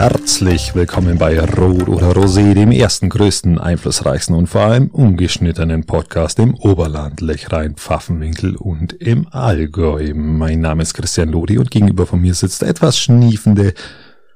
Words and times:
Herzlich 0.00 0.74
willkommen 0.74 1.18
bei 1.18 1.38
Rot 1.38 1.86
oder 1.86 2.12
Rosé, 2.12 2.54
dem 2.54 2.72
ersten, 2.72 3.10
größten, 3.10 3.58
einflussreichsten 3.58 4.34
und 4.34 4.46
vor 4.46 4.62
allem 4.62 4.88
ungeschnittenen 4.88 5.84
Podcast 5.84 6.38
im 6.38 6.54
Oberland, 6.54 7.20
Lechrein, 7.20 7.74
Pfaffenwinkel 7.74 8.56
und 8.56 8.94
im 8.94 9.28
Allgäu. 9.30 10.14
Mein 10.14 10.60
Name 10.60 10.84
ist 10.84 10.94
Christian 10.94 11.28
Lodi 11.28 11.58
und 11.58 11.70
gegenüber 11.70 12.06
von 12.06 12.18
mir 12.18 12.32
sitzt 12.32 12.62
etwas 12.62 12.98
schniefende, 12.98 13.74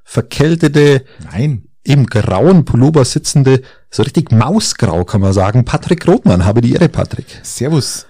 verkältete, 0.05 1.07
Nein. 1.33 1.67
Im 1.85 2.07
grauen 2.07 2.65
Pullover 2.65 3.05
sitzende, 3.05 3.61
so 3.91 4.03
richtig 4.03 4.33
mausgrau 4.33 5.05
kann 5.05 5.21
man 5.21 5.33
sagen, 5.33 5.65
Patrick 5.65 6.09
Rothmann. 6.09 6.45
Habe 6.45 6.63
die 6.63 6.73
Ehre, 6.73 6.89
Patrick. 6.89 7.27
Servus. 7.43 8.07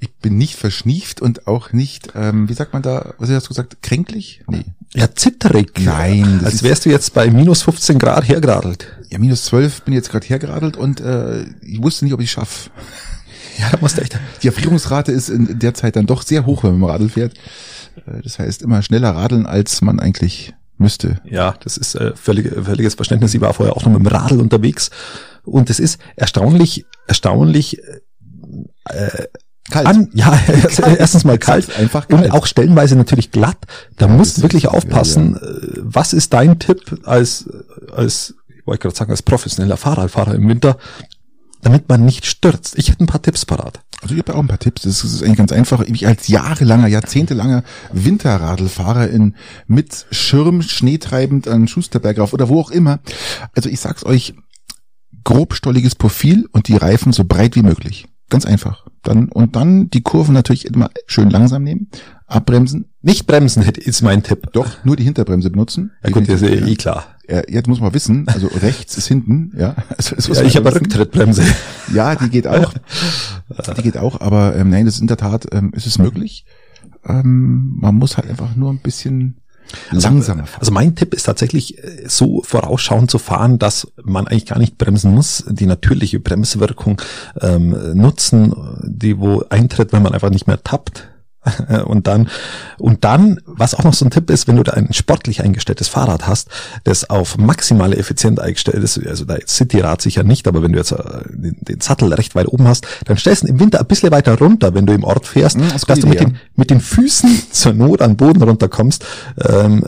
Ich 0.00 0.12
bin 0.16 0.36
nicht 0.38 0.54
verschnieft 0.56 1.20
und 1.20 1.46
auch 1.46 1.72
nicht, 1.72 2.12
ähm, 2.14 2.48
wie 2.48 2.52
sagt 2.54 2.72
man 2.74 2.82
da, 2.82 3.14
was 3.18 3.30
hast 3.30 3.46
du 3.46 3.48
gesagt, 3.48 3.82
kränklich? 3.82 4.42
Nee. 4.46 4.64
Ja, 4.94 5.14
zitterig. 5.14 5.72
Nein, 5.80 6.40
das 6.42 6.52
Als 6.52 6.62
wärst 6.62 6.84
du 6.84 6.90
jetzt 6.90 7.14
bei 7.14 7.30
minus 7.30 7.62
15 7.62 7.98
Grad 7.98 8.28
hergeradelt. 8.28 8.86
Ja, 9.10 9.18
minus 9.18 9.44
zwölf 9.44 9.82
bin 9.82 9.94
jetzt 9.94 10.10
gerade 10.10 10.26
hergeradelt 10.26 10.76
und 10.76 11.00
äh, 11.00 11.44
ich 11.62 11.82
wusste 11.82 12.04
nicht, 12.04 12.14
ob 12.14 12.20
ich 12.20 12.30
schaffe. 12.30 12.70
Ja, 13.58 13.68
da 13.70 13.76
musst 13.82 13.98
du 13.98 14.00
echt. 14.00 14.18
Die 14.42 14.46
Erfrierungsrate 14.46 15.12
ist 15.12 15.28
in 15.28 15.58
der 15.58 15.74
Zeit 15.74 15.96
dann 15.96 16.06
doch 16.06 16.22
sehr 16.22 16.46
hoch, 16.46 16.64
wenn 16.64 16.78
man 16.78 16.88
Radl 16.88 17.10
fährt. 17.10 17.34
Äh, 18.06 18.22
Das 18.22 18.38
heißt, 18.38 18.62
immer 18.62 18.80
schneller 18.80 19.10
radeln, 19.10 19.44
als 19.44 19.82
man 19.82 20.00
eigentlich 20.00 20.54
müsste. 20.78 21.20
Ja, 21.24 21.54
das 21.62 21.76
ist 21.76 21.94
äh, 21.94 22.12
völlig, 22.16 22.52
völliges 22.64 22.94
Verständnis. 22.94 23.34
Ich 23.34 23.40
war 23.40 23.54
vorher 23.54 23.76
auch 23.76 23.84
noch 23.84 23.92
mit 23.92 24.00
dem 24.00 24.06
Radl 24.06 24.40
unterwegs 24.40 24.90
und 25.44 25.70
es 25.70 25.78
ist 25.80 26.00
erstaunlich, 26.16 26.86
erstaunlich 27.06 27.80
äh, 28.88 29.26
Kalt. 29.70 29.86
An, 29.86 30.08
ja, 30.12 30.38
erstens 30.98 31.24
mal 31.24 31.38
kalt, 31.38 31.74
Einfach 31.78 32.08
und 32.08 32.18
kalt. 32.18 32.32
auch 32.32 32.46
stellenweise 32.46 32.96
natürlich 32.96 33.30
glatt. 33.30 33.58
Da 33.96 34.08
musst 34.08 34.38
du 34.38 34.42
wirklich 34.42 34.66
aufpassen. 34.66 35.36
Äh, 35.36 35.78
Was 35.82 36.12
ist 36.12 36.32
dein 36.32 36.58
Tipp 36.58 37.00
als, 37.04 37.48
als, 37.94 38.34
ich 38.48 38.66
wollte 38.66 38.82
gerade 38.82 38.96
sagen, 38.96 39.12
als 39.12 39.22
professioneller 39.22 39.76
Fahrradfahrer 39.76 40.34
im 40.34 40.48
Winter, 40.48 40.78
damit 41.62 41.88
man 41.88 42.04
nicht 42.04 42.26
stürzt? 42.26 42.78
Ich 42.78 42.90
hätte 42.90 43.02
ein 43.02 43.06
paar 43.06 43.22
Tipps 43.22 43.46
parat. 43.46 43.80
Also 44.02 44.14
ich 44.14 44.20
habe 44.20 44.34
auch 44.34 44.40
ein 44.40 44.48
paar 44.48 44.58
Tipps. 44.58 44.82
Das 44.82 45.04
ist 45.04 45.22
eigentlich 45.22 45.38
ganz 45.38 45.52
einfach. 45.52 45.80
Ich 45.80 46.06
als 46.06 46.26
jahrelanger, 46.28 46.88
jahrzehntelanger 46.88 47.62
Winterradlfahrer 47.92 49.08
in 49.08 49.36
mit 49.68 50.06
Schirm, 50.10 50.62
schneetreibend 50.62 51.46
an 51.46 51.68
Schusterberg 51.68 52.18
rauf 52.18 52.32
oder 52.32 52.48
wo 52.48 52.60
auch 52.60 52.70
immer. 52.70 52.98
Also 53.54 53.68
ich 53.68 53.80
sag's 53.80 54.04
euch, 54.04 54.34
grobstolliges 55.24 55.94
Profil 55.94 56.48
und 56.50 56.66
die 56.66 56.76
Reifen 56.76 57.12
so 57.12 57.24
breit 57.24 57.54
wie 57.54 57.62
möglich. 57.62 58.06
Ganz 58.28 58.44
einfach. 58.44 58.86
Dann 59.02 59.28
und 59.28 59.54
dann 59.56 59.88
die 59.90 60.02
Kurven 60.02 60.34
natürlich 60.34 60.64
immer 60.64 60.90
schön 61.06 61.30
langsam 61.30 61.62
nehmen, 61.62 61.88
abbremsen. 62.26 62.86
Nicht 63.02 63.26
bremsen 63.26 63.62
ist 63.62 64.02
mein 64.02 64.22
Tipp. 64.22 64.48
Doch 64.52 64.84
nur 64.84 64.96
die 64.96 65.04
Hinterbremse 65.04 65.50
benutzen. 65.50 65.92
Ja 66.02 66.10
gut, 66.10 66.28
das 66.28 66.42
ist 66.42 66.50
eh 66.50 66.74
klar. 66.76 67.11
Ja. 67.28 67.42
Jetzt 67.48 67.68
muss 67.68 67.80
man 67.80 67.94
wissen, 67.94 68.26
also 68.28 68.48
rechts 68.48 68.96
ist 68.98 69.06
hinten, 69.06 69.52
ja. 69.56 69.76
Also 69.96 70.16
muss 70.16 70.38
Ja, 70.38 70.44
ich 70.44 70.56
habe 70.56 70.68
eine. 70.68 70.80
Rücktrittbremse. 70.80 71.42
Ja, 71.92 72.14
die 72.14 72.28
geht 72.30 72.46
auch. 72.46 72.72
Die 73.76 73.82
geht 73.82 73.96
auch, 73.96 74.20
aber 74.20 74.56
ähm, 74.56 74.70
nein, 74.70 74.86
das 74.86 74.94
ist 74.94 75.00
in 75.00 75.06
der 75.06 75.16
Tat, 75.16 75.46
ähm, 75.52 75.72
ist 75.74 75.86
es 75.86 75.98
möglich. 75.98 76.44
Ähm, 77.06 77.76
man 77.80 77.94
muss 77.96 78.16
halt 78.16 78.28
einfach 78.28 78.56
nur 78.56 78.70
ein 78.70 78.78
bisschen 78.78 79.36
langsamer 79.90 80.46
fahren. 80.46 80.60
Also 80.60 80.72
mein 80.72 80.94
Tipp 80.94 81.14
ist 81.14 81.24
tatsächlich, 81.24 81.78
äh, 81.78 82.04
so 82.06 82.42
vorausschauend 82.42 83.10
zu 83.10 83.18
fahren, 83.18 83.58
dass 83.58 83.88
man 84.02 84.26
eigentlich 84.26 84.46
gar 84.46 84.58
nicht 84.58 84.78
bremsen 84.78 85.12
muss, 85.14 85.44
die 85.48 85.66
natürliche 85.66 86.20
Bremswirkung 86.20 87.00
ähm, 87.40 87.76
nutzen, 87.94 88.54
die 88.82 89.18
wo 89.18 89.44
eintritt, 89.48 89.92
wenn 89.92 90.02
man 90.02 90.14
einfach 90.14 90.30
nicht 90.30 90.46
mehr 90.46 90.62
tappt. 90.62 91.08
Und 91.84 92.06
dann, 92.06 92.28
und 92.78 93.04
dann, 93.04 93.40
was 93.46 93.74
auch 93.74 93.84
noch 93.84 93.94
so 93.94 94.04
ein 94.04 94.10
Tipp 94.10 94.30
ist, 94.30 94.46
wenn 94.46 94.56
du 94.56 94.62
da 94.62 94.72
ein 94.72 94.92
sportlich 94.92 95.42
eingestelltes 95.42 95.88
Fahrrad 95.88 96.26
hast, 96.26 96.48
das 96.84 97.10
auf 97.10 97.36
maximale 97.36 97.96
Effizienz 97.96 98.38
eingestellt 98.38 98.82
ist, 98.82 99.04
also 99.06 99.24
da 99.24 99.36
Cityrad 99.46 100.00
sicher 100.02 100.22
nicht, 100.22 100.46
aber 100.46 100.62
wenn 100.62 100.72
du 100.72 100.78
jetzt 100.78 100.92
äh, 100.92 100.96
den, 101.30 101.56
den 101.60 101.80
Sattel 101.80 102.12
recht 102.12 102.34
weit 102.34 102.46
oben 102.46 102.68
hast, 102.68 102.86
dann 103.06 103.16
stellst 103.16 103.42
du 103.42 103.48
ihn 103.48 103.54
im 103.54 103.60
Winter 103.60 103.80
ein 103.80 103.86
bisschen 103.86 104.12
weiter 104.12 104.38
runter, 104.38 104.74
wenn 104.74 104.86
du 104.86 104.92
im 104.92 105.04
Ort 105.04 105.26
fährst, 105.26 105.56
Hm, 105.56 105.68
das 105.72 105.82
dass 105.82 106.00
du 106.00 106.06
mit 106.06 106.20
den, 106.20 106.38
mit 106.54 106.70
den 106.70 106.80
Füßen 106.80 107.42
zur 107.50 107.72
Not 107.72 108.02
an 108.02 108.12
den 108.12 108.16
Boden 108.16 108.42
runterkommst, 108.42 109.04
ähm, 109.48 109.84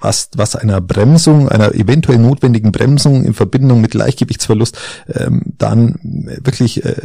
was, 0.00 0.30
was 0.36 0.56
einer 0.56 0.80
Bremsung, 0.80 1.48
einer 1.48 1.74
eventuell 1.74 2.18
notwendigen 2.18 2.72
Bremsung 2.72 3.24
in 3.24 3.34
Verbindung 3.34 3.80
mit 3.80 3.92
Gleichgewichtsverlust 3.92 4.78
ähm, 5.12 5.42
dann 5.58 5.98
wirklich 6.02 6.84
äh, 6.84 6.96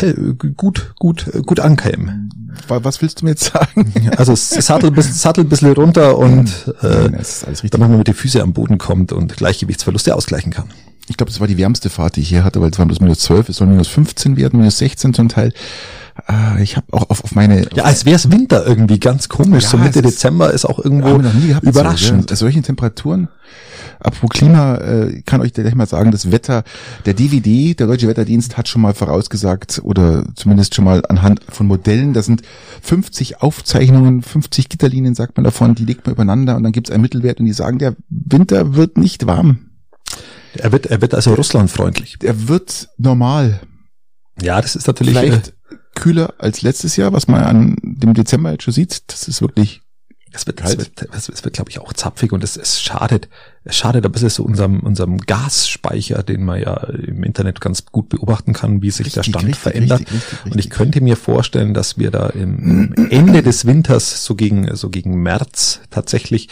äh, 0.00 0.14
gut, 0.56 0.94
gut, 0.96 1.26
gut 1.44 1.60
ankäme. 1.60 2.28
Wa- 2.68 2.80
Was 2.82 3.02
willst 3.02 3.20
du 3.20 3.24
mir 3.24 3.32
jetzt 3.32 3.52
sagen? 3.52 3.92
Also 4.16 4.34
Sattel, 4.34 4.90
bis, 4.90 5.20
Sattel 5.20 5.44
ein 5.44 5.48
bisschen 5.48 5.72
runter 5.72 6.18
und 6.18 6.48
äh, 6.82 7.10
damit 7.70 7.88
man 7.88 7.98
mit 7.98 8.06
den 8.08 8.14
Füßen 8.14 8.40
am 8.40 8.52
Boden 8.52 8.78
kommt 8.78 9.12
und 9.12 9.36
Gleichgewichtsverluste 9.36 10.14
ausgleichen 10.14 10.52
kann. 10.52 10.66
Ich 11.08 11.16
glaube, 11.16 11.30
das 11.30 11.38
war 11.40 11.46
die 11.46 11.56
wärmste 11.56 11.88
Fahrt, 11.88 12.16
die 12.16 12.20
ich 12.20 12.28
hier 12.28 12.42
hatte, 12.42 12.60
weil 12.60 12.70
es 12.70 12.78
waren 12.78 12.88
bloß 12.88 13.00
minus 13.00 13.20
12, 13.20 13.48
es 13.50 13.56
soll 13.58 13.68
minus 13.68 13.86
15 13.88 14.36
werden, 14.36 14.58
minus 14.58 14.78
16 14.78 15.14
zum 15.14 15.28
Teil. 15.28 15.52
Äh, 16.28 16.62
ich 16.62 16.76
habe 16.76 16.86
auch 16.92 17.10
auf, 17.10 17.22
auf 17.22 17.34
meine 17.36 17.68
Ja, 17.74 17.84
als 17.84 18.04
wäre 18.06 18.16
es 18.16 18.30
Winter 18.32 18.66
irgendwie 18.66 18.98
ganz 18.98 19.28
komisch. 19.28 19.64
Ja, 19.64 19.70
so 19.70 19.78
Mitte 19.78 20.02
Dezember 20.02 20.52
ist 20.52 20.64
auch 20.64 20.78
irgendwo 20.80 21.20
überraschend. 21.62 22.10
So, 22.10 22.16
ja. 22.22 22.26
Bei 22.30 22.34
solchen 22.34 22.62
Temperaturen. 22.64 23.28
Apropos 24.00 24.30
Klima, 24.30 24.76
äh, 24.76 25.22
kann 25.22 25.40
euch 25.40 25.52
gleich 25.52 25.74
mal 25.74 25.86
sagen, 25.86 26.10
das 26.10 26.30
Wetter, 26.30 26.64
der 27.04 27.14
DVD, 27.14 27.74
der 27.74 27.86
Deutsche 27.86 28.08
Wetterdienst 28.08 28.56
hat 28.56 28.68
schon 28.68 28.82
mal 28.82 28.94
vorausgesagt 28.94 29.80
oder 29.82 30.24
zumindest 30.34 30.74
schon 30.74 30.84
mal 30.84 31.02
anhand 31.08 31.40
von 31.48 31.66
Modellen, 31.66 32.12
da 32.12 32.22
sind 32.22 32.42
50 32.82 33.42
Aufzeichnungen, 33.42 34.22
50 34.22 34.68
Gitterlinien, 34.68 35.14
sagt 35.14 35.36
man 35.36 35.44
davon, 35.44 35.74
die 35.74 35.84
legt 35.84 36.06
man 36.06 36.14
übereinander 36.14 36.56
und 36.56 36.62
dann 36.62 36.72
gibt 36.72 36.88
es 36.88 36.94
einen 36.94 37.02
Mittelwert 37.02 37.40
und 37.40 37.46
die 37.46 37.52
sagen, 37.52 37.78
der 37.78 37.96
Winter 38.08 38.74
wird 38.74 38.98
nicht 38.98 39.26
warm. 39.26 39.70
Er 40.54 40.72
wird, 40.72 40.86
er 40.86 41.00
wird 41.00 41.14
also 41.14 41.34
russlandfreundlich. 41.34 42.18
Er 42.22 42.48
wird 42.48 42.88
normal. 42.96 43.60
Ja, 44.40 44.60
das 44.60 44.76
ist 44.76 44.86
natürlich. 44.86 45.16
Vielleicht 45.16 45.54
kühler 45.94 46.34
als 46.38 46.62
letztes 46.62 46.96
Jahr, 46.96 47.12
was 47.12 47.26
man 47.26 47.42
an 47.42 47.76
dem 47.82 48.14
Dezember 48.14 48.52
jetzt 48.52 48.64
schon 48.64 48.74
sieht. 48.74 49.02
Das 49.08 49.28
ist 49.28 49.40
wirklich 49.40 49.82
Es 50.36 50.46
wird, 50.46 50.60
es 50.60 50.76
wird, 50.76 51.08
es 51.14 51.28
wird, 51.28 51.44
wird 51.44 51.54
glaube 51.54 51.70
ich, 51.70 51.78
auch 51.78 51.94
zapfig 51.94 52.30
und 52.32 52.44
es, 52.44 52.58
es 52.58 52.78
schadet, 52.78 53.30
es 53.64 53.74
schadet 53.74 54.04
ein 54.04 54.12
bisschen 54.12 54.28
so 54.28 54.44
unserem, 54.44 54.80
unserem 54.80 55.16
Gasspeicher, 55.16 56.22
den 56.22 56.44
man 56.44 56.60
ja 56.60 56.74
im 56.74 57.24
Internet 57.24 57.62
ganz 57.62 57.86
gut 57.86 58.10
beobachten 58.10 58.52
kann, 58.52 58.82
wie 58.82 58.90
sich 58.90 59.14
der 59.14 59.22
Richtig, 59.22 59.32
Stand 59.32 59.46
richtig, 59.46 59.62
verändert. 59.62 60.00
richtig, 60.00 60.52
Und 60.52 60.58
ich 60.58 60.68
könnte 60.68 61.00
mir 61.00 61.16
vorstellen, 61.16 61.72
dass 61.72 61.96
wir 61.96 62.10
da 62.10 62.26
im 62.28 62.92
Ende 63.10 63.42
des 63.42 63.64
Winters, 63.64 64.24
so 64.24 64.34
gegen, 64.34 64.76
so 64.76 64.90
gegen 64.90 65.22
März 65.22 65.80
tatsächlich 65.90 66.48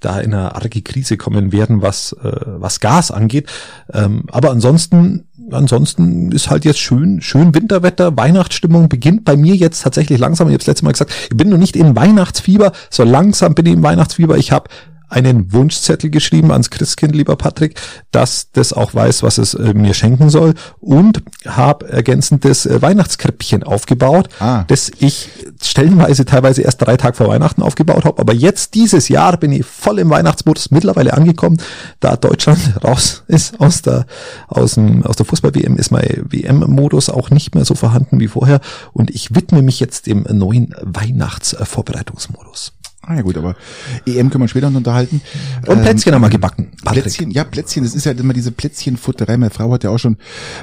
da 0.00 0.18
in 0.18 0.34
eine 0.34 0.56
arge 0.56 0.82
Krise 0.82 1.16
kommen 1.16 1.52
werden, 1.52 1.80
was, 1.80 2.12
äh, 2.12 2.32
was 2.44 2.80
Gas 2.80 3.12
angeht. 3.12 3.48
Ähm, 3.92 4.24
aber 4.28 4.50
ansonsten, 4.50 5.27
ansonsten 5.52 6.32
ist 6.32 6.50
halt 6.50 6.64
jetzt 6.64 6.78
schön, 6.78 7.20
schön 7.20 7.54
Winterwetter, 7.54 8.16
Weihnachtsstimmung 8.16 8.88
beginnt 8.88 9.24
bei 9.24 9.36
mir 9.36 9.54
jetzt 9.54 9.82
tatsächlich 9.82 10.18
langsam. 10.18 10.48
Ich 10.48 10.52
habe 10.52 10.58
das 10.58 10.66
letzte 10.66 10.84
Mal 10.84 10.92
gesagt, 10.92 11.12
ich 11.30 11.36
bin 11.36 11.48
noch 11.48 11.58
nicht 11.58 11.76
in 11.76 11.96
Weihnachtsfieber, 11.96 12.72
so 12.90 13.04
langsam 13.04 13.54
bin 13.54 13.66
ich 13.66 13.72
im 13.72 13.82
Weihnachtsfieber. 13.82 14.36
Ich 14.36 14.52
habe 14.52 14.68
einen 15.08 15.52
Wunschzettel 15.52 16.10
geschrieben 16.10 16.52
ans 16.52 16.70
Christkind, 16.70 17.14
lieber 17.14 17.36
Patrick, 17.36 17.80
dass 18.10 18.50
das 18.52 18.72
auch 18.72 18.94
weiß, 18.94 19.22
was 19.22 19.38
es 19.38 19.54
äh, 19.54 19.72
mir 19.74 19.94
schenken 19.94 20.30
soll 20.30 20.54
und 20.80 21.22
habe 21.46 21.88
ergänzend 21.88 22.44
das 22.44 22.66
äh, 22.66 22.80
Weihnachtskrippchen 22.82 23.62
aufgebaut, 23.62 24.28
Ah. 24.40 24.64
das 24.68 24.90
ich 24.98 25.30
stellenweise 25.62 26.24
teilweise 26.24 26.62
erst 26.62 26.82
drei 26.82 26.96
Tage 26.96 27.16
vor 27.16 27.28
Weihnachten 27.28 27.62
aufgebaut 27.62 28.04
habe, 28.04 28.20
aber 28.20 28.34
jetzt 28.34 28.74
dieses 28.74 29.08
Jahr 29.08 29.36
bin 29.36 29.52
ich 29.52 29.64
voll 29.66 29.98
im 29.98 30.10
Weihnachtsmodus 30.10 30.70
mittlerweile 30.70 31.14
angekommen, 31.14 31.58
da 32.00 32.16
Deutschland 32.16 32.58
raus 32.84 33.24
ist 33.26 33.60
aus 33.60 33.82
der 33.82 34.06
aus 34.48 34.74
dem 34.74 35.04
aus 35.04 35.16
der 35.16 35.26
Fußball-WM 35.26 35.76
ist 35.76 35.90
mein 35.90 36.24
WM-Modus 36.28 37.08
auch 37.08 37.30
nicht 37.30 37.54
mehr 37.54 37.64
so 37.64 37.74
vorhanden 37.74 38.20
wie 38.20 38.28
vorher 38.28 38.60
und 38.92 39.10
ich 39.10 39.34
widme 39.34 39.62
mich 39.62 39.80
jetzt 39.80 40.06
dem 40.06 40.26
neuen 40.30 40.74
Weihnachtsvorbereitungsmodus. 40.82 42.72
Ah 43.10 43.14
ja 43.14 43.22
gut, 43.22 43.38
aber 43.38 43.56
EM 44.04 44.28
können 44.28 44.44
wir 44.44 44.48
später 44.48 44.68
noch 44.68 44.76
unterhalten. 44.76 45.22
Und 45.66 45.78
Ähm, 45.78 45.82
Plätzchen 45.82 46.14
haben 46.14 46.20
wir 46.20 46.28
gebacken. 46.28 46.72
Patrick. 46.84 47.04
Plätzchen, 47.04 47.30
ja, 47.30 47.44
Plätzchen, 47.44 47.82
das 47.82 47.94
ist 47.94 48.04
ja 48.04 48.12
immer 48.12 48.34
diese 48.34 48.52
Plätzchenfutterei. 48.52 49.38
Meine 49.38 49.50
Frau 49.50 49.72
hat 49.72 49.82
ja 49.82 49.88
auch 49.88 49.98
schon 49.98 50.18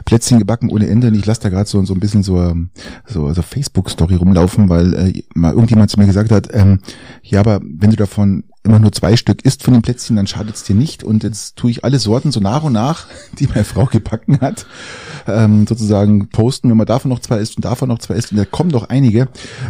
Plätzchen 0.05 0.37
gebacken 0.37 0.69
ohne 0.69 0.87
Ende 0.87 1.07
und 1.07 1.15
ich 1.15 1.25
lasse 1.25 1.41
da 1.41 1.49
gerade 1.49 1.67
so, 1.67 1.83
so 1.85 1.95
ein 1.95 1.99
bisschen 1.99 2.21
so, 2.21 2.39
ähm, 2.39 2.69
so, 3.07 3.33
so 3.33 3.41
Facebook-Story 3.41 4.13
rumlaufen, 4.13 4.69
weil 4.69 4.93
äh, 4.93 5.23
mal 5.33 5.53
irgendjemand 5.53 5.89
zu 5.89 5.99
mir 5.99 6.05
gesagt 6.05 6.29
hat, 6.31 6.49
ähm, 6.53 6.81
ja, 7.23 7.39
aber 7.39 7.61
wenn 7.63 7.89
du 7.89 7.95
davon 7.95 8.43
immer 8.65 8.79
nur 8.79 8.91
zwei 8.91 9.15
Stück 9.15 9.43
isst 9.45 9.63
von 9.63 9.73
den 9.73 9.81
Plätzchen, 9.81 10.15
dann 10.15 10.27
schadet 10.27 10.55
es 10.55 10.63
dir 10.63 10.75
nicht. 10.75 11.03
Und 11.03 11.23
jetzt 11.23 11.55
tue 11.55 11.71
ich 11.71 11.83
alle 11.83 11.99
Sorten 11.99 12.31
so 12.31 12.39
nach 12.39 12.63
und 12.63 12.73
nach, 12.73 13.05
die 13.39 13.47
meine 13.47 13.63
Frau 13.63 13.85
gebacken 13.85 14.39
hat, 14.41 14.65
ähm, 15.27 15.65
sozusagen 15.67 16.29
posten, 16.29 16.69
wenn 16.69 16.77
man 16.77 16.85
davon 16.85 17.09
noch 17.09 17.19
zwei 17.19 17.37
isst 17.39 17.55
und 17.57 17.65
davon 17.65 17.87
noch 17.89 17.99
zwei 17.99 18.15
isst. 18.15 18.31
Und 18.31 18.37
da 18.37 18.45
kommen 18.45 18.71
noch 18.71 18.89
einige. 18.89 19.27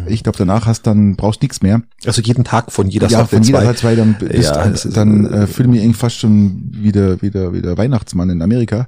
Ich 0.08 0.24
glaube, 0.24 0.38
danach 0.38 0.66
hast 0.66 0.88
dann 0.88 1.16
brauchst 1.16 1.42
nichts 1.42 1.62
mehr. 1.62 1.82
Also 2.06 2.22
jeden 2.22 2.44
Tag 2.44 2.72
von 2.72 2.88
jeder 2.90 3.08
Ja, 3.08 3.20
Sorte 3.20 3.34
wenn 3.34 3.44
jeder 3.44 3.60
zwei. 3.60 3.68
hat 3.68 3.78
zwei, 3.78 3.96
dann 3.96 4.16
bist 4.18 4.44
Ja, 4.44 4.68
dann, 4.68 4.76
dann 4.94 5.34
äh, 5.34 5.48
fühle 5.48 5.70
mich 5.70 5.82
irgendwie 5.82 6.00
fast 6.00 6.18
schon 6.20 6.70
wieder, 6.72 7.22
wieder, 7.22 7.54
wieder 7.54 7.78
Weihnachtsmann 7.78 8.30
in 8.30 8.42
Amerika. 8.42 8.88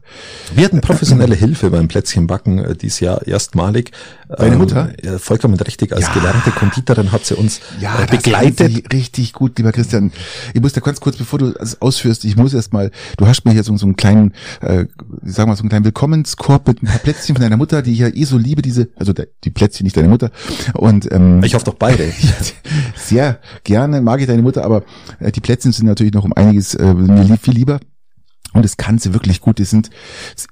Wir 0.56 0.65
hatten 0.65 0.81
professionelle 0.81 1.36
Hilfe 1.36 1.69
beim 1.69 1.88
Plätzchenbacken 1.88 2.59
äh, 2.59 2.75
dieses 2.75 3.00
Jahr 3.00 3.25
erstmalig. 3.27 3.92
Deine 4.38 4.57
Mutter? 4.57 4.92
Ja, 5.04 5.18
vollkommen 5.19 5.56
richtig. 5.56 5.94
Als 5.94 6.07
Ja. 6.07 6.13
gelernte 6.13 6.51
Konditorin 6.51 7.12
hat 7.12 7.25
sie 7.25 7.36
uns 7.36 7.57
äh, 7.57 7.62
das 7.81 8.07
begleitet. 8.12 8.94
richtig 8.94 9.33
gut, 9.33 9.57
lieber 9.57 9.71
Christian. 9.71 9.97
Dann, 9.98 10.12
ich 10.54 10.62
muss 10.62 10.74
da 10.74 10.82
ganz 10.82 11.00
kurz, 11.00 11.18
bevor 11.18 11.40
du 11.40 11.52
das 11.52 11.82
ausführst, 11.82 12.26
ich 12.26 12.36
muss 12.36 12.54
erst 12.54 12.74
mal, 12.74 12.92
du 13.18 13.28
hast 13.28 13.46
mir 13.46 13.52
hier 13.52 13.64
so, 13.64 13.76
so 13.78 13.86
einen 13.86 13.96
kleinen, 13.96 14.34
äh, 14.62 14.86
sag 15.24 15.48
mal, 15.48 15.56
so 15.56 15.62
einen 15.62 15.70
kleinen 15.70 15.86
Willkommenskorb 15.86 16.68
mit 16.68 16.82
ein 16.82 16.88
paar 16.88 17.00
Plätzchen 17.00 17.36
von 17.36 17.42
deiner 17.42 17.58
Mutter, 17.58 17.82
die 17.82 17.94
ich 17.94 18.00
ja 18.00 18.08
eh 18.08 18.24
so 18.24 18.38
liebe, 18.38 18.62
diese, 18.62 18.90
also 18.96 19.14
die 19.14 19.50
Plätzchen, 19.50 19.84
nicht 19.84 19.98
deine 19.98 20.08
Mutter. 20.08 20.32
Und 20.74 21.12
ähm, 21.12 21.44
Ich 21.44 21.56
hoffe 21.56 21.66
doch 21.66 21.76
beide. 21.76 22.12
sehr 22.96 23.40
gerne 23.64 24.02
mag 24.02 24.22
ich 24.22 24.28
deine 24.28 24.42
Mutter, 24.42 24.64
aber 24.64 24.84
äh, 25.20 25.32
die 25.32 25.42
Plätzchen 25.42 25.72
sind 25.72 25.86
natürlich 25.86 26.14
noch 26.14 26.24
um 26.24 26.34
einiges 26.34 26.76
äh, 26.76 26.94
mir 26.94 27.24
lieb, 27.24 27.42
viel 27.42 27.54
lieber. 27.54 27.80
Und 28.54 28.64
das 28.64 28.78
kann 28.78 28.98
sie 28.98 29.14
wirklich 29.14 29.42
gut. 29.42 29.60
Die 29.60 29.66
sind, 29.66 29.90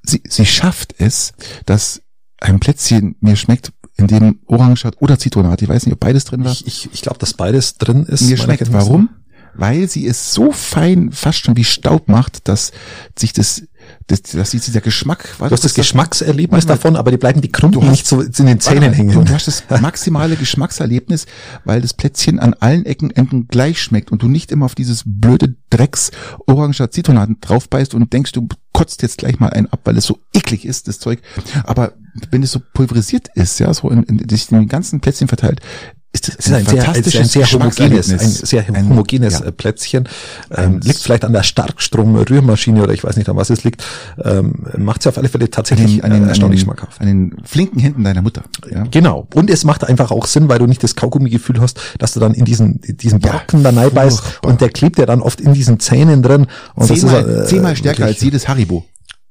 sie, 0.03 0.21
sie 0.27 0.45
schafft 0.45 0.95
es, 0.97 1.33
dass 1.65 2.01
ein 2.39 2.59
Plätzchen 2.59 3.15
mir 3.19 3.35
schmeckt, 3.35 3.71
in 3.97 4.07
dem 4.07 4.39
Orange 4.45 4.83
hat 4.83 5.01
oder 5.01 5.17
Zitronat. 5.17 5.61
Ich 5.61 5.69
weiß 5.69 5.85
nicht, 5.85 5.93
ob 5.93 5.99
beides 5.99 6.25
drin 6.25 6.43
war. 6.43 6.51
Ich, 6.51 6.67
ich, 6.67 6.89
ich 6.91 7.01
glaube, 7.01 7.17
dass 7.19 7.33
beides 7.33 7.77
drin 7.77 8.05
ist. 8.05 8.21
mir 8.21 8.37
schmeckt. 8.37 8.71
Warum? 8.73 9.09
Weil 9.57 9.87
sie 9.89 10.05
es 10.07 10.33
so 10.33 10.51
fein, 10.51 11.11
fast 11.11 11.39
schon 11.39 11.55
wie 11.57 11.63
Staub 11.63 12.07
macht, 12.09 12.47
dass 12.47 12.71
sich 13.17 13.31
das, 13.33 13.63
das, 14.07 14.21
dass 14.23 14.51
sich 14.51 14.61
dieser 14.61 14.81
Geschmack, 14.81 15.29
Du 15.39 15.49
hast 15.49 15.63
das 15.63 15.73
Geschmackserlebnis 15.73 16.65
Manchmal- 16.65 16.77
davon, 16.77 16.95
aber 16.95 17.11
die 17.11 17.17
bleiben 17.17 17.41
die 17.41 17.51
hast- 17.53 17.89
nicht 17.89 18.07
so 18.07 18.21
in 18.21 18.45
den 18.45 18.59
Zähnen 18.59 18.93
hängen. 18.93 19.25
Du, 19.25 19.33
hast 19.33 19.47
das 19.47 19.63
maximale 19.81 20.35
Geschmackserlebnis, 20.35 21.25
weil 21.63 21.81
das 21.81 21.93
Plätzchen 21.93 22.39
an 22.39 22.53
allen 22.55 22.85
Ecken 22.85 23.11
Enden 23.11 23.47
gleich 23.47 23.81
schmeckt 23.81 24.11
und 24.11 24.21
du 24.21 24.27
nicht 24.27 24.51
immer 24.51 24.65
auf 24.65 24.75
dieses 24.75 25.03
blöde 25.05 25.55
Drecks 25.69 26.11
Oranger 26.47 26.91
Zitronat 26.91 27.29
drauf 27.41 27.69
beißt 27.69 27.93
und 27.93 28.11
denkst, 28.11 28.31
du 28.33 28.47
kotzt 28.73 29.01
jetzt 29.03 29.19
gleich 29.19 29.39
mal 29.39 29.49
einen 29.51 29.67
ab, 29.67 29.79
weil 29.85 29.97
es 29.97 30.05
so 30.05 30.19
eklig 30.33 30.65
ist, 30.65 30.87
das 30.89 30.99
Zeug. 30.99 31.21
Aber 31.63 31.93
wenn 32.31 32.43
es 32.43 32.51
so 32.51 32.59
pulverisiert 32.73 33.29
ist, 33.35 33.59
ja, 33.59 33.73
so 33.73 33.89
in, 33.89 34.03
in, 34.03 34.27
sich 34.29 34.51
in 34.51 34.57
den 34.59 34.67
ganzen 34.67 34.99
Plätzchen 34.99 35.27
verteilt, 35.29 35.61
ist 36.15 36.29
Es 36.29 36.47
ist 36.47 36.53
ein 36.53 36.65
sehr, 36.65 36.89
ein 36.89 37.03
sehr, 37.03 37.21
ein 37.21 37.27
sehr 37.27 37.45
homogenes, 37.51 38.11
ein 38.11 38.19
sehr 38.29 38.65
Ein- 38.73 38.89
homogenes 38.89 39.39
ja. 39.39 39.45
äh, 39.45 39.51
Plätzchen. 39.51 40.07
Ähm, 40.55 40.79
liegt 40.83 40.99
vielleicht 40.99 41.25
an 41.25 41.33
der 41.33 41.43
Starkstrom-Rührmaschine 41.43 42.81
oder 42.83 42.93
ich 42.93 43.03
weiß 43.03 43.17
nicht, 43.17 43.29
an 43.29 43.35
was 43.35 43.49
es 43.49 43.63
liegt. 43.63 43.83
Ähm, 44.23 44.65
Macht 44.77 45.01
es 45.01 45.07
auf 45.07 45.17
alle 45.17 45.29
Fälle 45.29 45.49
tatsächlich 45.49 46.03
an 46.03 46.11
den, 46.11 46.25
äh, 46.25 46.29
erstaunlich 46.29 46.61
schmackhaft. 46.61 46.99
an 47.01 47.07
den 47.07 47.35
flinken 47.43 47.79
Händen 47.79 48.03
deiner 48.03 48.21
Mutter. 48.21 48.43
Ja. 48.71 48.83
Genau. 48.89 49.27
Und 49.33 49.49
es 49.49 49.63
macht 49.63 49.83
einfach 49.87 50.11
auch 50.11 50.25
Sinn, 50.25 50.49
weil 50.49 50.59
du 50.59 50.65
nicht 50.67 50.83
das 50.83 50.95
Kaugummi-Gefühl 50.95 51.59
hast, 51.61 51.79
dass 51.99 52.13
du 52.13 52.19
dann 52.19 52.33
in 52.33 52.45
diesen, 52.45 52.79
in 52.83 52.97
diesen 52.97 53.19
Ja, 53.19 53.31
Brocken 53.31 53.63
da 53.63 53.71
beißt 53.71 54.19
furchtbar. 54.19 54.49
und 54.51 54.61
der 54.61 54.69
klebt 54.69 54.97
ja 54.99 55.05
dann 55.05 55.21
oft 55.21 55.41
in 55.41 55.53
diesen 55.53 55.79
Zähnen 55.79 56.21
drin. 56.23 56.47
Und 56.75 56.87
Zehnmal, 56.87 57.23
das 57.23 57.31
ist, 57.31 57.41
äh, 57.43 57.45
zehnmal 57.47 57.75
stärker 57.75 57.99
wirklich- 57.99 58.15
als 58.17 58.23
jedes 58.23 58.47
Haribo. 58.47 58.85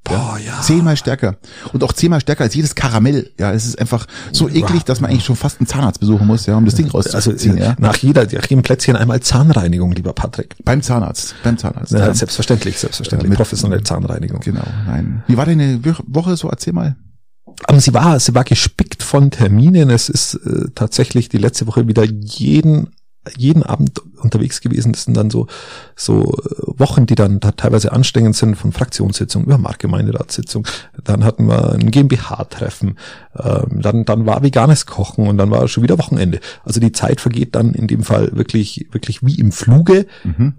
Boah, 0.05 0.39
ja. 0.45 0.61
Zehnmal 0.61 0.97
stärker. 0.99 1.37
Und 1.73 1.83
auch 1.83 1.93
zehnmal 1.95 2.21
stärker 2.21 2.45
als 2.45 2.55
jedes 2.55 2.75
Karamell. 2.75 3.31
Ja, 3.39 3.53
es 3.53 3.65
ist 3.67 3.79
einfach 3.81 4.07
so 4.33 4.49
eklig, 4.51 4.85
dass 4.85 5.01
man 5.01 5.11
eigentlich 5.11 5.25
schon 5.25 5.35
fast 5.37 5.61
einen 5.61 5.67
Zahnarzt 5.67 5.99
besuchen 5.99 6.27
muss, 6.27 6.45
ja, 6.45 6.57
um 6.57 6.67
das 6.67 6.75
Ding 6.75 6.87
Also 6.95 7.11
rauszuziehen, 7.11 7.57
äh, 7.57 7.65
ja. 7.65 7.77
nach 7.79 7.97
jeder, 7.97 8.25
nach 8.25 8.47
jedem 8.47 8.63
Plätzchen 8.63 8.97
einmal 8.97 9.21
Zahnreinigung, 9.21 9.93
lieber 9.93 10.13
Patrick. 10.13 10.57
Beim 10.63 10.83
Zahnarzt, 10.83 11.35
beim 11.43 11.57
Zahnarzt. 11.57 11.93
Ja, 11.93 12.01
ja. 12.01 12.15
selbstverständlich, 12.15 12.79
selbstverständlich. 12.79 13.31
Mit- 13.31 13.39
Professionelle 13.39 13.83
Zahnreinigung. 13.83 14.41
Genau, 14.41 14.65
nein. 14.87 15.25
Wie 15.27 15.37
war 15.39 15.47
deine 15.47 15.83
Wo- 15.85 15.95
Woche 16.07 16.37
so? 16.37 16.49
Erzähl 16.51 16.75
mal. 16.75 16.97
Aber 17.67 17.81
sie 17.81 17.95
war, 17.95 18.19
sie 18.21 18.35
war 18.35 18.45
gespickt 18.45 19.03
von 19.03 19.31
Terminen. 19.31 19.89
Es 19.89 20.09
ist 20.09 20.35
äh, 20.35 20.67
tatsächlich 20.75 21.29
die 21.31 21.39
letzte 21.39 21.67
Woche 21.67 21.87
wieder 21.89 22.05
jeden 22.05 22.89
jeden 23.37 23.63
Abend 23.63 24.03
unterwegs 24.25 24.61
gewesen. 24.61 24.93
Das 24.93 25.05
sind 25.05 25.17
dann 25.17 25.31
so 25.31 25.47
so 25.95 26.23
äh, 26.23 26.79
Wochen, 26.79 27.07
die 27.07 27.15
dann 27.15 27.41
da 27.41 27.53
teilweise 27.53 27.93
anstrengend 27.93 28.35
sind, 28.35 28.57
von 28.57 28.73
Fraktionssitzung 28.73 29.45
über 29.45 29.59
Marktgemeinderatssitzung. 29.59 30.67
Dann 31.05 31.25
hatten 31.25 31.47
wir 31.47 31.73
ein 31.73 31.91
GmbH-Treffen. 31.91 32.99
Ähm, 33.39 33.81
dann 33.81 34.05
dann 34.05 34.27
war 34.27 34.43
veganes 34.43 34.87
Kochen 34.87 35.29
und 35.29 35.39
dann 35.39 35.51
war 35.51 35.69
schon 35.69 35.83
wieder 35.83 35.99
Wochenende. 35.99 36.41
Also 36.65 36.81
die 36.81 36.93
Zeit 36.93 37.21
vergeht 37.21 37.55
dann 37.55 37.75
in 37.75 37.87
dem 37.87 38.03
Fall 38.03 38.31
wirklich 38.35 38.87
wirklich 38.91 39.25
wie 39.25 39.39
im 39.39 39.53
Fluge. 39.53 40.07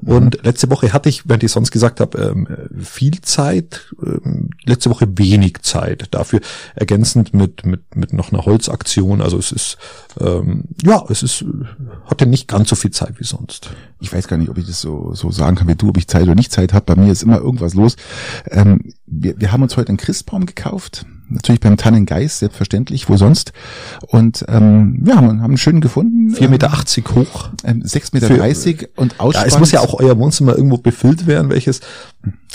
Und 0.06 0.44
letzte 0.44 0.69
Woche 0.69 0.94
hatte 0.94 1.09
ich, 1.09 1.27
während 1.27 1.44
ich 1.44 1.51
sonst 1.51 1.71
gesagt 1.71 2.00
habe, 2.00 2.17
ähm, 2.17 2.47
viel 2.81 3.19
Zeit. 3.21 3.94
Ähm, 4.03 4.51
letzte 4.63 4.89
Woche 4.89 5.07
wenig 5.17 5.62
Zeit. 5.63 6.07
Dafür 6.12 6.39
ergänzend 6.75 7.33
mit 7.33 7.65
mit 7.65 7.95
mit 7.95 8.13
noch 8.13 8.31
einer 8.31 8.45
Holzaktion. 8.45 9.21
Also 9.21 9.38
es 9.38 9.51
ist 9.51 9.77
ähm, 10.19 10.65
ja, 10.83 11.03
es 11.09 11.23
ist 11.23 11.41
äh, 11.41 11.45
hatte 12.06 12.25
nicht 12.25 12.47
ganz 12.56 12.69
so 12.69 12.75
viel 12.78 12.92
Zeit 12.92 13.19
wie 13.19 13.25
sonst. 13.25 13.72
Ich 14.00 14.13
weiß 14.13 14.28
gar 14.30 14.38
nicht, 14.38 14.50
ob 14.50 14.57
ich 14.57 14.66
das 14.66 14.80
so, 14.80 15.13
so 15.13 15.30
sagen 15.30 15.57
kann 15.57 15.68
wie 15.68 15.75
du, 15.75 15.90
ob 15.90 15.98
ich 15.98 16.07
Zeit 16.07 16.24
oder 16.24 16.36
nicht 16.36 16.52
Zeit 16.52 16.72
habe. 16.72 16.86
Bei 16.86 16.96
mir 16.96 17.12
ist 17.12 17.22
immer 17.22 17.38
irgendwas 17.38 17.74
los. 17.74 17.98
Ähm, 18.50 18.94
wir, 19.06 19.38
wir 19.38 19.52
haben 19.52 19.62
uns 19.62 19.75
heute 19.75 19.90
einen 19.90 19.98
Christbaum 19.98 20.46
gekauft. 20.46 21.06
Natürlich 21.28 21.60
beim 21.60 21.75
Tannengeist, 21.75 22.40
selbstverständlich, 22.40 23.10
wo 23.10 23.18
sonst. 23.18 23.52
Und 24.07 24.46
ähm, 24.48 25.04
ja, 25.06 25.16
haben, 25.16 25.28
haben 25.28 25.44
einen 25.44 25.57
schönen 25.57 25.81
gefunden. 25.81 26.34
4,80 26.34 26.48
Meter 26.50 26.72
hoch. 27.16 27.50
Ähm, 27.63 27.81
6,30 27.81 28.10
Meter 28.13 28.28
Für- 28.28 28.90
und 29.01 29.13
Ja, 29.13 29.19
ausspannt. 29.19 29.48
es 29.48 29.60
muss 29.60 29.72
ja 29.72 29.81
auch 29.81 29.96
euer 29.96 30.18
Wohnzimmer 30.18 30.56
irgendwo 30.56 30.78
befüllt 30.78 31.28
werden, 31.28 31.50
welches, 31.50 31.81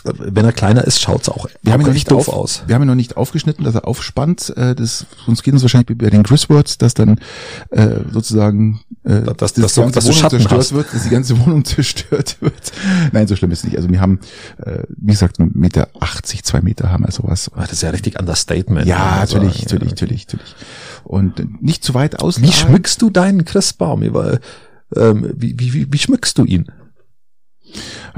wenn 0.04 0.44
er 0.44 0.52
kleiner 0.52 0.84
ist, 0.84 1.00
schaut's 1.00 1.28
auch, 1.28 1.46
wir 1.62 1.72
haben 1.72 1.80
ihn 1.82 1.86
noch 1.86 1.92
nicht 1.94 2.10
doof 2.10 2.28
auf, 2.28 2.34
aus. 2.34 2.62
Wir 2.66 2.74
haben 2.74 2.82
ihn 2.82 2.88
noch 2.88 2.94
nicht 2.94 3.16
aufgeschnitten, 3.16 3.64
dass 3.64 3.74
er 3.74 3.86
aufspannt. 3.86 4.52
Äh, 4.56 4.74
das, 4.74 5.06
sonst 5.26 5.42
geht 5.42 5.52
uns 5.54 5.62
wahrscheinlich 5.62 5.88
wie 5.90 5.94
bei 5.94 6.10
den 6.10 6.22
Griswords, 6.22 6.78
dass 6.78 6.94
dann 6.94 7.18
äh, 7.70 7.96
sozusagen 8.10 8.80
äh, 9.04 9.22
Dass- 9.36 9.52
dass 9.54 9.74
du- 9.74 9.88
dass 9.90 10.04
du 10.04 10.12
Schatten 10.12 10.38
zerstört 10.38 10.58
hast. 10.60 10.72
wird, 10.72 10.94
dass 10.94 11.02
die 11.04 11.10
ganze 11.10 11.38
Wohnung 11.44 11.64
zerstört 11.64 12.36
wird. 12.40 12.72
Nein, 13.12 13.26
so 13.26 13.36
schlimm 13.36 13.50
ist 13.50 13.58
es 13.60 13.64
nicht. 13.64 13.76
Also 13.76 13.90
wir 13.90 14.00
haben, 14.00 14.20
äh, 14.58 14.84
wie 14.88 15.12
gesagt, 15.12 15.38
1,80 15.38 15.50
Meter, 15.58 15.88
80, 16.00 16.44
zwei 16.44 16.60
Meter 16.60 16.90
haben 16.90 17.04
wir 17.04 17.12
sowas. 17.12 17.50
Ah, 17.54 17.62
Das 17.62 17.72
ist 17.72 17.82
ja 17.82 17.90
richtig 17.90 18.18
Understatement. 18.18 18.86
Ja, 18.86 19.18
muss 19.20 19.32
man 19.34 19.42
natürlich, 19.44 19.62
natürlich, 19.62 19.90
natürlich, 19.90 20.26
natürlich. 20.26 20.54
Und 21.04 21.62
nicht 21.62 21.82
zu 21.84 21.94
weit 21.94 22.20
aus. 22.20 22.40
Wie 22.40 22.52
schmückst 22.52 23.00
du 23.02 23.10
deinen 23.10 23.44
Christbaum? 23.44 24.02
Ähm, 24.02 25.32
wie, 25.36 25.58
wie, 25.58 25.72
wie, 25.72 25.92
wie 25.92 25.98
schmückst 25.98 26.36
du 26.38 26.44
ihn? 26.44 26.66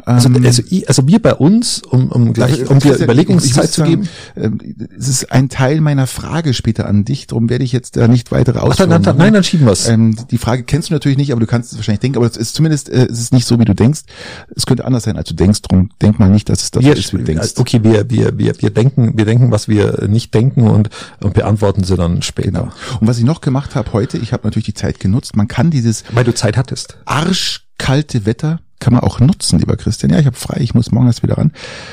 Also, 0.05 0.29
Ähm, 0.29 0.45
also, 0.45 0.63
also 0.87 1.07
wir 1.07 1.21
bei 1.21 1.35
uns, 1.35 1.83
um, 1.83 2.11
um 2.11 2.33
gleich, 2.33 2.69
um 2.69 2.79
dir 2.79 2.97
Überlegungszeit 2.99 3.71
zu 3.71 3.83
geben. 3.85 4.09
ähm, 4.37 4.59
Es 4.99 5.09
ist 5.09 5.31
ein 5.33 5.49
Teil 5.49 5.81
meiner 5.81 6.07
Frage 6.07 6.55
später 6.55 6.87
an 6.87 7.05
dich, 7.05 7.27
darum 7.27 7.49
werde 7.51 7.65
ich 7.65 7.73
jetzt 7.73 7.97
da 7.97 8.09
nicht 8.09 8.33
weitere 8.33 8.59
Ach, 8.59 8.63
ausführen. 8.65 8.91
dann, 8.91 9.03
dann, 9.03 9.17
nein, 9.17 9.33
dann 9.33 9.45
schieben 9.45 9.67
wir's. 9.67 9.89
Ähm, 9.89 10.17
die 10.31 10.39
Frage 10.39 10.65
kennst 10.65 10.91
du 10.91 10.95
natürlich 10.95 11.19
nicht, 11.19 11.33
aber 11.33 11.41
du 11.41 11.47
kannst 11.47 11.73
es 11.73 11.79
wahrscheinlich 11.79 12.01
denken, 12.01 12.17
aber 12.19 12.27
es 12.27 12.37
ist 12.37 12.55
zumindest, 12.55 12.89
äh, 12.89 13.07
es 13.11 13.19
ist 13.21 13.33
nicht 13.33 13.47
so, 13.47 13.59
wie 13.61 13.65
du 13.65 13.75
denkst. 13.75 14.01
Es 14.57 14.67
könnte 14.67 14.85
anders 14.85 15.05
sein, 15.05 15.17
als 15.17 15.29
du 15.29 15.35
denkst, 15.35 15.63
drum 15.63 15.91
denk 16.01 16.19
mal 16.19 16.29
nicht, 16.31 16.49
dass 16.49 16.63
es 16.63 16.71
das 16.71 16.83
wir, 16.83 16.97
ist, 16.97 17.13
wie 17.13 17.19
du 17.19 17.25
denkst. 17.25 17.53
okay, 17.57 17.81
wir, 17.83 18.09
wir, 18.11 18.39
wir, 18.39 18.55
wir 18.61 18.71
denken, 18.71 19.17
wir 19.17 19.25
denken, 19.25 19.51
was 19.51 19.69
wir 19.69 20.07
nicht 20.09 20.33
denken 20.35 20.69
und, 20.69 20.89
und 21.21 21.35
beantworten 21.35 21.85
sie 21.85 21.97
dann 21.97 22.23
später. 22.23 22.43
Genau. 22.51 22.69
Und 23.01 23.07
was 23.09 23.19
ich 23.19 23.25
noch 23.25 23.41
gemacht 23.41 23.75
habe 23.75 23.93
heute, 23.93 24.19
ich 24.19 24.33
habe 24.33 24.47
natürlich 24.47 24.67
die 24.67 24.75
Zeit 24.75 25.01
genutzt, 25.01 25.37
man 25.37 25.49
kann 25.49 25.71
dieses 25.71 26.05
Weil 26.13 26.25
du 26.25 26.35
Zeit 26.35 26.57
hattest. 26.57 26.97
arschkalte 27.05 28.27
Wetter 28.27 28.61
kann 28.83 28.95
man 28.95 29.03
auch 29.03 29.21
nutzen, 29.21 29.61
lieber 29.61 29.77
Christian. 29.77 30.11
Ja, 30.11 30.19
ich 30.19 30.27
habe 30.27 30.37
frei, 30.37 30.59
ich 30.61 30.75
muss 30.75 30.91
morgen 30.91 31.07
erst 31.07 31.23
wieder 31.23 31.39
ran, 31.39 31.53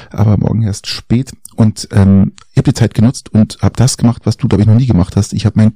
aber 0.10 0.38
morgen 0.38 0.63
erst 0.63 0.88
spät. 0.88 1.31
Und 1.55 1.88
ähm, 1.91 2.34
ich 2.51 2.58
habe 2.58 2.72
die 2.72 2.74
Zeit 2.74 2.96
genutzt 2.96 3.29
und 3.31 3.60
habe 3.62 3.75
das 3.75 3.98
gemacht, 3.98 4.24
was 4.25 4.38
du, 4.38 4.48
glaube 4.48 4.63
ich, 4.63 4.67
noch 4.67 4.75
nie 4.75 4.88
gemacht 4.88 5.15
hast. 5.15 5.34
Ich 5.34 5.46
habe 5.46 5.60
mein, 5.60 5.74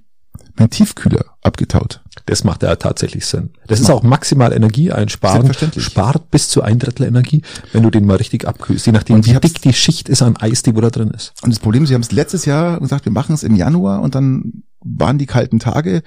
mein 0.56 0.72
Tiefkühler 0.72 1.26
abgetaut. 1.42 2.02
Das 2.26 2.44
macht 2.44 2.64
ja 2.64 2.76
tatsächlich 2.78 3.28
Sinn. 3.28 3.52
Das 3.68 3.80
ist 3.80 3.92
auch 3.92 4.02
maximal 4.02 4.54
Energie 4.54 4.92
einsparen. 4.92 5.42
Selbstverständlich. 5.42 5.84
Spart 5.84 6.32
bis 6.32 6.50
zu 6.50 6.64
ein 6.64 6.80
Drittel 6.80 7.06
Energie, 7.06 7.44
wenn 7.74 7.84
du 7.84 7.92
den 7.92 8.06
mal 8.06 8.18
richtig 8.18 8.48
abkühlst. 8.48 8.88
Je 8.88 8.92
nachdem, 8.92 9.18
Und 9.18 9.28
wie 9.28 9.40
dick 9.40 9.62
die 9.62 9.74
Schicht 9.74 10.10
ist 10.10 10.24
an 10.24 10.36
Eis, 10.38 10.64
die 10.64 10.76
wo 10.76 10.82
da 10.82 10.90
drin 10.90 11.12
ist. 11.12 11.34
Und 11.44 11.52
das 11.52 11.60
Problem 11.60 11.84
ist, 11.84 11.90
sie 11.90 11.96
haben 11.96 12.02
es 12.02 12.12
letztes 12.12 12.46
Jahr 12.46 12.80
gesagt, 12.80 13.06
wir 13.06 13.12
machen 13.12 13.36
es 13.36 13.44
im 13.44 13.56
Januar 13.56 14.02
und 14.02 14.16
dann 14.16 14.64
waren 14.84 15.18
die 15.18 15.26
kalten 15.28 15.60
Tage, 15.60 16.02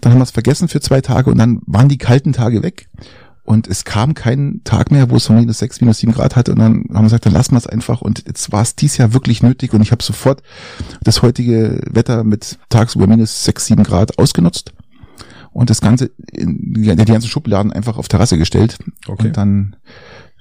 dann 0.00 0.12
haben 0.12 0.20
wir 0.20 0.24
es 0.24 0.30
vergessen 0.30 0.68
für 0.68 0.80
zwei 0.80 1.00
Tage 1.00 1.30
und 1.30 1.38
dann 1.38 1.60
waren 1.66 1.88
die 1.88 1.98
kalten 1.98 2.32
Tage 2.32 2.62
weg. 2.62 2.88
Und 3.44 3.66
es 3.66 3.84
kam 3.84 4.14
kein 4.14 4.60
Tag 4.62 4.90
mehr, 4.92 5.10
wo 5.10 5.16
es 5.16 5.24
so 5.24 5.32
minus 5.32 5.58
sechs, 5.58 5.80
minus 5.80 5.98
sieben 5.98 6.12
Grad 6.12 6.36
hatte. 6.36 6.52
Und 6.52 6.60
dann 6.60 6.84
haben 6.90 6.92
wir 6.92 7.02
gesagt, 7.02 7.26
dann 7.26 7.32
lassen 7.32 7.52
wir 7.52 7.58
es 7.58 7.66
einfach. 7.66 8.00
Und 8.00 8.24
jetzt 8.26 8.52
war 8.52 8.62
es 8.62 8.76
dies 8.76 8.96
Jahr 8.96 9.12
wirklich 9.14 9.42
nötig. 9.42 9.74
Und 9.74 9.82
ich 9.82 9.90
habe 9.90 10.02
sofort 10.02 10.42
das 11.02 11.22
heutige 11.22 11.80
Wetter 11.90 12.22
mit 12.22 12.58
tagsüber 12.68 13.06
minus 13.06 13.44
sechs, 13.44 13.66
sieben 13.66 13.82
Grad 13.82 14.18
ausgenutzt. 14.18 14.72
Und 15.52 15.70
das 15.70 15.80
Ganze, 15.80 16.10
in, 16.32 16.72
die, 16.72 16.94
die 16.94 17.12
ganzen 17.12 17.28
Schubladen 17.28 17.72
einfach 17.72 17.98
auf 17.98 18.08
Terrasse 18.08 18.38
gestellt. 18.38 18.78
Okay. 19.06 19.26
Und 19.26 19.36
dann 19.36 19.76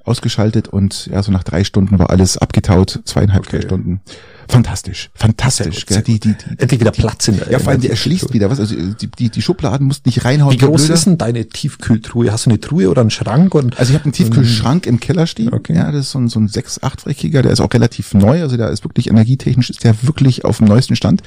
ausgeschaltet. 0.05 0.67
Und 0.67 1.07
ja, 1.07 1.23
so 1.23 1.31
nach 1.31 1.43
drei 1.43 1.63
Stunden 1.63 1.99
war 1.99 2.09
alles 2.09 2.37
abgetaut. 2.37 3.01
Zweieinhalb, 3.05 3.47
drei 3.47 3.57
Okay. 3.57 3.67
Stunden. 3.67 4.01
Fantastisch. 4.47 5.09
Fantastisch. 5.13 5.85
Sehr 5.87 6.01
gell? 6.01 6.15
gut, 6.15 6.25
die, 6.25 6.29
die, 6.31 6.35
die, 6.35 6.59
Endlich 6.61 6.81
wieder 6.81 6.91
Platz 6.91 7.27
in 7.27 7.37
der 7.37 7.51
ja, 7.51 7.59
vor 7.59 7.71
allem, 7.71 7.81
der 7.81 7.91
erschließt 7.91 8.33
wieder 8.33 8.49
was. 8.49 8.59
Also 8.59 8.75
die, 8.75 9.07
die, 9.07 9.29
die 9.29 9.41
Schubladen 9.41 9.87
mussten 9.87 10.09
nicht 10.09 10.25
reinhauen. 10.25 10.53
Wie 10.53 10.57
groß 10.57 10.81
blöder. 10.81 10.93
ist 10.93 11.05
denn 11.05 11.17
deine 11.17 11.47
Tiefkühltruhe? 11.47 12.31
Hast 12.31 12.45
du 12.45 12.49
eine 12.49 12.59
Truhe 12.59 12.89
oder 12.89 13.01
einen 13.01 13.11
Schrank? 13.11 13.55
Und 13.55 13.79
Also 13.79 13.91
ich 13.91 13.95
habe 13.95 14.05
einen 14.05 14.13
Tiefkühlschrank 14.13 14.85
im 14.87 14.99
Keller 14.99 15.25
stehen. 15.27 15.53
Okay. 15.53 15.75
Ja, 15.75 15.91
das 15.91 16.07
ist 16.07 16.11
so 16.11 16.19
ein, 16.19 16.27
so 16.27 16.39
ein 16.39 16.47
6 16.47 16.81
8-fächiger, 16.81 17.41
der 17.41 17.51
ist 17.51 17.61
auch 17.61 17.73
relativ 17.73 18.13
neu, 18.13 18.41
also 18.41 18.57
der 18.57 18.69
ist 18.69 18.83
wirklich 18.83 19.09
energietechnisch, 19.09 19.69
ist 19.69 19.83
der 19.83 19.95
wirklich 20.03 20.43
auf 20.43 20.57
dem 20.57 20.67
neuesten 20.67 20.95
Stand. 20.95 21.21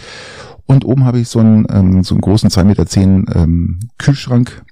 Und 0.66 0.84
oben 0.84 1.04
habe 1.04 1.18
ich 1.20 1.28
so 1.28 1.40
einen, 1.40 1.66
ähm, 1.70 2.04
so 2.04 2.14
einen 2.14 2.20
großen 2.20 2.50
2,10 2.50 2.64
Meter 2.64 3.36
ähm, 3.36 3.80
Kühlschrank 3.98 4.62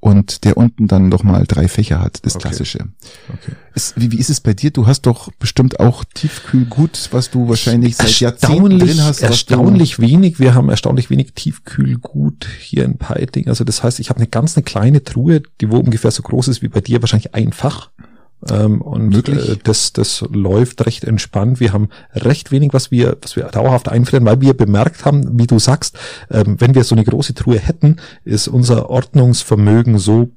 und 0.00 0.44
der 0.44 0.56
unten 0.56 0.88
dann 0.88 1.10
noch 1.10 1.22
mal 1.22 1.44
drei 1.46 1.68
Fächer 1.68 2.00
hat, 2.00 2.24
das 2.24 2.34
Okay. 2.36 2.48
klassische. 2.48 2.78
Okay. 3.28 3.52
Ist, 3.74 4.00
wie, 4.00 4.10
wie 4.12 4.18
ist 4.18 4.30
es 4.30 4.40
bei 4.40 4.54
dir? 4.54 4.70
Du 4.70 4.86
hast 4.86 5.02
doch 5.02 5.30
bestimmt 5.38 5.78
auch 5.78 6.04
Tiefkühlgut, 6.14 7.08
was 7.12 7.30
du 7.30 7.48
wahrscheinlich 7.48 7.96
seit 7.96 8.18
Jahrzehnten 8.18 8.54
erstaunlich, 8.72 8.90
drin 8.96 9.04
hast. 9.04 9.20
erstaunlich 9.22 9.98
wenig. 10.00 10.40
Wir 10.40 10.54
haben 10.54 10.70
erstaunlich 10.70 11.10
wenig 11.10 11.32
Tiefkühlgut 11.34 12.46
hier 12.60 12.84
in 12.84 12.96
Peiting. 12.96 13.48
Also 13.48 13.64
das 13.64 13.82
heißt, 13.82 14.00
ich 14.00 14.08
habe 14.08 14.18
eine 14.18 14.26
ganz 14.26 14.56
eine 14.56 14.64
kleine 14.64 15.04
Truhe, 15.04 15.42
die 15.60 15.70
wo 15.70 15.76
ungefähr 15.76 16.10
so 16.10 16.22
groß 16.22 16.48
ist 16.48 16.62
wie 16.62 16.68
bei 16.68 16.80
dir, 16.80 17.02
wahrscheinlich 17.02 17.34
einfach. 17.34 17.90
Ähm, 18.48 18.80
und 18.80 19.08
Möglich. 19.08 19.50
äh, 19.50 19.56
das, 19.62 19.92
das 19.92 20.24
läuft 20.32 20.86
recht 20.86 21.04
entspannt. 21.04 21.60
Wir 21.60 21.72
haben 21.72 21.88
recht 22.14 22.50
wenig, 22.50 22.72
was 22.72 22.90
wir, 22.90 23.18
was 23.20 23.36
wir 23.36 23.44
dauerhaft 23.44 23.88
einfrieren, 23.88 24.24
weil 24.24 24.40
wir 24.40 24.54
bemerkt 24.54 25.04
haben, 25.04 25.38
wie 25.38 25.46
du 25.46 25.58
sagst, 25.58 25.98
ähm, 26.30 26.56
wenn 26.58 26.74
wir 26.74 26.84
so 26.84 26.94
eine 26.94 27.04
große 27.04 27.34
Truhe 27.34 27.58
hätten, 27.58 27.96
ist 28.24 28.48
unser 28.48 28.88
Ordnungsvermögen 28.88 29.98
so 29.98 30.30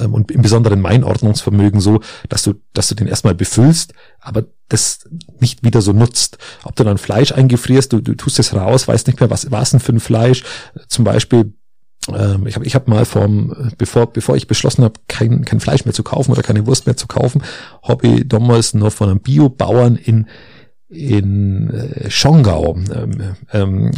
ähm, 0.00 0.14
und 0.14 0.30
im 0.30 0.42
Besonderen 0.42 0.80
mein 0.80 1.04
Ordnungsvermögen 1.04 1.80
so, 1.80 2.00
dass 2.28 2.42
du, 2.42 2.54
dass 2.72 2.88
du 2.88 2.94
den 2.94 3.06
erstmal 3.06 3.34
befüllst, 3.34 3.94
aber 4.20 4.44
das 4.68 5.08
nicht 5.38 5.64
wieder 5.64 5.82
so 5.82 5.92
nutzt. 5.92 6.38
Ob 6.64 6.76
du 6.76 6.84
dann 6.84 6.98
Fleisch 6.98 7.32
eingefrierst, 7.32 7.92
du, 7.92 8.00
du 8.00 8.14
tust 8.14 8.38
es 8.38 8.54
raus, 8.54 8.88
weißt 8.88 9.06
nicht 9.06 9.20
mehr, 9.20 9.30
was 9.30 9.50
war 9.50 9.62
es 9.62 9.70
denn 9.70 9.80
für 9.80 9.92
ein 9.92 10.00
Fleisch. 10.00 10.44
Zum 10.88 11.04
Beispiel, 11.04 11.54
ähm, 12.08 12.46
ich 12.46 12.56
habe 12.56 12.64
ich 12.64 12.74
hab 12.74 12.88
mal 12.88 13.04
vom, 13.04 13.72
bevor, 13.76 14.06
bevor 14.06 14.36
ich 14.36 14.46
beschlossen 14.46 14.84
habe, 14.84 14.94
kein, 15.08 15.44
kein 15.44 15.60
Fleisch 15.60 15.84
mehr 15.84 15.94
zu 15.94 16.02
kaufen 16.02 16.32
oder 16.32 16.42
keine 16.42 16.66
Wurst 16.66 16.86
mehr 16.86 16.96
zu 16.96 17.06
kaufen, 17.06 17.42
ich 17.82 18.28
damals 18.28 18.74
noch 18.74 18.92
von 18.92 19.10
einem 19.10 19.20
Biobauern 19.20 19.96
in 19.96 20.26
in 20.90 21.70
äh, 21.70 22.10
Schongau 22.10 22.76
ähm, 22.92 23.36
ähm, 23.52 23.90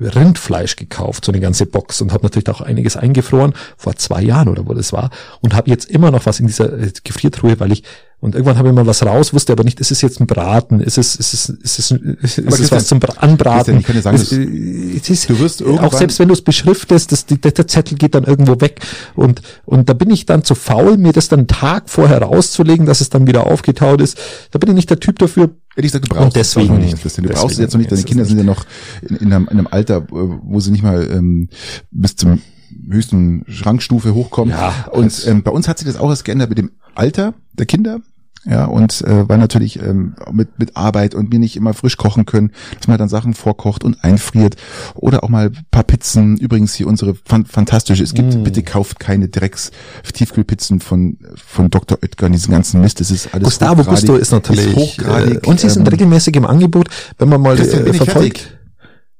Rindfleisch 0.00 0.74
gekauft, 0.76 1.24
so 1.24 1.30
eine 1.32 1.40
ganze 1.40 1.64
Box 1.66 2.00
und 2.00 2.12
habe 2.12 2.24
natürlich 2.24 2.48
auch 2.48 2.60
einiges 2.60 2.96
eingefroren 2.96 3.52
vor 3.76 3.94
zwei 3.96 4.20
Jahren 4.22 4.48
oder 4.48 4.66
wo 4.66 4.74
das 4.74 4.92
war 4.92 5.10
und 5.40 5.54
habe 5.54 5.70
jetzt 5.70 5.88
immer 5.88 6.10
noch 6.10 6.26
was 6.26 6.40
in 6.40 6.48
dieser 6.48 6.72
äh, 6.76 6.90
Gefriertruhe, 7.04 7.60
weil 7.60 7.70
ich 7.72 7.84
und 8.22 8.34
irgendwann 8.34 8.58
habe 8.58 8.68
ich 8.68 8.74
mal 8.74 8.86
was 8.86 9.02
raus, 9.06 9.32
wusste 9.32 9.52
aber 9.52 9.64
nicht, 9.64 9.80
ist 9.80 9.90
es 9.90 10.02
jetzt 10.02 10.20
ein 10.20 10.26
Braten, 10.26 10.80
ist 10.80 10.98
es 10.98 11.14
ist 11.16 11.32
es 11.32 11.48
ist 11.48 11.78
es, 11.78 11.90
ist 11.92 12.38
es 12.38 12.44
Christian, 12.44 12.70
was 12.72 12.86
zum 12.88 13.00
Bra 13.00 13.14
Anbraten? 13.16 13.78
Ich 13.78 13.86
kann 13.86 13.96
dir 13.96 14.02
sagen, 14.02 14.16
es, 14.16 14.30
äh, 14.32 14.96
es 14.96 15.08
ist, 15.08 15.30
du 15.30 15.38
wirst 15.38 15.62
auch 15.62 15.66
irgendwann- 15.66 15.98
selbst 15.98 16.18
wenn 16.18 16.28
du 16.28 16.34
es 16.34 16.42
beschriftest, 16.42 17.12
das, 17.12 17.24
die, 17.24 17.40
der 17.40 17.66
Zettel 17.66 17.96
geht 17.96 18.14
dann 18.14 18.24
irgendwo 18.24 18.60
weg 18.60 18.80
und 19.14 19.40
und 19.64 19.88
da 19.88 19.94
bin 19.94 20.10
ich 20.10 20.26
dann 20.26 20.44
zu 20.44 20.54
faul, 20.54 20.98
mir 20.98 21.12
das 21.14 21.28
dann 21.28 21.40
einen 21.40 21.48
Tag 21.48 21.88
vorher 21.88 22.20
rauszulegen, 22.20 22.84
dass 22.84 23.00
es 23.00 23.08
dann 23.08 23.26
wieder 23.26 23.46
aufgetaut 23.46 24.02
ist. 24.02 24.18
Da 24.50 24.58
bin 24.58 24.68
ich 24.70 24.74
nicht 24.74 24.90
der 24.90 25.00
Typ 25.00 25.18
dafür. 25.20 25.50
Ehrlich 25.80 25.92
gesagt, 25.92 26.04
du 26.04 26.14
brauchst 26.14 26.24
Und 26.26 26.36
deswegen- 26.36 26.68
noch 26.74 26.78
nicht, 26.78 27.00
Christian. 27.00 27.26
Du 27.26 27.32
brauchst 27.32 27.44
es 27.52 27.56
deswegen 27.58 27.62
jetzt 27.62 27.72
noch 27.74 27.78
nicht. 27.78 27.90
Deine 27.92 28.02
Kinder 28.02 28.24
sind 28.26 28.38
ja 28.38 28.44
noch 28.44 28.64
in, 29.02 29.16
in, 29.16 29.32
einem, 29.32 29.44
in 29.44 29.58
einem 29.58 29.66
Alter, 29.70 30.06
wo 30.10 30.60
sie 30.60 30.70
nicht 30.70 30.82
mal 30.82 31.08
ähm, 31.10 31.48
bis 31.90 32.16
zum 32.16 32.40
höchsten 32.88 33.44
Schrankstufe 33.48 34.14
hochkommen. 34.14 34.54
Ja, 34.54 34.88
und 34.92 35.06
das- 35.06 35.26
ähm, 35.26 35.42
bei 35.42 35.50
uns 35.50 35.68
hat 35.68 35.78
sich 35.78 35.86
das 35.86 35.96
auch 35.96 36.10
erst 36.10 36.24
geändert 36.24 36.50
mit 36.50 36.58
dem 36.58 36.70
Alter 36.94 37.34
der 37.54 37.66
Kinder. 37.66 38.00
Ja, 38.46 38.64
und 38.64 39.02
äh, 39.02 39.28
weil 39.28 39.36
natürlich 39.36 39.78
ähm, 39.82 40.14
mit, 40.32 40.58
mit 40.58 40.74
Arbeit 40.74 41.14
und 41.14 41.30
wir 41.30 41.38
nicht 41.38 41.56
immer 41.56 41.74
frisch 41.74 41.98
kochen 41.98 42.24
können, 42.24 42.52
dass 42.78 42.88
man 42.88 42.96
dann 42.96 43.10
Sachen 43.10 43.34
vorkocht 43.34 43.84
und 43.84 44.02
einfriert 44.02 44.56
oder 44.94 45.22
auch 45.24 45.28
mal 45.28 45.46
ein 45.48 45.58
paar 45.70 45.82
Pizzen. 45.84 46.38
Übrigens 46.38 46.72
hier 46.74 46.86
unsere 46.86 47.14
fan 47.26 47.44
fantastische, 47.44 48.02
es 48.02 48.14
gibt, 48.14 48.34
Mm. 48.34 48.42
bitte 48.42 48.62
kauft 48.62 48.98
keine 48.98 49.28
Drecks 49.28 49.72
Tiefkühlpizzen 50.14 50.80
von 50.80 51.18
von 51.36 51.68
Dr. 51.70 51.98
Oetker 52.02 52.26
und 52.26 52.32
diesen 52.32 52.50
ganzen 52.52 52.80
Mist. 52.80 53.00
Das 53.00 53.10
ist 53.10 53.32
alles 53.34 53.44
Gustavo 53.44 53.84
Gusto 53.84 54.16
ist 54.16 54.32
natürlich 54.32 54.74
hochgradig. 54.74 55.44
äh, 55.44 55.48
und 55.48 55.60
sie 55.60 55.68
sind 55.68 55.86
ähm, 55.86 55.92
regelmäßig 55.92 56.34
im 56.36 56.46
Angebot, 56.46 56.88
wenn 57.18 57.28
man 57.28 57.40
mal 57.42 57.56
Christian, 57.56 57.86
äh, 57.86 57.92
verfolgt. 57.92 58.38
fertig? 58.38 58.56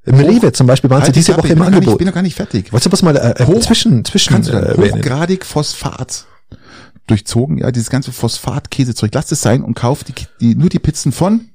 Im 0.07 0.15
Rewe 0.15 0.51
zum 0.53 0.67
Beispiel 0.67 0.89
waren 0.89 1.01
sie 1.01 1.07
Halt 1.09 1.17
die 1.17 1.21
diese 1.21 1.37
Woche 1.37 1.49
im 1.49 1.59
nicht, 1.59 1.69
ich 1.69 1.75
Angebot. 1.75 1.99
bin 1.99 2.07
noch 2.07 2.15
gar 2.15 2.23
nicht 2.23 2.37
fertig. 2.37 2.73
Wolltest 2.73 2.87
du 2.87 2.93
was 2.93 3.03
mal 3.03 3.17
äh, 3.17 3.45
Hoch- 3.45 3.61
zwischen 3.61 4.03
zwischen 4.05 4.33
Kannst 4.33 4.49
du 4.49 4.53
dann 4.55 4.65
äh, 4.65 4.91
hochgradig 4.93 5.45
Phosphat 5.45 6.25
durchzogen, 7.11 7.59
ja, 7.59 7.71
dieses 7.71 7.91
ganze 7.91 8.13
Phosphat-Käsezeug. 8.13 9.11
Lass 9.15 9.33
es 9.33 9.43
sein 9.43 9.63
und 9.63 9.75
kauf 9.75 10.05
die, 10.05 10.15
die, 10.41 10.55
nur 10.55 10.69
die 10.69 10.79
Pizzen 10.79 11.13
von, 11.13 11.49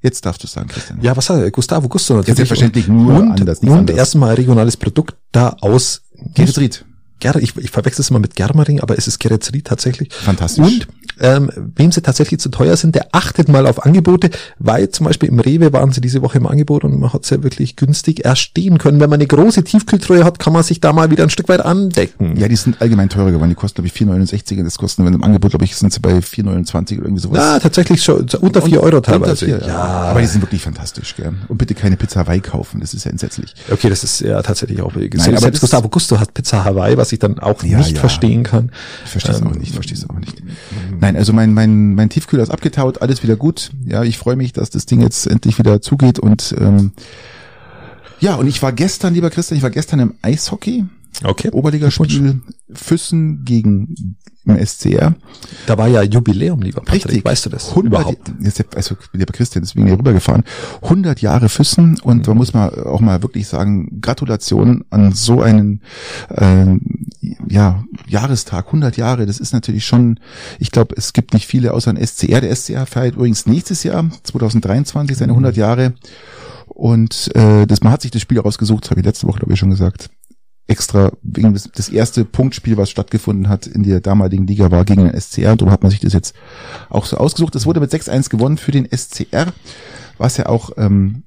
jetzt 0.00 0.24
darfst 0.26 0.42
du 0.42 0.46
sagen, 0.46 0.68
Christian. 0.68 1.00
Ja, 1.02 1.16
was 1.16 1.30
hat 1.30 1.40
er? 1.40 1.50
Gustavo 1.50 1.88
Gusto 1.88 2.14
natürlich. 2.14 2.36
selbstverständlich 2.36 2.88
und, 2.88 3.04
nur 3.04 3.16
und, 3.16 3.40
anders, 3.40 3.62
nicht 3.62 3.70
und 3.70 3.78
anders. 3.78 3.96
erstmal 3.96 4.34
regionales 4.34 4.76
Produkt 4.76 5.16
da 5.32 5.56
aus 5.60 6.02
Gerizid. 6.34 6.84
Ger 7.20 7.36
ich, 7.36 7.54
ich 7.56 7.70
verwechsel 7.70 8.00
es 8.00 8.10
immer 8.10 8.18
mit 8.18 8.34
Germering, 8.34 8.80
aber 8.80 8.96
es 8.96 9.06
ist 9.06 9.18
Geretsried 9.20 9.66
tatsächlich. 9.66 10.12
Fantastisch. 10.12 10.64
Und 10.64 10.88
ähm, 11.20 11.50
wem 11.76 11.92
sie 11.92 12.00
tatsächlich 12.02 12.40
zu 12.40 12.48
teuer 12.48 12.76
sind, 12.76 12.94
der 12.94 13.08
achtet 13.12 13.48
mal 13.48 13.66
auf 13.66 13.84
Angebote, 13.84 14.30
weil 14.58 14.88
zum 14.88 15.06
Beispiel 15.06 15.28
im 15.28 15.38
Rewe 15.38 15.72
waren 15.72 15.92
sie 15.92 16.00
diese 16.00 16.22
Woche 16.22 16.38
im 16.38 16.46
Angebot 16.46 16.84
und 16.84 16.98
man 16.98 17.12
hat 17.12 17.24
sie 17.24 17.34
ja 17.36 17.42
wirklich 17.42 17.76
günstig 17.76 18.24
erstehen 18.24 18.78
können. 18.78 19.00
Wenn 19.00 19.10
man 19.10 19.18
eine 19.20 19.26
große 19.26 19.62
Tiefkühltreue 19.64 20.24
hat, 20.24 20.38
kann 20.38 20.52
man 20.52 20.62
sich 20.62 20.80
da 20.80 20.92
mal 20.92 21.10
wieder 21.10 21.22
ein 21.24 21.30
Stück 21.30 21.48
weit 21.48 21.60
andecken. 21.60 22.36
Ja, 22.36 22.48
die 22.48 22.56
sind 22.56 22.80
allgemein 22.80 23.08
teurer 23.08 23.32
geworden. 23.32 23.50
Die 23.50 23.54
kosten, 23.54 23.76
glaube 23.82 23.88
ich, 23.88 23.94
4,69 23.94 24.58
und 24.58 24.64
das 24.64 24.78
kosten, 24.78 25.04
wenn 25.04 25.14
im 25.14 25.24
Angebot, 25.24 25.50
glaube 25.50 25.64
ich, 25.64 25.76
sind 25.76 25.92
sie 25.92 26.00
bei 26.00 26.18
4,29 26.18 26.96
oder 26.98 27.06
irgendwie 27.06 27.22
sowas. 27.22 27.38
Ja, 27.38 27.58
tatsächlich 27.58 28.02
schon 28.02 28.20
unter 28.40 28.62
Und- 28.62 28.68
vier 28.68 28.82
Euro 28.82 28.96
unter 28.98 29.12
teilweise. 29.12 29.46
vier, 29.46 29.60
ja. 29.66 29.76
Aber 29.76 30.20
die 30.20 30.26
sind 30.26 30.42
wirklich 30.42 30.62
fantastisch, 30.62 31.16
gell. 31.16 31.32
Und 31.48 31.58
bitte 31.58 31.74
keine 31.74 31.96
Pizza 31.96 32.20
Hawaii 32.20 32.40
kaufen, 32.40 32.80
das 32.80 32.94
ist 32.94 33.04
ja 33.04 33.10
entsetzlich. 33.10 33.54
Okay, 33.70 33.88
das 33.90 34.04
ist 34.04 34.20
ja 34.20 34.40
tatsächlich 34.42 34.80
auch 34.82 34.94
Nein, 34.94 35.10
Nein, 35.14 35.28
aber 35.30 35.40
Selbst 35.40 35.60
Gustavo 35.60 35.88
Gusto 35.88 36.18
hat 36.18 36.34
Pizza 36.34 36.64
Hawaii, 36.64 36.96
was 36.96 37.12
ich 37.12 37.18
dann 37.18 37.38
auch 37.38 37.62
Ja, 37.62 37.78
nicht 37.78 37.92
ja. 37.92 38.00
verstehen 38.00 38.42
kann. 38.42 38.70
Ich 39.04 39.10
verstehe 39.10 39.34
es 39.34 39.40
Ähm, 39.40 39.46
auch 39.48 39.54
nicht, 39.54 39.72
verstehe 39.74 39.96
es 39.96 40.08
auch 40.08 40.14
nicht. 40.18 40.42
Nein, 41.00 41.09
also 41.16 41.32
mein, 41.32 41.54
mein, 41.54 41.94
mein 41.94 42.08
Tiefkühler 42.08 42.42
ist 42.42 42.50
abgetaut, 42.50 43.02
alles 43.02 43.22
wieder 43.22 43.36
gut. 43.36 43.70
Ja, 43.84 44.02
ich 44.02 44.18
freue 44.18 44.36
mich, 44.36 44.52
dass 44.52 44.70
das 44.70 44.86
Ding 44.86 45.00
jetzt 45.00 45.26
endlich 45.26 45.58
wieder 45.58 45.80
zugeht 45.80 46.18
und 46.18 46.54
ähm, 46.58 46.92
ja, 48.20 48.34
und 48.34 48.46
ich 48.46 48.62
war 48.62 48.72
gestern, 48.72 49.14
lieber 49.14 49.30
Christian, 49.30 49.56
ich 49.56 49.62
war 49.62 49.70
gestern 49.70 50.00
im 50.00 50.14
Eishockey, 50.20 50.84
Okay. 51.24 51.50
Oberligaspiel 51.50 52.40
Füssen 52.72 53.44
gegen 53.44 54.16
im 54.46 54.66
SCR. 54.66 55.14
Da 55.66 55.76
war 55.76 55.88
ja 55.88 56.02
Jubiläum, 56.02 56.62
lieber 56.62 56.80
Patrick. 56.80 57.24
Weißt 57.24 57.44
du 57.44 57.50
das 57.50 57.70
100, 57.70 57.92
überhaupt? 57.92 58.32
Jetzt, 58.40 58.64
also, 58.74 58.96
lieber 59.12 59.32
Christian, 59.32 59.62
deswegen 59.62 59.86
hier 59.86 59.98
rübergefahren. 59.98 60.44
100 60.82 61.20
Jahre 61.20 61.48
Füssen 61.50 62.00
und 62.00 62.26
da 62.26 62.34
muss 62.34 62.54
man 62.54 62.70
auch 62.70 63.00
mal 63.00 63.22
wirklich 63.22 63.48
sagen, 63.48 64.00
Gratulation 64.00 64.84
an 64.88 65.12
so 65.12 65.42
einen, 65.42 65.82
ähm, 66.36 66.80
ja, 67.50 67.84
Jahrestag, 68.06 68.66
100 68.66 68.96
Jahre, 68.96 69.26
das 69.26 69.38
ist 69.38 69.52
natürlich 69.52 69.84
schon, 69.84 70.20
ich 70.58 70.70
glaube, 70.70 70.94
es 70.96 71.12
gibt 71.12 71.34
nicht 71.34 71.46
viele 71.46 71.74
außer 71.74 71.90
ein 71.90 72.06
SCR. 72.06 72.40
Der 72.40 72.54
SCR 72.54 72.86
feiert 72.86 73.16
übrigens 73.16 73.46
nächstes 73.46 73.82
Jahr, 73.82 74.08
2023, 74.22 75.16
seine 75.16 75.32
100 75.32 75.56
Jahre. 75.56 75.94
Und 76.66 77.34
äh, 77.34 77.66
das, 77.66 77.82
man 77.82 77.92
hat 77.92 78.02
sich 78.02 78.12
das 78.12 78.22
Spiel 78.22 78.38
rausgesucht, 78.38 78.84
das 78.84 78.90
habe 78.90 79.00
ich 79.00 79.06
letzte 79.06 79.26
Woche, 79.26 79.40
glaube 79.40 79.52
ich, 79.52 79.58
schon 79.58 79.70
gesagt 79.70 80.10
extra 80.70 81.10
wegen 81.22 81.52
des, 81.52 81.68
das 81.74 81.88
erste 81.88 82.24
Punktspiel, 82.24 82.76
was 82.76 82.90
stattgefunden 82.90 83.48
hat 83.48 83.66
in 83.66 83.82
der 83.82 84.00
damaligen 84.00 84.46
Liga, 84.46 84.70
war 84.70 84.84
gegen 84.84 85.04
den 85.04 85.20
SCR. 85.20 85.52
Und 85.52 85.60
darum 85.60 85.72
hat 85.72 85.82
man 85.82 85.90
sich 85.90 85.98
das 85.98 86.12
jetzt 86.12 86.34
auch 86.88 87.06
so 87.06 87.16
ausgesucht. 87.16 87.56
Es 87.56 87.66
wurde 87.66 87.80
mit 87.80 87.92
6-1 87.92 88.30
gewonnen 88.30 88.56
für 88.56 88.70
den 88.70 88.86
SCR, 88.88 89.52
was 90.16 90.36
ja 90.36 90.46
auch 90.46 90.70
ähm, 90.76 91.24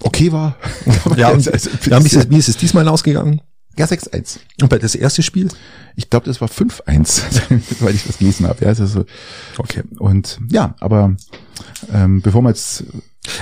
okay 0.00 0.32
war. 0.32 0.56
Ja, 1.16 1.30
und, 1.32 1.50
Also, 1.50 1.70
ja, 1.88 2.02
wie, 2.02 2.06
ist 2.06 2.16
es, 2.16 2.30
wie 2.30 2.36
ist 2.36 2.48
es 2.50 2.58
diesmal 2.58 2.86
ausgegangen? 2.88 3.40
Ja 3.78 3.86
6-1. 3.86 4.38
Und 4.60 4.68
bei 4.68 4.78
das 4.78 4.94
erste 4.94 5.22
Spiel? 5.22 5.48
Ich 5.96 6.10
glaube, 6.10 6.26
das 6.26 6.40
war 6.40 6.48
5-1, 6.48 7.80
weil 7.80 7.94
ich 7.94 8.04
das 8.04 8.18
gelesen 8.18 8.46
habe. 8.46 8.62
Ja, 8.62 8.68
also 8.68 8.86
so. 8.86 9.04
Okay. 9.58 9.82
Und 9.98 10.38
ja, 10.50 10.74
aber 10.80 11.16
ähm, 11.92 12.22
bevor 12.22 12.42
wir 12.42 12.50
jetzt 12.50 12.84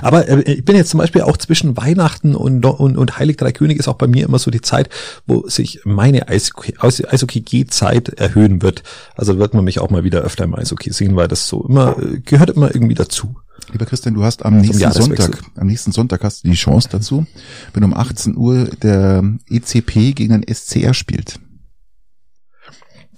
Aber 0.03 0.29
äh, 0.29 0.41
ich 0.43 0.65
bin 0.65 0.77
jetzt 0.77 0.91
zum 0.91 0.99
Beispiel 0.99 1.23
auch 1.23 1.37
zwischen 1.37 1.77
Weihnachten 1.77 2.35
und, 2.35 2.65
und, 2.65 2.97
und 2.97 3.19
Heilig 3.19 3.37
Drei 3.37 3.53
Könige 3.53 3.79
ist 3.81 3.89
auch 3.89 3.95
bei 3.97 4.07
mir 4.07 4.25
immer 4.25 4.39
so 4.39 4.51
die 4.51 4.61
Zeit, 4.61 4.89
wo 5.27 5.49
sich 5.49 5.81
meine 5.85 6.29
Eishockey- 6.29 6.79
Eis- 6.79 7.05
Eishockey-G-Zeit 7.05 8.11
erhöhen 8.11 8.63
wird. 8.63 8.83
Also 9.17 9.39
wird 9.39 9.55
man 9.55 9.65
mich 9.65 9.79
auch 9.81 9.91
mal 9.91 10.05
wieder 10.05 10.21
öfter 10.21 10.45
im 10.45 10.55
Eishockey 10.55 10.93
sehen, 10.93 11.17
weil 11.17 11.29
das 11.29 11.49
so 11.49 11.65
immer, 11.69 11.97
äh, 11.99 12.21
gehört 12.21 12.51
immer 12.51 12.75
irgendwie 12.75 12.95
dazu. 12.95 13.35
Lieber 13.73 13.87
Christian, 13.87 14.15
du 14.15 14.25
hast 14.25 14.45
am 14.45 14.57
nächsten 14.59 14.79
Jahreswechsel. 14.79 15.35
Sonntag, 15.35 15.43
am 15.57 15.67
nächsten 15.67 15.93
Sonntag 15.93 16.25
hast 16.25 16.45
du 16.45 16.49
die 16.49 16.55
Chance 16.57 16.89
dazu, 16.91 17.27
wenn 17.75 17.85
um 17.85 17.95
18 17.95 18.37
Uhr 18.37 18.65
der 18.83 19.23
ECP 19.49 20.13
gegen 20.15 20.41
den 20.41 20.55
SCR 20.55 20.95
spielt. 20.95 21.39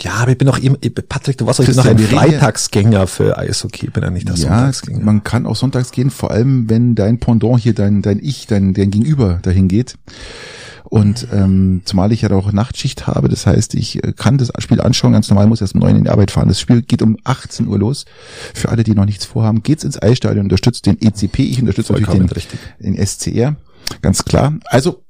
Ja, 0.03 0.15
aber 0.15 0.33
ich 0.33 0.39
bin 0.39 0.49
auch 0.49 0.59
eben, 0.59 0.77
Patrick, 1.09 1.39
du 1.39 1.47
warst 1.47 1.61
doch 1.61 1.69
noch 1.69 1.85
ein 1.87 1.99
Freitagsgänger 1.99 3.07
für 3.07 3.39
Eishockey, 3.39 3.87
ich 3.87 3.93
bin 3.93 4.03
ja 4.03 4.11
nicht 4.11 4.29
der 4.29 4.35
Ja, 4.35 4.41
Sonntagsgänger. 4.41 5.05
man 5.05 5.23
kann 5.23 5.47
auch 5.47 5.57
sonntags 5.57 5.93
gehen, 5.93 6.11
vor 6.11 6.31
allem 6.33 6.69
wenn 6.69 6.95
dein 6.95 7.19
Pendant 7.19 7.61
hier, 7.61 7.75
dein, 7.75 8.03
dein 8.03 8.19
Ich, 8.21 8.47
dein, 8.47 8.75
dein 8.75 8.91
Gegenüber 8.91 9.39
dahin 9.43 9.69
geht. 9.69 9.97
Und 10.85 11.29
ähm, 11.33 11.81
zumal 11.87 12.13
ich 12.13 12.21
ja 12.21 12.31
auch 12.33 12.53
Nachtschicht 12.53 13.07
habe, 13.07 13.29
das 13.29 13.47
heißt, 13.47 13.75
ich 13.75 14.05
äh, 14.05 14.13
kann 14.13 14.37
das 14.37 14.53
Spiel 14.59 14.81
anschauen, 14.81 15.13
ganz 15.13 15.31
normal, 15.31 15.47
muss 15.47 15.63
erst 15.63 15.75
um 15.75 15.81
neun 15.81 15.97
in 15.97 16.05
die 16.05 16.11
Arbeit 16.11 16.31
fahren. 16.31 16.49
Das 16.49 16.61
Spiel 16.61 16.83
geht 16.83 17.01
um 17.01 17.17
18 17.25 17.67
Uhr 17.67 17.79
los. 17.79 18.05
Für 18.53 18.69
alle, 18.69 18.85
die 18.85 18.95
noch 18.95 19.07
nichts 19.07 19.25
vorhaben, 19.25 19.63
geht's 19.63 19.85
ins 19.85 20.03
Eisstadion, 20.03 20.45
unterstützt 20.45 20.85
den 20.85 21.01
ECP, 21.01 21.39
ich 21.45 21.61
unterstütze 21.61 21.95
Vollkommen 21.95 22.23
natürlich 22.23 22.45
richtig. 22.53 22.61
den, 22.79 22.95
den 22.95 23.07
SCR, 23.07 23.57
ganz 24.03 24.25
klar. 24.25 24.53
Also, 24.67 25.02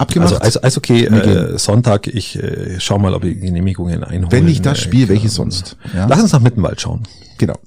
abgemacht. 0.00 0.40
Also, 0.40 0.60
also 0.60 0.80
Wir 0.86 1.08
gehen. 1.08 1.54
äh, 1.54 1.58
Sonntag, 1.58 2.06
ich 2.06 2.36
äh, 2.42 2.80
schau 2.80 2.98
mal, 2.98 3.14
ob 3.14 3.24
ich 3.24 3.40
Genehmigungen 3.40 4.02
einhole. 4.02 4.32
wenn 4.32 4.44
nicht 4.44 4.64
das 4.64 4.80
Spiel, 4.80 5.08
welches 5.08 5.34
sonst? 5.34 5.76
Ja? 5.94 6.06
Lass 6.06 6.20
uns 6.20 6.32
nach 6.32 6.40
Mittenwald 6.40 6.80
schauen. 6.80 7.02
Genau. 7.38 7.58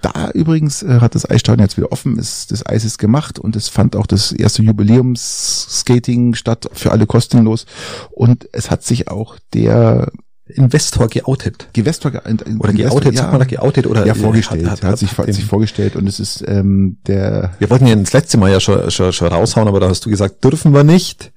Da 0.00 0.30
übrigens 0.30 0.82
äh, 0.82 1.00
hat 1.00 1.14
das 1.14 1.28
Eisstadion 1.28 1.64
jetzt 1.64 1.76
wieder 1.76 1.92
offen, 1.92 2.18
ist, 2.18 2.50
das 2.50 2.64
Eis 2.66 2.84
ist 2.84 2.98
gemacht 2.98 3.38
und 3.38 3.54
es 3.54 3.68
fand 3.68 3.96
auch 3.96 4.06
das 4.06 4.32
erste 4.32 4.62
Jubiläumsskating 4.62 6.34
statt, 6.34 6.68
für 6.72 6.90
alle 6.90 7.06
kostenlos. 7.06 7.66
Und 8.10 8.48
es 8.52 8.70
hat 8.70 8.82
sich 8.82 9.08
auch 9.08 9.36
der 9.52 10.10
Investor 10.46 11.08
geoutet. 11.08 11.68
Investor 11.74 12.10
ge 12.10 12.20
oder 12.58 12.72
geoutet, 12.72 13.14
ja, 13.14 13.20
sagt 13.20 13.32
man 13.32 13.40
da 13.40 13.46
geoutet 13.46 13.86
oder 13.86 14.06
ja 14.06 14.14
vorgestellt, 14.14 14.68
hat, 14.68 14.82
hat, 14.82 14.92
hat, 14.92 14.98
sich, 14.98 15.16
hat 15.16 15.32
sich 15.32 15.44
vorgestellt 15.44 15.96
und 15.96 16.08
es 16.08 16.18
ist 16.18 16.44
ähm, 16.46 16.98
der. 17.06 17.52
Wir 17.58 17.70
wollten 17.70 17.86
ja 17.86 17.94
das 17.94 18.12
letzte 18.12 18.38
Mal 18.38 18.50
ja 18.50 18.60
schon, 18.60 18.90
schon, 18.90 19.12
schon 19.12 19.28
raushauen, 19.28 19.68
aber 19.68 19.80
da 19.80 19.88
hast 19.88 20.04
du 20.04 20.10
gesagt, 20.10 20.42
dürfen 20.44 20.74
wir 20.74 20.82
nicht 20.82 21.32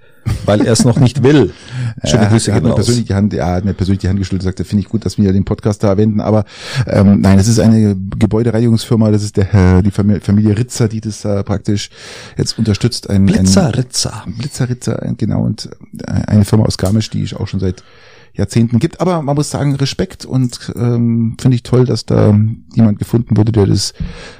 weil 0.45 0.61
er 0.65 0.73
es 0.73 0.83
noch 0.85 0.99
nicht 0.99 1.23
will. 1.23 1.53
Schöne 2.03 2.27
Grüße 2.27 2.51
er 2.51 2.57
hat 2.57 2.63
mir 2.63 2.73
persönlich 2.75 3.05
die 3.05 3.13
Hand, 3.13 3.33
er 3.33 3.45
hat 3.47 3.65
mir 3.65 3.73
persönlich 3.73 3.99
die 3.99 4.09
Hand 4.09 4.19
geschüttelt 4.19 4.41
und 4.41 4.45
sagte, 4.45 4.65
finde 4.65 4.83
ich 4.83 4.89
gut, 4.89 5.05
dass 5.05 5.17
wir 5.17 5.31
den 5.31 5.45
Podcast 5.45 5.83
da 5.83 5.89
erwähnen, 5.89 6.19
aber 6.19 6.45
ähm, 6.87 7.21
nein, 7.21 7.39
es 7.39 7.47
ist 7.47 7.59
eine 7.59 7.95
Gebäudereinigungsfirma, 7.95 9.11
das 9.11 9.23
ist 9.23 9.37
der 9.37 9.53
äh, 9.53 9.81
die 9.81 9.91
Familie, 9.91 10.21
Familie 10.21 10.57
Ritzer, 10.57 10.87
die 10.87 11.01
das 11.01 11.23
äh, 11.25 11.43
praktisch 11.43 11.89
jetzt 12.37 12.57
unterstützt. 12.57 13.09
Ein, 13.09 13.25
Blitzer 13.25 13.75
Ritzer. 13.75 14.23
Blitzer 14.37 14.69
Ritzer, 14.69 15.13
genau, 15.17 15.43
und 15.43 15.69
äh, 16.05 16.11
eine 16.27 16.45
Firma 16.45 16.65
aus 16.65 16.77
Garmisch, 16.77 17.09
die 17.09 17.23
ich 17.23 17.35
auch 17.35 17.47
schon 17.47 17.59
seit 17.59 17.83
Jahrzehnten 18.35 18.79
gibt. 18.79 19.01
Aber 19.01 19.21
man 19.21 19.35
muss 19.35 19.49
sagen, 19.49 19.75
Respekt 19.75 20.25
und 20.25 20.71
ähm, 20.75 21.37
finde 21.39 21.55
ich 21.55 21.63
toll, 21.63 21.85
dass 21.85 22.05
da 22.05 22.37
jemand 22.73 22.99
gefunden 22.99 23.37
wurde, 23.37 23.51
der 23.51 23.65
das 23.65 23.93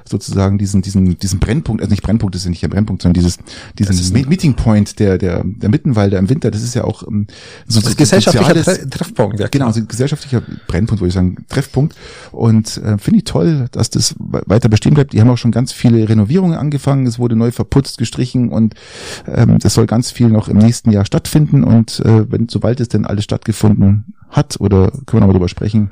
sozusagen 0.07 0.57
diesen, 0.57 0.81
diesen, 0.81 1.17
diesen 1.17 1.39
Brennpunkt, 1.39 1.81
also 1.81 1.91
nicht 1.91 2.03
Brennpunkt, 2.03 2.35
das 2.35 2.41
ist 2.41 2.45
ja 2.45 2.49
nicht 2.51 2.63
ein 2.63 2.69
Brennpunkt, 2.69 3.01
sondern 3.01 3.13
dieses, 3.13 3.37
diesen 3.77 4.13
Meeting 4.27 4.55
Point 4.55 4.99
der, 4.99 5.17
der, 5.17 5.43
der 5.43 5.69
Mittenwalder 5.69 6.19
im 6.19 6.29
Winter, 6.29 6.51
das 6.51 6.61
ist 6.61 6.75
ja 6.75 6.83
auch 6.83 7.03
ähm, 7.07 7.27
so 7.67 7.81
das 7.81 7.95
gesellschaftlicher 7.95 8.63
Tre 8.63 8.89
Treffpunkt. 8.89 9.39
Ja, 9.39 9.47
genau, 9.47 9.67
also 9.67 9.83
gesellschaftlicher 9.85 10.43
Brennpunkt, 10.67 11.01
würde 11.01 11.09
ich 11.09 11.13
sagen, 11.13 11.37
Treffpunkt. 11.49 11.95
Und 12.31 12.77
äh, 12.77 12.97
finde 12.97 13.19
ich 13.19 13.23
toll, 13.23 13.67
dass 13.71 13.89
das 13.89 14.15
weiter 14.19 14.69
bestehen 14.69 14.93
bleibt. 14.93 15.13
Die 15.13 15.21
haben 15.21 15.29
auch 15.29 15.37
schon 15.37 15.51
ganz 15.51 15.71
viele 15.71 16.07
Renovierungen 16.07 16.57
angefangen. 16.57 17.07
Es 17.07 17.19
wurde 17.19 17.35
neu 17.35 17.51
verputzt, 17.51 17.97
gestrichen 17.97 18.49
und 18.49 18.75
ähm, 19.27 19.59
das 19.59 19.73
soll 19.73 19.85
ganz 19.85 20.11
viel 20.11 20.27
noch 20.27 20.47
im 20.47 20.57
nächsten 20.57 20.91
Jahr 20.91 21.05
stattfinden. 21.05 21.63
Und 21.63 21.99
äh, 22.01 22.29
wenn 22.31 22.49
sobald 22.49 22.79
es 22.79 22.89
denn 22.89 23.05
alles 23.05 23.23
stattgefunden 23.23 23.84
hat, 24.29 24.59
oder 24.59 24.91
können 24.91 25.05
wir 25.13 25.19
nochmal 25.21 25.33
drüber 25.33 25.49
sprechen, 25.49 25.91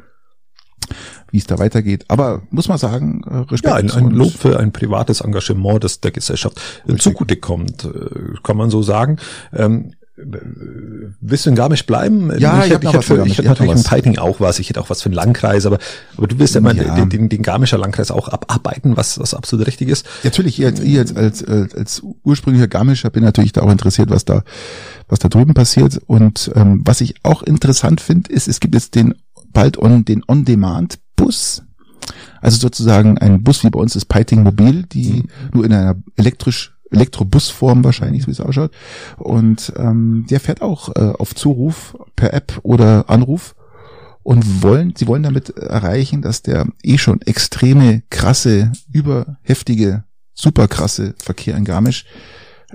wie 1.32 1.38
es 1.38 1.48
da 1.48 1.58
weitergeht. 1.60 2.06
Aber 2.10 2.44
muss 2.52 2.68
man 2.68 2.78
sagen, 2.78 3.24
äh, 3.24 3.38
Respekt. 3.52 3.66
Ja, 3.66 3.76
ein, 3.76 3.92
ein 3.92 4.12
Lob 4.12 4.34
für 4.34 4.60
ein 4.60 4.72
privates 4.72 5.22
Engagement, 5.22 5.84
das 5.84 6.00
der 6.00 6.12
Gesellschaft 6.12 6.62
richtig. 6.88 7.02
zugutekommt, 7.02 7.86
äh, 7.86 8.38
kann 8.44 8.58
man 8.58 8.70
so 8.70 8.84
sagen. 8.84 9.18
Ähm, 9.54 9.94
Willst 10.16 11.48
du 11.48 11.50
in 11.50 11.56
Garmisch 11.56 11.88
bleiben? 11.88 12.32
Ja, 12.38 12.60
ich, 12.60 12.66
ich 12.66 12.74
hätte, 12.74 12.86
ich 12.86 12.94
hätte, 12.94 13.24
ich 13.26 13.38
hätte 13.40 13.48
natürlich 13.48 13.72
in 13.78 13.84
Peiting 13.84 14.18
auch 14.20 14.40
was. 14.40 14.60
Ich 14.60 14.70
hätte 14.70 14.80
auch 14.80 14.92
was 14.92 15.02
für 15.02 15.08
einen 15.08 15.16
Landkreis, 15.16 15.66
aber, 15.66 15.80
aber 16.16 16.28
du 16.28 16.38
willst 16.38 16.54
ja 16.54 16.62
mal 16.62 16.78
ja. 16.78 16.94
Den, 16.94 17.10
den, 17.10 17.30
den 17.30 17.42
Garmischer 17.42 17.80
Landkreis 17.80 18.12
auch 18.12 18.28
abarbeiten, 18.28 18.96
was, 18.96 19.20
was 19.20 19.34
absolut 19.34 19.66
richtig 19.66 19.90
ist. 19.90 20.06
Natürlich, 20.24 20.60
ich 20.60 20.66
als, 20.68 20.80
ich 20.82 21.00
als, 21.00 21.16
als, 21.16 21.44
als 21.74 22.04
ursprünglicher 22.24 22.68
Garmischer 22.68 23.10
bin 23.10 23.24
natürlich 23.24 23.54
da 23.54 23.62
auch 23.62 23.72
interessiert, 23.72 24.12
was 24.12 24.24
da, 24.24 24.44
was 25.08 25.20
da 25.20 25.30
drüben 25.30 25.54
passiert. 25.54 26.02
Und 26.08 26.52
ähm, 26.56 26.82
was 26.86 27.02
ich 27.02 27.16
auch 27.24 27.44
interessant 27.44 28.02
finde, 28.02 28.32
ist, 28.32 28.48
es 28.48 28.60
gibt 28.60 28.76
jetzt 28.76 28.96
den 28.96 29.16
bald 29.52 29.78
on, 29.78 30.06
den 30.06 30.24
On-Demand-Bus. 30.28 31.64
Also 32.42 32.58
sozusagen 32.58 33.18
ein 33.18 33.44
Bus 33.44 33.64
wie 33.64 33.70
bei 33.70 33.80
uns 33.80 33.96
ist 33.96 34.06
Peiting 34.06 34.44
Mobil, 34.44 34.84
die 34.84 35.14
mhm. 35.14 35.30
nur 35.54 35.66
in 35.66 35.74
einer 35.74 35.96
elektrisch 36.18 36.74
Elektrobusform 36.92 37.84
wahrscheinlich, 37.84 38.24
so 38.24 38.28
wie 38.28 38.32
es 38.32 38.40
ausschaut. 38.40 38.72
Und 39.18 39.74
ähm, 39.78 40.26
der 40.30 40.40
fährt 40.40 40.62
auch 40.62 40.90
äh, 40.96 41.14
auf 41.18 41.34
Zuruf 41.34 41.98
per 42.16 42.34
App 42.34 42.60
oder 42.64 43.10
Anruf 43.10 43.56
und 44.22 44.64
wollen, 44.64 44.94
sie 44.96 45.08
wollen 45.08 45.24
damit 45.24 45.50
erreichen, 45.58 46.22
dass 46.22 46.42
der 46.42 46.68
eh 46.84 46.98
schon 46.98 47.22
extreme, 47.22 48.04
krasse, 48.10 48.72
überheftige, 48.92 50.04
super 50.34 50.68
krasse 50.68 51.16
Verkehr 51.18 51.58
in 51.58 51.66
Garmisch 51.66 52.06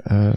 äh, 0.05 0.33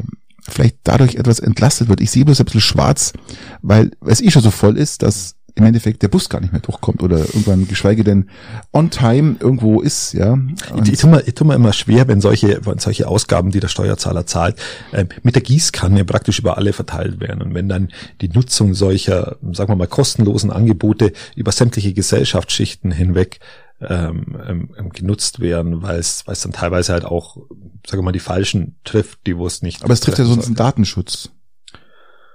vielleicht 0.48 0.77
dadurch 0.83 1.15
etwas 1.15 1.39
entlastet 1.39 1.89
wird. 1.89 2.01
Ich 2.01 2.11
sehe 2.11 2.25
bloß 2.25 2.39
ein 2.39 2.46
bisschen 2.46 2.61
schwarz, 2.61 3.13
weil 3.61 3.92
es 4.05 4.22
eh 4.22 4.31
schon 4.31 4.42
so 4.42 4.51
voll 4.51 4.77
ist, 4.77 5.03
dass 5.03 5.35
im 5.55 5.65
Endeffekt 5.65 6.01
der 6.01 6.07
Bus 6.07 6.29
gar 6.29 6.39
nicht 6.39 6.53
mehr 6.53 6.61
durchkommt 6.61 7.03
oder 7.03 7.20
irgendwann 7.20 7.68
geschweige 7.68 8.03
denn 8.03 8.29
on 8.72 8.89
time 8.89 9.35
irgendwo 9.39 9.81
ist, 9.81 10.13
ja. 10.13 10.37
ich, 10.81 10.94
ich, 10.94 11.00
tue 11.00 11.09
mir, 11.09 11.27
ich 11.27 11.33
tue 11.33 11.48
mir 11.48 11.55
immer 11.55 11.74
schwer, 11.74 12.07
wenn 12.07 12.22
solche, 12.22 12.65
wenn 12.65 12.79
solche 12.79 13.07
Ausgaben, 13.07 13.51
die 13.51 13.59
der 13.59 13.68
Steuerzahler 13.68 14.25
zahlt, 14.25 14.55
äh, 14.92 15.05
mit 15.24 15.35
der 15.35 15.42
Gießkanne 15.42 16.05
praktisch 16.05 16.39
über 16.39 16.57
alle 16.57 16.74
verteilt 16.74 17.20
werden. 17.20 17.42
Und 17.42 17.53
wenn 17.53 17.68
dann 17.68 17.89
die 18.22 18.29
Nutzung 18.29 18.74
solcher, 18.74 19.37
sagen 19.51 19.72
wir 19.72 19.75
mal, 19.75 19.87
kostenlosen 19.87 20.51
Angebote 20.51 21.11
über 21.35 21.51
sämtliche 21.51 21.94
Gesellschaftsschichten 21.94 22.92
hinweg 22.92 23.39
ähm, 23.87 24.70
ähm, 24.77 24.89
genutzt 24.89 25.39
werden, 25.39 25.81
weil 25.81 26.00
es, 26.00 26.25
weil 26.27 26.33
es 26.33 26.41
dann 26.41 26.51
teilweise 26.51 26.94
halt 26.94 27.05
auch, 27.05 27.37
sagen 27.85 28.00
wir 28.00 28.03
mal, 28.03 28.11
die 28.11 28.20
falschen 28.20 28.77
trifft, 28.83 29.25
die 29.25 29.37
wo 29.37 29.48
es 29.48 29.61
nicht. 29.61 29.83
Aber 29.83 29.94
es 29.94 30.01
trifft 30.01 30.20
ja 30.20 30.25
sonst 30.25 30.46
einen 30.48 30.55
Datenschutz 30.55 31.31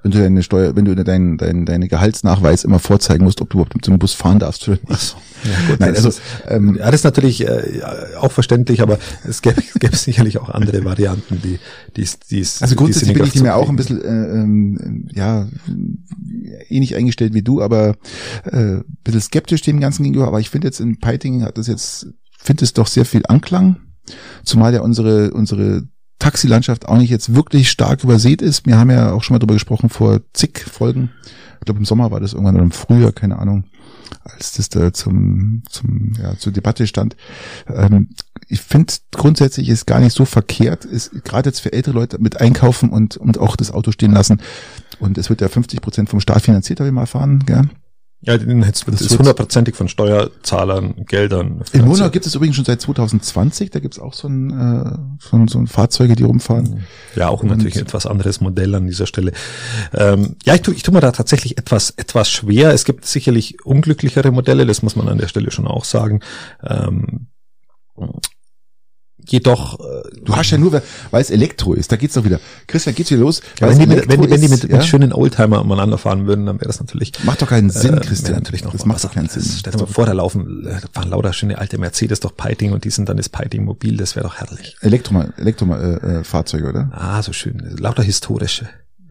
wenn 0.06 0.12
du 0.12 0.18
deine 0.18 0.42
Steuer, 0.44 0.76
wenn 0.76 0.84
du 0.84 0.94
deinen 0.94 1.36
dein, 1.36 1.66
deine 1.66 1.88
Gehaltsnachweis 1.88 2.62
immer 2.62 2.78
vorzeigen 2.78 3.24
musst, 3.24 3.40
ob 3.40 3.50
du 3.50 3.56
überhaupt 3.56 3.74
mit 3.74 3.84
dem 3.88 3.98
Bus 3.98 4.12
fahren 4.12 4.38
darfst 4.38 4.68
oder 4.68 4.78
nicht. 4.88 5.00
So. 5.00 5.16
Ja, 5.42 5.50
gut, 5.68 5.80
Nein, 5.80 5.96
also 5.96 6.10
ist, 6.10 6.20
ähm, 6.46 6.76
ja, 6.76 6.86
das 6.86 7.00
ist 7.00 7.04
natürlich 7.04 7.44
äh, 7.44 7.80
auch 8.20 8.30
verständlich, 8.30 8.82
aber 8.82 9.00
es 9.28 9.42
gäbe, 9.42 9.60
es 9.60 9.74
gäbe 9.80 9.96
sicherlich 9.96 10.38
auch 10.38 10.48
andere 10.48 10.84
Varianten, 10.84 11.42
die 11.42 11.58
die 11.96 12.08
die 12.30 12.46
Also 12.60 12.76
grundsätzlich 12.76 13.14
bin 13.14 13.26
ich 13.26 13.34
mir 13.42 13.56
auch 13.56 13.68
ein 13.68 13.74
bisschen 13.74 14.00
äh, 14.00 14.06
ähm, 14.06 15.08
ja 15.12 15.48
ähnlich 16.68 16.94
eingestellt 16.94 17.34
wie 17.34 17.42
du, 17.42 17.60
aber 17.60 17.96
äh, 18.44 18.76
bisschen 19.02 19.20
skeptisch 19.20 19.62
dem 19.62 19.80
Ganzen 19.80 20.04
gegenüber. 20.04 20.28
Aber 20.28 20.38
ich 20.38 20.50
finde 20.50 20.68
jetzt 20.68 20.78
in 20.78 21.00
Peiting 21.00 21.42
hat 21.42 21.58
das 21.58 21.66
jetzt 21.66 22.06
finde 22.38 22.64
es 22.64 22.74
doch 22.74 22.86
sehr 22.86 23.04
viel 23.04 23.22
Anklang, 23.26 23.78
zumal 24.44 24.72
ja 24.72 24.82
unsere 24.82 25.32
unsere 25.32 25.82
Taxilandschaft 26.18 26.88
auch 26.88 26.96
nicht 26.96 27.10
jetzt 27.10 27.34
wirklich 27.34 27.70
stark 27.70 28.02
übersät 28.02 28.42
ist. 28.42 28.66
Wir 28.66 28.78
haben 28.78 28.90
ja 28.90 29.12
auch 29.12 29.22
schon 29.22 29.34
mal 29.34 29.38
drüber 29.38 29.54
gesprochen 29.54 29.90
vor 29.90 30.20
zig 30.32 30.58
Folgen. 30.58 31.10
Ich 31.60 31.66
glaube 31.66 31.78
im 31.78 31.84
Sommer 31.84 32.10
war 32.10 32.20
das 32.20 32.32
irgendwann 32.32 32.54
oder 32.54 32.64
im 32.64 32.70
Frühjahr, 32.70 33.12
keine 33.12 33.38
Ahnung, 33.38 33.64
als 34.22 34.52
das 34.52 34.68
da 34.68 34.92
zum, 34.92 35.62
zum 35.68 36.12
ja, 36.20 36.36
zur 36.38 36.52
Debatte 36.52 36.86
stand. 36.86 37.16
Ähm, 37.68 38.10
ich 38.48 38.60
finde 38.60 38.92
grundsätzlich 39.12 39.68
ist 39.68 39.86
gar 39.86 40.00
nicht 40.00 40.14
so 40.14 40.24
verkehrt, 40.24 40.84
ist 40.84 41.24
gerade 41.24 41.48
jetzt 41.48 41.60
für 41.60 41.72
ältere 41.72 41.94
Leute 41.94 42.18
mit 42.18 42.40
einkaufen 42.40 42.90
und 42.90 43.16
und 43.16 43.38
auch 43.38 43.56
das 43.56 43.70
Auto 43.70 43.92
stehen 43.92 44.12
lassen. 44.12 44.40
Und 44.98 45.18
es 45.18 45.28
wird 45.28 45.40
ja 45.40 45.48
50 45.48 45.80
Prozent 45.80 46.08
vom 46.08 46.20
Staat 46.20 46.42
finanziert, 46.42 46.80
habe 46.80 46.88
ich 46.88 46.94
mal 46.94 47.02
erfahren, 47.02 47.44
gell? 47.46 47.68
Ja, 48.26 48.36
das 48.36 49.00
ist 49.00 49.18
hundertprozentig 49.18 49.76
von 49.76 49.88
Steuerzahlern, 49.88 51.04
Geldern. 51.06 51.62
In 51.72 51.84
Monau 51.84 52.10
gibt 52.10 52.26
es 52.26 52.34
übrigens 52.34 52.56
schon 52.56 52.64
seit 52.64 52.80
2020, 52.80 53.70
da 53.70 53.78
gibt 53.78 53.94
es 53.94 54.00
auch 54.00 54.14
so 54.14 54.26
ein, 54.26 54.50
äh, 54.50 54.98
so, 55.20 55.36
ein, 55.36 55.46
so 55.46 55.60
ein 55.60 55.68
Fahrzeuge, 55.68 56.16
die 56.16 56.24
rumfahren. 56.24 56.84
Ja, 57.14 57.28
auch 57.28 57.42
Und 57.42 57.50
natürlich 57.50 57.76
etwas 57.76 58.04
anderes 58.04 58.40
Modell 58.40 58.74
an 58.74 58.88
dieser 58.88 59.06
Stelle. 59.06 59.30
Ähm, 59.94 60.34
ja, 60.44 60.56
ich 60.56 60.62
tue 60.62 60.74
ich 60.74 60.82
tu 60.82 60.90
mir 60.90 61.00
da 61.00 61.12
tatsächlich 61.12 61.56
etwas, 61.56 61.90
etwas 61.90 62.28
schwer. 62.28 62.72
Es 62.72 62.84
gibt 62.84 63.04
sicherlich 63.04 63.64
unglücklichere 63.64 64.32
Modelle, 64.32 64.66
das 64.66 64.82
muss 64.82 64.96
man 64.96 65.08
an 65.08 65.18
der 65.18 65.28
Stelle 65.28 65.52
schon 65.52 65.68
auch 65.68 65.84
sagen. 65.84 66.20
Ähm, 66.64 67.28
jedoch. 69.26 69.80
Äh, 69.80 70.20
du 70.22 70.36
hast 70.36 70.50
ja 70.50 70.58
nur, 70.58 70.82
weil 71.10 71.20
es 71.20 71.30
Elektro 71.30 71.74
ist, 71.74 71.92
da 71.92 71.96
geht's 71.96 72.14
doch 72.14 72.24
wieder. 72.24 72.40
Christian, 72.66 72.94
geht's 72.94 73.10
wieder 73.10 73.20
los. 73.20 73.42
Ja, 73.60 73.68
wenn, 73.68 73.78
die 73.78 73.86
mit, 73.86 74.08
wenn, 74.08 74.22
die, 74.22 74.30
wenn 74.30 74.40
die 74.40 74.48
mit, 74.48 74.64
ja? 74.64 74.76
mit 74.76 74.86
schönen 74.86 75.12
Oldtimer 75.12 75.60
umeinander 75.60 75.98
fahren 75.98 76.26
würden, 76.26 76.46
dann 76.46 76.56
wäre 76.56 76.66
das 76.66 76.80
natürlich. 76.80 77.12
Macht 77.24 77.42
doch 77.42 77.48
keinen 77.48 77.70
Sinn, 77.70 77.96
äh, 77.96 78.00
Christian. 78.00 78.34
natürlich 78.34 78.64
noch 78.64 78.72
das 78.72 78.84
macht 78.84 79.04
doch 79.04 79.12
keinen 79.12 79.28
Sinn. 79.28 79.42
Stell 79.42 79.72
dir 79.72 79.78
mal 79.78 79.86
vor, 79.86 80.06
da 80.06 80.12
laufen, 80.12 80.62
da 80.64 80.80
fahren 80.92 81.10
lauter 81.10 81.32
schöne 81.32 81.58
alte 81.58 81.78
Mercedes 81.78 82.20
doch 82.20 82.36
Piting 82.36 82.72
und 82.72 82.84
die 82.84 82.90
sind 82.90 83.08
dann 83.08 83.16
das 83.16 83.28
Piting 83.28 83.64
mobil, 83.64 83.96
das 83.96 84.16
wäre 84.16 84.26
doch 84.26 84.36
herrlich. 84.36 84.76
Elektro, 84.80 85.24
Elektro 85.36 85.74
äh, 85.74 86.18
äh, 86.18 86.24
Fahrzeuge, 86.24 86.68
oder? 86.68 86.90
Ah, 86.92 87.22
so 87.22 87.32
schön. 87.32 87.76
Lauter 87.78 88.02
historische. 88.02 88.68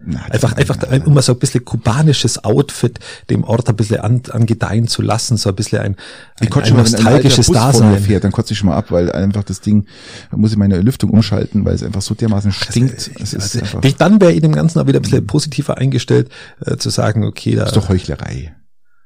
Na, 0.07 0.23
einfach, 0.25 0.53
einfach, 0.53 0.77
ja, 0.81 1.03
um 1.03 1.15
mal 1.15 1.21
so 1.21 1.33
ein 1.33 1.39
bisschen 1.39 1.65
kubanisches 1.65 2.43
Outfit 2.43 2.99
dem 3.29 3.43
Ort 3.43 3.67
ein 3.67 3.75
bisschen 3.75 4.01
an, 4.01 4.21
angedeihen 4.29 4.87
zu 4.87 5.01
lassen, 5.01 5.37
so 5.37 5.49
ein 5.49 5.55
bisschen 5.55 5.79
ein, 5.79 5.95
ein, 6.39 6.51
ein, 6.51 6.63
ein 6.63 6.75
nostalgisches 6.75 7.47
Dasein. 7.47 7.99
Fährt, 7.99 8.23
dann 8.23 8.31
kotze 8.31 8.53
ich 8.53 8.59
schon 8.59 8.69
mal 8.69 8.77
ab, 8.77 8.91
weil 8.91 9.11
einfach 9.11 9.43
das 9.43 9.61
Ding, 9.61 9.87
da 10.29 10.37
muss 10.37 10.51
ich 10.51 10.57
meine 10.57 10.79
Lüftung 10.81 11.09
umschalten, 11.09 11.65
weil 11.65 11.73
es 11.73 11.83
einfach 11.83 12.03
so 12.03 12.13
dermaßen 12.13 12.51
stinkt. 12.51 13.11
Also, 13.19 13.37
also, 13.37 13.79
dann 13.97 14.21
wäre 14.21 14.33
ich 14.33 14.41
dem 14.41 14.51
Ganzen 14.51 14.79
auch 14.79 14.87
wieder 14.87 14.99
ein 14.99 15.03
bisschen 15.03 15.25
positiver 15.25 15.77
eingestellt, 15.77 16.29
äh, 16.63 16.77
zu 16.77 16.89
sagen, 16.91 17.23
okay, 17.23 17.55
da. 17.55 17.61
Das 17.61 17.71
ist 17.71 17.77
doch 17.77 17.89
Heuchlerei. 17.89 18.55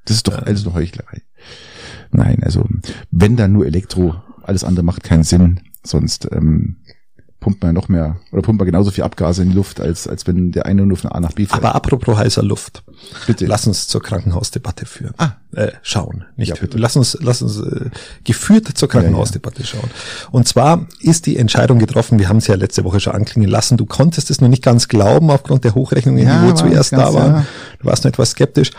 Das 0.06 0.18
ist 0.18 0.28
doch, 0.28 0.34
ja. 0.34 0.44
also 0.44 0.74
Heuchlerei. 0.74 1.22
Nein, 2.12 2.44
also, 2.44 2.68
wenn 3.12 3.38
dann 3.38 3.54
nur 3.54 3.66
Elektro, 3.66 4.16
alles 4.44 4.64
andere 4.64 4.84
macht 4.84 5.04
keinen 5.04 5.24
Sinn, 5.24 5.62
sonst, 5.84 6.28
ähm, 6.32 6.78
pumpt 7.39 7.63
man 7.63 7.73
noch 7.73 7.88
mehr 7.88 8.17
oder 8.32 8.41
pumpt 8.41 8.60
man 8.60 8.65
genauso 8.65 8.91
viel 8.91 9.04
Abgase 9.04 9.43
in 9.43 9.49
die 9.49 9.56
Luft, 9.56 9.80
als, 9.80 10.08
als 10.08 10.28
wenn 10.28 10.52
der 10.52 10.65
eine 10.65 10.86
nur 10.86 10.97
von 10.97 11.12
A 11.12 11.19
nach 11.19 11.32
B 11.32 11.45
fährt. 11.45 11.63
Aber 11.63 11.73
apropos 11.75 12.17
heißer 12.17 12.43
Luft. 12.43 12.84
Bitte. 13.28 13.45
Lass 13.45 13.65
uns 13.65 13.88
zur 13.88 14.02
Krankenhausdebatte 14.02 14.86
führen. 14.86 15.13
Ah. 15.17 15.32
Äh, 15.54 15.71
schauen. 15.82 16.25
Nicht 16.36 16.49
ja, 16.49 16.56
bitte. 16.60 16.78
Lass 16.78 16.95
uns, 16.95 17.17
lass 17.21 17.41
uns 17.41 17.60
äh, 17.60 17.89
geführt 18.23 18.67
zur 18.78 18.89
Krankenhausdebatte 18.89 19.63
ja, 19.63 19.65
ja. 19.65 19.67
schauen. 19.67 19.89
Und 20.32 20.47
zwar 20.47 20.88
ist 20.99 21.25
die 21.25 21.38
Entscheidung 21.38 21.80
getroffen, 21.80 22.19
wir 22.19 22.28
haben 22.28 22.38
es 22.38 22.47
ja 22.47 22.56
letzte 22.56 22.84
Woche 22.84 22.99
schon 22.99 23.13
anklingen 23.13 23.49
lassen, 23.49 23.78
du 23.78 23.86
konntest 23.86 24.30
es 24.30 24.41
noch 24.41 24.49
nicht 24.49 24.63
ganz 24.63 24.88
glauben 24.89 25.32
aufgrund 25.32 25.63
der 25.63 25.75
Hochrechnungen, 25.75 26.28
die 26.28 26.47
wo 26.47 26.52
zuerst 26.54 26.93
da 26.93 27.13
waren. 27.13 27.47
Du 27.80 27.86
warst 27.86 28.04
noch 28.04 28.10
etwas 28.10 28.32
skeptisch. 28.32 28.71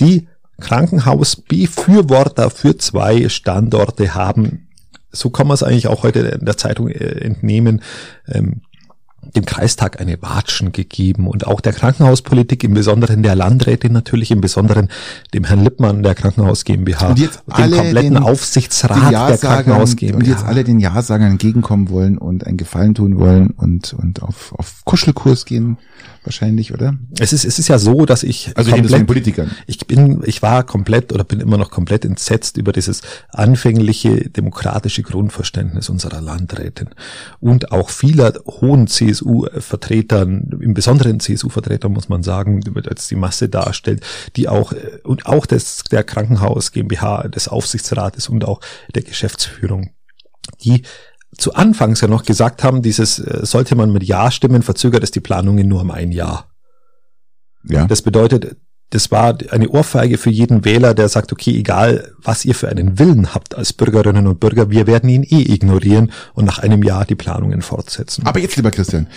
Die 0.00 0.28
Krankenhausbefürworter 0.60 2.50
für 2.50 2.76
zwei 2.76 3.28
Standorte 3.28 4.14
haben 4.14 4.63
so 5.14 5.30
kann 5.30 5.46
man 5.46 5.54
es 5.54 5.62
eigentlich 5.62 5.88
auch 5.88 6.02
heute 6.02 6.20
in 6.20 6.44
der 6.44 6.56
Zeitung 6.56 6.88
äh, 6.88 7.24
entnehmen, 7.24 7.82
ähm, 8.28 8.60
dem 9.34 9.44
Kreistag 9.44 10.00
eine 10.00 10.20
Watschen 10.20 10.72
gegeben 10.72 11.26
und 11.28 11.46
auch 11.46 11.60
der 11.60 11.72
Krankenhauspolitik, 11.72 12.62
im 12.64 12.74
Besonderen 12.74 13.22
der 13.22 13.34
Landrätin 13.34 13.92
natürlich, 13.92 14.30
im 14.30 14.40
Besonderen 14.40 14.88
dem 15.32 15.44
Herrn 15.44 15.64
Lippmann 15.64 16.02
der 16.02 16.14
Krankenhaus 16.14 16.64
GmbH, 16.64 17.08
und 17.08 17.18
jetzt 17.18 17.42
dem 17.46 17.70
kompletten 17.70 18.14
den, 18.14 18.22
Aufsichtsrat 18.22 19.12
der 19.12 19.38
Krankenhaus 19.38 19.96
GmbH. 19.96 20.18
Und 20.18 20.26
jetzt 20.26 20.44
alle 20.44 20.64
den 20.64 20.78
Ja-Sagern 20.78 21.32
entgegenkommen 21.32 21.88
wollen 21.88 22.18
und 22.18 22.46
einen 22.46 22.56
Gefallen 22.56 22.94
tun 22.94 23.18
wollen 23.18 23.50
und, 23.50 23.94
und 23.94 24.22
auf, 24.22 24.52
auf 24.56 24.82
Kuschelkurs 24.84 25.44
gehen 25.44 25.78
wahrscheinlich, 26.24 26.72
oder? 26.72 26.96
Es 27.18 27.32
ist, 27.32 27.44
es 27.44 27.58
ist 27.58 27.68
ja 27.68 27.78
so, 27.78 28.06
dass 28.06 28.22
ich 28.22 28.52
also 28.56 28.70
komplett, 28.70 29.00
ich 29.00 29.06
Politikern. 29.06 29.50
Ich 29.66 29.78
bin, 29.86 30.22
ich 30.24 30.42
war 30.42 30.64
komplett 30.64 31.12
oder 31.12 31.24
bin 31.24 31.40
immer 31.40 31.58
noch 31.58 31.70
komplett 31.70 32.04
entsetzt 32.04 32.56
über 32.56 32.72
dieses 32.72 33.02
anfängliche 33.30 34.30
demokratische 34.30 35.02
Grundverständnis 35.02 35.88
unserer 35.88 36.20
Landrätin 36.20 36.90
und 37.40 37.72
auch 37.72 37.90
vieler 37.90 38.32
hohen 38.46 38.86
CSU-Vertretern, 38.86 40.58
im 40.60 40.74
besonderen 40.74 41.20
CSU-Vertretern 41.20 41.92
muss 41.92 42.08
man 42.08 42.22
sagen, 42.22 42.60
als 42.88 43.08
die 43.08 43.16
Masse 43.16 43.48
darstellt, 43.48 44.04
die 44.36 44.48
auch 44.48 44.72
und 45.04 45.26
auch 45.26 45.46
des 45.46 45.84
der 45.90 46.04
Krankenhaus 46.04 46.72
GmbH, 46.72 47.28
des 47.28 47.48
Aufsichtsrates 47.48 48.28
und 48.28 48.44
auch 48.44 48.60
der 48.94 49.02
Geschäftsführung, 49.02 49.90
die 50.62 50.82
zu 51.36 51.54
Anfangs 51.54 52.00
ja 52.00 52.08
noch 52.08 52.24
gesagt 52.24 52.62
haben, 52.64 52.82
dieses 52.82 53.18
äh, 53.18 53.44
sollte 53.44 53.74
man 53.74 53.92
mit 53.92 54.04
Ja 54.04 54.30
stimmen, 54.30 54.62
verzögert 54.62 55.02
es 55.02 55.10
die 55.10 55.20
Planungen 55.20 55.68
nur 55.68 55.80
um 55.82 55.90
ein 55.90 56.12
Jahr. 56.12 56.48
Ja. 57.64 57.86
Das 57.86 58.02
bedeutet, 58.02 58.56
das 58.90 59.10
war 59.10 59.36
eine 59.50 59.68
Ohrfeige 59.68 60.18
für 60.18 60.30
jeden 60.30 60.64
Wähler, 60.64 60.94
der 60.94 61.08
sagt, 61.08 61.32
okay, 61.32 61.56
egal 61.56 62.12
was 62.22 62.44
ihr 62.44 62.54
für 62.54 62.68
einen 62.68 62.98
Willen 62.98 63.34
habt 63.34 63.54
als 63.54 63.72
Bürgerinnen 63.72 64.26
und 64.26 64.38
Bürger, 64.38 64.70
wir 64.70 64.86
werden 64.86 65.08
ihn 65.08 65.24
eh 65.24 65.52
ignorieren 65.52 66.12
und 66.34 66.44
nach 66.44 66.58
einem 66.58 66.82
Jahr 66.82 67.04
die 67.04 67.14
Planungen 67.14 67.62
fortsetzen. 67.62 68.24
Aber 68.26 68.38
jetzt, 68.38 68.56
lieber 68.56 68.70
Christian, 68.70 69.08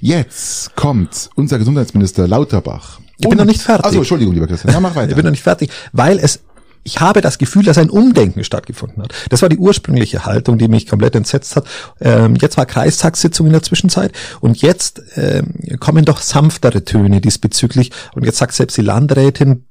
jetzt 0.00 0.76
kommt 0.76 1.30
unser 1.34 1.58
Gesundheitsminister 1.58 2.28
Lauterbach. 2.28 3.00
Ich 3.18 3.28
bin 3.28 3.38
noch 3.38 3.44
nicht 3.44 3.62
fertig. 3.62 3.84
Also, 3.84 3.98
Entschuldigung, 3.98 4.34
lieber 4.34 4.46
Christian. 4.46 4.72
Ja, 4.72 4.80
mach 4.80 4.94
weiter. 4.94 5.10
Ich 5.10 5.16
bin 5.16 5.24
noch 5.24 5.32
nicht 5.32 5.42
fertig, 5.42 5.70
weil 5.92 6.18
es 6.18 6.40
ich 6.84 7.00
habe 7.00 7.22
das 7.22 7.38
Gefühl, 7.38 7.64
dass 7.64 7.78
ein 7.78 7.90
Umdenken 7.90 8.44
stattgefunden 8.44 9.02
hat. 9.02 9.12
Das 9.30 9.42
war 9.42 9.48
die 9.48 9.56
ursprüngliche 9.56 10.26
Haltung, 10.26 10.58
die 10.58 10.68
mich 10.68 10.86
komplett 10.86 11.16
entsetzt 11.16 11.56
hat. 11.56 11.66
Ähm, 12.00 12.36
jetzt 12.36 12.56
war 12.56 12.66
Kreistagssitzung 12.66 13.46
in 13.46 13.52
der 13.52 13.62
Zwischenzeit 13.62 14.12
und 14.40 14.60
jetzt 14.60 15.02
ähm, 15.16 15.54
kommen 15.80 16.04
doch 16.04 16.20
sanftere 16.20 16.84
Töne 16.84 17.20
diesbezüglich. 17.20 17.90
Und 18.14 18.24
jetzt 18.24 18.38
sagt 18.38 18.52
selbst 18.52 18.76
die 18.76 18.82
Landrätin, 18.82 19.64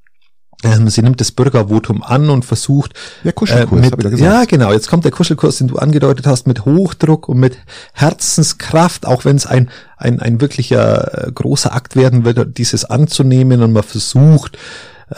ähm, 0.64 0.88
sie 0.88 1.02
nimmt 1.02 1.20
das 1.20 1.30
Bürgervotum 1.30 2.02
an 2.02 2.30
und 2.30 2.44
versucht 2.44 2.94
ja, 3.22 3.32
Kuschelkurs, 3.32 3.86
äh, 3.86 4.08
mit, 4.08 4.18
ja 4.18 4.44
genau, 4.44 4.72
jetzt 4.72 4.88
kommt 4.88 5.04
der 5.04 5.12
Kuschelkurs, 5.12 5.58
den 5.58 5.68
du 5.68 5.76
angedeutet 5.76 6.26
hast, 6.26 6.46
mit 6.46 6.64
Hochdruck 6.64 7.28
und 7.28 7.38
mit 7.38 7.58
Herzenskraft, 7.92 9.06
auch 9.06 9.24
wenn 9.24 9.36
es 9.36 9.46
ein, 9.46 9.70
ein, 9.96 10.20
ein 10.20 10.40
wirklicher 10.40 11.28
äh, 11.28 11.32
großer 11.32 11.74
Akt 11.74 11.96
werden 11.96 12.24
wird, 12.24 12.58
dieses 12.58 12.84
anzunehmen 12.84 13.62
und 13.62 13.72
man 13.72 13.82
versucht, 13.82 14.58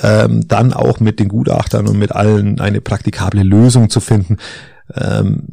ähm, 0.03 0.47
dann 0.49 0.73
auch 0.73 1.01
mit 1.01 1.21
den 1.21 1.29
Gutachtern 1.29 1.87
und 1.89 1.99
mit 1.99 2.13
allen 2.13 2.61
eine 2.61 2.81
praktikable 2.81 3.43
Lösung 3.43 3.91
zu 3.91 4.01
finden. 4.01 4.37
Ähm, 4.95 5.45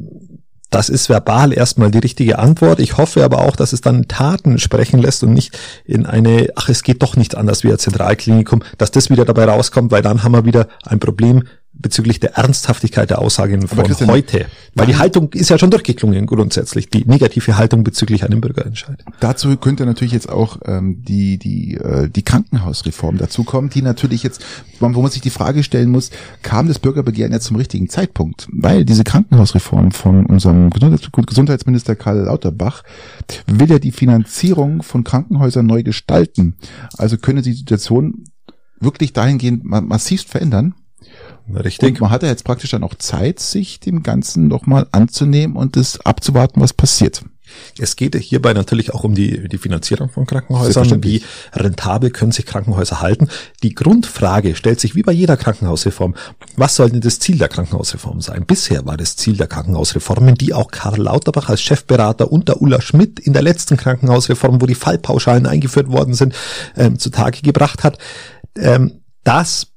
das 0.74 0.88
ist 0.88 1.08
verbal 1.08 1.52
erstmal 1.52 1.92
die 1.92 1.98
richtige 1.98 2.40
Antwort. 2.40 2.80
Ich 2.80 2.96
hoffe 2.96 3.22
aber 3.22 3.42
auch, 3.42 3.54
dass 3.54 3.72
es 3.72 3.80
dann 3.80 4.08
Taten 4.08 4.58
sprechen 4.58 5.00
lässt 5.00 5.22
und 5.22 5.32
nicht 5.32 5.56
in 5.84 6.04
eine, 6.04 6.48
ach, 6.56 6.68
es 6.68 6.82
geht 6.82 7.00
doch 7.02 7.16
nicht 7.16 7.36
anders 7.36 7.62
wie 7.62 7.70
ein 7.70 7.78
Zentralklinikum, 7.78 8.62
dass 8.76 8.90
das 8.90 9.08
wieder 9.08 9.24
dabei 9.24 9.44
rauskommt, 9.44 9.92
weil 9.92 10.02
dann 10.02 10.24
haben 10.24 10.32
wir 10.32 10.44
wieder 10.44 10.66
ein 10.84 10.98
Problem 10.98 11.44
bezüglich 11.74 12.20
der 12.20 12.36
Ernsthaftigkeit 12.36 13.10
der 13.10 13.18
Aussagen 13.18 13.68
von 13.68 13.78
heute. 14.08 14.46
Weil 14.74 14.86
die 14.86 14.96
Haltung 14.96 15.32
ist 15.32 15.50
ja 15.50 15.58
schon 15.58 15.70
durchgeklungen 15.70 16.26
grundsätzlich, 16.26 16.88
die 16.88 17.04
negative 17.04 17.56
Haltung 17.56 17.84
bezüglich 17.84 18.24
einem 18.24 18.40
Bürgerentscheid. 18.40 19.04
Dazu 19.20 19.56
könnte 19.56 19.84
natürlich 19.84 20.12
jetzt 20.12 20.28
auch 20.28 20.58
ähm, 20.64 21.02
die, 21.04 21.38
die, 21.38 21.74
äh, 21.74 22.08
die 22.08 22.22
Krankenhausreform 22.22 23.18
dazukommen, 23.18 23.70
die 23.70 23.82
natürlich 23.82 24.22
jetzt, 24.22 24.44
wo 24.80 24.88
man 24.88 25.10
sich 25.10 25.22
die 25.22 25.30
Frage 25.30 25.62
stellen 25.62 25.90
muss, 25.90 26.10
kam 26.42 26.68
das 26.68 26.78
Bürgerbegehren 26.78 27.32
ja 27.32 27.40
zum 27.40 27.56
richtigen 27.56 27.88
Zeitpunkt? 27.88 28.48
Weil 28.50 28.84
diese 28.84 29.04
Krankenhausreform 29.04 29.92
von 29.92 30.26
unserem 30.26 30.70
Gesundheitsminister 30.70 31.96
Karl 31.96 32.24
Lauterbach 32.24 32.82
will 33.46 33.70
ja 33.70 33.78
die 33.78 33.92
Finanzierung 33.92 34.82
von 34.82 35.04
Krankenhäusern 35.04 35.66
neu 35.66 35.82
gestalten. 35.82 36.56
Also 36.96 37.18
könne 37.18 37.42
die 37.42 37.52
Situation 37.52 38.24
wirklich 38.80 39.12
dahingehend 39.12 39.64
massivst 39.64 40.28
verändern 40.28 40.74
Richtig. 41.52 41.94
Und 41.94 42.00
man 42.00 42.10
hat 42.10 42.22
ja 42.22 42.28
jetzt 42.28 42.44
praktisch 42.44 42.70
dann 42.70 42.84
auch 42.84 42.94
Zeit, 42.94 43.40
sich 43.40 43.80
dem 43.80 44.02
Ganzen 44.02 44.48
nochmal 44.48 44.86
anzunehmen 44.92 45.56
und 45.56 45.76
das 45.76 46.00
abzuwarten, 46.00 46.60
was 46.60 46.72
passiert. 46.72 47.22
Es 47.78 47.96
geht 47.96 48.16
hierbei 48.16 48.52
natürlich 48.52 48.94
auch 48.94 49.04
um 49.04 49.14
die, 49.14 49.48
die 49.48 49.58
Finanzierung 49.58 50.08
von 50.08 50.26
Krankenhäusern. 50.26 51.04
Wie 51.04 51.22
rentabel 51.52 52.10
können 52.10 52.32
sich 52.32 52.46
Krankenhäuser 52.46 53.00
halten? 53.00 53.28
Die 53.62 53.74
Grundfrage 53.74 54.56
stellt 54.56 54.80
sich 54.80 54.94
wie 54.94 55.02
bei 55.02 55.12
jeder 55.12 55.36
Krankenhausreform. 55.36 56.14
Was 56.56 56.76
soll 56.76 56.90
denn 56.90 57.00
das 57.00 57.18
Ziel 57.18 57.38
der 57.38 57.48
Krankenhausreform 57.48 58.20
sein? 58.20 58.46
Bisher 58.46 58.86
war 58.86 58.96
das 58.96 59.16
Ziel 59.16 59.36
der 59.36 59.46
Krankenhausreformen, 59.46 60.36
die 60.36 60.54
auch 60.54 60.70
Karl 60.70 61.00
Lauterbach 61.00 61.48
als 61.48 61.60
Chefberater 61.60 62.32
unter 62.32 62.62
Ulla 62.62 62.80
Schmidt 62.80 63.20
in 63.20 63.32
der 63.32 63.42
letzten 63.42 63.76
Krankenhausreform, 63.76 64.60
wo 64.60 64.66
die 64.66 64.74
Fallpauschalen 64.74 65.46
eingeführt 65.46 65.88
worden 65.88 66.14
sind, 66.14 66.34
ähm, 66.76 66.98
zutage 66.98 67.42
gebracht 67.42 67.84
hat, 67.84 67.98
ähm, 68.56 69.00
dass 69.22 69.73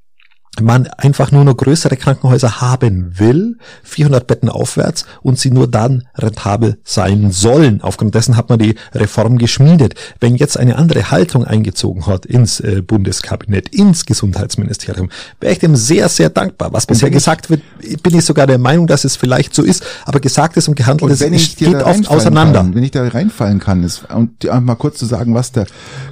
man 0.62 0.88
einfach 0.88 1.32
nur 1.32 1.43
noch 1.43 1.56
größere 1.56 1.98
Krankenhäuser 1.98 2.62
haben 2.62 3.20
will, 3.20 3.58
400 3.84 4.28
Betten 4.28 4.50
aufwärts 4.50 5.06
und 5.22 5.39
sie 5.39 5.52
nur 5.52 5.67
dann 5.67 6.04
rentabel 6.15 6.78
sein 6.84 7.32
sollen. 7.32 7.82
Aufgrund 7.82 8.15
dessen 8.15 8.38
hat 8.38 8.50
man 8.50 8.60
die 8.60 8.76
Reform 8.93 9.38
geschmiedet. 9.38 9.96
Wenn 10.20 10.36
jetzt 10.36 10.58
eine 10.58 10.78
andere 10.78 11.12
Haltung 11.12 11.46
eingezogen 11.46 12.06
hat 12.08 12.26
ins 12.26 12.60
äh, 12.60 12.82
Bundeskabinett, 12.82 13.70
ins 13.70 14.06
Gesundheitsministerium, 14.06 15.10
wäre 15.39 15.54
ich 15.54 15.60
dem 15.60 15.76
sehr, 15.76 16.10
sehr 16.10 16.30
dankbar. 16.30 16.74
Was 16.74 16.86
bisher 16.86 17.10
gesagt 17.10 17.50
wird, 17.50 17.62
bin 18.04 18.15
ich 18.15 18.26
sogar 18.26 18.48
der 18.48 18.58
Meinung, 18.58 18.88
dass 18.88 19.06
es 19.06 19.15
vielleicht 19.15 19.54
so 19.54 19.63
ist, 19.63 19.84
aber 20.06 20.20
gesagt 20.20 20.58
ist 20.58 20.67
und 20.67 20.76
gehandelt 20.76 21.12
ist, 21.12 21.58
geht 21.58 21.76
oft 21.76 22.10
auseinander. 22.10 22.60
Kann, 22.60 22.76
wenn 22.76 22.84
ich 22.84 22.91
da 22.91 23.08
reinfallen 23.08 23.60
kann, 23.60 23.84
ist, 23.84 24.04
und 24.13 24.43
mal 24.62 24.76
kurz 24.76 24.98
zu 24.98 25.06
sagen, 25.06 25.34
was 25.34 25.52
der, 25.52 25.67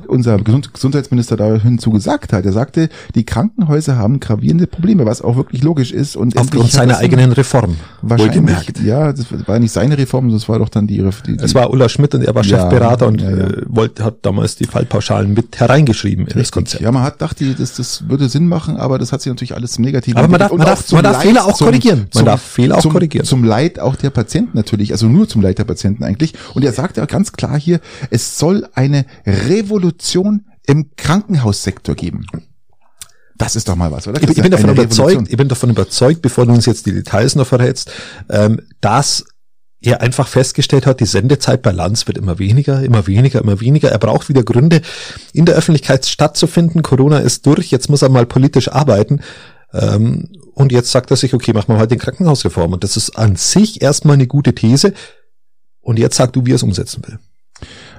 unser 0.08 0.38
Gesundheitsminister 0.38 1.38
da 1.38 1.55
hinzu 1.55 1.91
gesagt 1.91 2.34
hat. 2.34 2.45
Er 2.45 2.51
sagte, 2.51 2.89
die 3.15 3.25
Krankenhäuser 3.25 3.97
haben 3.97 4.19
gravierende 4.36 4.67
Probleme, 4.67 5.06
was 5.06 5.21
auch 5.21 5.36
wirklich 5.36 5.63
logisch 5.63 5.91
ist. 5.91 6.15
Und 6.15 6.38
Aufgrund 6.38 6.71
seiner 6.71 6.98
eigenen 6.98 7.32
Reform. 7.32 7.78
Wahrscheinlich, 8.02 8.80
ja, 8.84 9.13
das 9.13 9.28
war 9.48 9.60
nicht 9.60 9.71
seine 9.71 9.98
Reform, 9.98 10.32
das 10.32 10.48
war 10.50 10.60
doch 10.60 10.69
dann 10.69 10.88
die, 10.88 10.98
die, 10.98 11.38
die 11.38 11.43
Es 11.43 11.56
war 11.56 11.71
Ulla 11.71 11.89
Schmidt 11.89 12.13
und 12.15 12.24
er 12.24 12.36
war 12.36 12.43
Chefberater 12.43 13.06
ja, 13.06 13.12
und 13.12 13.21
ja, 13.21 13.30
ja. 13.30 13.38
Äh, 13.38 13.62
wollte, 13.67 14.04
hat 14.04 14.17
damals 14.24 14.56
die 14.56 14.65
Fallpauschalen 14.65 15.34
mit 15.34 15.60
hereingeschrieben 15.60 16.28
in 16.28 16.38
das 16.38 16.52
Konzept. 16.52 16.84
Ja, 16.84 16.91
man 16.91 17.04
hat 17.04 17.21
dachte, 17.21 17.45
das, 17.54 17.76
das 17.76 18.10
würde 18.10 18.30
Sinn 18.30 18.48
machen, 18.48 18.78
aber 18.78 19.00
das 19.00 19.12
hat 19.12 19.21
sich 19.21 19.32
natürlich 19.32 19.56
alles 19.56 19.71
zum 19.71 19.84
Negativen 19.84 20.17
Aber 20.17 20.28
man 20.28 20.39
darf, 20.39 20.52
man 20.52 20.65
darf, 20.65 20.91
man 20.91 21.04
darf 21.04 21.21
Fehler 21.21 21.45
auch 21.45 21.58
korrigieren. 21.58 22.00
Man 22.00 22.12
zum, 22.12 22.26
darf 22.26 22.41
Fehler 22.41 22.78
auch 22.78 22.82
zum, 22.82 22.91
korrigieren. 22.91 23.26
Zum 23.26 23.43
Leid 23.43 23.80
auch 23.80 23.95
der 23.95 24.10
Patienten 24.10 24.58
natürlich, 24.58 24.91
also 24.91 25.08
nur 25.08 25.28
zum 25.28 25.41
Leid 25.41 25.58
der 25.58 25.63
Patienten 25.63 26.04
eigentlich. 26.04 26.34
Und 26.54 26.63
er 26.63 26.74
sagt 26.74 26.98
ja 26.98 27.06
ganz 27.06 27.32
klar 27.32 27.60
hier, 27.60 27.80
es 28.10 28.38
soll 28.38 28.67
eine 28.74 29.06
Revolution 29.26 30.45
im 30.67 30.91
Krankenhaussektor 30.95 31.95
geben. 31.95 32.26
Das 33.38 33.56
ist 33.56 33.67
doch 33.67 33.76
mal 33.76 33.91
was, 33.91 34.08
oder? 34.08 34.21
Ich, 34.21 34.30
ich 34.30 34.41
bin 34.41 34.52
davon 34.52 34.69
überzeugt, 34.69 35.28
ich 35.30 35.38
bin 35.38 35.50
davon 35.50 35.69
überzeugt, 35.69 36.21
bevor 36.21 36.45
du 36.45 36.54
uns 36.54 36.65
jetzt 36.65 36.86
die 36.86 36.93
Details 36.93 37.36
noch 37.36 37.48
verrätst, 37.48 37.91
ähm, 38.30 38.62
dass 38.80 39.26
er 39.82 40.02
einfach 40.02 40.28
festgestellt 40.28 40.86
hat, 40.86 41.00
die 41.00 41.06
Sendezeit 41.06 41.62
bei 41.62 41.71
Lanz 41.71 42.08
wird 42.08 42.17
immer 42.17 42.39
weniger, 42.39 42.82
immer 42.82 43.08
weniger, 43.08 43.41
immer 43.41 43.60
weniger. 43.60 43.91
Er 43.91 44.00
braucht 44.00 44.30
wieder 44.30 44.43
Gründe, 44.43 44.82
in 45.34 45.45
der 45.45 45.56
Öffentlichkeit 45.56 46.06
stattzufinden. 46.06 46.82
Corona 46.82 47.19
ist 47.19 47.45
durch, 47.45 47.71
jetzt 47.71 47.89
muss 47.89 48.02
er 48.02 48.10
mal 48.10 48.26
politisch 48.26 48.69
arbeiten. 48.69 49.19
Ähm, 49.74 50.30
und 50.54 50.71
jetzt 50.71 50.91
sagt 50.91 51.12
er 51.12 51.17
sich, 51.17 51.34
okay, 51.34 51.54
machen 51.54 51.74
wir 51.74 51.78
halt 51.78 51.91
den 51.91 52.00
Krankenhausreform. 52.00 52.74
Und 52.74 52.84
das 52.84 52.98
ist 52.98 53.17
an 53.17 53.36
sich 53.36 53.82
erstmal 53.82 54.15
eine 54.15 54.28
gute 54.28 54.56
These. 54.56 54.93
Und 55.82 56.00
jetzt 56.00 56.15
sagt 56.15 56.36
du, 56.36 56.45
wie 56.45 56.54
er 56.54 56.56
es 56.56 56.63
umsetzen 56.63 57.04
will. 57.06 57.19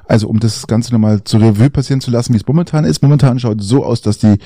Also 0.08 0.28
um 0.28 0.40
das 0.40 0.66
Ganze 0.66 0.92
nochmal 0.92 1.24
zur 1.24 1.40
Revue 1.40 1.70
passieren 1.70 2.00
zu 2.00 2.10
lassen, 2.10 2.32
wie 2.32 2.38
es 2.38 2.46
momentan 2.46 2.84
ist. 2.84 3.02
Momentan 3.02 3.38
schaut 3.38 3.60
es 3.60 3.66
so 3.66 3.84
aus, 3.84 4.02
dass 4.02 4.18
die, 4.18 4.36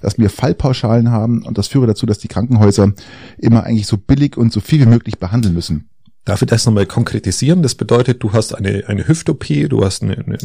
dass 0.00 0.18
wir 0.18 0.30
Fallpauschalen 0.30 1.10
haben 1.10 1.42
und 1.42 1.58
das 1.58 1.68
führe 1.68 1.86
dazu, 1.86 2.06
dass 2.06 2.18
die 2.18 2.28
Krankenhäuser 2.28 2.92
immer 3.38 3.64
eigentlich 3.64 3.86
so 3.86 3.96
billig 3.96 4.36
und 4.36 4.52
so 4.52 4.60
viel 4.60 4.80
wie 4.80 4.86
möglich 4.86 5.18
behandeln 5.18 5.54
müssen. 5.54 5.88
Darf 6.28 6.42
ich 6.42 6.48
das 6.48 6.66
nochmal 6.66 6.84
konkretisieren? 6.84 7.62
Das 7.62 7.74
bedeutet, 7.74 8.22
du 8.22 8.34
hast 8.34 8.54
eine, 8.54 8.84
eine 8.86 9.08
Hüft-OP, 9.08 9.46
du 9.70 9.82
hast 9.82 10.02
eine, 10.02 10.18
eine, 10.18 10.36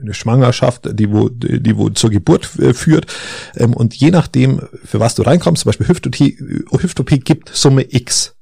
eine 0.00 0.14
Schwangerschaft, 0.14 0.88
die 0.98 1.12
wo, 1.12 1.28
die 1.28 1.76
wo 1.76 1.90
zur 1.90 2.08
Geburt 2.08 2.58
äh, 2.58 2.72
führt. 2.72 3.12
Ähm, 3.54 3.74
und 3.74 3.94
je 3.94 4.10
nachdem, 4.10 4.62
für 4.82 4.98
was 4.98 5.14
du 5.14 5.22
reinkommst, 5.22 5.64
zum 5.64 5.68
Beispiel 5.68 5.88
Hüft-OP, 5.88 6.80
Hüft-OP 6.82 7.10
gibt 7.22 7.50
Summe 7.54 7.84
X. 7.86 8.35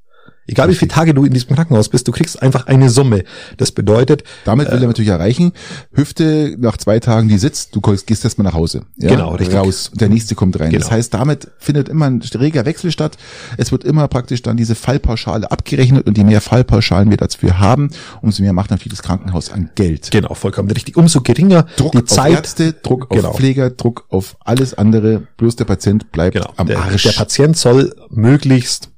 Egal 0.46 0.68
wie 0.68 0.74
viele 0.74 0.90
Tage 0.90 1.14
du 1.14 1.24
in 1.24 1.32
diesem 1.32 1.54
Krankenhaus 1.54 1.88
bist, 1.88 2.06
du 2.06 2.12
kriegst 2.12 2.42
einfach 2.42 2.66
eine 2.66 2.90
Summe. 2.90 3.24
Das 3.56 3.72
bedeutet. 3.72 4.24
Damit 4.44 4.70
will 4.70 4.82
er 4.82 4.86
natürlich 4.88 5.10
erreichen, 5.10 5.52
Hüfte 5.92 6.56
nach 6.58 6.76
zwei 6.76 7.00
Tagen, 7.00 7.28
die 7.28 7.38
sitzt, 7.38 7.74
du 7.74 7.80
gehst 7.80 8.24
erstmal 8.24 8.44
nach 8.44 8.54
Hause. 8.54 8.82
Ja? 8.96 9.10
Genau, 9.10 9.34
richtig. 9.34 9.56
Raus. 9.56 9.88
Und 9.88 10.00
der 10.00 10.08
nächste 10.08 10.34
kommt 10.34 10.58
rein. 10.60 10.70
Genau. 10.70 10.82
Das 10.82 10.90
heißt, 10.90 11.14
damit 11.14 11.48
findet 11.58 11.88
immer 11.88 12.06
ein 12.06 12.20
reger 12.34 12.66
Wechsel 12.66 12.90
statt. 12.90 13.16
Es 13.56 13.72
wird 13.72 13.84
immer 13.84 14.08
praktisch 14.08 14.42
dann 14.42 14.56
diese 14.56 14.74
Fallpauschale 14.74 15.50
abgerechnet 15.50 16.06
und 16.06 16.18
je 16.18 16.24
mehr 16.24 16.40
Fallpauschalen 16.40 17.10
wir 17.10 17.16
dafür 17.16 17.58
haben, 17.58 17.90
umso 18.20 18.42
mehr 18.42 18.52
macht 18.52 18.70
natürlich 18.70 18.98
das 18.98 19.02
Krankenhaus 19.02 19.50
an 19.50 19.70
Geld. 19.74 20.10
Genau, 20.10 20.34
vollkommen 20.34 20.70
richtig. 20.70 20.96
Umso 20.96 21.20
geringer 21.20 21.66
Druck 21.76 21.92
die 21.92 22.04
Zeit. 22.04 22.32
Auf 22.32 22.36
Ärzte, 22.36 22.72
Druck 22.72 23.10
genau. 23.10 23.30
auf 23.30 23.36
Pfleger, 23.36 23.70
Druck 23.70 24.06
auf 24.10 24.36
alles 24.40 24.74
andere, 24.74 25.22
bloß 25.36 25.56
der 25.56 25.64
Patient 25.64 26.12
bleibt 26.12 26.34
genau. 26.34 26.52
am 26.56 26.66
der, 26.66 26.80
Arsch. 26.80 27.04
Der 27.04 27.12
Patient 27.12 27.56
soll 27.56 27.94
möglichst 28.10 28.90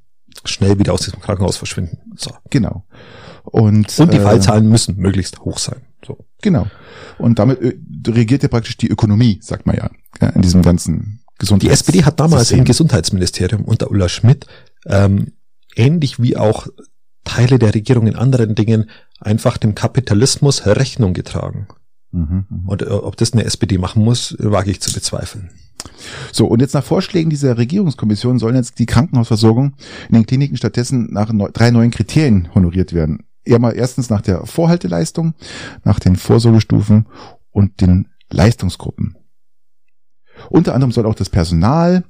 schnell 0.47 0.79
wieder 0.79 0.93
aus 0.93 1.01
diesem 1.01 1.21
Krankenhaus 1.21 1.57
verschwinden. 1.57 1.97
So. 2.15 2.31
Genau. 2.49 2.85
Und, 3.43 3.97
und 3.99 4.13
die 4.13 4.17
äh, 4.17 4.21
Fallzahlen 4.21 4.67
müssen 4.67 4.97
möglichst 4.97 5.39
hoch 5.39 5.57
sein. 5.57 5.81
So. 6.05 6.25
Genau. 6.41 6.67
Und 7.17 7.39
damit 7.39 7.61
äh, 7.61 7.77
regiert 8.07 8.43
ja 8.43 8.49
praktisch 8.49 8.77
die 8.77 8.89
Ökonomie, 8.89 9.39
sagt 9.41 9.65
man 9.65 9.77
ja, 9.77 9.89
ja 10.21 10.29
in 10.29 10.41
diesem 10.41 10.61
ganzen 10.61 11.21
Gesundheits 11.37 11.67
Die 11.67 11.73
SPD 11.73 12.03
hat 12.03 12.19
damals 12.19 12.43
System. 12.43 12.59
im 12.59 12.65
Gesundheitsministerium 12.65 13.63
unter 13.63 13.89
Ulla 13.91 14.09
Schmidt 14.09 14.47
ähm, 14.85 15.33
ähnlich 15.75 16.21
wie 16.21 16.35
auch 16.35 16.67
Teile 17.23 17.59
der 17.59 17.75
Regierung 17.75 18.07
in 18.07 18.15
anderen 18.15 18.55
Dingen 18.55 18.89
einfach 19.19 19.57
dem 19.57 19.75
Kapitalismus 19.75 20.65
Rechnung 20.65 21.13
getragen. 21.13 21.67
Mhm, 22.11 22.45
mh. 22.49 22.59
Und 22.65 22.81
äh, 22.81 22.85
ob 22.85 23.17
das 23.17 23.33
eine 23.33 23.43
SPD 23.43 23.77
machen 23.77 24.03
muss, 24.03 24.35
wage 24.39 24.71
ich 24.71 24.81
zu 24.81 24.93
bezweifeln. 24.93 25.49
So, 26.31 26.47
und 26.47 26.61
jetzt 26.61 26.73
nach 26.73 26.83
Vorschlägen 26.83 27.29
dieser 27.29 27.57
Regierungskommission 27.57 28.39
sollen 28.39 28.55
jetzt 28.55 28.79
die 28.79 28.85
Krankenhausversorgung 28.85 29.75
in 30.09 30.15
den 30.15 30.25
Kliniken 30.25 30.57
stattdessen 30.57 31.11
nach 31.11 31.31
drei 31.53 31.71
neuen 31.71 31.91
Kriterien 31.91 32.53
honoriert 32.53 32.93
werden. 32.93 33.23
Erstens 33.45 34.09
nach 34.09 34.21
der 34.21 34.45
Vorhalteleistung, 34.45 35.33
nach 35.83 35.99
den 35.99 36.17
Vorsorgestufen 36.17 37.07
und 37.51 37.79
den 37.79 38.09
Leistungsgruppen. 38.29 39.15
Unter 40.49 40.73
anderem 40.73 40.91
soll 40.91 41.05
auch 41.05 41.15
das 41.15 41.29
Personal 41.29 42.03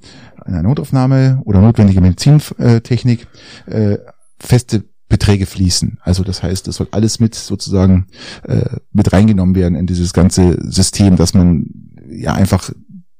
in 0.46 0.54
einer 0.54 0.62
Notaufnahme 0.62 1.40
oder 1.44 1.60
notwendige 1.60 2.00
Medizintechnik 2.00 3.26
äh, 3.66 3.98
feste 4.38 4.84
Beträge 5.08 5.46
fließen. 5.46 5.98
Also 6.02 6.22
das 6.22 6.42
heißt, 6.42 6.68
es 6.68 6.76
soll 6.76 6.88
alles 6.90 7.18
mit 7.20 7.34
sozusagen 7.34 8.06
äh, 8.44 8.76
mit 8.92 9.12
reingenommen 9.12 9.54
werden 9.54 9.74
in 9.74 9.86
dieses 9.86 10.12
ganze 10.12 10.58
System, 10.70 11.16
dass 11.16 11.34
man 11.34 11.66
ja 12.10 12.34
einfach 12.34 12.70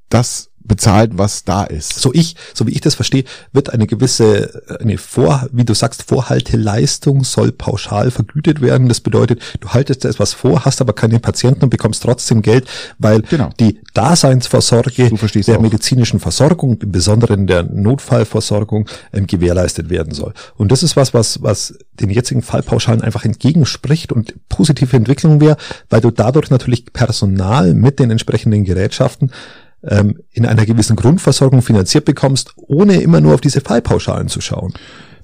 das 0.08 0.50
bezahlt, 0.68 1.12
was 1.14 1.44
da 1.44 1.64
ist. 1.64 1.94
So 1.94 2.12
ich, 2.12 2.36
so 2.54 2.66
wie 2.66 2.72
ich 2.72 2.80
das 2.80 2.94
verstehe, 2.94 3.24
wird 3.52 3.70
eine 3.70 3.86
gewisse, 3.86 4.62
eine 4.80 4.98
Vor, 4.98 5.48
wie 5.50 5.64
du 5.64 5.74
sagst, 5.74 6.02
Vorhalteleistung 6.02 7.24
soll 7.24 7.50
pauschal 7.50 8.10
vergütet 8.10 8.60
werden. 8.60 8.88
Das 8.88 9.00
bedeutet, 9.00 9.40
du 9.60 9.70
haltest 9.70 10.04
etwas 10.04 10.34
vor, 10.34 10.64
hast 10.64 10.80
aber 10.80 10.92
keine 10.92 11.18
Patienten 11.18 11.64
und 11.64 11.70
bekommst 11.70 12.02
trotzdem 12.02 12.42
Geld, 12.42 12.68
weil 12.98 13.22
genau. 13.22 13.50
die 13.58 13.80
Daseinsvorsorge 13.94 15.10
der 15.10 15.56
auch. 15.56 15.60
medizinischen 15.60 16.20
Versorgung, 16.20 16.78
im 16.80 16.92
Besonderen 16.92 17.46
der 17.46 17.62
Notfallversorgung, 17.62 18.88
ähm, 19.12 19.26
gewährleistet 19.26 19.90
werden 19.90 20.12
soll. 20.12 20.34
Und 20.56 20.70
das 20.70 20.82
ist 20.82 20.96
was, 20.96 21.14
was, 21.14 21.42
was 21.42 21.78
den 21.94 22.10
jetzigen 22.10 22.42
Fallpauschalen 22.42 23.02
einfach 23.02 23.24
entgegenspricht 23.24 24.12
und 24.12 24.34
positive 24.48 24.96
Entwicklung 24.96 25.40
wäre, 25.40 25.56
weil 25.88 26.00
du 26.00 26.10
dadurch 26.10 26.50
natürlich 26.50 26.92
Personal 26.92 27.74
mit 27.74 27.98
den 27.98 28.10
entsprechenden 28.10 28.64
Gerätschaften 28.64 29.32
ähm, 29.82 30.20
in 30.30 30.46
einer 30.46 30.66
gewissen 30.66 30.96
Grundversorgung 30.96 31.62
finanziert 31.62 32.04
bekommst, 32.04 32.52
ohne 32.56 33.00
immer 33.00 33.20
nur 33.20 33.34
auf 33.34 33.40
diese 33.40 33.60
Fallpauschalen 33.60 34.28
zu 34.28 34.40
schauen. 34.40 34.74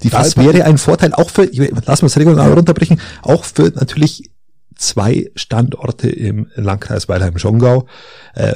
Die 0.02 0.10
das 0.10 0.36
wäre 0.36 0.64
ein 0.64 0.78
Vorteil 0.78 1.14
auch 1.14 1.30
für, 1.30 1.48
lass 1.86 2.02
uns 2.02 2.16
regional 2.16 2.52
runterbrechen, 2.52 3.00
auch 3.22 3.44
für 3.44 3.72
natürlich 3.74 4.30
zwei 4.76 5.30
Standorte 5.34 6.08
im 6.08 6.48
Landkreis 6.56 7.08
Weilheim-Schongau. 7.08 7.86
Äh, 8.34 8.54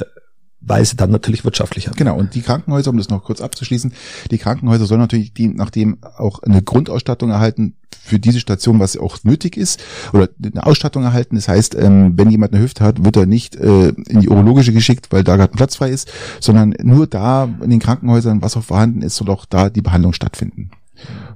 weil 0.61 0.83
sie 0.85 0.95
dann 0.95 1.11
natürlich 1.11 1.45
wirtschaftlicher. 1.45 1.91
Genau, 1.95 2.17
und 2.17 2.35
die 2.35 2.41
Krankenhäuser, 2.41 2.91
um 2.91 2.97
das 2.97 3.09
noch 3.09 3.23
kurz 3.23 3.41
abzuschließen, 3.41 3.93
die 4.29 4.37
Krankenhäuser 4.37 4.85
sollen 4.85 5.01
natürlich 5.01 5.33
die, 5.33 5.47
nachdem 5.47 5.97
auch 6.17 6.43
eine 6.43 6.61
Grundausstattung 6.61 7.29
erhalten 7.29 7.75
für 8.01 8.19
diese 8.19 8.39
Station, 8.39 8.79
was 8.79 8.97
auch 8.97 9.19
nötig 9.23 9.55
ist, 9.55 9.81
oder 10.13 10.29
eine 10.43 10.65
Ausstattung 10.65 11.03
erhalten. 11.03 11.35
Das 11.35 11.47
heißt, 11.47 11.75
ähm, 11.75 12.13
wenn 12.17 12.29
jemand 12.29 12.53
eine 12.53 12.63
Hüfte 12.63 12.83
hat, 12.83 13.03
wird 13.03 13.15
er 13.17 13.25
nicht 13.25 13.55
äh, 13.55 13.89
in 13.89 14.21
die 14.21 14.29
urologische 14.29 14.73
geschickt, 14.73 15.11
weil 15.11 15.23
da 15.23 15.35
gerade 15.35 15.53
ein 15.53 15.57
Platz 15.57 15.75
frei 15.75 15.89
ist, 15.89 16.11
sondern 16.39 16.73
nur 16.81 17.07
da 17.07 17.47
in 17.61 17.69
den 17.69 17.79
Krankenhäusern, 17.79 18.41
was 18.41 18.57
auch 18.57 18.63
vorhanden 18.63 19.01
ist, 19.01 19.15
soll 19.15 19.29
auch 19.29 19.45
da 19.45 19.69
die 19.69 19.81
Behandlung 19.81 20.13
stattfinden 20.13 20.71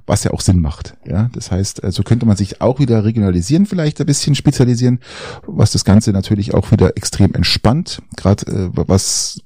was 0.06 0.24
ja 0.24 0.32
auch 0.32 0.40
Sinn 0.40 0.60
macht. 0.60 0.96
Ja, 1.06 1.30
das 1.32 1.50
heißt, 1.50 1.78
so 1.78 1.82
also 1.82 2.02
könnte 2.02 2.26
man 2.26 2.36
sich 2.36 2.60
auch 2.60 2.78
wieder 2.78 3.04
regionalisieren, 3.04 3.66
vielleicht 3.66 4.00
ein 4.00 4.06
bisschen 4.06 4.34
spezialisieren, 4.34 5.00
was 5.46 5.72
das 5.72 5.84
Ganze 5.84 6.12
natürlich 6.12 6.54
auch 6.54 6.70
wieder 6.70 6.96
extrem 6.96 7.34
entspannt, 7.34 8.02
gerade 8.16 8.46
äh, 8.46 8.70
was 8.72 9.40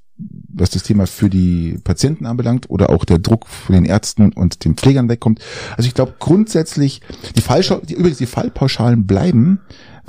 was 0.49 0.71
das 0.71 0.83
Thema 0.83 1.07
für 1.07 1.31
die 1.31 1.79
Patienten 1.85 2.27
anbelangt 2.27 2.69
oder 2.69 2.91
auch 2.91 3.05
der 3.05 3.19
Druck 3.19 3.47
von 3.47 3.75
den 3.75 3.85
Ärzten 3.85 4.33
und 4.33 4.65
den 4.65 4.75
Pflegern 4.75 5.09
wegkommt. 5.09 5.41
Also 5.77 5.87
ich 5.87 5.95
glaube 5.95 6.15
grundsätzlich, 6.19 7.03
die 7.37 7.41
Fallschau, 7.41 7.77
die, 7.77 7.95
übrigens 7.95 8.19
die 8.19 8.27
Fallpauschalen 8.27 9.07
bleiben, 9.07 9.61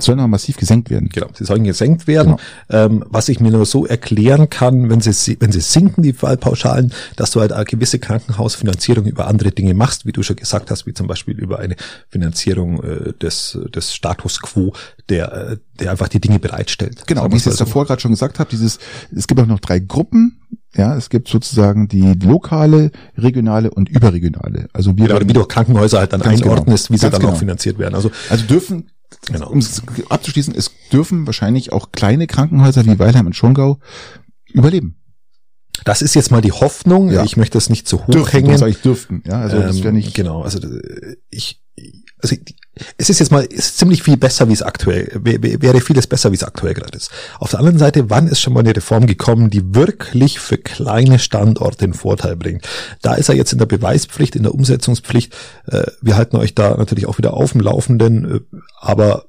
sollen 0.02 0.18
aber 0.18 0.28
massiv 0.28 0.56
gesenkt 0.56 0.90
werden. 0.90 1.08
Genau, 1.12 1.28
sie 1.34 1.44
sollen 1.44 1.64
gesenkt 1.64 2.06
werden. 2.06 2.36
Genau. 2.68 2.84
Ähm, 2.86 3.04
was 3.08 3.28
ich 3.28 3.40
mir 3.40 3.50
nur 3.50 3.66
so 3.66 3.86
erklären 3.86 4.50
kann, 4.50 4.90
wenn 4.90 5.00
sie, 5.00 5.36
wenn 5.40 5.52
sie 5.52 5.60
sinken, 5.60 6.02
die 6.02 6.12
Fallpauschalen, 6.12 6.92
dass 7.16 7.30
du 7.30 7.40
halt 7.40 7.52
eine 7.52 7.64
gewisse 7.64 7.98
Krankenhausfinanzierung 7.98 9.06
über 9.06 9.26
andere 9.26 9.50
Dinge 9.50 9.74
machst, 9.74 10.06
wie 10.06 10.12
du 10.12 10.22
schon 10.22 10.36
gesagt 10.36 10.70
hast, 10.70 10.86
wie 10.86 10.94
zum 10.94 11.06
Beispiel 11.06 11.38
über 11.38 11.58
eine 11.58 11.76
Finanzierung 12.08 12.82
äh, 12.82 13.12
des, 13.14 13.58
des 13.74 13.94
Status 13.94 14.40
quo, 14.40 14.72
der, 15.08 15.32
äh, 15.32 15.56
der 15.78 15.90
einfach 15.90 16.08
die 16.08 16.20
Dinge 16.20 16.38
bereitstellt. 16.38 17.06
Genau, 17.06 17.24
wie 17.30 17.36
ich 17.36 17.42
es 17.42 17.46
jetzt 17.46 17.60
davor 17.60 17.86
gerade 17.86 18.00
schon 18.00 18.12
gesagt 18.12 18.38
habe, 18.38 18.50
dieses, 18.50 18.78
es 19.14 19.26
gibt 19.26 19.40
auch 19.40 19.46
noch 19.46 19.60
drei 19.60 19.78
Gruppen, 19.78 20.40
ja, 20.76 20.96
es 20.96 21.10
gibt 21.10 21.28
sozusagen 21.28 21.88
die 21.88 22.14
lokale, 22.14 22.92
regionale 23.16 23.70
und 23.70 23.88
überregionale. 23.88 24.68
Also 24.72 24.96
wir 24.96 25.08
genau, 25.08 25.20
wie 25.20 25.32
du 25.32 25.44
Krankenhäuser 25.44 25.98
halt 25.98 26.12
dann 26.12 26.20
genau. 26.20 26.52
einordnest, 26.52 26.88
genau, 26.88 26.94
wie 26.94 27.00
sie 27.00 27.10
dann 27.10 27.20
genau. 27.20 27.32
auch 27.32 27.38
finanziert 27.38 27.78
werden. 27.78 27.94
Also, 27.94 28.10
also 28.28 28.46
dürfen 28.46 28.90
Genau. 29.26 29.50
Um 29.50 29.58
es 29.58 29.82
abzuschließen, 30.08 30.54
es 30.54 30.70
dürfen 30.92 31.26
wahrscheinlich 31.26 31.72
auch 31.72 31.92
kleine 31.92 32.26
Krankenhäuser 32.26 32.84
wie 32.86 32.98
Weilheim 32.98 33.26
und 33.26 33.36
Schongau 33.36 33.78
überleben. 34.52 34.96
Das 35.84 36.02
ist 36.02 36.14
jetzt 36.14 36.30
mal 36.30 36.40
die 36.40 36.52
Hoffnung. 36.52 37.10
Ja. 37.10 37.24
Ich 37.24 37.36
möchte 37.36 37.56
es 37.58 37.70
nicht 37.70 37.88
zu 37.88 38.06
hoch 38.06 38.10
dürften, 38.10 38.46
hängen. 38.46 38.68
Ich 38.68 38.82
dürften. 38.82 39.22
Ja, 39.26 39.40
also 39.40 39.60
das 39.60 39.82
wäre 39.82 39.94
nicht. 39.94 40.14
Genau. 40.14 40.42
Also 40.42 40.60
ich, 41.30 41.62
also 42.22 42.36
es 42.96 43.10
ist 43.10 43.18
jetzt 43.18 43.32
mal 43.32 43.44
ist 43.44 43.78
ziemlich 43.78 44.02
viel 44.02 44.16
besser, 44.16 44.48
wie 44.48 44.52
es 44.52 44.62
aktuell 44.62 45.08
wäre 45.22 45.80
vieles 45.80 46.06
besser, 46.06 46.30
wie 46.30 46.36
es 46.36 46.44
aktuell 46.44 46.74
gerade 46.74 46.96
ist. 46.96 47.10
Auf 47.38 47.50
der 47.50 47.58
anderen 47.58 47.78
Seite, 47.78 48.10
wann 48.10 48.28
ist 48.28 48.40
schon 48.40 48.52
mal 48.52 48.60
eine 48.60 48.74
Reform 48.74 49.06
gekommen, 49.06 49.50
die 49.50 49.74
wirklich 49.74 50.38
für 50.38 50.58
kleine 50.58 51.18
Standorte 51.18 51.84
einen 51.84 51.94
Vorteil 51.94 52.36
bringt? 52.36 52.66
Da 53.02 53.14
ist 53.14 53.28
er 53.28 53.34
jetzt 53.34 53.52
in 53.52 53.58
der 53.58 53.66
Beweispflicht, 53.66 54.36
in 54.36 54.44
der 54.44 54.54
Umsetzungspflicht. 54.54 55.34
Äh, 55.66 55.84
wir 56.00 56.16
halten 56.16 56.36
euch 56.36 56.54
da 56.54 56.76
natürlich 56.76 57.06
auch 57.06 57.18
wieder 57.18 57.34
auf 57.34 57.52
dem 57.52 57.60
Laufenden, 57.60 58.36
äh, 58.36 58.40
aber 58.80 59.26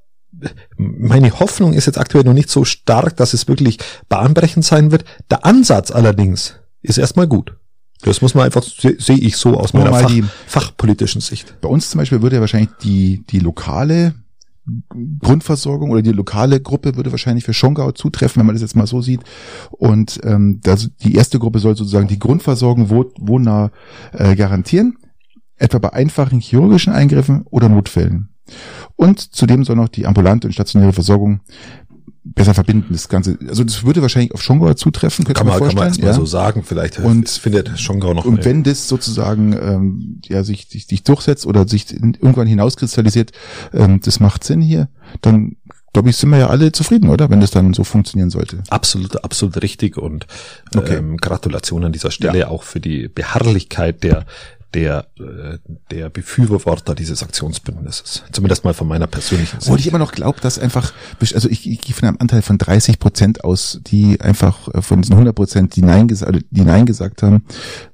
meine 0.78 1.40
Hoffnung 1.40 1.74
ist 1.74 1.86
jetzt 1.86 1.98
aktuell 1.98 2.24
noch 2.24 2.34
nicht 2.34 2.50
so 2.50 2.64
stark, 2.64 3.18
dass 3.18 3.34
es 3.34 3.48
wirklich 3.48 3.80
bahnbrechend 4.08 4.66
sein 4.66 4.92
wird. 4.92 5.04
Der 5.30 5.46
Ansatz 5.46 5.92
allerdings 5.92 6.56
ist 6.82 6.98
erstmal 6.98 7.28
gut. 7.28 7.58
Das 8.04 8.22
muss 8.22 8.34
man 8.34 8.46
einfach, 8.46 8.64
sehe 8.64 9.18
ich 9.18 9.38
so 9.38 9.58
aus 9.58 9.74
meiner 9.74 9.94
Fach, 9.94 10.08
die, 10.08 10.24
fachpolitischen 10.48 11.22
Sicht. 11.22 11.62
Bei 11.62 11.70
uns 11.70 11.90
zum 11.90 12.00
Beispiel 12.00 12.22
würde 12.22 12.38
ja 12.38 12.40
wahrscheinlich 12.42 12.72
die, 12.82 13.24
die 13.30 13.40
lokale 13.40 14.16
Grundversorgung 15.20 15.90
oder 15.90 16.02
die 16.02 16.12
lokale 16.12 16.60
Gruppe 16.62 16.96
würde 16.96 17.12
wahrscheinlich 17.12 17.44
für 17.44 17.54
Schongau 17.54 17.92
zutreffen, 17.92 18.40
wenn 18.40 18.46
man 18.46 18.56
das 18.56 18.62
jetzt 18.62 18.76
mal 18.76 18.88
so 18.88 19.02
sieht. 19.02 19.22
Und 19.72 20.20
ähm, 20.24 20.60
das, 20.62 20.90
die 21.04 21.16
erste 21.16 21.40
Gruppe 21.40 21.60
soll 21.60 21.76
sozusagen 21.76 22.08
die 22.08 22.20
Grundversorgung 22.20 22.90
wohnnah 22.90 23.72
äh, 24.14 24.36
garantieren, 24.36 24.98
etwa 25.58 25.80
bei 25.80 25.94
einfachen 25.94 26.40
chirurgischen 26.40 26.94
Eingriffen 26.94 27.44
oder 27.50 27.70
Notfällen. 27.70 28.30
Und 28.96 29.20
zudem 29.34 29.64
soll 29.64 29.78
noch 29.78 29.90
die 29.90 30.06
ambulante 30.06 30.48
und 30.48 30.54
stationäre 30.54 30.94
Versorgung 30.94 31.42
besser 32.24 32.54
verbinden, 32.54 32.88
das 32.92 33.10
Ganze. 33.10 33.38
Also 33.48 33.64
das 33.64 33.84
würde 33.84 34.02
wahrscheinlich 34.02 34.34
auf 34.34 34.42
Schongau 34.44 34.74
zutreffen, 34.74 35.26
könnte 35.26 35.40
kann 35.40 35.48
man, 35.48 35.58
vorstellen. 35.58 35.78
Kann 35.78 35.86
man 35.86 35.88
erstmal 35.88 36.12
ja. 36.12 36.16
so 36.16 36.26
sagen, 36.26 36.64
vielleicht 36.64 37.00
und, 37.00 37.28
findet 37.30 37.80
Schongau 37.80 38.14
noch. 38.14 38.26
Und 38.26 38.46
wenn 38.46 38.64
das 38.64 38.88
sozusagen 38.88 39.54
ähm, 39.54 40.22
ja 40.26 40.44
sich, 40.44 40.68
sich, 40.68 40.88
sich 40.88 41.04
durchsetzt 41.04 41.46
oder 41.46 41.68
sich 41.68 41.92
irgendwann 41.94 42.48
hinauskristallisiert, 42.48 43.32
ähm, 43.74 44.02
das 44.04 44.20
macht 44.20 44.44
Sinn 44.44 44.62
hier, 44.62 44.88
dann 45.22 45.56
glaube 45.94 46.10
ich, 46.10 46.18
sind 46.18 46.30
wir 46.30 46.38
ja 46.38 46.48
alle 46.48 46.72
zufrieden, 46.72 47.10
oder? 47.10 47.30
Wenn 47.30 47.42
das 47.42 47.52
dann 47.52 47.74
so 47.74 47.84
funktionieren 47.84 48.30
sollte. 48.30 48.64
Absolut, 48.70 49.24
absolut 49.24 49.62
richtig 49.62 49.98
und 49.98 50.28
okay. 50.76 50.98
ähm, 50.98 51.18
Gratulation 51.18 51.84
an 51.84 51.92
dieser 51.92 52.12
Stelle 52.12 52.40
ja. 52.40 52.48
auch 52.48 52.64
für 52.64 52.80
die 52.80 53.08
Beharrlichkeit 53.08 54.04
der 54.04 54.26
der, 54.74 55.08
äh, 55.20 55.58
der 55.90 56.10
Befürworter 56.10 56.96
dieses 56.96 57.24
Aktionsbündnisses. 57.24 58.24
Zumindest 58.32 58.64
mal 58.64 58.74
von 58.74 58.88
meiner 58.88 59.08
persönlichen 59.08 59.60
Sicht. 59.60 59.72
Wo 59.72 59.76
ich 59.76 59.88
immer 59.88 60.00
noch 60.00 60.12
glaube, 60.12 60.40
dass 60.42 60.58
einfach, 60.58 60.94
also 61.20 61.50
ich, 61.50 61.70
ich 61.70 61.82
gehe 61.82 61.94
von 61.94 62.08
einem 62.08 62.18
Anteil 62.20 62.42
von 62.42 62.58
30 62.58 63.00
Prozent 63.00 63.44
aus, 63.44 63.80
die 63.84 64.22
einfach 64.22 64.68
äh, 64.74 64.82
von 64.82 65.02
diesen 65.02 65.14
100 65.14 65.36
Prozent, 65.36 65.76
die 65.76 65.82
Nein, 65.82 66.08
gesagt, 66.08 66.44
die 66.50 66.62
Nein 66.62 66.86
gesagt 66.86 67.24
haben, 67.24 67.44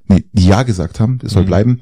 nee, 0.08 0.24
die 0.34 0.48
ja 0.48 0.64
gesagt 0.64 1.00
haben, 1.00 1.20
es 1.24 1.32
soll 1.34 1.44
Mhm. 1.44 1.48
bleiben. 1.48 1.82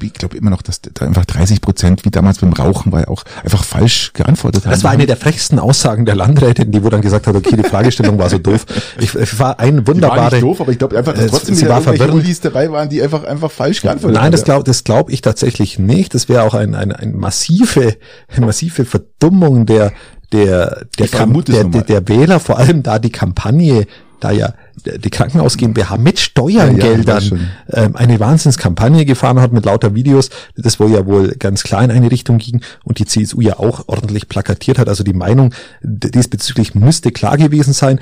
Ich 0.00 0.12
glaube 0.14 0.36
immer 0.36 0.50
noch, 0.50 0.62
dass 0.62 0.80
da 0.80 1.04
einfach 1.06 1.24
30 1.24 1.60
Prozent, 1.60 2.04
wie 2.04 2.10
damals 2.10 2.38
beim 2.38 2.52
Rauchen, 2.52 2.92
war 2.92 3.00
ja 3.00 3.08
auch 3.08 3.24
einfach 3.44 3.62
falsch 3.64 4.12
geantwortet 4.14 4.64
haben. 4.64 4.72
Das 4.72 4.84
war 4.84 4.90
eine 4.90 5.06
der 5.06 5.16
frechsten 5.16 5.58
Aussagen 5.58 6.04
der 6.04 6.14
Landrätin, 6.14 6.72
die 6.72 6.82
wo 6.82 6.88
dann 6.88 7.02
gesagt 7.02 7.26
hat, 7.26 7.34
okay, 7.36 7.56
die 7.56 7.62
Fragestellung 7.62 8.18
war 8.18 8.28
so 8.30 8.38
doof. 8.38 8.66
Ich, 8.98 9.14
ich 9.14 9.38
war 9.38 9.60
ein 9.60 9.76
die 9.78 9.86
war 9.86 9.94
wunderbare. 9.94 10.34
nicht 10.36 10.42
doof, 10.42 10.60
aber 10.60 10.72
ich 10.72 10.78
glaube 10.78 10.96
einfach, 10.98 11.12
dass 11.14 11.24
Äh, 11.24 11.28
trotzdem 11.28 11.54
sie 11.54 11.68
war 11.68 11.80
verwirrend. 11.82 12.14
Ulis 12.14 12.40
dabei 12.40 12.70
waren, 12.70 12.88
die 12.88 13.02
einfach 13.02 13.24
einfach 13.24 13.50
falsch 13.50 13.82
geantwortet 13.82 14.16
haben. 14.16 14.24
Nein, 14.24 14.32
das 14.32 14.44
glaube 14.44 14.64
das 14.64 14.84
glaub 14.84 15.10
ich 15.10 15.20
tatsächlich 15.20 15.78
nicht. 15.78 16.14
Das 16.14 16.28
wäre 16.28 16.42
auch 16.44 16.54
ein, 16.54 16.74
ein, 16.74 16.90
ein 16.92 17.16
massive, 17.16 17.96
eine 18.34 18.46
massive 18.46 18.84
Verdummung 18.84 19.66
der, 19.66 19.92
der, 20.32 20.86
der, 20.98 21.06
der, 21.08 21.64
der, 21.64 21.82
der 21.82 22.08
Wähler, 22.08 22.40
vor 22.40 22.58
allem 22.58 22.82
da 22.82 22.98
die 22.98 23.10
Kampagne, 23.12 23.86
da 24.22 24.30
ja 24.30 24.54
die 24.84 25.10
Krankenhaus 25.10 25.56
GmbH 25.56 25.96
mit 25.96 26.18
Steuergeldern 26.18 27.50
ja, 27.70 27.84
ähm, 27.84 27.96
eine 27.96 28.20
Wahnsinnskampagne 28.20 29.04
gefahren 29.04 29.40
hat 29.40 29.52
mit 29.52 29.64
lauter 29.64 29.94
Videos, 29.94 30.30
das 30.56 30.78
wohl 30.80 30.90
ja 30.90 31.06
wohl 31.06 31.34
ganz 31.38 31.62
klar 31.62 31.82
in 31.82 31.90
eine 31.90 32.10
Richtung 32.10 32.38
ging 32.38 32.62
und 32.84 32.98
die 32.98 33.06
CSU 33.06 33.40
ja 33.40 33.58
auch 33.58 33.88
ordentlich 33.88 34.28
plakatiert 34.28 34.78
hat. 34.78 34.88
Also 34.88 35.04
die 35.04 35.12
Meinung 35.12 35.54
diesbezüglich 35.82 36.74
müsste 36.74 37.10
klar 37.10 37.36
gewesen 37.36 37.72
sein. 37.72 38.00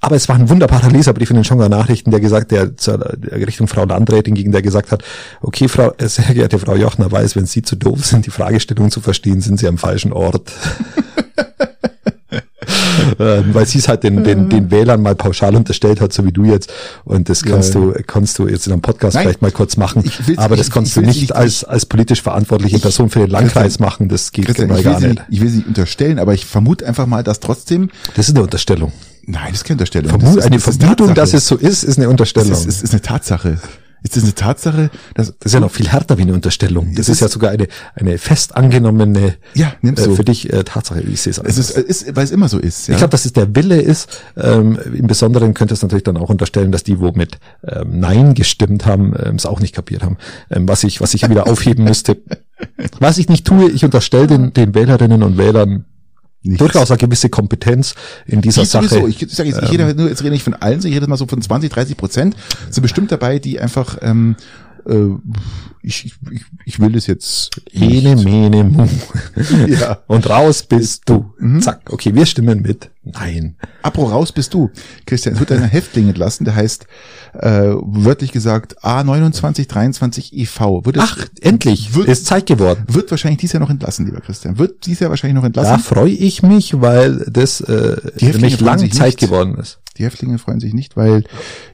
Aber 0.00 0.14
es 0.14 0.28
war 0.28 0.36
ein 0.36 0.48
wunderbarer 0.48 0.90
Leserbrief 0.90 1.30
in 1.30 1.36
den 1.36 1.44
Schonger 1.44 1.68
Nachrichten, 1.68 2.12
der 2.12 2.20
gesagt, 2.20 2.52
der 2.52 2.76
zur 2.76 3.18
Richtung 3.32 3.66
Frau 3.66 3.84
Landrätin 3.84 4.34
ging, 4.34 4.52
der 4.52 4.62
gesagt 4.62 4.92
hat, 4.92 5.02
okay, 5.40 5.66
Frau, 5.66 5.92
äh, 5.98 6.08
sehr 6.08 6.32
geehrte 6.34 6.58
Frau 6.60 6.76
Jochner 6.76 7.10
weiß, 7.10 7.34
wenn 7.34 7.46
Sie 7.46 7.62
zu 7.62 7.74
doof 7.74 8.06
sind, 8.06 8.24
die 8.24 8.30
Fragestellung 8.30 8.92
zu 8.92 9.00
verstehen, 9.00 9.40
sind 9.40 9.58
Sie 9.58 9.66
am 9.66 9.76
falschen 9.76 10.12
Ort. 10.12 10.52
Ähm, 13.20 13.54
weil 13.54 13.64
sie 13.66 13.78
es 13.78 13.88
halt 13.88 14.02
den, 14.02 14.24
den, 14.24 14.48
den 14.48 14.70
Wählern 14.70 15.00
mal 15.02 15.14
pauschal 15.14 15.54
unterstellt 15.56 16.00
hat, 16.00 16.12
so 16.12 16.24
wie 16.24 16.32
du 16.32 16.44
jetzt. 16.44 16.72
Und 17.04 17.28
das 17.28 17.42
kannst 17.44 17.74
Ja. 17.74 17.80
du, 17.80 17.94
kannst 18.06 18.38
du 18.38 18.48
jetzt 18.48 18.66
in 18.66 18.72
einem 18.72 18.82
Podcast 18.82 19.14
Nein, 19.14 19.22
vielleicht 19.24 19.42
mal 19.42 19.50
kurz 19.52 19.76
machen. 19.76 20.02
ich 20.04 20.38
aber 20.38 20.54
ich- 20.54 20.60
das 20.60 20.70
kannst 20.70 20.88
ich 20.88 20.94
du 20.94 21.00
nicht 21.02 21.20
nicht- 21.20 21.34
als, 21.36 21.64
als 21.64 21.86
politisch 21.86 22.22
verantwortliche 22.22 22.78
Person 22.78 23.08
für 23.08 23.20
den 23.20 23.30
Landkreis 23.30 23.78
machen. 23.78 24.08
Das 24.08 24.32
geht 24.32 24.46
Christian, 24.46 24.68
mal 24.68 24.78
ich 24.80 24.84
will, 24.84 24.92
gar 24.92 25.00
nicht. 25.00 25.22
ich 25.30 25.40
will 25.40 25.48
sie 25.48 25.56
nicht 25.58 25.68
unterstellen, 25.68 26.18
aber 26.18 26.34
ich 26.34 26.44
vermute 26.46 26.86
einfach 26.86 27.06
mal, 27.06 27.22
dass 27.22 27.40
trotzdem, 27.40 27.90
Das 28.16 28.28
ist 28.28 28.34
eine 28.34 28.42
Unterstellung. 28.44 28.92
nein, 29.26 29.42
das 29.50 29.58
ist 29.58 29.64
keine 29.64 29.74
Unterstellung. 29.74 30.10
Vermu 30.10 30.26
das 30.26 30.36
ist, 30.36 30.42
eine 30.46 30.56
das 30.56 30.64
Vermutung, 30.76 31.06
Tatsache. 31.08 31.14
dass 31.14 31.34
es 31.34 31.46
so 31.46 31.56
ist, 31.56 31.82
ist 31.84 31.98
eine 31.98 32.08
Unterstellung. 32.08 32.52
ist, 32.52 32.66
ist, 32.66 32.82
ist 32.82 32.92
eine 32.92 33.00
Tatsache. 33.02 33.58
Ist 34.02 34.16
das 34.16 34.22
eine 34.22 34.34
Tatsache, 34.34 34.90
dass, 35.14 35.28
Das 35.38 35.46
ist 35.46 35.54
ja 35.54 35.60
noch 35.60 35.70
viel 35.72 35.88
härter 35.88 36.18
wie 36.18 36.22
eine 36.22 36.32
Unterstellung. 36.34 36.94
Das 36.94 37.08
ist, 37.08 37.16
ist- 37.16 37.20
ja 37.20 37.28
sogar 37.28 37.50
eine, 37.50 37.66
eine 37.94 38.18
fest 38.18 38.56
angenommene, 38.56 39.34
ja, 39.54 39.72
äh, 39.82 39.92
du. 39.92 40.14
für 40.14 40.24
dich 40.24 40.52
äh, 40.52 40.64
Tatsache. 40.64 41.00
Ich 41.00 41.20
sehe 41.22 41.30
es 41.32 41.38
es 41.38 41.58
ist, 41.58 41.70
ist, 41.76 42.16
weil 42.16 42.24
es 42.24 42.30
immer 42.30 42.48
so 42.48 42.58
ist, 42.58 42.86
ja. 42.88 42.94
Ich 42.94 42.98
glaube, 42.98 43.10
dass 43.10 43.24
es 43.24 43.32
der 43.32 43.54
Wille 43.56 43.80
ist. 43.80 44.08
Ähm, 44.36 44.78
Im 44.94 45.06
Besonderen 45.06 45.54
könnte 45.54 45.74
es 45.74 45.82
natürlich 45.82 46.04
dann 46.04 46.16
auch 46.16 46.28
unterstellen, 46.30 46.72
dass 46.72 46.84
die, 46.84 47.00
wo 47.00 47.12
mit 47.12 47.38
ähm, 47.66 47.98
Nein 48.00 48.34
gestimmt 48.34 48.86
haben, 48.86 49.14
ähm, 49.22 49.36
es 49.36 49.46
auch 49.46 49.60
nicht 49.60 49.74
kapiert 49.74 50.02
haben. 50.02 50.16
Ähm, 50.50 50.68
was 50.68 50.84
ich, 50.84 51.00
was 51.00 51.14
ich 51.14 51.28
wieder 51.28 51.46
aufheben 51.48 51.84
müsste. 51.84 52.16
Was 52.98 53.18
ich 53.18 53.28
nicht 53.28 53.46
tue, 53.46 53.70
ich 53.70 53.84
unterstelle 53.84 54.26
den, 54.26 54.52
den 54.52 54.74
Wählerinnen 54.74 55.22
und 55.22 55.38
Wählern 55.38 55.84
Nichts. 56.48 56.58
durchaus 56.58 56.90
eine 56.90 56.98
gewisse 56.98 57.28
Kompetenz 57.28 57.94
in 58.26 58.40
dieser 58.40 58.62
Die 58.62 58.66
Sache. 58.68 58.88
sowieso. 58.88 59.06
Ich 59.06 59.18
sage 59.30 59.48
jetzt, 59.50 59.62
ich 59.62 59.70
rede 59.70 59.94
nur, 59.94 60.08
jetzt 60.08 60.22
rede 60.22 60.34
ich 60.34 60.42
von 60.42 60.54
allen, 60.54 60.78
ich 60.78 60.94
rede 60.94 61.06
mal 61.06 61.16
so 61.16 61.26
von 61.26 61.40
20, 61.40 61.70
30 61.70 61.96
Prozent. 61.96 62.36
Sind 62.70 62.82
bestimmt 62.82 63.12
dabei, 63.12 63.38
die 63.38 63.60
einfach, 63.60 63.98
ähm, 64.02 64.36
äh, 64.88 65.14
ich, 65.82 66.12
ich, 66.30 66.44
ich 66.64 66.80
will 66.80 66.92
das 66.92 67.06
jetzt. 67.06 67.50
Ene, 67.72 68.16
mene, 68.16 68.64
mu. 68.64 68.86
Ja. 69.68 69.98
Und 70.06 70.28
raus 70.28 70.62
bist 70.64 71.02
du. 71.06 71.32
Zack. 71.60 71.80
Okay, 71.90 72.14
wir 72.14 72.26
stimmen 72.26 72.62
mit. 72.62 72.90
Nein. 73.04 73.56
Apro 73.82 74.04
raus 74.04 74.32
bist 74.32 74.52
du. 74.52 74.70
Christian, 75.06 75.34
es 75.34 75.40
wird 75.40 75.52
ein 75.52 75.62
Häftling 75.64 76.08
entlassen, 76.08 76.44
der 76.44 76.56
heißt, 76.56 76.86
äh, 77.34 77.70
wörtlich 77.80 78.32
gesagt, 78.32 78.78
A2923 78.84 80.32
EV. 80.34 80.84
Wird 80.84 80.96
es, 80.96 81.02
Ach, 81.04 81.26
endlich. 81.40 81.94
Wird- 81.94 82.08
ist 82.08 82.26
Zeit 82.26 82.46
geworden. 82.46 82.84
wird 82.88 83.10
wahrscheinlich 83.10 83.40
dieses 83.40 83.54
Jahr 83.54 83.60
noch 83.60 83.70
entlassen, 83.70 84.04
lieber 84.06 84.20
Christian. 84.20 84.58
Wird 84.58 84.84
dieses 84.86 85.00
Jahr 85.00 85.10
wahrscheinlich 85.10 85.34
noch 85.36 85.42
Da 85.42 85.46
entlassen. 85.46 85.78
freue 85.78 86.10
ich 86.12 86.42
mich, 86.42 86.80
weil 86.80 87.24
das 87.30 87.60
äh, 87.62 87.96
nämlich 88.20 88.56
freuen 88.56 88.66
lang 88.80 88.92
Zeit 88.92 89.16
geworden 89.16 89.54
ist. 89.56 89.78
Die 89.98 90.04
Häftlinge 90.04 90.38
freuen 90.38 90.60
sich 90.60 90.74
nicht, 90.74 90.96
weil 90.96 91.24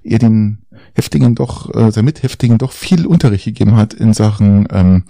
er 0.02 0.18
den 0.18 0.58
Häftlingen 0.94 1.34
doch, 1.34 1.74
äh, 1.74 1.90
seinen 1.90 2.06
Mithäftlingen 2.06 2.58
doch 2.58 2.72
viel 2.72 3.06
Unterricht 3.06 3.44
gegeben 3.44 3.76
hat 3.76 3.94
in 3.94 4.14
Sachen, 4.14 4.66
ähm, 4.70 5.04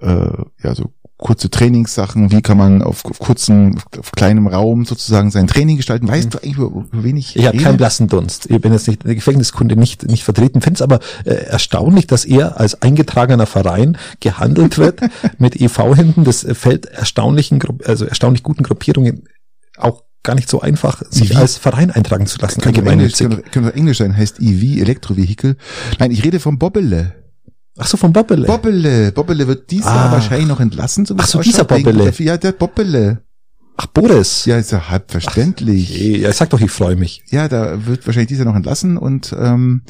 äh, 0.00 0.42
ja, 0.62 0.74
so 0.74 0.92
kurze 1.18 1.50
Trainingssachen, 1.50 2.30
wie 2.30 2.42
kann 2.42 2.56
man 2.56 2.80
auf, 2.80 3.04
auf 3.04 3.18
kurzen, 3.18 3.80
auf 3.98 4.12
kleinem 4.12 4.46
Raum 4.46 4.84
sozusagen 4.84 5.32
sein 5.32 5.48
Training 5.48 5.76
gestalten. 5.76 6.06
Weißt 6.06 6.32
du 6.32 6.38
eigentlich, 6.38 6.56
über, 6.56 6.66
über 6.66 7.04
wen 7.04 7.16
ich 7.16 7.34
Ich 7.34 7.44
habe 7.44 7.58
keinen 7.58 7.76
blassen 7.76 8.06
Dunst. 8.06 8.48
Ich 8.48 8.60
bin 8.60 8.72
jetzt 8.72 8.86
nicht 8.86 9.04
der 9.04 9.16
Gefängniskunde 9.16 9.76
nicht 9.76 10.06
nicht 10.06 10.22
vertreten. 10.22 10.60
Finde 10.60 10.76
es 10.76 10.82
aber 10.82 11.00
äh, 11.24 11.34
erstaunlich, 11.34 12.06
dass 12.06 12.24
er 12.24 12.60
als 12.60 12.82
eingetragener 12.82 13.46
Verein 13.46 13.98
gehandelt 14.20 14.78
wird 14.78 15.00
mit 15.38 15.60
EV 15.60 15.96
hinten. 15.96 16.22
Das 16.22 16.46
fällt 16.52 16.86
erstaunlichen, 16.86 17.60
also 17.84 18.04
erstaunlich 18.04 18.44
guten 18.44 18.62
Gruppierungen 18.62 19.24
auch 19.76 20.04
gar 20.22 20.34
nicht 20.34 20.48
so 20.50 20.60
einfach, 20.60 21.02
sich 21.10 21.30
Wie? 21.30 21.36
als 21.36 21.56
Verein 21.56 21.90
eintragen 21.90 22.26
zu 22.26 22.38
lassen. 22.38 22.60
Könnte 22.60 22.82
doch 22.82 22.90
Englisch, 22.92 23.14
könnte, 23.14 23.42
könnte 23.42 23.70
doch 23.70 23.76
Englisch 23.76 23.98
sein, 23.98 24.16
heißt 24.16 24.40
EV, 24.40 24.80
Elektrovehikel. 24.80 25.56
Nein, 25.98 26.10
ich 26.10 26.24
rede 26.24 26.40
vom 26.40 26.58
Bobbele. 26.58 27.14
Ach 27.78 27.86
so, 27.86 27.96
vom 27.96 28.12
Bobbele. 28.12 28.46
Bobbele. 28.46 29.12
Bobbele 29.12 29.46
wird 29.46 29.70
dieses 29.70 29.86
Ah. 29.86 29.94
Jahr 29.94 30.12
wahrscheinlich 30.12 30.48
noch 30.48 30.58
entlassen. 30.60 31.06
So 31.06 31.14
Ach 31.16 31.26
so, 31.26 31.40
dieser 31.40 31.64
Bobbele. 31.64 32.10
der- 32.10 32.26
Ja, 32.26 32.36
der 32.36 32.52
Bobbele. 32.52 33.22
Ach, 33.80 33.86
Boris. 33.86 34.44
Ja, 34.44 34.56
ist 34.58 34.72
ja 34.72 34.90
halb 34.90 35.08
verständlich. 35.12 35.92
Okay, 35.92 36.18
ja, 36.18 36.32
sag 36.32 36.50
doch, 36.50 36.60
ich 36.60 36.70
freue 36.72 36.96
mich. 36.96 37.22
Ja, 37.30 37.46
da 37.46 37.86
wird 37.86 38.04
wahrscheinlich 38.06 38.26
dieser 38.26 38.44
noch 38.44 38.56
entlassen 38.56 38.96
und 38.98 39.32
ähm, 39.38 39.82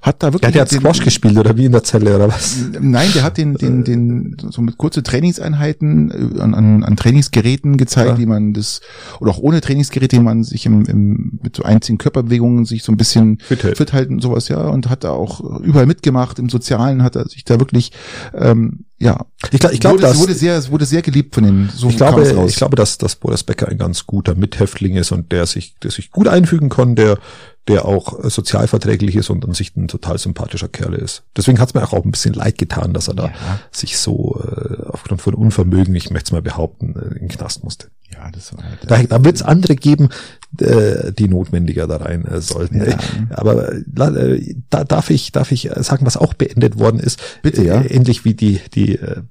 hat 0.00 0.22
da 0.22 0.28
Ja, 0.28 0.32
wirklich. 0.32 0.52
der 0.52 0.62
hat 0.62 0.72
den- 0.72 0.80
Squash 0.80 1.00
gespielt 1.04 1.36
oder 1.36 1.54
wie 1.58 1.66
in 1.66 1.72
der 1.72 1.84
Zelle 1.84 2.16
oder 2.16 2.28
was? 2.28 2.56
Nein, 2.80 3.10
der 3.14 3.22
hat 3.22 3.36
den, 3.36 3.52
den, 3.54 3.84
den, 3.84 4.36
so 4.50 4.62
mit 4.62 4.78
kurze 4.78 5.02
Trainingseinheiten 5.02 6.10
äh, 6.38 6.40
an, 6.40 6.54
an, 6.54 6.84
an 6.84 6.96
Trainingsgeräten 6.96 7.76
gezeigt, 7.76 8.12
Ja. 8.12 8.18
wie 8.18 8.24
man 8.24 8.54
das, 8.54 8.80
oder 9.20 9.30
auch 9.32 9.38
ohne 9.38 9.60
Trainingsgeräte, 9.60 10.16
wie 10.16 10.20
man 10.22 10.42
sich 10.42 10.64
im, 10.64 10.86
im, 10.86 11.38
mit 11.42 11.56
so 11.56 11.64
einzigen 11.64 11.98
Körperbewegungen 11.98 12.64
sich 12.64 12.82
so 12.82 12.92
ein 12.92 12.96
bisschen 12.96 13.40
Fit 13.40 13.62
hält. 13.62 13.76
fit 13.76 13.92
halten, 13.92 14.20
sowas, 14.20 14.48
ja, 14.48 14.62
und 14.68 14.88
hat 14.88 15.04
da 15.04 15.10
auch 15.10 15.60
überall 15.60 15.84
mitgemacht, 15.84 16.38
im 16.38 16.48
Sozialen 16.48 17.02
hat 17.02 17.14
er 17.14 17.28
sich 17.28 17.44
da 17.44 17.60
wirklich, 17.60 17.92
ähm, 18.32 18.86
ja, 18.98 19.26
Ich, 19.50 19.58
glaub- 19.60 19.72
ich 19.72 19.80
glaube, 19.80 20.00
dass 20.00 20.18
wurde 20.18 20.34
sehr, 20.34 20.56
es 20.56 20.70
wurde 20.70 20.86
sehr 20.86 21.02
geliebt 21.02 21.34
von 21.34 21.44
den, 21.44 21.68
so 21.74 21.88
ich 21.88 21.96
glaube, 21.96 22.22
ich 22.48 22.56
glaube, 22.56 22.76
dass, 22.76 22.96
dass 22.98 23.16
Boris 23.16 23.42
Becker 23.42 23.68
ein 23.68 23.76
ganz 23.78 24.06
guter 24.06 24.34
Mithäftling 24.34 24.96
ist 24.96 25.10
und 25.12 25.32
der 25.32 25.46
sich, 25.46 25.74
der 25.82 25.90
sich 25.90 26.10
gut 26.10 26.28
einfügen 26.28 26.68
kann, 26.68 26.94
der, 26.94 27.18
der 27.66 27.84
auch 27.86 28.22
äh, 28.24 28.30
sozialverträglich 28.30 29.16
ist 29.16 29.30
und 29.30 29.44
an 29.44 29.52
sich 29.52 29.74
ein 29.76 29.88
total 29.88 30.18
sympathischer 30.18 30.68
Kerl 30.68 30.94
ist. 30.94 31.24
Deswegen 31.36 31.58
hat 31.58 31.68
es 31.68 31.74
mir 31.74 31.82
auch, 31.82 31.92
auch 31.92 32.04
ein 32.04 32.10
bisschen 32.12 32.34
leid 32.34 32.56
getan, 32.58 32.92
dass 32.94 33.08
er 33.08 33.14
da 33.14 33.26
Ja. 33.26 33.60
sich 33.72 33.98
so 33.98 34.40
äh, 34.42 34.82
aufgrund 34.86 35.20
von 35.22 35.34
Unvermögen, 35.34 35.94
ich 35.94 36.10
möchte 36.10 36.28
es 36.28 36.32
mal 36.32 36.42
behaupten, 36.42 36.94
äh, 36.94 37.14
in 37.14 37.20
den 37.20 37.28
Knast 37.28 37.64
musste. 37.64 37.88
ja, 38.12 38.30
das 38.30 38.56
war 38.56 38.62
halt, 38.64 38.78
Da, 38.86 39.02
da 39.02 39.24
wird 39.24 39.36
es 39.36 39.42
andere 39.42 39.74
geben, 39.76 40.08
äh, 40.60 41.12
die 41.12 41.28
notwendiger 41.28 41.86
da 41.86 41.96
rein 41.96 42.24
äh, 42.24 42.40
sollten. 42.40 42.78
Ja. 42.78 42.86
Äh, 42.86 42.96
Aber 43.30 43.72
äh, 43.72 44.36
äh, 44.36 44.54
da 44.70 44.84
darf 44.84 45.10
ich, 45.10 45.32
darf 45.32 45.52
ich 45.52 45.70
äh, 45.70 45.82
sagen, 45.82 46.06
was 46.06 46.16
auch 46.16 46.34
beendet 46.34 46.78
worden 46.78 47.00
ist. 47.00 47.20
Bitte, 47.42 47.64
ja. 47.64 47.80
Äh, 47.80 47.88
ähnlich 47.88 48.24
wie 48.24 48.34
die, 48.34 48.60
die, 48.74 48.96
äh, 48.96 49.22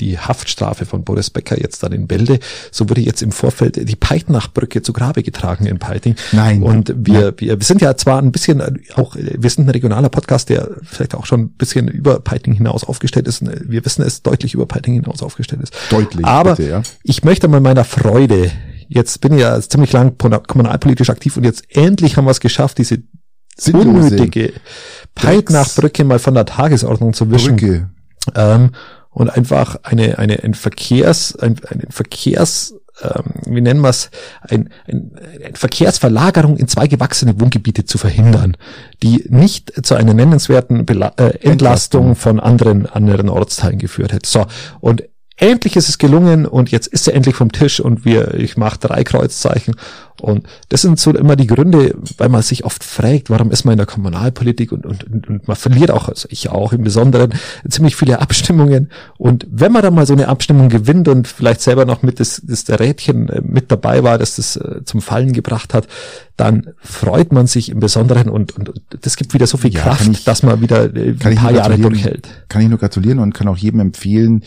die 0.00 0.18
Haftstrafe 0.18 0.86
von 0.86 1.04
Boris 1.04 1.30
Becker 1.30 1.60
jetzt 1.60 1.82
dann 1.82 1.92
in 1.92 2.06
Bälde, 2.06 2.38
so 2.70 2.88
wurde 2.88 3.00
jetzt 3.00 3.22
im 3.22 3.32
Vorfeld 3.32 3.88
die 3.88 3.96
Peitnachbrücke 3.96 4.82
zu 4.82 4.92
Grabe 4.92 5.22
getragen 5.22 5.66
in 5.66 5.78
Peiting. 5.78 6.14
Nein. 6.32 6.62
Und 6.62 6.94
wir, 6.96 7.34
wir, 7.38 7.58
wir 7.58 7.64
sind 7.64 7.80
ja 7.80 7.96
zwar 7.96 8.20
ein 8.20 8.32
bisschen 8.32 8.60
äh, 8.60 8.72
auch, 8.94 9.16
äh, 9.16 9.36
wir 9.38 9.50
sind 9.50 9.66
ein 9.66 9.70
regionaler 9.70 10.08
Podcast, 10.08 10.48
der 10.48 10.68
vielleicht 10.82 11.14
auch 11.14 11.26
schon 11.26 11.40
ein 11.40 11.48
bisschen 11.50 11.88
über 11.88 12.20
Peiting 12.20 12.54
hinaus 12.54 12.84
aufgestellt 12.84 13.26
ist. 13.28 13.42
Äh, 13.42 13.60
Wir 13.64 13.84
wissen, 13.84 14.02
es 14.02 14.22
deutlich 14.22 14.54
über 14.54 14.66
Peiting 14.66 14.94
hinaus 14.94 15.22
aufgestellt 15.22 15.62
ist. 15.62 15.74
Deutlich, 15.90 16.26
Aber 16.26 16.56
bitte, 16.56 16.68
ja. 16.68 16.82
ich 17.02 17.24
möchte 17.24 17.48
mal 17.48 17.60
meiner 17.60 17.84
Freude, 17.84 18.50
jetzt 18.94 19.20
bin 19.20 19.34
ich 19.34 19.40
ja 19.40 19.60
ziemlich 19.60 19.92
lang 19.92 20.16
kommunalpolitisch 20.18 21.10
aktiv 21.10 21.36
und 21.36 21.44
jetzt 21.44 21.64
endlich 21.68 22.16
haben 22.16 22.24
wir 22.24 22.30
es 22.30 22.40
geschafft, 22.40 22.78
diese 22.78 22.98
Sinnlose 23.56 23.88
unnötige 23.88 24.52
Peitnachbrücke 25.14 26.04
mal 26.04 26.18
von 26.18 26.34
der 26.34 26.46
Tagesordnung 26.46 27.12
zu 27.12 27.30
wischen. 27.30 27.90
Ähm, 28.34 28.70
und 29.10 29.28
einfach 29.28 29.76
eine, 29.82 30.18
eine, 30.18 30.42
ein 30.42 30.54
Verkehrs, 30.54 31.36
ein, 31.36 31.56
ein 31.68 31.82
Verkehrs, 31.90 32.74
ähm, 33.02 33.24
wie 33.44 33.60
nennen 33.60 33.82
wir 33.82 33.90
es, 33.90 34.10
ein, 34.40 34.70
ein, 34.86 35.12
eine 35.44 35.54
Verkehrsverlagerung 35.54 36.56
in 36.56 36.66
zwei 36.66 36.86
gewachsene 36.86 37.38
Wohngebiete 37.38 37.84
zu 37.84 37.98
verhindern, 37.98 38.56
die 39.02 39.26
nicht 39.28 39.84
zu 39.84 39.96
einer 39.96 40.14
nennenswerten 40.14 40.86
Bela 40.86 41.12
äh, 41.18 41.24
Entlastung 41.40 41.50
Entlastung. 41.50 42.16
von 42.16 42.40
anderen, 42.40 42.86
anderen 42.86 43.28
Ortsteilen 43.28 43.78
geführt 43.78 44.12
hätte. 44.14 44.28
So, 44.28 44.46
und 44.80 45.02
endlich 45.42 45.76
ist 45.76 45.88
es 45.88 45.98
gelungen 45.98 46.46
und 46.46 46.70
jetzt 46.70 46.86
ist 46.86 47.08
er 47.08 47.14
endlich 47.14 47.34
vom 47.34 47.50
Tisch 47.50 47.80
und 47.80 48.04
wir, 48.04 48.34
ich 48.34 48.56
mache 48.56 48.78
drei 48.78 49.02
Kreuzzeichen 49.02 49.74
und 50.22 50.46
das 50.68 50.82
sind 50.82 50.98
so 50.98 51.10
immer 51.12 51.36
die 51.36 51.46
Gründe, 51.46 51.94
weil 52.16 52.28
man 52.28 52.42
sich 52.42 52.64
oft 52.64 52.84
fragt, 52.84 53.28
warum 53.30 53.50
ist 53.50 53.64
man 53.64 53.72
in 53.72 53.78
der 53.78 53.86
Kommunalpolitik 53.86 54.72
und, 54.72 54.86
und, 54.86 55.04
und 55.28 55.48
man 55.48 55.56
verliert 55.56 55.90
auch, 55.90 56.08
also 56.08 56.28
ich 56.30 56.48
auch 56.50 56.72
im 56.72 56.82
Besonderen, 56.84 57.34
ziemlich 57.68 57.96
viele 57.96 58.20
Abstimmungen. 58.20 58.90
Und 59.18 59.46
wenn 59.50 59.72
man 59.72 59.82
dann 59.82 59.94
mal 59.94 60.06
so 60.06 60.12
eine 60.12 60.28
Abstimmung 60.28 60.68
gewinnt 60.68 61.08
und 61.08 61.26
vielleicht 61.28 61.60
selber 61.60 61.84
noch 61.84 62.02
mit 62.02 62.20
das, 62.20 62.40
das 62.44 62.64
der 62.64 62.80
Rädchen 62.80 63.28
äh, 63.28 63.40
mit 63.44 63.70
dabei 63.72 64.02
war, 64.02 64.16
das 64.18 64.36
das 64.36 64.56
äh, 64.56 64.84
zum 64.84 65.00
Fallen 65.02 65.32
gebracht 65.32 65.74
hat, 65.74 65.88
dann 66.36 66.70
freut 66.80 67.32
man 67.32 67.46
sich 67.46 67.68
im 67.68 67.78
Besonderen 67.80 68.28
und, 68.28 68.56
und, 68.56 68.68
und 68.70 68.80
das 69.02 69.16
gibt 69.16 69.34
wieder 69.34 69.46
so 69.46 69.58
viel 69.58 69.72
Ja, 69.72 69.82
Kraft, 69.82 70.08
ich- 70.08 70.24
dass 70.24 70.42
man 70.42 70.60
wieder 70.60 70.84
äh, 70.94 71.10
ein 71.10 71.34
paar 71.36 71.52
Jahre 71.52 71.78
durchhält. 71.78 72.28
Kann 72.48 72.62
ich 72.62 72.68
nur 72.68 72.78
gratulieren 72.78 73.18
und 73.18 73.34
kann 73.34 73.48
auch 73.48 73.56
jedem 73.56 73.80
empfehlen, 73.80 74.42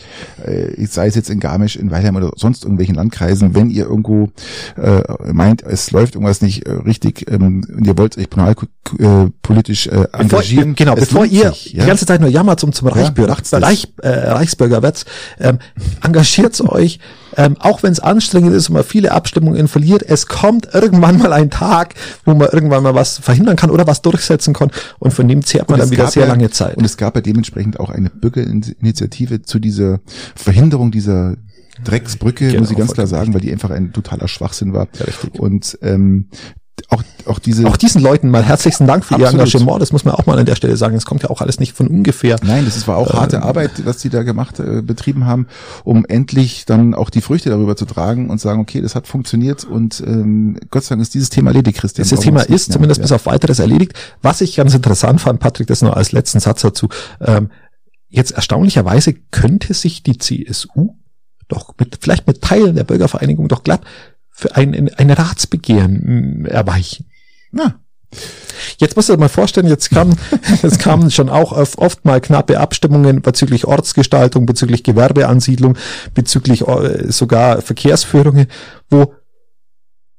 sei 0.88 1.06
es 1.06 1.14
jetzt 1.14 1.30
in 1.30 1.40
Garmisch, 1.40 1.76
in 1.76 1.90
Weilheim 1.90 2.16
oder 2.16 2.32
sonst 2.36 2.64
irgendwelchen 2.64 2.94
Landkreisen, 2.94 3.54
wenn 3.54 3.70
ihr 3.70 3.84
irgendwo 3.84 4.30
äh, 4.76 5.02
meint, 5.32 5.65
es 5.68 5.90
läuft 5.90 6.14
irgendwas 6.14 6.40
nicht 6.40 6.66
äh, 6.66 6.72
richtig 6.72 7.30
ähm, 7.30 7.64
und 7.68 7.86
ihr 7.86 7.96
wollt 7.98 8.16
euch 8.18 8.24
äh, 8.24 9.26
politisch 9.42 9.86
äh, 9.86 9.90
Bevor, 9.90 10.20
engagieren. 10.20 10.74
genau, 10.74 10.94
es 10.94 11.08
bevor 11.08 11.24
ihr 11.24 11.50
sich, 11.50 11.72
ja? 11.72 11.82
die 11.82 11.88
ganze 11.88 12.06
Zeit 12.06 12.20
nur 12.20 12.30
jammert 12.30 12.62
um 12.64 12.72
zum 12.72 12.88
Reichsbürger, 12.88 13.32
macht's 13.32 13.50
das. 13.50 13.62
Reich, 13.62 13.92
äh, 14.02 14.08
Reichsbürger 14.08 14.82
werdet, 14.82 15.04
ähm, 15.38 15.58
engagiert 16.02 16.60
euch, 16.60 17.00
ähm, 17.36 17.56
auch 17.58 17.82
wenn 17.82 17.92
es 17.92 18.00
anstrengend 18.00 18.54
ist 18.54 18.68
und 18.68 18.74
man 18.74 18.84
viele 18.84 19.12
Abstimmungen 19.12 19.68
verliert, 19.68 20.02
es 20.02 20.26
kommt 20.26 20.68
irgendwann 20.72 21.18
mal 21.18 21.32
ein 21.32 21.50
Tag, 21.50 21.94
wo 22.24 22.34
man 22.34 22.48
irgendwann 22.50 22.82
mal 22.82 22.94
was 22.94 23.18
verhindern 23.18 23.56
kann 23.56 23.70
oder 23.70 23.86
was 23.86 24.02
durchsetzen 24.02 24.54
kann 24.54 24.70
und 24.98 25.12
von 25.12 25.28
dem 25.28 25.44
zehrt 25.44 25.68
man 25.68 25.78
dann 25.80 25.90
wieder 25.90 26.06
sehr 26.08 26.22
ja- 26.24 26.28
lange 26.28 26.50
Zeit. 26.50 26.76
Und 26.76 26.84
es 26.84 26.96
gab 26.96 27.14
ja 27.16 27.20
dementsprechend 27.20 27.80
auch 27.80 27.90
eine 27.90 28.10
Bürgerinitiative 28.10 29.42
zu 29.42 29.58
dieser 29.58 30.00
Verhinderung 30.34 30.90
dieser 30.90 31.36
Drecksbrücke, 31.84 32.48
Genau, 32.48 32.60
muss 32.60 32.70
ich 32.70 32.76
ganz 32.76 32.92
klar 32.92 33.06
sagen, 33.06 33.34
weil 33.34 33.40
die 33.40 33.52
einfach 33.52 33.70
ein 33.70 33.92
totaler 33.92 34.28
Schwachsinn 34.28 34.72
war. 34.72 34.88
Ja, 34.98 35.04
richtig. 35.04 35.38
Und 35.38 35.78
ähm, 35.82 36.28
auch, 36.88 37.02
auch 37.24 37.38
diese 37.38 37.66
auch 37.66 37.76
diesen 37.76 38.00
Leuten 38.00 38.30
mal 38.30 38.44
herzlichen 38.44 38.86
Dank 38.86 39.04
für 39.04 39.14
ihr 39.14 39.26
Absolut. 39.26 39.46
Engagement, 39.46 39.82
das 39.82 39.92
muss 39.92 40.04
man 40.04 40.14
auch 40.14 40.26
mal 40.26 40.38
an 40.38 40.46
der 40.46 40.54
Stelle 40.54 40.76
sagen, 40.76 40.94
es 40.94 41.04
kommt 41.04 41.22
ja 41.22 41.30
auch 41.30 41.40
alles 41.40 41.58
nicht 41.58 41.72
von 41.72 41.88
ungefähr. 41.88 42.36
Nein, 42.42 42.64
das 42.64 42.86
war 42.86 42.96
auch 42.96 43.14
harte 43.14 43.42
Arbeit, 43.42 43.84
was 43.84 43.98
die 43.98 44.10
da 44.10 44.22
gemacht, 44.22 44.60
äh, 44.60 44.82
betrieben 44.82 45.24
haben, 45.24 45.46
um 45.84 46.04
endlich 46.04 46.64
dann 46.64 46.94
auch 46.94 47.10
die 47.10 47.22
Früchte 47.22 47.50
darüber 47.50 47.76
zu 47.76 47.86
tragen 47.86 48.30
und 48.30 48.40
sagen, 48.40 48.60
okay, 48.60 48.80
das 48.80 48.94
hat 48.94 49.06
funktioniert 49.06 49.64
und 49.64 50.02
ähm, 50.06 50.58
Gott 50.70 50.84
sei 50.84 50.94
Dank 50.94 51.02
ist 51.02 51.14
dieses 51.14 51.30
Thema 51.30 51.50
erledigt, 51.50 51.78
Christian. 51.78 52.04
Dieses 52.04 52.20
Brauchen 52.20 52.36
Thema 52.36 52.42
ist 52.42 52.72
zumindest 52.72 52.98
ja. 52.98 53.02
bis 53.02 53.12
auf 53.12 53.26
weiteres 53.26 53.58
erledigt. 53.58 53.94
Was 54.22 54.40
ich 54.40 54.54
ganz 54.54 54.74
interessant 54.74 55.20
fand, 55.20 55.40
Patrick, 55.40 55.66
das 55.66 55.82
nur 55.82 55.96
als 55.96 56.12
letzten 56.12 56.40
Satz 56.40 56.60
dazu. 56.60 56.88
Ähm, 57.20 57.50
jetzt 58.08 58.32
erstaunlicherweise 58.32 59.14
könnte 59.30 59.74
sich 59.74 60.02
die 60.02 60.18
CSU 60.18 60.94
doch 61.48 61.74
mit, 61.78 61.98
vielleicht 62.00 62.26
mit 62.26 62.42
Teilen 62.42 62.76
der 62.76 62.84
Bürgervereinigung 62.84 63.48
doch 63.48 63.62
glatt 63.62 63.82
für 64.30 64.54
ein, 64.54 64.90
ein 64.94 65.10
Ratsbegehren 65.10 66.42
mh, 66.42 66.48
erweichen. 66.48 67.06
Ja, 67.52 67.76
Jetzt 68.78 68.96
musst 68.96 69.08
du 69.08 69.14
dir 69.14 69.18
mal 69.18 69.28
vorstellen, 69.28 69.66
jetzt 69.66 69.90
kamen, 69.90 70.16
jetzt 70.62 70.78
kamen 70.78 71.10
schon 71.10 71.28
auch 71.28 71.52
oft, 71.52 71.78
oft 71.78 72.04
mal 72.04 72.20
knappe 72.20 72.60
Abstimmungen 72.60 73.22
bezüglich 73.22 73.66
Ortsgestaltung, 73.66 74.46
bezüglich 74.46 74.82
Gewerbeansiedlung, 74.82 75.76
bezüglich 76.14 76.66
äh, 76.66 77.10
sogar 77.10 77.62
Verkehrsführungen, 77.62 78.46
wo 78.90 79.14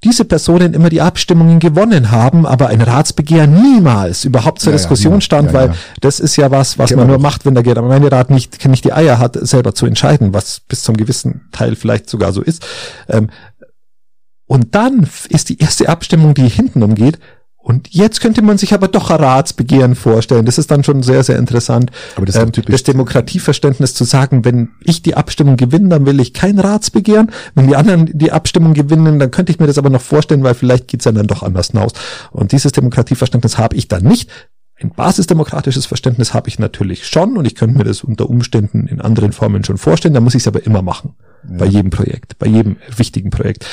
diese 0.04 0.26
Personen 0.26 0.74
immer 0.74 0.89
die 0.89 1.02
Abstimmungen 1.02 1.60
gewonnen 1.60 2.12
haben, 2.12 2.45
aber 2.45 2.68
ein 2.68 2.82
Ratsbegehren 2.82 3.52
niemals 3.62 4.26
überhaupt 4.26 4.60
zur 4.60 4.72
Ja, 4.72 4.78
ja, 4.78 4.78
Diskussion 4.78 5.12
niemals. 5.14 5.24
stand, 5.26 5.48
Ja, 5.50 5.54
weil 5.54 5.68
ja. 5.70 5.76
das 6.02 6.20
ist 6.20 6.36
ja 6.36 6.52
was, 6.52 6.78
was 6.78 6.93
man 6.95 7.08
nur 7.08 7.18
macht, 7.18 7.45
wenn 7.45 7.56
der 7.56 7.64
Gemeinderat 7.64 8.30
nicht, 8.30 8.64
nicht 8.68 8.86
die 8.86 8.93
Eier 8.93 9.18
hat, 9.18 9.36
selber 9.39 9.74
zu 9.74 9.86
entscheiden, 9.88 10.34
was 10.34 10.60
bis 10.60 10.84
zum 10.84 10.95
gewissen 10.98 11.50
Teil 11.52 11.76
vielleicht 11.76 12.10
sogar 12.10 12.32
so 12.32 12.41
ist. 12.41 12.66
Ähm, 13.10 13.30
und 14.45 14.76
dann 14.76 15.10
ist 15.30 15.50
die 15.50 15.58
erste 15.60 15.89
Abstimmung, 15.89 16.34
die 16.34 16.48
hinten 16.48 16.84
umgeht. 16.84 17.20
Und 17.68 17.89
jetzt 17.93 18.22
könnte 18.22 18.41
man 18.41 18.57
sich 18.57 18.74
aber 18.74 18.88
doch 18.88 19.11
ein 19.11 19.18
Ratsbegehren 19.20 19.95
vorstellen. 19.95 20.45
Das 20.45 20.57
ist 20.57 20.72
dann 20.72 20.86
schon 20.86 21.03
sehr, 21.03 21.22
sehr 21.26 21.38
interessant. 21.38 21.91
Aber 22.15 22.26
das 22.26 22.36
ist 22.36 22.41
ähm, 22.41 22.53
typisch- 22.53 22.72
das 22.72 22.84
Demokratieverständnis 22.84 23.93
zu 23.93 24.05
sagen, 24.05 24.45
wenn 24.45 24.70
ich 24.86 25.01
die 25.01 25.15
Abstimmung 25.15 25.57
gewinne, 25.57 25.89
dann 25.89 26.05
will 26.05 26.22
ich 26.22 26.34
kein 26.34 26.59
Ratsbegehren. 26.59 27.30
Wenn 27.55 27.68
die 27.68 27.76
anderen 27.76 28.09
die 28.18 28.32
Abstimmung 28.32 28.74
gewinnen, 28.74 29.20
dann 29.20 29.32
könnte 29.32 29.51
ich 29.51 29.59
mir 29.59 29.68
das 29.68 29.78
aber 29.78 29.89
noch 29.89 29.99
vorstellen, 29.99 30.43
weil 30.43 30.53
vielleicht 30.53 30.88
geht's 30.88 31.03
ja 31.03 31.11
dann 31.11 31.28
doch 31.28 31.43
anders 31.43 31.72
hinaus. 31.72 31.91
Und 32.32 32.53
dieses 32.53 32.72
Demokratieverständnis 32.72 33.57
habe 33.57 33.76
ich 33.76 33.89
dann 33.89 34.03
nicht. 34.03 34.30
Ein 34.80 34.91
basisdemokratisches 34.91 35.88
Verständnis 35.88 36.34
habe 36.34 36.47
ich 36.47 36.59
natürlich 36.59 37.05
schon 37.05 37.36
und 37.36 37.45
ich 37.45 37.55
könnte 37.55 37.78
mir 37.78 37.84
das 37.84 38.01
unter 38.01 38.30
Umständen 38.30 38.88
in 38.88 39.01
anderen 39.01 39.34
Formen 39.34 39.65
schon 39.65 39.78
vorstellen. 39.78 40.13
Da 40.13 40.22
muss 40.22 40.36
ich 40.36 40.43
es 40.43 40.47
aber 40.47 40.65
immer 40.65 40.82
machen. 40.84 41.15
Bei 41.43 41.65
jedem 41.65 41.89
Projekt, 41.89 42.39
bei 42.39 42.47
jedem 42.47 42.78
wichtigen 42.95 43.30
Projekt. 43.30 43.65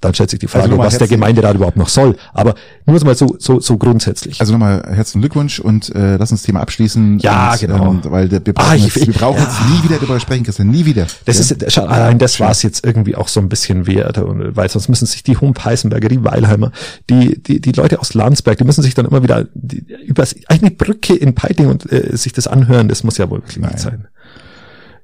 Dann 0.00 0.14
stellt 0.14 0.30
sich 0.30 0.38
die 0.38 0.46
Frage, 0.46 0.64
Also 0.64 0.78
was 0.78 0.96
der 0.96 1.08
Gemeinderat 1.08 1.56
überhaupt 1.56 1.76
noch 1.76 1.90
soll. 1.90 2.16
Aber 2.32 2.54
nur 2.86 2.98
mal 3.04 3.14
so, 3.14 3.36
so, 3.38 3.60
so 3.60 3.76
grundsätzlich. 3.76 4.40
Also 4.40 4.52
nochmal 4.52 4.82
herzlichen 4.90 5.20
Glückwunsch 5.20 5.60
und 5.60 5.94
äh, 5.94 6.16
lass 6.16 6.30
uns 6.32 6.40
das 6.40 6.46
Thema 6.46 6.60
abschließen. 6.60 7.18
Ja, 7.18 7.52
und, 7.52 7.60
genau. 7.60 7.90
Ähm, 7.90 8.00
weil 8.04 8.28
der, 8.30 8.44
wir 8.46 8.54
brauchen, 8.54 8.70
Ah, 8.70 8.74
ich- 8.76 8.94
jetzt, 8.94 9.06
wir 9.06 9.12
brauchen 9.12 9.36
ja. 9.36 9.42
jetzt 9.44 9.60
nie 9.68 9.82
wieder 9.88 9.96
darüber 10.00 10.18
sprechen, 10.18 10.44
Christian, 10.44 10.68
nie 10.68 10.86
wieder. 10.86 11.06
Das 11.26 11.36
ja? 11.50 11.54
ist, 11.56 11.72
schau, 11.72 11.84
allein 11.84 12.18
das 12.18 12.40
war 12.40 12.50
es 12.50 12.62
jetzt 12.62 12.84
irgendwie 12.84 13.14
auch 13.14 13.28
so 13.28 13.40
ein 13.40 13.50
bisschen 13.50 13.86
wert, 13.86 14.16
und, 14.16 14.56
weil 14.56 14.70
sonst 14.70 14.88
müssen 14.88 15.04
sich 15.04 15.22
die 15.22 15.36
Hump 15.36 15.64
Heisenberger, 15.66 16.08
die 16.08 16.24
Weilheimer, 16.24 16.72
die, 17.10 17.42
die, 17.42 17.60
die 17.60 17.72
Leute 17.72 18.00
aus 18.00 18.14
Landsberg, 18.14 18.56
die 18.56 18.64
müssen 18.64 18.82
sich 18.82 18.94
dann 18.94 19.04
immer 19.04 19.22
wieder 19.22 19.48
die, 19.54 19.84
über 20.06 20.24
eine 20.48 20.70
Brücke 20.70 21.14
in 21.14 21.34
Peiting 21.34 21.66
und 21.66 21.92
äh, 21.92 22.16
sich 22.16 22.32
das 22.32 22.46
anhören, 22.46 22.88
das 22.88 23.04
muss 23.04 23.18
ja 23.18 23.28
wohl 23.28 23.40
wirklich 23.40 23.58
nicht 23.58 23.78
sein. 23.78 24.06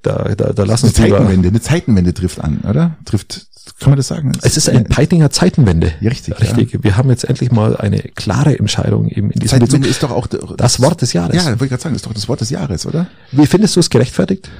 Da, 0.02 0.34
da, 0.36 0.52
da 0.52 0.62
eine 0.62 0.70
lassen 0.70 0.86
uns 0.86 0.98
lieber, 0.98 1.18
Zeitenwende, 1.18 1.48
eine 1.48 1.60
Zeitenwende 1.60 2.14
trifft 2.14 2.40
an, 2.40 2.60
oder? 2.68 2.96
Trifft, 3.04 3.46
kann 3.80 3.90
man 3.90 3.96
das 3.96 4.06
sagen? 4.08 4.32
es 4.42 4.56
ist 4.56 4.68
eine 4.68 4.84
Peitinger 4.84 5.30
Zeitenwende. 5.30 5.92
Ja, 6.00 6.10
richtig, 6.10 6.40
Richtig. 6.40 6.82
Wir 6.84 6.96
haben 6.96 7.10
jetzt 7.10 7.24
endlich 7.24 7.50
mal 7.50 7.76
eine 7.76 8.00
klare 8.00 8.58
Entscheidung 8.58 9.08
eben 9.08 9.30
in 9.30 9.40
diesem 9.40 9.58
Zeitenwende 9.60 9.88
Bezug. 9.88 9.90
ist 9.90 10.02
doch 10.02 10.10
auch 10.12 10.26
Das 10.56 10.80
Wort 10.80 11.02
des 11.02 11.12
Jahres. 11.12 11.34
Ja, 11.36 11.46
wollte 11.46 11.64
ich 11.64 11.70
gerade 11.70 11.82
sagen, 11.82 11.94
ist 11.96 12.06
doch 12.06 12.12
das 12.14 12.28
Wort 12.28 12.40
des 12.40 12.50
Jahres, 12.50 12.86
oder? 12.86 13.08
Wie 13.32 13.46
findest 13.46 13.74
du 13.76 13.80
es 13.80 13.90
gerechtfertigt? 13.90 14.50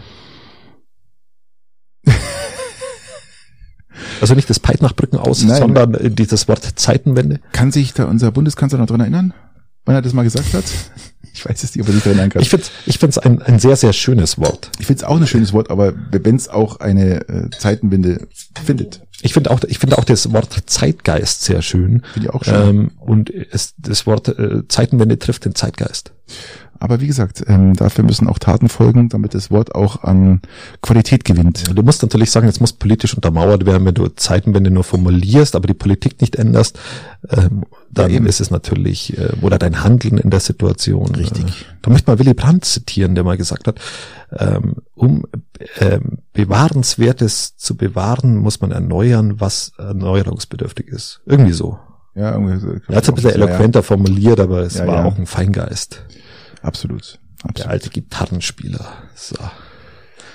Also 4.20 4.34
nicht 4.34 4.48
das 4.48 4.60
Peitnachbrücken 4.60 5.18
aus, 5.18 5.42
Nein. 5.44 5.58
sondern 5.58 5.94
äh, 5.94 6.10
dieses 6.10 6.48
Wort 6.48 6.64
Zeitenwende. 6.76 7.40
Kann 7.52 7.70
sich 7.70 7.92
da 7.92 8.04
unser 8.04 8.30
Bundeskanzler 8.30 8.78
noch 8.78 8.86
dran 8.86 9.00
erinnern, 9.00 9.34
wann 9.84 9.94
er 9.94 10.02
das 10.02 10.12
mal 10.12 10.22
gesagt 10.22 10.54
hat? 10.54 10.64
Ich 11.36 11.44
weiß 11.44 11.62
es 11.62 11.74
nicht, 11.74 11.86
ob 11.86 11.92
sich 11.92 12.02
daran 12.02 12.18
erinnern 12.18 12.30
kann. 12.30 12.42
Ich 12.42 12.48
finde 12.48 12.64
ich 12.86 12.98
find's 12.98 13.18
ein, 13.18 13.42
ein 13.42 13.58
sehr, 13.58 13.76
sehr 13.76 13.92
schönes 13.92 14.38
Wort. 14.38 14.70
Ich 14.78 14.86
finde 14.86 15.02
es 15.02 15.04
auch 15.04 15.16
ein 15.20 15.26
schönes 15.26 15.52
Wort, 15.52 15.70
aber 15.70 15.92
wenn 16.10 16.34
es 16.34 16.48
auch 16.48 16.80
eine 16.80 17.28
äh, 17.28 17.50
Zeitenwende 17.58 18.26
findet, 18.64 19.02
Ich 19.22 19.32
finde 19.34 19.50
auch, 19.50 19.60
ich 19.66 19.78
finde 19.78 19.98
auch 19.98 20.04
das 20.04 20.32
Wort 20.32 20.54
Zeitgeist 20.66 21.42
sehr 21.42 21.62
schön. 21.62 22.02
Finde 22.12 22.28
ich 22.28 22.34
auch 22.34 22.44
schön. 22.44 22.68
Ähm, 22.68 22.90
und 22.98 23.30
es, 23.30 23.74
das 23.78 24.06
Wort 24.06 24.28
äh, 24.28 24.66
Zeitenwende 24.68 25.18
trifft 25.18 25.44
den 25.44 25.54
Zeitgeist. 25.54 26.12
Aber 26.80 27.00
wie 27.00 27.06
gesagt, 27.06 27.44
ähm, 27.46 27.74
dafür 27.74 28.04
müssen 28.04 28.28
auch 28.28 28.38
Taten 28.38 28.68
folgen, 28.68 29.08
damit 29.08 29.34
das 29.34 29.50
Wort 29.50 29.74
auch 29.74 30.02
an 30.02 30.40
Qualität 30.82 31.24
gewinnt. 31.24 31.64
Du 31.76 31.82
musst 31.82 32.02
natürlich 32.02 32.30
sagen, 32.30 32.48
es 32.48 32.60
muss 32.60 32.72
politisch 32.72 33.14
untermauert 33.14 33.66
werden, 33.66 33.84
wenn 33.86 33.94
du 33.94 34.08
Zeitenwende 34.08 34.70
nur 34.70 34.84
formulierst, 34.84 35.56
aber 35.56 35.66
die 35.66 35.74
Politik 35.74 36.20
nicht 36.20 36.36
änderst, 36.36 36.78
ähm, 37.30 37.64
dann 37.90 38.10
Ja, 38.10 38.20
ist 38.24 38.40
es 38.40 38.50
natürlich, 38.50 39.16
äh, 39.18 39.32
oder 39.42 39.58
dein 39.58 39.82
Handeln 39.82 40.18
in 40.18 40.30
der 40.30 40.40
Situation. 40.40 41.14
Richtig. 41.14 41.44
Äh, 41.44 41.64
da 41.82 41.90
möchte 41.90 42.10
mal 42.10 42.18
Willy 42.18 42.34
Brandt 42.34 42.64
zitieren, 42.64 43.14
der 43.14 43.24
mal 43.24 43.36
gesagt 43.36 43.66
hat, 43.68 43.80
ähm, 44.38 44.76
um 44.94 45.24
ähm, 45.80 46.18
Bewahrenswertes 46.32 47.56
zu 47.56 47.76
bewahren, 47.76 48.36
muss 48.36 48.60
man 48.60 48.72
erneuern, 48.72 49.40
was 49.40 49.72
erneuerungsbedürftig 49.78 50.88
ist. 50.88 51.20
Irgendwie 51.26 51.52
so. 51.52 51.78
Ja, 52.14 52.32
irgendwie 52.32 52.58
so. 52.58 52.68
Er 52.88 52.96
hat 52.96 53.02
es 53.04 53.08
ein 53.10 53.14
bisschen 53.14 53.30
Ja, 53.32 53.36
ja. 53.38 53.44
eloquenter 53.44 53.82
formuliert, 53.82 54.40
aber 54.40 54.60
es 54.60 54.78
Ja, 54.78 54.86
war 54.86 54.96
ja. 54.96 55.04
auch 55.04 55.18
ein 55.18 55.26
Feingeist. 55.26 56.02
Absolut. 56.62 57.18
Der 57.44 57.50
Absolut. 57.50 57.70
alte 57.70 57.90
Gitarrenspieler. 57.90 58.86
So. 59.14 59.36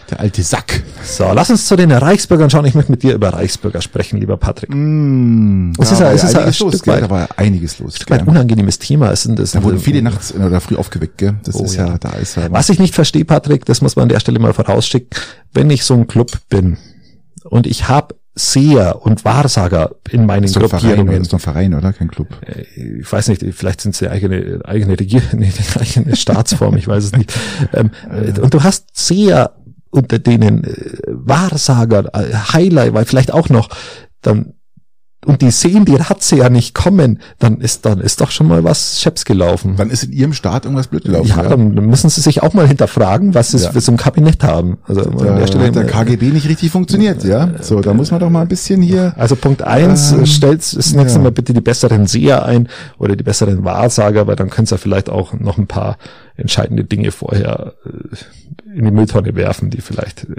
Der 0.09 0.19
alte 0.19 0.43
Sack. 0.43 0.83
so, 1.05 1.31
lass 1.33 1.49
uns 1.49 1.67
zu 1.67 1.75
den 1.77 1.89
Reichsbürgern 1.91 2.49
schauen. 2.49 2.65
Ich 2.65 2.75
möchte 2.75 2.91
mit 2.91 3.01
dir 3.01 3.13
über 3.13 3.29
Reichsbürger 3.29 3.81
sprechen, 3.81 4.19
lieber 4.19 4.35
Patrick. 4.35 4.69
Mm, 4.73 5.71
Es 5.79 5.91
ist 5.91 6.01
da 6.01 6.05
ja- 6.09 6.11
es 6.13 6.23
ist 6.23 6.33
ja 6.33 6.39
ein 6.39 6.43
einiges 6.45 6.59
los, 6.59 6.73
Stück 6.75 6.83
gell? 6.83 6.93
weit- 6.95 7.03
Da 7.03 7.09
war 7.09 7.29
einiges 7.37 7.79
los. 7.79 7.95
Ein 8.09 8.17
gell? 8.17 8.27
unangenehmes 8.27 8.77
Thema. 8.79 9.09
Es 9.11 9.23
sind, 9.23 9.39
es 9.39 9.51
Da 9.51 9.63
wurden 9.63 9.77
sind- 9.77 9.85
viele 9.85 10.01
nachts 10.01 10.33
oder 10.33 10.59
früh 10.59 10.75
aufgeweckt, 10.75 11.17
gell? 11.17 11.35
Das 11.43 11.55
Oh, 11.55 11.63
ist 11.63 11.75
ja, 11.75 11.87
ja. 11.87 11.97
da 11.97 12.09
ist 12.11 12.35
ja. 12.35 12.51
Was 12.51 12.67
ich 12.69 12.79
nicht 12.79 12.93
verstehe, 12.93 13.23
Patrick, 13.23 13.63
das 13.65 13.81
muss 13.81 13.95
man 13.95 14.03
an 14.03 14.09
der 14.09 14.19
Stelle 14.19 14.39
mal 14.39 14.53
vorausschicken, 14.53 15.09
wenn 15.53 15.69
ich 15.69 15.85
so 15.85 15.93
ein 15.93 16.07
Club 16.07 16.31
bin 16.49 16.77
und 17.45 17.65
ich 17.65 17.87
habe 17.87 18.15
Seher 18.33 19.01
und 19.01 19.25
Wahrsager 19.25 19.95
in 20.09 20.25
meinen 20.25 20.45
ist 20.45 20.55
doch 20.55 20.63
ein 20.63 20.69
Verein, 20.69 20.83
oder? 20.83 20.95
Gruppierungen. 20.95 21.21
ist 21.21 21.33
doch 21.33 21.37
ein 21.37 21.41
Verein, 21.41 21.73
oder? 21.73 21.93
Kein 21.93 22.09
Club. 22.09 22.27
ich 22.75 23.11
weiß 23.11 23.27
nicht, 23.27 23.43
vielleicht 23.51 23.81
sind 23.81 23.95
sie 23.95 24.09
eigene, 24.09 24.61
eigene 24.63 24.97
Regier, 24.97 25.21
nee, 25.33 25.51
eigene 25.79 26.15
Staatsform, 26.15 26.77
ich 26.77 26.87
weiß 26.87 27.03
es 27.03 27.11
nicht. 27.11 27.33
Ähm, 27.73 27.91
äh, 28.09 28.39
und 28.39 28.53
du 28.53 28.63
hast 28.63 28.87
Seher 28.93 29.55
unter 29.89 30.19
denen 30.19 30.63
äh, 30.63 30.97
Wahrsager, 31.07 32.05
äh, 32.13 32.33
Heiler, 32.33 32.93
weil 32.93 33.05
vielleicht 33.05 33.33
auch 33.33 33.49
noch, 33.49 33.69
dann 34.21 34.53
und 35.25 35.41
die 35.43 35.51
sehen 35.51 35.85
die 35.85 35.95
Razzia 35.95 36.49
nicht 36.49 36.73
kommen, 36.73 37.19
dann 37.37 37.59
ist 37.61 37.85
dann 37.85 37.99
ist 38.01 38.21
doch 38.21 38.31
schon 38.31 38.47
mal 38.47 38.63
was 38.63 39.01
Scheps 39.01 39.23
gelaufen. 39.25 39.75
Dann 39.77 39.89
ist 39.91 40.03
in 40.03 40.11
ihrem 40.13 40.33
Staat 40.33 40.65
irgendwas 40.65 40.87
blöd 40.87 41.03
gelaufen. 41.03 41.27
ja, 41.27 41.43
dann 41.43 41.73
müssen 41.73 42.09
sie 42.09 42.21
sich 42.21 42.41
auch 42.41 42.53
mal 42.53 42.67
hinterfragen, 42.67 43.33
was 43.35 43.51
sie 43.51 43.57
Ja. 43.59 43.71
für 43.71 43.81
so 43.81 43.91
ein 43.91 43.97
Kabinett 43.97 44.43
haben. 44.43 44.79
Also 44.87 45.01
an 45.03 45.17
Da 45.17 45.37
der 45.37 45.47
Stelle, 45.47 45.65
hat 45.67 45.75
der 45.75 45.85
KGB 45.85 46.31
nicht 46.31 46.47
richtig 46.49 46.71
funktioniert, 46.71 47.23
ja. 47.23 47.51
So, 47.61 47.81
da 47.81 47.93
muss 47.93 48.09
man 48.09 48.19
doch 48.19 48.29
mal 48.31 48.41
ein 48.41 48.47
bisschen 48.47 48.81
hier. 48.81 49.13
Also 49.17 49.35
Punkt 49.35 49.61
eins, 49.61 50.11
Ähm, 50.11 50.25
stellt 50.25 50.59
das 50.61 50.93
nächste 50.93 51.19
ja. 51.19 51.23
Mal 51.23 51.31
bitte 51.31 51.53
die 51.53 51.61
besseren 51.61 52.07
Seher 52.07 52.43
ein 52.45 52.67
oder 52.97 53.15
die 53.15 53.23
besseren 53.23 53.63
Wahrsager, 53.63 54.25
weil 54.25 54.35
dann 54.35 54.49
können 54.49 54.65
sie 54.65 54.73
ja 54.73 54.77
vielleicht 54.79 55.09
auch 55.09 55.33
noch 55.33 55.57
ein 55.59 55.67
paar 55.67 55.97
entscheidende 56.35 56.83
Dinge 56.83 57.11
vorher 57.11 57.73
äh, 57.85 58.77
in 58.77 58.85
die 58.85 58.91
Mülltonne 58.91 59.35
werfen, 59.35 59.69
die 59.69 59.81
vielleicht 59.81 60.23
äh, 60.23 60.35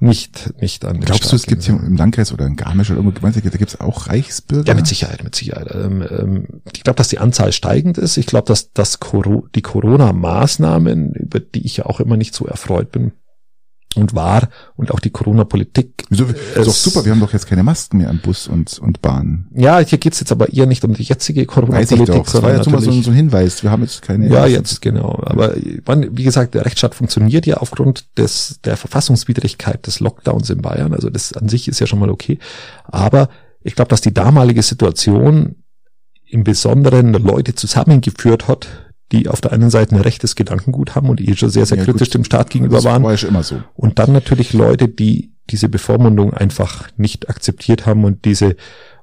nicht, 0.00 0.54
nicht 0.60 0.84
an 0.84 1.00
Glaubst 1.00 1.30
du, 1.30 1.36
es 1.36 1.46
gibt 1.46 1.62
hier 1.62 1.74
im 1.74 1.96
Landkreis 1.96 2.32
oder 2.32 2.46
in 2.46 2.56
Garmisch 2.56 2.90
oder 2.90 3.00
irgendwo, 3.00 3.20
da 3.20 3.30
gibt 3.30 3.68
es 3.68 3.80
auch 3.80 4.08
Reichsbürger? 4.08 4.68
Ja, 4.68 4.74
mit 4.74 4.86
Sicherheit, 4.86 5.22
mit 5.22 5.34
Sicherheit. 5.34 5.68
Ähm, 5.74 6.02
ähm, 6.10 6.46
ich 6.72 6.82
glaube, 6.82 6.96
dass 6.96 7.08
die 7.08 7.18
Anzahl 7.18 7.52
steigend 7.52 7.98
ist. 7.98 8.16
Ich 8.16 8.26
glaube, 8.26 8.46
dass, 8.46 8.72
dass 8.72 8.98
die 9.54 9.62
Corona-Maßnahmen, 9.62 11.12
über 11.12 11.40
die 11.40 11.66
ich 11.66 11.76
ja 11.78 11.86
auch 11.86 12.00
immer 12.00 12.16
nicht 12.16 12.34
so 12.34 12.46
erfreut 12.46 12.90
bin, 12.92 13.12
und 13.96 14.14
war 14.14 14.48
und 14.76 14.92
auch 14.92 15.00
die 15.00 15.10
Corona-Politik. 15.10 16.04
Wieso? 16.10 16.26
Ist 16.26 16.56
doch 16.56 16.72
super, 16.72 17.04
wir 17.04 17.12
haben 17.12 17.20
doch 17.20 17.32
jetzt 17.32 17.46
keine 17.46 17.62
Masken 17.62 17.98
mehr 17.98 18.10
am 18.10 18.18
Bus 18.18 18.46
und, 18.46 18.78
und 18.78 19.02
Bahn. 19.02 19.48
Ja, 19.52 19.80
hier 19.80 19.98
geht's 19.98 20.20
jetzt 20.20 20.30
aber 20.30 20.52
eher 20.52 20.66
nicht 20.66 20.84
um 20.84 20.94
die 20.94 21.02
jetzige 21.02 21.44
Corona-Politik. 21.44 22.24
Das 22.24 22.42
war 22.42 22.52
ja 22.52 22.62
schon 22.62 22.72
mal 22.72 22.82
so, 22.82 22.92
so 22.92 23.10
ein 23.10 23.16
Hinweis, 23.16 23.62
wir 23.62 23.70
haben 23.70 23.82
jetzt 23.82 24.02
keine... 24.02 24.28
Ja, 24.28 24.46
jetzt 24.46 24.80
genau. 24.80 25.20
Aber 25.24 25.54
man, 25.86 26.16
wie 26.16 26.22
gesagt, 26.22 26.54
der 26.54 26.64
Rechtsstaat 26.64 26.94
funktioniert 26.94 27.46
ja 27.46 27.56
aufgrund 27.56 28.16
des 28.16 28.60
der 28.64 28.76
Verfassungswidrigkeit 28.76 29.86
des 29.86 30.00
Lockdowns 30.00 30.50
in 30.50 30.62
Bayern. 30.62 30.94
Also 30.94 31.10
das 31.10 31.32
an 31.32 31.48
sich 31.48 31.66
ist 31.66 31.80
ja 31.80 31.86
schon 31.86 31.98
mal 31.98 32.10
okay. 32.10 32.38
Aber 32.84 33.28
ich 33.62 33.74
glaube, 33.74 33.88
dass 33.88 34.00
die 34.00 34.14
damalige 34.14 34.62
Situation 34.62 35.56
im 36.26 36.44
Besonderen 36.44 37.12
Leute 37.12 37.54
zusammengeführt 37.54 38.46
hat, 38.46 38.68
die 39.12 39.28
auf 39.28 39.40
der 39.40 39.52
einen 39.52 39.70
Seite 39.70 39.94
ein 39.94 40.00
rechtes 40.00 40.36
Gedankengut 40.36 40.94
haben 40.94 41.08
und 41.08 41.20
eh 41.20 41.34
schon 41.34 41.50
sehr, 41.50 41.66
sehr 41.66 41.78
ja, 41.78 41.84
kritisch 41.84 42.08
gut. 42.08 42.14
dem 42.14 42.24
Staat 42.24 42.50
gegenüber 42.50 42.76
das 42.76 42.84
waren. 42.84 43.02
War 43.02 43.14
ja 43.14 43.28
immer 43.28 43.42
so. 43.42 43.62
Und 43.74 43.98
dann 43.98 44.12
natürlich 44.12 44.52
Leute, 44.52 44.88
die 44.88 45.32
diese 45.50 45.68
Bevormundung 45.68 46.32
einfach 46.32 46.88
nicht 46.96 47.28
akzeptiert 47.28 47.86
haben 47.86 48.04
und 48.04 48.24
diese 48.24 48.56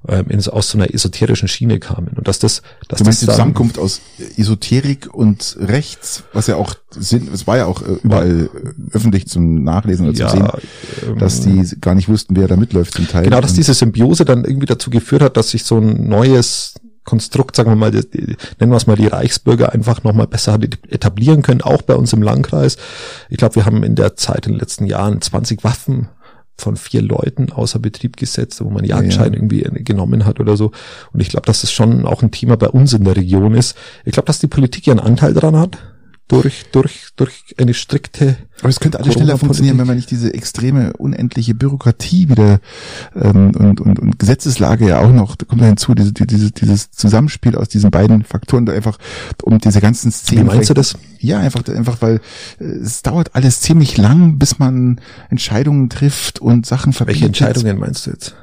ähm, 0.07 0.27
in, 0.29 0.39
aus 0.47 0.69
so 0.69 0.77
einer 0.77 0.93
esoterischen 0.93 1.47
Schiene 1.47 1.79
kamen. 1.79 2.09
Und 2.15 2.27
dass 2.27 2.39
das, 2.39 2.61
dass 2.87 2.99
du 2.99 3.03
meinst 3.03 3.21
das 3.21 3.27
die 3.27 3.31
Zusammenkunft 3.31 3.77
aus 3.77 4.01
Esoterik 4.37 5.13
und 5.13 5.57
Rechts, 5.59 6.23
was 6.33 6.47
ja 6.47 6.55
auch 6.55 6.75
sind, 6.91 7.33
es 7.33 7.47
war 7.47 7.57
ja 7.57 7.65
auch 7.65 7.81
äh, 7.81 7.97
überall 8.03 8.49
war, 8.53 8.61
äh, 8.61 8.73
öffentlich 8.91 9.27
zum 9.27 9.63
Nachlesen 9.63 10.07
oder 10.07 10.17
ja, 10.17 10.27
zum 10.29 10.39
Sehen, 10.39 11.17
dass 11.19 11.41
die 11.41 11.49
ähm, 11.49 11.71
gar 11.81 11.95
nicht 11.95 12.07
wussten, 12.07 12.35
wer 12.35 12.47
da 12.47 12.55
mitläuft 12.55 12.93
zum 12.93 13.07
Teil. 13.07 13.23
Genau, 13.23 13.41
dass 13.41 13.53
diese 13.53 13.73
Symbiose 13.73 14.23
dann 14.23 14.45
irgendwie 14.45 14.67
dazu 14.67 14.89
geführt 14.89 15.21
hat, 15.21 15.35
dass 15.35 15.49
sich 15.49 15.63
so 15.63 15.77
ein 15.77 16.07
neues 16.07 16.75
Konstrukt, 17.07 17.55
sagen 17.55 17.71
wir 17.71 17.75
mal, 17.75 17.89
die, 17.89 18.07
die, 18.07 18.35
nennen 18.59 18.71
wir 18.71 18.75
es 18.75 18.85
mal 18.85 18.97
die 18.97 19.07
Reichsbürger 19.07 19.71
einfach 19.71 20.03
nochmal 20.03 20.27
besser 20.27 20.59
etablieren 20.89 21.41
können, 21.41 21.61
auch 21.61 21.81
bei 21.81 21.95
uns 21.95 22.11
im 22.11 22.21
Landkreis. 22.21 22.77
Ich 23.29 23.37
glaube, 23.37 23.55
wir 23.55 23.65
haben 23.65 23.81
in 23.81 23.95
der 23.95 24.15
Zeit 24.17 24.45
in 24.45 24.53
den 24.53 24.59
letzten 24.59 24.85
Jahren 24.85 25.21
20 25.21 25.63
Waffen 25.63 26.09
von 26.57 26.75
vier 26.75 27.01
Leuten 27.01 27.51
außer 27.51 27.79
Betrieb 27.79 28.17
gesetzt, 28.17 28.63
wo 28.63 28.69
man 28.69 28.83
Jagdschein 28.83 29.31
ja, 29.31 29.39
irgendwie 29.39 29.61
genommen 29.83 30.25
hat 30.25 30.39
oder 30.41 30.57
so. 30.57 30.71
Und 31.13 31.21
ich 31.21 31.29
glaube, 31.29 31.45
dass 31.45 31.61
das 31.61 31.71
schon 31.71 32.05
auch 32.05 32.23
ein 32.23 32.31
Thema 32.31 32.57
bei 32.57 32.67
uns 32.67 32.93
in 32.93 33.05
der 33.05 33.15
Region 33.15 33.53
ist. 33.53 33.77
Ich 34.03 34.11
glaube, 34.11 34.27
dass 34.27 34.39
die 34.39 34.47
Politik 34.47 34.87
einen 34.89 34.99
Anteil 34.99 35.33
daran 35.33 35.55
hat 35.55 35.77
durch, 36.27 36.65
durch, 36.71 37.09
durch 37.15 37.55
eine 37.57 37.73
strikte. 37.73 38.37
Aber 38.59 38.69
es 38.69 38.79
könnte 38.79 38.99
alles 38.99 39.13
schneller 39.13 39.37
funktionieren, 39.37 39.77
wenn 39.77 39.87
man 39.87 39.95
nicht 39.95 40.11
diese 40.11 40.33
extreme, 40.33 40.93
unendliche 40.93 41.55
Bürokratie 41.55 42.27
wieder 42.27 42.59
ähm, 43.15 43.51
und, 43.55 43.79
und, 43.79 43.99
und 43.99 44.19
Gesetzeslage 44.19 44.89
ja 44.89 44.99
auch 44.99 45.11
noch, 45.11 45.35
da 45.35 45.45
kommt 45.45 45.61
da 45.61 45.65
hinzu, 45.65 45.93
diese, 45.95 46.11
diese, 46.11 46.51
dieses 46.51 46.91
Zusammenspiel 46.91 47.55
aus 47.55 47.69
diesen 47.69 47.91
beiden 47.91 48.23
Faktoren, 48.23 48.65
da 48.65 48.73
einfach 48.73 48.97
um 49.43 49.59
diese 49.59 49.79
ganzen 49.79 50.11
Szenen. 50.11 50.45
Wie 50.45 50.55
meinst 50.55 50.69
du 50.69 50.73
das? 50.73 50.97
Ja, 51.19 51.39
einfach, 51.39 51.65
einfach, 51.67 52.01
weil 52.01 52.19
äh, 52.59 52.63
es 52.63 53.03
dauert 53.03 53.33
alles 53.35 53.61
ziemlich 53.61 53.97
lang, 53.97 54.37
bis 54.37 54.59
man 54.59 54.99
Entscheidungen 55.29 55.89
trifft 55.89 56.39
und 56.39 56.65
Sachen 56.65 56.91
verbietet. 56.91 57.21
Welche 57.21 57.27
Entscheidungen 57.27 57.79
meinst 57.79 58.05
du 58.05 58.11
jetzt? 58.11 58.35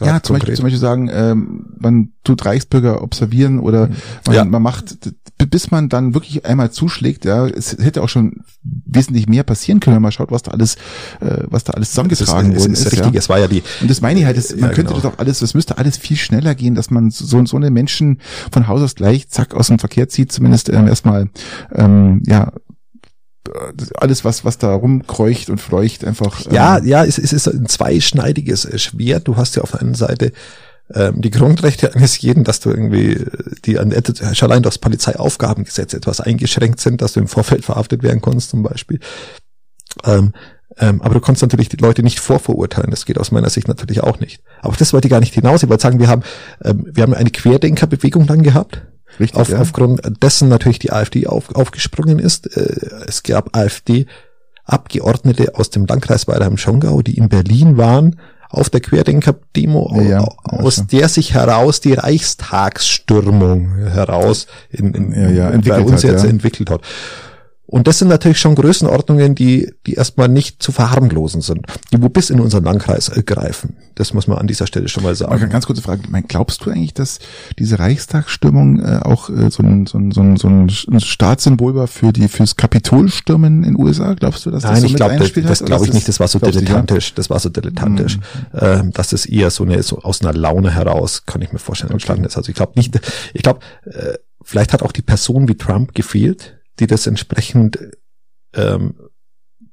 Ja, 0.00 0.22
zum 0.22 0.34
Beispiel, 0.34 0.54
zum 0.54 0.64
Beispiel 0.64 0.80
sagen, 0.80 1.08
ähm, 1.12 1.66
man 1.78 2.08
tut 2.24 2.44
Reichsbürger 2.44 3.02
observieren 3.02 3.60
oder 3.60 3.88
man, 4.26 4.34
ja. 4.34 4.44
man 4.44 4.62
macht, 4.62 4.96
bis 5.38 5.70
man 5.70 5.88
dann 5.88 6.14
wirklich 6.14 6.44
einmal 6.44 6.70
zuschlägt, 6.72 7.24
ja, 7.24 7.46
es 7.46 7.76
hätte 7.78 8.02
auch 8.02 8.08
schon 8.08 8.42
wesentlich 8.62 9.28
mehr 9.28 9.44
passieren 9.44 9.78
können, 9.78 9.96
wenn 9.96 10.02
man 10.02 10.10
schaut, 10.10 10.30
was 10.30 10.42
da 10.42 10.50
alles, 10.50 10.76
äh, 11.20 11.44
was 11.46 11.64
da 11.64 11.74
alles 11.74 11.90
zusammengetragen 11.90 12.56
worden 12.56 12.72
ist. 12.72 12.80
ist, 12.80 12.86
ist 12.86 12.92
richtig, 12.92 13.14
ja. 13.14 13.18
es 13.18 13.28
war 13.28 13.38
ja 13.38 13.46
die. 13.46 13.62
Und 13.80 13.88
das 13.88 14.00
meine 14.00 14.18
ich 14.18 14.26
halt, 14.26 14.36
das, 14.36 14.50
man 14.50 14.60
ja, 14.60 14.66
könnte 14.68 14.92
genau. 14.92 14.96
das 14.96 15.12
auch 15.12 15.18
alles, 15.18 15.38
das 15.38 15.54
müsste 15.54 15.78
alles 15.78 15.96
viel 15.96 16.16
schneller 16.16 16.54
gehen, 16.54 16.74
dass 16.74 16.90
man 16.90 17.10
so, 17.10 17.44
so 17.44 17.56
eine 17.56 17.70
Menschen 17.70 18.20
von 18.50 18.66
Haus 18.66 18.82
aus 18.82 18.94
gleich, 18.96 19.28
zack, 19.28 19.54
aus 19.54 19.68
dem 19.68 19.78
Verkehr 19.78 20.08
zieht, 20.08 20.32
zumindest 20.32 20.70
ähm, 20.70 20.88
erstmal, 20.88 21.28
ähm, 21.72 22.22
ja, 22.26 22.52
alles, 23.96 24.24
was, 24.24 24.44
was 24.44 24.58
da 24.58 24.74
rumkreucht 24.74 25.50
und 25.50 25.60
fleucht, 25.60 26.04
einfach. 26.04 26.50
Ja, 26.50 26.78
ähm, 26.78 26.86
ja, 26.86 27.04
es, 27.04 27.18
es 27.18 27.32
ist 27.32 27.48
ein 27.48 27.66
zweischneidiges 27.66 28.68
Schwert. 28.80 29.28
Du 29.28 29.36
hast 29.36 29.56
ja 29.56 29.62
auf 29.62 29.72
der 29.72 29.82
einen 29.82 29.94
Seite 29.94 30.32
ähm, 30.92 31.20
die 31.20 31.30
Grundrechte 31.30 31.94
eines 31.94 32.20
jeden, 32.20 32.44
dass 32.44 32.60
du 32.60 32.70
irgendwie, 32.70 33.24
die 33.64 33.78
an, 33.78 33.92
schon 34.34 34.50
allein 34.50 34.62
das 34.62 34.78
Polizeiaufgabengesetz 34.78 35.94
etwas 35.94 36.20
eingeschränkt 36.20 36.80
sind, 36.80 37.02
dass 37.02 37.14
du 37.14 37.20
im 37.20 37.28
Vorfeld 37.28 37.64
verhaftet 37.64 38.02
werden 38.02 38.20
kannst, 38.20 38.50
zum 38.50 38.62
Beispiel. 38.62 39.00
Ähm, 40.04 40.32
ähm, 40.76 41.02
aber 41.02 41.14
du 41.14 41.20
kannst 41.20 41.42
natürlich 41.42 41.68
die 41.68 41.76
Leute 41.76 42.02
nicht 42.02 42.18
vorverurteilen. 42.18 42.90
Das 42.90 43.06
geht 43.06 43.18
aus 43.18 43.30
meiner 43.30 43.48
Sicht 43.48 43.68
natürlich 43.68 44.02
auch 44.02 44.18
nicht. 44.18 44.42
Aber 44.60 44.74
das 44.76 44.92
wollte 44.92 45.06
ich 45.06 45.10
gar 45.10 45.20
nicht 45.20 45.34
hinaus. 45.34 45.62
Ich 45.62 45.68
wollte 45.68 45.82
sagen, 45.82 46.00
wir 46.00 46.08
haben, 46.08 46.22
ähm, 46.62 46.86
wir 46.92 47.02
haben 47.02 47.14
eine 47.14 47.30
Querdenkerbewegung 47.30 48.26
dann 48.26 48.42
gehabt 48.42 48.82
Richtig, 49.20 49.40
auf, 49.40 49.48
ja. 49.48 49.60
Aufgrund 49.60 50.00
dessen 50.22 50.48
natürlich 50.48 50.78
die 50.78 50.92
AfD 50.92 51.26
auf, 51.26 51.54
aufgesprungen 51.54 52.18
ist. 52.18 52.56
Äh, 52.56 53.04
es 53.06 53.22
gab 53.22 53.56
AfD-Abgeordnete 53.56 55.54
aus 55.54 55.70
dem 55.70 55.86
Landkreis 55.86 56.26
Weilheim-Schongau, 56.26 57.02
die 57.02 57.16
in 57.16 57.28
Berlin 57.28 57.76
waren, 57.76 58.16
auf 58.50 58.70
der 58.70 58.80
Querdenker-Demo, 58.80 60.00
ja, 60.02 60.24
aus 60.44 60.86
der 60.86 61.08
sich 61.08 61.34
heraus 61.34 61.80
die 61.80 61.94
Reichstagsstürmung 61.94 63.74
heraus 63.88 64.46
in, 64.70 64.94
in, 64.94 65.34
ja, 65.34 65.50
bei 65.50 65.80
uns 65.80 66.04
hat, 66.04 66.10
jetzt 66.12 66.24
entwickelt 66.24 66.70
hat. 66.70 66.82
Und 67.66 67.88
das 67.88 67.98
sind 67.98 68.08
natürlich 68.08 68.38
schon 68.38 68.54
Größenordnungen, 68.56 69.34
die, 69.34 69.72
die 69.86 69.94
erstmal 69.94 70.28
nicht 70.28 70.62
zu 70.62 70.70
verharmlosen 70.70 71.40
sind, 71.40 71.66
die 71.92 72.02
wo 72.02 72.10
bis 72.10 72.28
in 72.28 72.38
unseren 72.40 72.62
Landkreis 72.64 73.08
äh, 73.08 73.22
greifen. 73.22 73.76
Das 73.94 74.12
muss 74.12 74.26
man 74.26 74.36
an 74.36 74.46
dieser 74.46 74.66
Stelle 74.66 74.88
schon 74.88 75.02
mal 75.02 75.14
sagen. 75.14 75.32
Eine 75.32 75.48
ganz 75.48 75.66
kurze 75.66 75.80
Frage. 75.80 76.02
Glaubst 76.28 76.64
du 76.64 76.70
eigentlich, 76.70 76.92
dass 76.92 77.20
diese 77.58 77.78
Reichstagsstimmung 77.78 78.80
äh, 78.80 79.00
auch 79.02 79.30
äh, 79.30 79.50
so, 79.50 79.62
ein, 79.62 79.86
so, 79.86 79.96
ein, 79.96 80.12
so, 80.12 80.20
ein, 80.20 80.36
so 80.36 80.48
ein 80.48 81.00
Staatssymbol 81.00 81.74
war 81.74 81.86
für 81.86 82.12
die 82.12 82.28
fürs 82.28 82.56
Kapitolstürmen 82.56 83.64
in 83.64 83.74
den 83.74 83.82
USA? 83.82 84.12
Glaubst 84.12 84.44
du, 84.44 84.50
dass 84.50 84.62
das 84.62 84.72
Nein, 84.72 84.80
so 84.82 84.86
ich 84.88 84.94
glaube, 84.94 85.16
das, 85.16 85.32
das 85.32 85.64
glaube 85.64 85.86
ich 85.86 85.92
nicht. 85.94 86.06
Das 86.06 86.20
war 86.20 86.28
so 86.28 86.38
dilettantisch. 86.38 87.14
Das 87.14 87.30
war 87.30 87.40
so 87.40 87.48
dilettantisch. 87.48 88.18
Mhm. 88.18 88.58
Äh, 88.58 88.90
dass 88.92 89.14
es 89.14 89.24
eher 89.24 89.50
so 89.50 89.64
eine 89.64 89.82
so 89.82 90.00
aus 90.00 90.20
einer 90.20 90.34
Laune 90.34 90.70
heraus, 90.70 91.24
kann 91.24 91.40
ich 91.40 91.50
mir 91.52 91.58
vorstellen, 91.58 91.92
entstanden 91.92 92.24
okay. 92.24 92.28
ist. 92.28 92.36
Also 92.36 92.50
ich 92.50 92.56
glaube 92.56 92.72
nicht. 92.76 93.00
Ich 93.32 93.42
glaube, 93.42 93.60
äh, 93.86 94.18
vielleicht 94.42 94.74
hat 94.74 94.82
auch 94.82 94.92
die 94.92 95.02
Person 95.02 95.48
wie 95.48 95.56
Trump 95.56 95.94
gefehlt 95.94 96.58
die 96.80 96.86
das 96.86 97.06
entsprechend 97.06 97.78
ähm, 98.54 98.94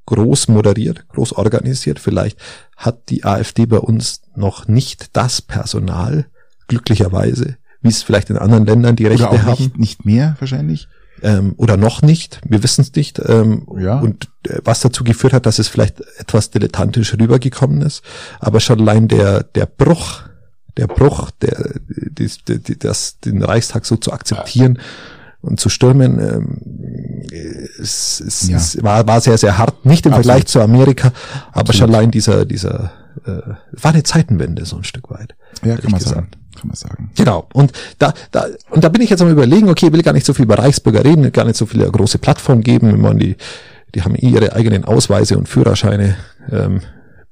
groß 0.06 0.47
moderiert, 0.49 1.08
groß 1.10 1.34
organisiert. 1.34 1.99
Vielleicht 1.99 2.38
hat 2.76 3.10
die 3.10 3.24
AfD 3.24 3.66
bei 3.66 3.78
uns 3.78 4.22
noch 4.36 4.68
nicht 4.68 5.16
das 5.16 5.41
Personal, 5.41 6.26
glücklicherweise, 6.68 7.58
wie 7.82 7.89
es 7.89 8.04
vielleicht 8.04 8.30
in 8.30 8.38
anderen 8.38 8.66
Ländern 8.66 8.95
die 8.95 9.08
Rechte 9.08 9.28
oder 9.28 9.41
auch 9.41 9.45
haben. 9.45 9.64
Nicht, 9.64 9.78
nicht 9.78 10.06
mehr 10.06 10.36
wahrscheinlich. 10.39 10.88
Ähm, 11.24 11.54
oder 11.58 11.78
noch 11.78 12.02
nicht, 12.02 12.39
wir 12.47 12.64
wissen 12.64 12.82
es 12.82 12.93
nicht. 12.93 13.20
Ähm, 13.20 13.68
ja. 13.78 13.99
Und 13.99 14.30
äh, 14.47 14.60
was 14.64 14.80
dazu 14.80 15.04
geführt 15.04 15.34
hat, 15.34 15.45
dass 15.45 15.60
es 15.60 15.68
vielleicht 15.68 16.02
etwas 16.18 16.49
dilettantisch 16.49 17.14
rübergekommen 17.14 17.82
ist. 17.82 18.02
Aber 18.39 18.60
schon 18.60 18.80
allein 18.80 19.08
der, 19.08 19.43
der 19.43 19.66
Bruch, 19.66 20.24
der 20.78 20.88
Bruch, 20.88 21.30
der, 21.41 21.76
das, 22.80 23.20
den 23.20 23.43
Reichstag 23.43 23.86
so 23.86 23.97
zu 23.97 24.12
akzeptieren, 24.14 24.76
ja 24.76 24.82
und 25.42 25.60
zu 25.60 25.70
stürmen, 25.70 26.20
ähm, 26.20 27.32
es, 27.80 28.22
es, 28.22 28.48
ja. 28.48 28.58
es 28.58 28.82
war, 28.84 29.08
war 29.08 29.22
sehr, 29.22 29.38
sehr 29.38 29.58
hart. 29.58 29.86
Nicht 29.86 30.06
im 30.06 30.14
Absolut. 30.14 30.26
Vergleich 30.26 30.48
zu 30.48 30.62
Amerika, 30.62 31.12
aber 31.52 31.62
Absolut. 31.62 31.76
schon 31.76 31.96
allein 31.96 32.12
dieser, 32.12 32.46
dieser, 32.46 32.92
äh, 33.26 33.42
war 33.72 33.92
eine 33.92 34.04
Zeitenwende 34.04 34.66
so 34.66 34.78
ein 34.78 34.84
Stück 34.84 35.10
weit. 35.10 35.36
Ja, 35.64 35.78
kann 35.78 35.92
man 35.92 36.00
gesagt. 36.00 36.16
sagen. 36.16 36.28
Kann 36.60 36.68
man 36.68 36.76
sagen. 36.76 37.12
Genau. 37.16 37.48
Und 37.54 37.72
da, 37.98 38.14
da, 38.32 38.46
und 38.70 38.84
da 38.84 38.89
bin 38.89 39.02
ich 39.02 39.10
jetzt 39.10 39.22
am 39.22 39.30
überlegen, 39.30 39.70
okay, 39.70 39.92
will 39.92 40.04
gar 40.04 40.14
nicht 40.14 40.26
so 40.26 40.34
viel 40.34 40.44
über 40.44 40.60
Reichsbürger 40.60 41.04
reden, 41.04 41.32
gar 41.32 41.46
nicht 41.46 41.56
so 41.56 41.66
viele 41.66 41.89
große 41.89 42.18
Plattformen 42.20 42.62
geben, 42.62 42.92
wenn 42.92 43.02
man 43.02 43.18
die, 43.18 43.36
die 43.96 44.04
haben 44.04 44.16
ihre 44.16 44.54
eigenen 44.54 44.86
Ausweise 44.86 45.38
und 45.38 45.48
Führerscheine, 45.48 46.18
ähm, 46.52 46.82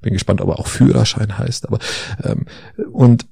bin 0.02 0.14
gespannt, 0.14 0.42
ob 0.42 0.50
er 0.50 0.60
auch 0.60 0.68
Führerschein 0.68 1.38
heißt, 1.38 1.68
aber, 1.68 1.80
ähm, 2.24 2.46
und 2.92 3.28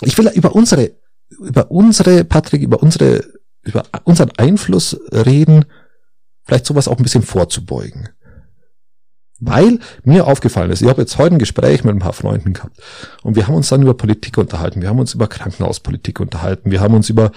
ich 0.00 0.16
will 0.16 0.30
über 0.34 0.54
unsere, 0.54 0.92
über 1.28 1.70
unsere, 1.70 2.24
Patrick, 2.24 2.62
über 2.62 2.82
unsere 2.82 3.22
über 3.66 3.84
unseren 4.04 4.30
Einfluss 4.36 4.98
reden, 5.12 5.64
vielleicht 6.44 6.66
sowas 6.66 6.88
auch 6.88 6.96
ein 6.96 7.02
bisschen 7.02 7.22
vorzubeugen. 7.22 8.08
Weil 9.38 9.80
mir 10.02 10.26
aufgefallen 10.26 10.70
ist, 10.70 10.80
ich 10.80 10.88
habe 10.88 11.02
jetzt 11.02 11.18
heute 11.18 11.34
ein 11.34 11.38
Gespräch 11.38 11.84
mit 11.84 11.94
ein 11.94 11.98
paar 11.98 12.14
Freunden 12.14 12.54
gehabt 12.54 12.78
und 13.22 13.36
wir 13.36 13.46
haben 13.46 13.54
uns 13.54 13.68
dann 13.68 13.82
über 13.82 13.92
Politik 13.92 14.38
unterhalten, 14.38 14.80
wir 14.80 14.88
haben 14.88 14.98
uns 14.98 15.12
über 15.12 15.26
Krankenhauspolitik 15.26 16.20
unterhalten, 16.20 16.70
wir 16.70 16.80
haben 16.80 16.94
uns 16.94 17.10
über 17.10 17.32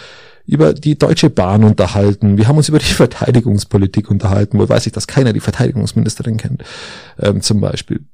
über 0.46 0.74
die 0.74 0.98
Deutsche 0.98 1.30
Bahn 1.30 1.64
unterhalten, 1.64 2.38
wir 2.38 2.48
haben 2.48 2.58
uns 2.58 2.70
über 2.70 2.80
die 2.80 2.86
Verteidigungspolitik 2.94 4.10
unterhalten, 4.10 4.58
wo 4.60 4.68
weiß 4.68 4.88
ich, 4.88 4.94
dass 4.94 5.08
keiner 5.08 5.34
die 5.34 5.42
Verteidigungsministerin 5.42 6.38
kennt, 6.38 6.64
ähm, 7.20 7.42
zum 7.42 7.60
Beispiel. 7.62 8.06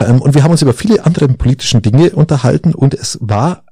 Ähm, 0.00 0.22
und 0.22 0.34
wir 0.34 0.42
haben 0.42 0.52
uns 0.52 0.62
über 0.62 0.72
viele 0.72 1.04
andere 1.04 1.28
politischen 1.28 1.82
Dinge 1.82 2.10
unterhalten 2.10 2.74
und 2.74 2.94
es 2.94 3.18
war 3.20 3.65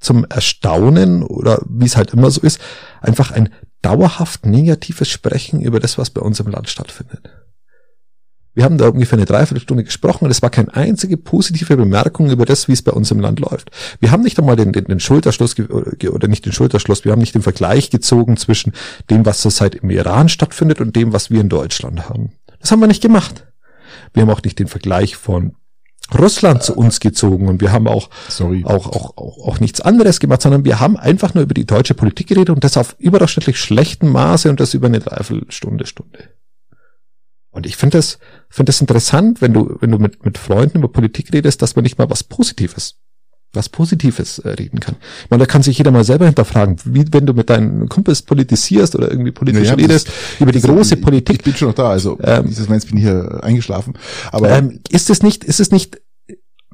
zum 0.00 0.24
Erstaunen 0.24 1.22
oder 1.22 1.62
wie 1.68 1.86
es 1.86 1.96
halt 1.96 2.12
immer 2.12 2.30
so 2.30 2.40
ist, 2.40 2.60
einfach 3.00 3.30
ein 3.30 3.50
dauerhaft 3.82 4.46
negatives 4.46 5.08
Sprechen 5.08 5.60
über 5.60 5.80
das, 5.80 5.98
was 5.98 6.10
bei 6.10 6.20
uns 6.20 6.40
im 6.40 6.48
Land 6.48 6.68
stattfindet. 6.68 7.30
Wir 8.52 8.64
haben 8.64 8.78
da 8.78 8.88
ungefähr 8.88 9.16
eine 9.16 9.26
Dreiviertelstunde 9.26 9.84
gesprochen 9.84 10.24
und 10.24 10.30
es 10.30 10.42
war 10.42 10.50
keine 10.50 10.74
einzige 10.74 11.16
positive 11.16 11.76
Bemerkung 11.76 12.30
über 12.30 12.44
das, 12.44 12.66
wie 12.66 12.72
es 12.72 12.82
bei 12.82 12.90
uns 12.90 13.10
im 13.10 13.20
Land 13.20 13.38
läuft. 13.38 13.70
Wir 14.00 14.10
haben 14.10 14.22
nicht 14.22 14.38
einmal 14.38 14.56
den, 14.56 14.72
den, 14.72 14.86
den 14.86 14.98
Schulterschluss 14.98 15.54
oder 15.58 16.28
nicht 16.28 16.44
den 16.46 16.52
Schulterschluss, 16.52 17.04
wir 17.04 17.12
haben 17.12 17.20
nicht 17.20 17.34
den 17.34 17.42
Vergleich 17.42 17.90
gezogen 17.90 18.36
zwischen 18.36 18.72
dem, 19.08 19.24
was 19.24 19.40
zurzeit 19.40 19.76
im 19.76 19.90
Iran 19.90 20.28
stattfindet 20.28 20.80
und 20.80 20.96
dem, 20.96 21.12
was 21.12 21.30
wir 21.30 21.40
in 21.40 21.48
Deutschland 21.48 22.08
haben. 22.08 22.32
Das 22.58 22.72
haben 22.72 22.80
wir 22.80 22.88
nicht 22.88 23.02
gemacht. 23.02 23.46
Wir 24.12 24.22
haben 24.22 24.30
auch 24.30 24.42
nicht 24.42 24.58
den 24.58 24.66
Vergleich 24.66 25.16
von 25.16 25.54
Russland 26.18 26.62
zu 26.62 26.74
uns 26.74 27.00
gezogen 27.00 27.48
und 27.48 27.60
wir 27.60 27.72
haben 27.72 27.86
auch, 27.86 28.10
Sorry. 28.28 28.64
Auch, 28.64 28.86
auch, 28.86 29.16
auch, 29.16 29.46
auch 29.46 29.60
nichts 29.60 29.80
anderes 29.80 30.20
gemacht, 30.20 30.42
sondern 30.42 30.64
wir 30.64 30.80
haben 30.80 30.96
einfach 30.96 31.34
nur 31.34 31.44
über 31.44 31.54
die 31.54 31.66
deutsche 31.66 31.94
Politik 31.94 32.28
geredet 32.28 32.50
und 32.50 32.64
das 32.64 32.76
auf 32.76 32.96
überdurchschnittlich 32.98 33.58
schlechtem 33.58 34.10
Maße 34.10 34.50
und 34.50 34.60
das 34.60 34.74
über 34.74 34.86
eine 34.86 35.00
Dreiviertelstunde, 35.00 35.86
Stunde. 35.86 36.30
Und 37.50 37.66
ich 37.66 37.76
finde 37.76 37.98
das, 37.98 38.18
finde 38.48 38.70
das 38.70 38.80
interessant, 38.80 39.40
wenn 39.40 39.52
du, 39.52 39.76
wenn 39.80 39.90
du 39.90 39.98
mit, 39.98 40.24
mit 40.24 40.38
Freunden 40.38 40.78
über 40.78 40.88
Politik 40.88 41.32
redest, 41.32 41.62
dass 41.62 41.74
man 41.74 41.82
nicht 41.82 41.98
mal 41.98 42.08
was 42.08 42.22
Positives, 42.22 42.96
was 43.52 43.68
Positives 43.68 44.38
äh, 44.38 44.50
reden 44.50 44.80
kann. 44.80 44.96
Ich 45.24 45.30
meine, 45.30 45.42
da 45.42 45.46
kann 45.46 45.62
sich 45.62 45.76
jeder 45.78 45.90
mal 45.90 46.04
selber 46.04 46.26
hinterfragen, 46.26 46.76
wie 46.84 47.04
wenn 47.10 47.26
du 47.26 47.34
mit 47.34 47.50
deinen 47.50 47.88
Kumpels 47.88 48.22
politisierst 48.22 48.94
oder 48.94 49.10
irgendwie 49.10 49.32
politisch 49.32 49.68
ja, 49.68 49.74
redest, 49.74 50.08
das, 50.08 50.14
über 50.40 50.52
die 50.52 50.60
große 50.60 50.94
ich, 50.94 51.02
Politik. 51.02 51.38
Ich 51.38 51.44
bin 51.44 51.54
schon 51.54 51.68
noch 51.68 51.74
da, 51.74 51.90
also 51.90 52.18
ähm, 52.22 52.46
ich 52.48 52.86
bin 52.88 52.98
hier 52.98 53.40
eingeschlafen. 53.42 53.94
Aber 54.30 54.50
ähm, 54.50 54.80
ist 54.88 55.10
es 55.10 55.22
nicht, 55.22 55.44
ist 55.44 55.60
es 55.60 55.70
nicht 55.70 56.00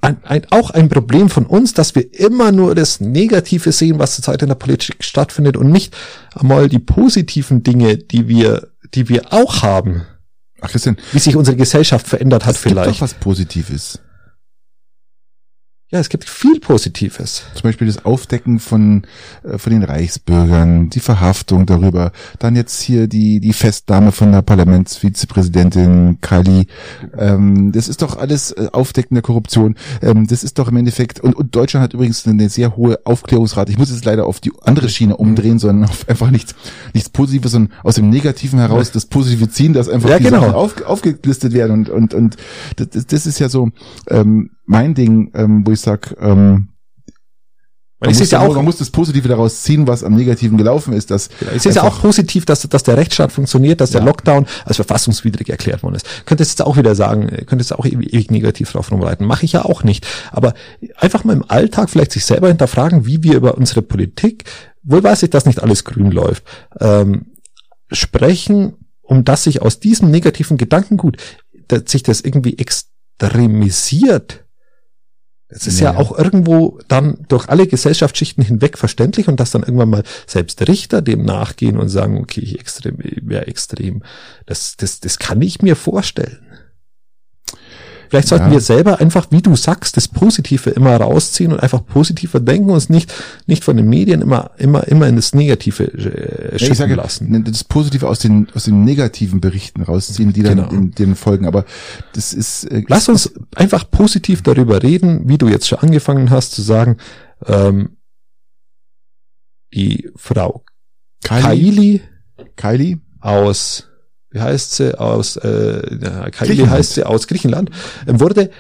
ein, 0.03 0.18
ein, 0.24 0.43
auch 0.51 0.70
ein 0.70 0.89
Problem 0.89 1.31
von 1.31 1.47
uns, 1.47 1.72
dass 1.72 1.95
wir 1.95 2.18
immer 2.18 2.53
nur 2.53 2.74
das 2.74 3.01
Negative 3.01 3.72
sehen, 3.72 3.99
was 3.99 4.14
zurzeit 4.14 4.43
in 4.43 4.49
der 4.49 4.55
Politik 4.55 5.03
stattfindet 5.03 5.57
und 5.57 5.70
nicht 5.70 5.97
einmal 6.35 6.68
die 6.68 6.79
positiven 6.79 7.62
Dinge, 7.62 7.97
die 7.97 8.29
wir, 8.29 8.68
die 8.95 9.09
wir 9.09 9.33
auch 9.33 9.62
haben. 9.62 10.03
Ach 10.61 10.70
Christian, 10.70 10.97
wie 11.12 11.18
sich 11.18 11.37
unsere 11.37 11.57
Gesellschaft 11.57 12.07
verändert 12.07 12.45
hat 12.45 12.57
es 12.57 12.61
vielleicht. 12.61 12.89
Gibt 12.89 12.97
doch 12.97 13.03
was 13.03 13.14
Positives. 13.14 14.01
Ja, 15.89 16.01
es 16.01 16.09
gibt 16.09 16.28
viel 16.28 16.59
Positives. 16.59 17.45
Zum 17.55 17.62
Beispiel 17.62 17.87
das 17.87 18.05
Aufdecken 18.05 18.59
von, 18.59 19.03
äh, 19.45 19.57
von 19.57 19.72
den 19.72 19.84
Reichsbürgern, 19.84 20.91
die 20.91 20.99
Verhaftung 20.99 21.64
darüber. 21.64 22.11
Dann 22.41 22.57
jetzt 22.57 22.80
hier 22.80 23.07
die, 23.07 23.39
die 23.39 23.53
Festnahme 23.53 24.11
von 24.11 24.32
der 24.32 24.43
Parlamentsvizepräsidentin 24.43 26.18
Kali. 26.20 26.66
Ähm, 27.16 27.70
das 27.70 27.87
ist 27.87 28.03
doch 28.03 28.16
alles 28.16 28.51
äh, 28.51 28.66
Aufdecken 28.72 29.14
der 29.14 29.22
Korruption. 29.22 29.76
Ähm, 30.03 30.26
das 30.26 30.43
ist 30.43 30.59
doch 30.59 30.66
im 30.66 30.76
Endeffekt, 30.76 31.20
und, 31.20 31.37
und 31.37 31.55
Deutschland 31.55 31.84
hat 31.84 31.95
übrigens 31.95 32.26
eine 32.26 32.49
sehr 32.49 32.76
hohe 32.76 32.99
Aufklärungsrate. 33.05 33.70
Ich 33.70 33.78
muss 33.78 33.91
jetzt 33.91 34.05
leider 34.05 34.26
auf 34.26 34.41
die 34.41 34.51
andere 34.62 34.89
Schiene 34.89 35.16
umdrehen, 35.16 35.61
sondern 35.61 35.89
auf 35.89 36.09
einfach 36.09 36.32
nichts, 36.32 36.57
nichts 36.95 37.11
Positives, 37.11 37.53
sondern 37.53 37.72
aus 37.84 37.95
dem 37.95 38.11
Negativen 38.11 38.59
heraus 38.59 38.91
das 38.91 39.07
Positive 39.07 39.49
ziehen, 39.51 39.72
dass 39.72 39.89
einfach 39.89 40.11
ja, 40.11 40.18
genau. 40.18 40.51
auf, 40.51 40.82
aufgelistet 40.82 41.53
werden. 41.53 41.87
Und, 41.87 41.91
und, 41.91 42.12
und 42.12 42.37
das, 42.74 43.07
das 43.07 43.26
ist 43.26 43.39
ja 43.39 43.49
so, 43.49 43.70
ähm, 44.11 44.51
mein 44.67 44.95
Ding, 44.95 45.31
ähm, 45.35 45.67
wo 45.67 45.73
ich 45.73 45.81
sag, 45.81 46.14
ähm, 46.21 46.69
man, 47.99 48.14
muss, 48.14 48.31
ja 48.31 48.41
auch, 48.41 48.55
man 48.55 48.64
muss 48.64 48.77
das 48.77 48.91
Positive 48.91 49.27
daraus 49.27 49.62
ziehen, 49.62 49.87
was 49.87 50.05
am 50.05 50.14
Negativen 50.14 50.59
gelaufen 50.59 50.93
ist. 50.93 51.11
Dass 51.11 51.31
es 51.55 51.64
ist 51.64 51.77
ja 51.77 51.83
auch 51.83 52.03
positiv, 52.03 52.45
dass, 52.45 52.61
dass 52.62 52.83
der 52.83 52.99
Rechtsstaat 52.99 53.33
funktioniert, 53.33 53.81
dass 53.81 53.93
ja. 53.93 54.01
der 54.01 54.07
Lockdown 54.07 54.47
als 54.67 54.77
verfassungswidrig 54.77 55.49
erklärt 55.49 55.83
worden 55.83 55.95
ist. 55.95 56.27
Könnte 56.27 56.45
jetzt 56.45 56.61
auch 56.61 56.77
wieder 56.77 56.95
sagen, 56.95 57.29
könnte 57.47 57.59
jetzt 57.59 57.73
auch 57.73 57.87
ewig, 57.87 58.12
ewig 58.12 58.31
negativ 58.31 58.71
drauf 58.71 58.93
rumreiten. 58.93 59.27
Mache 59.27 59.47
ich 59.47 59.53
ja 59.53 59.64
auch 59.64 59.83
nicht. 59.83 60.07
Aber 60.31 60.53
einfach 60.97 61.25
mal 61.25 61.33
im 61.33 61.45
Alltag 61.49 61.89
vielleicht 61.89 62.12
sich 62.12 62.27
selber 62.27 62.49
hinterfragen, 62.49 63.07
wie 63.07 63.23
wir 63.23 63.35
über 63.35 63.57
unsere 63.57 63.81
Politik, 63.81 64.45
wohl 64.83 65.03
weiß 65.03 65.23
ich, 65.23 65.31
dass 65.31 65.47
nicht 65.47 65.62
alles 65.62 65.85
grün 65.85 66.11
läuft, 66.11 66.45
ähm, 66.81 67.33
sprechen, 67.91 68.75
um 69.01 69.25
dass 69.25 69.45
sich 69.45 69.62
aus 69.62 69.81
diesem 69.81 70.11
negativen 70.11 70.59
Gedankengut, 70.59 71.17
dass 71.69 71.85
sich 71.87 72.03
das 72.03 72.21
irgendwie 72.21 72.59
extremisiert 72.59 74.46
es 75.49 75.67
ist 75.67 75.79
ja. 75.79 75.93
ja. 75.93 75.99
auch 75.99 76.17
irgendwo 76.19 76.81
dann 76.89 77.19
durch 77.29 77.49
alle 77.49 77.67
Gesellschaftsschichten 77.67 78.45
hinweg 78.45 78.77
verständlich 78.77 79.29
und 79.29 79.39
dass 79.39 79.53
dann 79.53 79.63
irgendwann 79.63 79.91
mal 79.91 80.03
selbst 80.27 80.67
Richter 80.67 81.03
dem 81.03 81.25
nachgehen 81.25 81.79
und 81.79 81.89
sagen, 81.89 82.19
okay, 82.19 82.41
ich 82.41 82.59
extrem, 82.59 82.97
wäre 82.99 83.47
extrem. 83.47 84.03
Das, 84.47 84.77
das, 84.77 85.01
das 85.01 85.19
kann 85.19 85.41
ich 85.43 85.63
mir 85.63 85.77
vorstellen. 85.77 86.46
Vielleicht 88.09 88.29
sollten 88.29 88.47
ja. 88.47 88.53
wir 88.53 88.61
selber 88.61 89.01
einfach, 89.01 89.27
wie 89.31 89.43
du 89.43 89.57
sagst, 89.57 89.97
das 89.97 90.09
Positive 90.09 90.71
immer 90.71 90.97
rausziehen 90.97 91.53
und 91.53 91.61
einfach 91.61 91.85
positiver 91.85 92.41
denken 92.41 92.69
und 92.69 92.75
uns 92.75 92.89
nicht, 92.89 93.13
nicht 93.47 93.65
von 93.65 93.77
den 93.77 93.89
Medien 93.89 94.23
immer, 94.23 94.51
immer, 94.59 94.87
immer 94.89 95.07
in 95.07 95.17
das 95.17 95.35
Negative 95.35 95.85
äh, 95.85 96.57
ja, 96.57 96.75
sage, 96.75 96.95
lassen. 96.95 97.45
Das 97.45 97.65
Positive 97.65 98.09
aus 98.09 98.19
den, 98.19 98.49
aus 98.55 98.65
den 98.65 98.85
negativen 98.85 99.41
Berichten 99.41 99.83
rausziehen, 99.83 100.33
die 100.33 100.43
dann 100.43 100.57
genau. 100.57 100.71
in 100.71 100.91
den 100.93 101.17
folgen. 101.17 101.47
Aber 101.47 101.65
das 102.13 102.33
ist. 102.33 102.65
Äh, 102.65 102.85
Lass 102.89 103.09
uns 103.09 103.33
einfach 103.55 103.91
positiv 103.91 104.43
darüber 104.43 104.83
reden, 104.83 105.29
wie 105.29 105.39
du 105.39 105.49
jetzt 105.49 105.69
schon 105.69 105.79
angefangen 105.79 106.31
hast 106.31 106.53
zu 106.53 106.63
sagen, 106.63 106.97
ähm, 107.47 107.97
die 109.75 110.11
Frau 110.17 110.65
Kylie, 111.25 112.01
Kylie 112.57 113.01
aus 113.21 113.89
wie 114.37 114.41
heißt 114.41 114.74
sie, 114.76 114.99
aus, 114.99 115.37
äh, 115.37 116.30
Kylie 116.30 116.68
heißt 116.68 116.95
sie, 116.95 117.05
aus 117.05 117.26
Griechenland, 117.26 117.70
äh, 118.07 118.20
wurde 118.20 118.51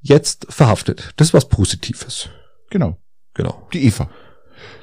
jetzt 0.00 0.46
verhaftet. 0.48 1.12
Das 1.16 1.28
ist 1.28 1.34
was 1.34 1.48
Positives. 1.48 2.30
Genau. 2.70 2.96
Genau. 3.34 3.68
Die 3.72 3.84
Eva. 3.84 4.08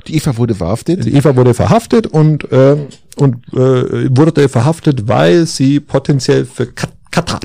Die 0.05 0.15
Eva 0.15 0.37
wurde 0.37 0.53
verhaftet. 0.53 1.05
Die 1.05 1.15
Eva 1.15 1.35
wurde 1.35 1.53
verhaftet 1.53 2.07
und, 2.07 2.51
äh, 2.51 2.77
und 3.17 3.35
äh, 3.53 4.15
wurde 4.15 4.47
verhaftet, 4.47 5.07
weil 5.07 5.47
sie 5.47 5.79
potenziell 5.79 6.45
für 6.45 6.67
Katar 6.67 7.39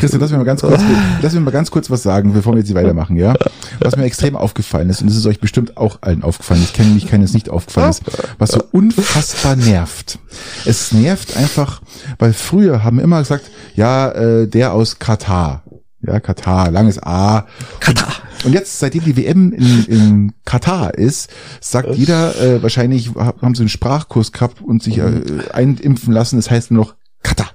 Christian, 0.00 0.20
lass 0.20 0.30
mir 0.30 0.38
mal 0.38 0.44
ganz 0.44 0.60
kurz, 0.60 0.82
lass 1.22 1.34
mir 1.34 1.40
mal 1.40 1.50
ganz 1.50 1.70
kurz 1.70 1.90
was 1.90 2.02
sagen, 2.02 2.32
bevor 2.32 2.54
wir 2.54 2.60
jetzt 2.60 2.74
weitermachen, 2.74 3.16
ja? 3.16 3.34
Was 3.80 3.96
mir 3.96 4.04
extrem 4.04 4.36
aufgefallen 4.36 4.88
ist, 4.90 5.00
und 5.00 5.08
das 5.08 5.16
ist 5.16 5.26
euch 5.26 5.40
bestimmt 5.40 5.76
auch 5.76 5.98
allen 6.02 6.22
aufgefallen, 6.22 6.62
ich 6.62 6.72
kenne 6.72 6.90
mich, 6.90 7.06
keines 7.06 7.34
nicht 7.34 7.48
aufgefallen 7.48 7.90
ist, 7.90 8.02
was 8.38 8.50
so 8.50 8.62
unfassbar 8.72 9.56
nervt. 9.56 10.18
Es 10.64 10.92
nervt 10.92 11.36
einfach, 11.36 11.82
weil 12.18 12.32
früher 12.32 12.84
haben 12.84 12.98
wir 12.98 13.04
immer 13.04 13.20
gesagt, 13.20 13.50
ja, 13.74 14.10
äh, 14.10 14.48
der 14.48 14.72
aus 14.72 14.98
Katar. 14.98 15.62
Ja, 16.06 16.20
Katar, 16.20 16.70
langes 16.70 17.02
A. 17.02 17.46
Katar. 17.80 18.12
Und 18.44 18.52
jetzt, 18.52 18.78
seitdem 18.78 19.04
die 19.04 19.16
WM 19.16 19.52
in, 19.52 19.84
in 19.86 20.32
Katar 20.44 20.94
ist, 20.94 21.30
sagt 21.60 21.94
jeder, 21.94 22.38
äh, 22.40 22.62
wahrscheinlich 22.62 23.14
haben 23.14 23.54
sie 23.54 23.62
einen 23.62 23.70
Sprachkurs 23.70 24.32
gehabt 24.32 24.60
und 24.60 24.82
sich 24.82 24.98
äh, 24.98 25.22
einimpfen 25.52 26.12
lassen, 26.12 26.36
das 26.36 26.50
heißt 26.50 26.70
nur 26.70 26.84
noch 26.84 26.94
Katar. 27.22 27.53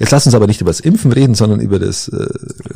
Jetzt 0.00 0.12
lass 0.12 0.24
uns 0.24 0.34
aber 0.34 0.46
nicht 0.46 0.62
über 0.62 0.70
das 0.70 0.80
Impfen 0.80 1.12
reden, 1.12 1.34
sondern 1.34 1.60
über 1.60 1.78
das. 1.78 2.08
Äh, 2.08 2.26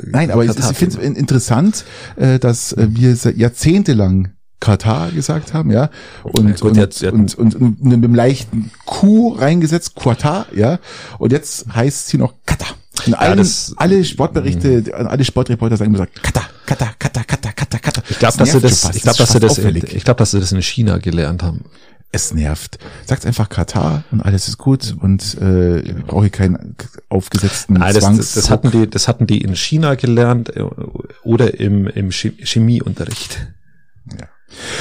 Nein, 0.05 0.31
aber 0.31 0.45
Katar 0.45 0.71
ich 0.71 0.77
finde 0.77 0.99
es 0.99 1.17
interessant, 1.17 1.85
äh, 2.17 2.39
dass 2.39 2.75
äh, 2.75 2.87
wir 2.91 3.17
jahrzehntelang 3.35 4.35
Katar 4.61 5.11
gesagt 5.11 5.55
haben, 5.55 5.71
ja, 5.71 5.89
und, 6.23 6.49
ja, 6.49 6.55
gut, 6.55 6.63
und, 6.63 6.77
jetzt, 6.77 7.03
und, 7.03 7.35
und, 7.35 7.55
und, 7.55 7.83
mit 7.83 7.95
einem 7.95 8.15
leichten 8.15 8.71
Q 8.85 9.37
reingesetzt, 9.39 9.97
Qatar, 9.97 10.47
ja, 10.55 10.79
und 11.19 11.33
jetzt 11.33 11.67
heißt 11.75 12.09
sie 12.09 12.19
noch 12.19 12.35
Katar. 12.45 12.75
Und 13.07 13.15
allen, 13.15 13.31
ja, 13.31 13.37
das, 13.37 13.75
alle 13.79 14.05
Sportberichte, 14.05 14.85
mh. 14.87 14.93
alle 14.93 15.25
Sportreporter 15.25 15.79
sagen 15.79 15.95
immer 15.95 16.05
so, 16.05 16.11
Katar, 16.23 16.49
Katar, 16.67 16.93
Katar, 16.99 17.25
Katar, 17.25 17.53
Katar, 17.53 17.81
Katar. 17.81 18.05
Ich 18.09 18.19
glaube, 18.19 18.37
dass 18.37 18.53
sie 18.53 18.61
das, 18.61 18.95
ich 18.95 19.03
glaube, 19.03 19.19
dass 19.19 19.33
sie 19.33 19.41
das, 19.41 19.59
ich 19.59 20.05
glaube, 20.05 20.19
dass 20.19 20.31
sie 20.31 20.41
das 20.41 20.53
in 20.53 20.63
China 20.63 20.99
gelernt 20.99 21.43
haben 21.43 21.65
es 22.15 22.33
nervt. 22.33 22.79
Sagt 23.05 23.27
einfach 23.27 23.49
Katar 23.49 24.05
und 24.11 24.21
alles 24.21 24.49
ist 24.49 24.59
gut 24.59 24.97
und 25.01 25.37
äh, 25.41 25.83
brauche 26.07 26.27
ich 26.27 26.33
keinen 26.33 26.77
aufgesetzten 27.09 27.75
Nein, 27.75 27.95
das, 27.95 28.05
das, 28.05 28.35
das, 28.35 28.51
hatten 28.51 28.71
die, 28.71 28.89
das 28.89 29.09
hatten 29.09 29.27
die 29.27 29.41
in 29.43 29.57
China 29.57 29.97
gelernt 29.97 30.57
äh, 30.57 30.63
oder 31.25 31.59
im, 31.59 31.87
im 31.89 32.11
Chemieunterricht. 32.11 33.49
Ja. 34.19 34.29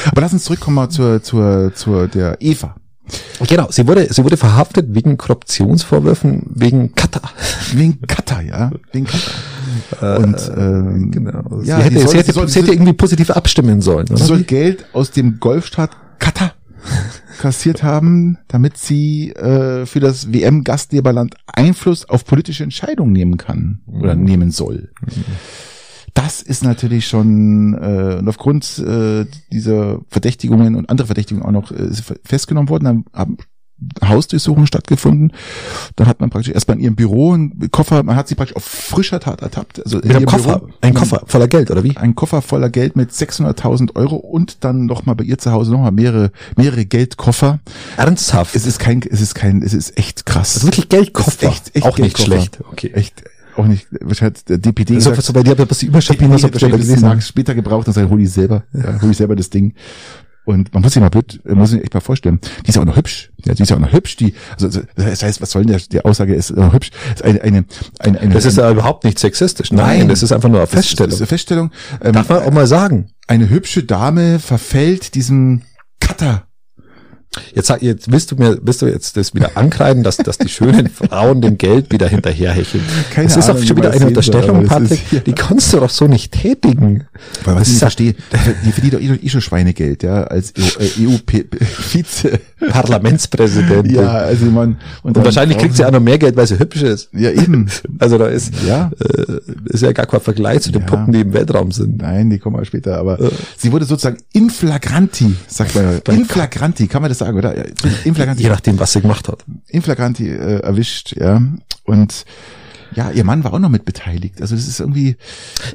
Aber 0.06 0.22
lass 0.22 0.34
uns 0.34 0.44
zurückkommen 0.44 0.76
mal 0.76 0.90
zur, 0.90 1.24
zur, 1.24 1.74
zur 1.74 2.08
der 2.08 2.38
Eva. 2.40 2.76
Genau, 3.46 3.68
sie 3.70 3.86
wurde, 3.86 4.14
sie 4.14 4.24
wurde 4.24 4.38
verhaftet 4.38 4.96
wegen 4.96 5.18
Korruptionsvorwürfen 5.18 6.44
wegen 6.54 6.96
Katar. 6.96 7.32
Wegen 7.74 8.00
Katar, 8.02 8.42
ja, 8.42 8.72
wegen 8.94 9.06
Katar. 9.06 10.20
Und 10.20 10.36
äh, 10.36 10.54
ähm, 10.54 11.12
genau. 11.12 11.62
Ja, 11.64 11.78
sie 11.78 11.84
hätte, 11.84 12.00
soll, 12.00 12.10
sie 12.10 12.18
hätte, 12.18 12.34
soll, 12.34 12.48
sie 12.48 12.62
hätte 12.62 12.72
irgendwie 12.72 12.94
positiv 12.94 13.32
abstimmen 13.32 13.82
sollen. 13.82 14.08
Sie 14.08 14.24
soll 14.24 14.44
Geld 14.44 14.86
aus 14.94 15.12
dem 15.12 15.40
Golfstaat 15.40 15.92
Katar 16.20 16.54
kassiert 17.40 17.84
haben, 17.84 18.38
damit 18.48 18.78
sie 18.78 19.32
äh, 19.32 19.86
für 19.86 20.00
das 20.00 20.32
WM-Gastgeberland 20.32 21.36
Einfluss 21.48 22.08
auf 22.08 22.26
politische 22.26 22.64
Entscheidungen 22.64 23.14
nehmen 23.14 23.38
kann 23.38 23.82
oder 23.88 24.16
mhm. 24.16 24.24
nehmen 24.24 24.52
soll. 24.52 24.92
Mhm. 25.02 25.24
Das 26.14 26.42
ist 26.42 26.64
natürlich 26.64 27.08
schon 27.08 27.74
äh, 27.74 28.18
und 28.20 28.28
aufgrund 28.28 28.78
äh, 28.80 29.26
dieser 29.52 30.02
Verdächtigungen 30.10 30.76
und 30.76 30.90
andere 30.90 31.08
Verdächtigungen 31.08 31.46
auch 31.46 31.52
noch 31.52 31.72
äh, 31.72 31.90
festgenommen 32.24 32.70
worden. 32.70 32.84
Dann 32.84 33.06
haben 33.14 33.38
Hausdurchsuchung 34.04 34.66
stattgefunden. 34.66 35.34
Dann 35.96 36.08
hat 36.08 36.20
man 36.20 36.30
praktisch 36.30 36.54
erstmal 36.54 36.78
in 36.78 36.84
ihrem 36.84 36.96
Büro 36.96 37.34
einen 37.34 37.70
Koffer, 37.72 38.04
man 38.04 38.16
hat 38.16 38.28
sie 38.28 38.36
praktisch 38.36 38.56
auf 38.56 38.64
frischer 38.64 39.20
Tat 39.20 39.42
ertappt. 39.42 39.84
Also 39.84 40.00
in 40.00 40.10
einem 40.12 40.22
ihrem 40.22 40.26
Koffer, 40.26 40.60
Büro, 40.60 40.74
ein 40.82 40.94
Koffer 40.94 41.24
voller 41.26 41.48
Geld, 41.48 41.72
oder 41.72 41.84
wie? 41.84 41.98
ein 41.98 42.16
Koffer 42.16 42.42
voller 42.42 42.70
Geld 42.70 42.96
mit 42.96 43.12
600.000 43.12 43.96
Euro 43.96 44.16
und 44.16 44.64
dann 44.64 44.86
nochmal 44.86 45.16
bei 45.16 45.24
ihr 45.24 45.38
zu 45.38 45.52
Hause 45.52 45.72
nochmal 45.72 45.92
mehrere, 45.92 46.32
mehrere 46.56 46.86
Geldkoffer. 46.86 47.60
Ernsthaft? 47.98 48.56
Es 48.56 48.66
ist 48.66 48.80
kein, 48.80 49.02
es 49.10 49.22
ist 49.22 49.36
kein, 49.36 49.62
es 49.62 49.74
ist 49.74 49.98
echt 49.98 50.26
krass. 50.26 50.56
Also 50.56 50.68
wirklich 50.68 50.90
Geldkoffer. 50.90 51.48
Echt, 51.48 51.76
echt 51.76 51.86
auch 51.86 51.98
nicht 51.98 52.16
Geldkoffer. 52.16 52.26
schlecht. 52.26 52.60
Okay. 52.72 52.92
Echt, 52.94 53.24
auch 53.56 53.66
nicht, 53.66 53.88
wahrscheinlich 54.02 54.46
der 54.46 54.58
DPD 54.58 55.00
So, 55.00 55.12
gesagt, 55.12 55.28
so 55.28 55.34
bei 55.34 55.44
dir 55.44 55.52
aber 55.52 55.66
die 55.66 55.86
Überschrift, 55.86 56.20
was 56.22 56.44
ich 56.44 57.26
später 57.26 57.54
gebraucht 57.54 57.88
und 57.88 57.94
sagt, 57.94 58.10
hol 58.10 58.20
ich 58.20 58.32
selber, 58.32 58.64
ja, 58.74 59.00
hol 59.02 59.12
ich 59.12 59.18
selber 59.18 59.36
das 59.36 59.50
Ding. 59.50 59.74
Und 60.46 60.74
man 60.74 60.84
muss 60.84 60.94
sich 60.94 61.02
mal 61.02 61.10
blöd, 61.10 61.40
man 61.46 61.58
muss 61.58 61.70
sich 61.70 61.82
echt 61.82 61.94
mal 61.94 62.02
vorstellen, 62.02 62.40
die 62.66 62.70
ist 62.70 62.76
ja 62.76 62.82
auch 62.82 62.86
noch 62.86 62.98
hübsch. 62.98 63.32
Ja, 63.46 63.54
die 63.54 63.64
ist 63.64 63.70
ja 63.70 63.78
auch 63.78 63.82
noch 63.82 63.94
hübsch, 63.94 64.18
die, 64.18 64.34
also, 64.60 64.82
das 64.96 65.24
heißt, 65.24 65.42
was 65.42 65.52
soll 65.52 65.64
denn 65.64 65.78
der, 65.78 65.80
die 65.80 66.04
Aussage 66.04 66.36
ist 66.36 66.56
noch 66.56 66.74
hübsch? 66.74 66.92
Das 66.92 67.22
ist 67.22 67.24
eine, 67.24 67.42
eine, 67.42 67.66
eine, 68.00 68.20
eine 68.20 68.34
Das 68.34 68.46
ist 68.46 68.58
ja 68.58 68.70
überhaupt 68.70 69.06
nicht 69.06 69.20
sexistisch. 69.20 69.72
Nein, 69.72 70.00
Nein. 70.00 70.08
das 70.10 70.22
ist 70.22 70.32
einfach 70.32 70.50
nur 70.50 70.60
eine 70.60 70.68
Feststellung. 70.68 71.10
Das 71.10 71.16
ist 71.16 71.22
eine 71.22 71.28
Feststellung. 71.28 71.72
Ähm, 72.02 72.14
Darf 72.14 72.30
man 72.30 72.44
auch 72.44 72.52
mal 72.52 72.68
sagen. 72.68 73.10
eine 73.28 73.50
hübsche 73.50 73.84
Dame 73.84 74.40
verfällt 74.40 75.16
diesem 75.16 75.62
Cutter. 76.00 76.46
Jetzt, 77.56 77.74
jetzt 77.82 78.12
willst 78.12 78.32
du 78.32 78.36
mir, 78.36 78.58
willst 78.62 78.82
du 78.82 78.86
jetzt 78.88 79.18
das 79.18 79.34
wieder 79.34 79.52
ankreiden, 79.56 80.04
dass, 80.04 80.18
dass 80.18 80.38
die 80.38 80.50
schönen 80.50 80.88
Frauen 81.10 81.42
dem 81.42 81.58
Geld 81.58 81.92
wieder 81.92 82.08
hinterherhecheln. 82.08 82.84
Keine 83.12 83.28
das 83.28 83.38
ist 83.38 83.46
Ahnung, 83.50 83.62
auch 83.62 83.66
schon 83.68 83.78
wie 83.78 83.82
wieder 83.82 83.92
eine 83.92 84.08
Unterstellung, 84.08 84.68
das 84.68 84.82
ist- 84.84 84.90
Patrick. 85.10 85.26
Die 85.26 85.34
kannst 85.34 85.74
du 85.74 85.80
doch 85.80 85.90
so 85.90 86.08
nicht 86.08 86.32
tätigen. 86.32 87.06
Weil 87.46 87.56
was 87.56 87.68
ich 87.68 87.74
ja- 87.76 87.80
verstehe, 87.80 88.16
die 88.66 88.72
verdient 88.72 88.94
doch 88.94 89.00
eh, 89.00 89.20
eh 89.26 89.30
schon 89.30 89.42
Schweinegeld, 89.42 90.04
ja, 90.04 90.24
als 90.24 90.54
EU-Vize. 91.00 92.40
Parlamentspräsidentin. 92.70 93.96
ja, 93.96 94.10
also 94.10 94.46
man. 94.46 94.78
Und 95.02 95.16
wahrscheinlich 95.18 95.58
kriegt 95.58 95.76
sie 95.76 95.84
auch 95.86 95.92
noch 95.92 96.00
mehr 96.00 96.18
Geld, 96.18 96.36
weil 96.38 96.48
sie 96.48 96.58
hübsch 96.60 96.82
ist. 96.82 97.10
Ja, 97.14 97.32
eben. 97.32 97.68
Also 98.00 98.18
da 98.18 98.28
ist, 98.28 98.52
Ja. 98.68 98.92
äh, 99.00 99.40
ist 99.66 99.82
ja 99.82 99.92
gar 99.94 100.06
kein 100.06 100.20
Vergleich 100.20 100.62
zu 100.62 100.72
den 100.72 100.82
Ja. 100.82 100.88
Puppen, 100.88 101.14
die 101.14 101.22
im 101.22 101.34
Weltraum 101.34 101.72
sind. 101.72 102.02
Nein, 102.02 102.30
die 102.30 102.40
kommen 102.40 102.56
mal 102.58 102.66
später, 102.66 102.98
aber 102.98 103.18
sie 103.58 103.72
wurde 103.72 103.86
sozusagen 103.86 104.18
in 104.34 104.50
flagranti, 104.50 105.36
sagt 105.48 105.76
man. 105.76 106.02
In 106.10 106.26
flagranti, 106.26 106.88
kann 106.88 107.02
man 107.02 107.10
das 107.10 107.22
sagen, 107.26 107.38
oder? 107.38 107.58
Ja, 107.58 107.64
In 108.04 108.16
flagranti, 108.16 108.44
Je 108.44 108.50
nachdem, 108.50 108.80
was 108.80 108.94
sie 108.94 109.02
gemacht 109.02 109.28
hat. 109.28 109.44
in 109.68 109.82
flagranti 109.82 110.30
äh, 110.30 110.60
erwischt, 110.60 111.16
ja. 111.18 111.42
Und 111.86 112.26
ja, 112.96 113.10
ihr 113.12 113.24
Mann 113.24 113.44
war 113.44 113.54
auch 113.54 113.60
noch 113.60 113.70
mit 113.70 113.86
beteiligt. 113.86 114.40
Also 114.42 114.56
das 114.56 114.68
ist 114.68 114.80
irgendwie 114.80 115.16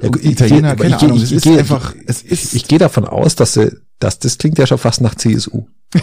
Ja, 0.03 0.09
gut, 0.09 0.25
Italiener, 0.25 0.75
ich- 0.75 0.81
keine 0.81 0.97
ich- 0.97 1.03
Ahnung. 1.03 1.17
ich- 1.17 1.23
Es 1.25 1.31
ich 1.31 1.37
ist 1.39 1.43
gehe- 1.45 1.59
einfach, 1.59 1.95
es 2.07 2.23
Ich, 2.23 2.31
ist. 2.33 2.55
ich 2.55 2.69
gehe 2.69 2.79
davon 2.79 3.05
aus, 3.05 3.35
dass 3.35 3.55
sie, 3.55 3.73
dass 3.99 4.19
das 4.21 4.39
klingt 4.39 4.59
ja 4.59 4.67
schon 4.67 4.79
fast 4.79 5.01
nach 5.01 5.15
CSU. 5.17 5.67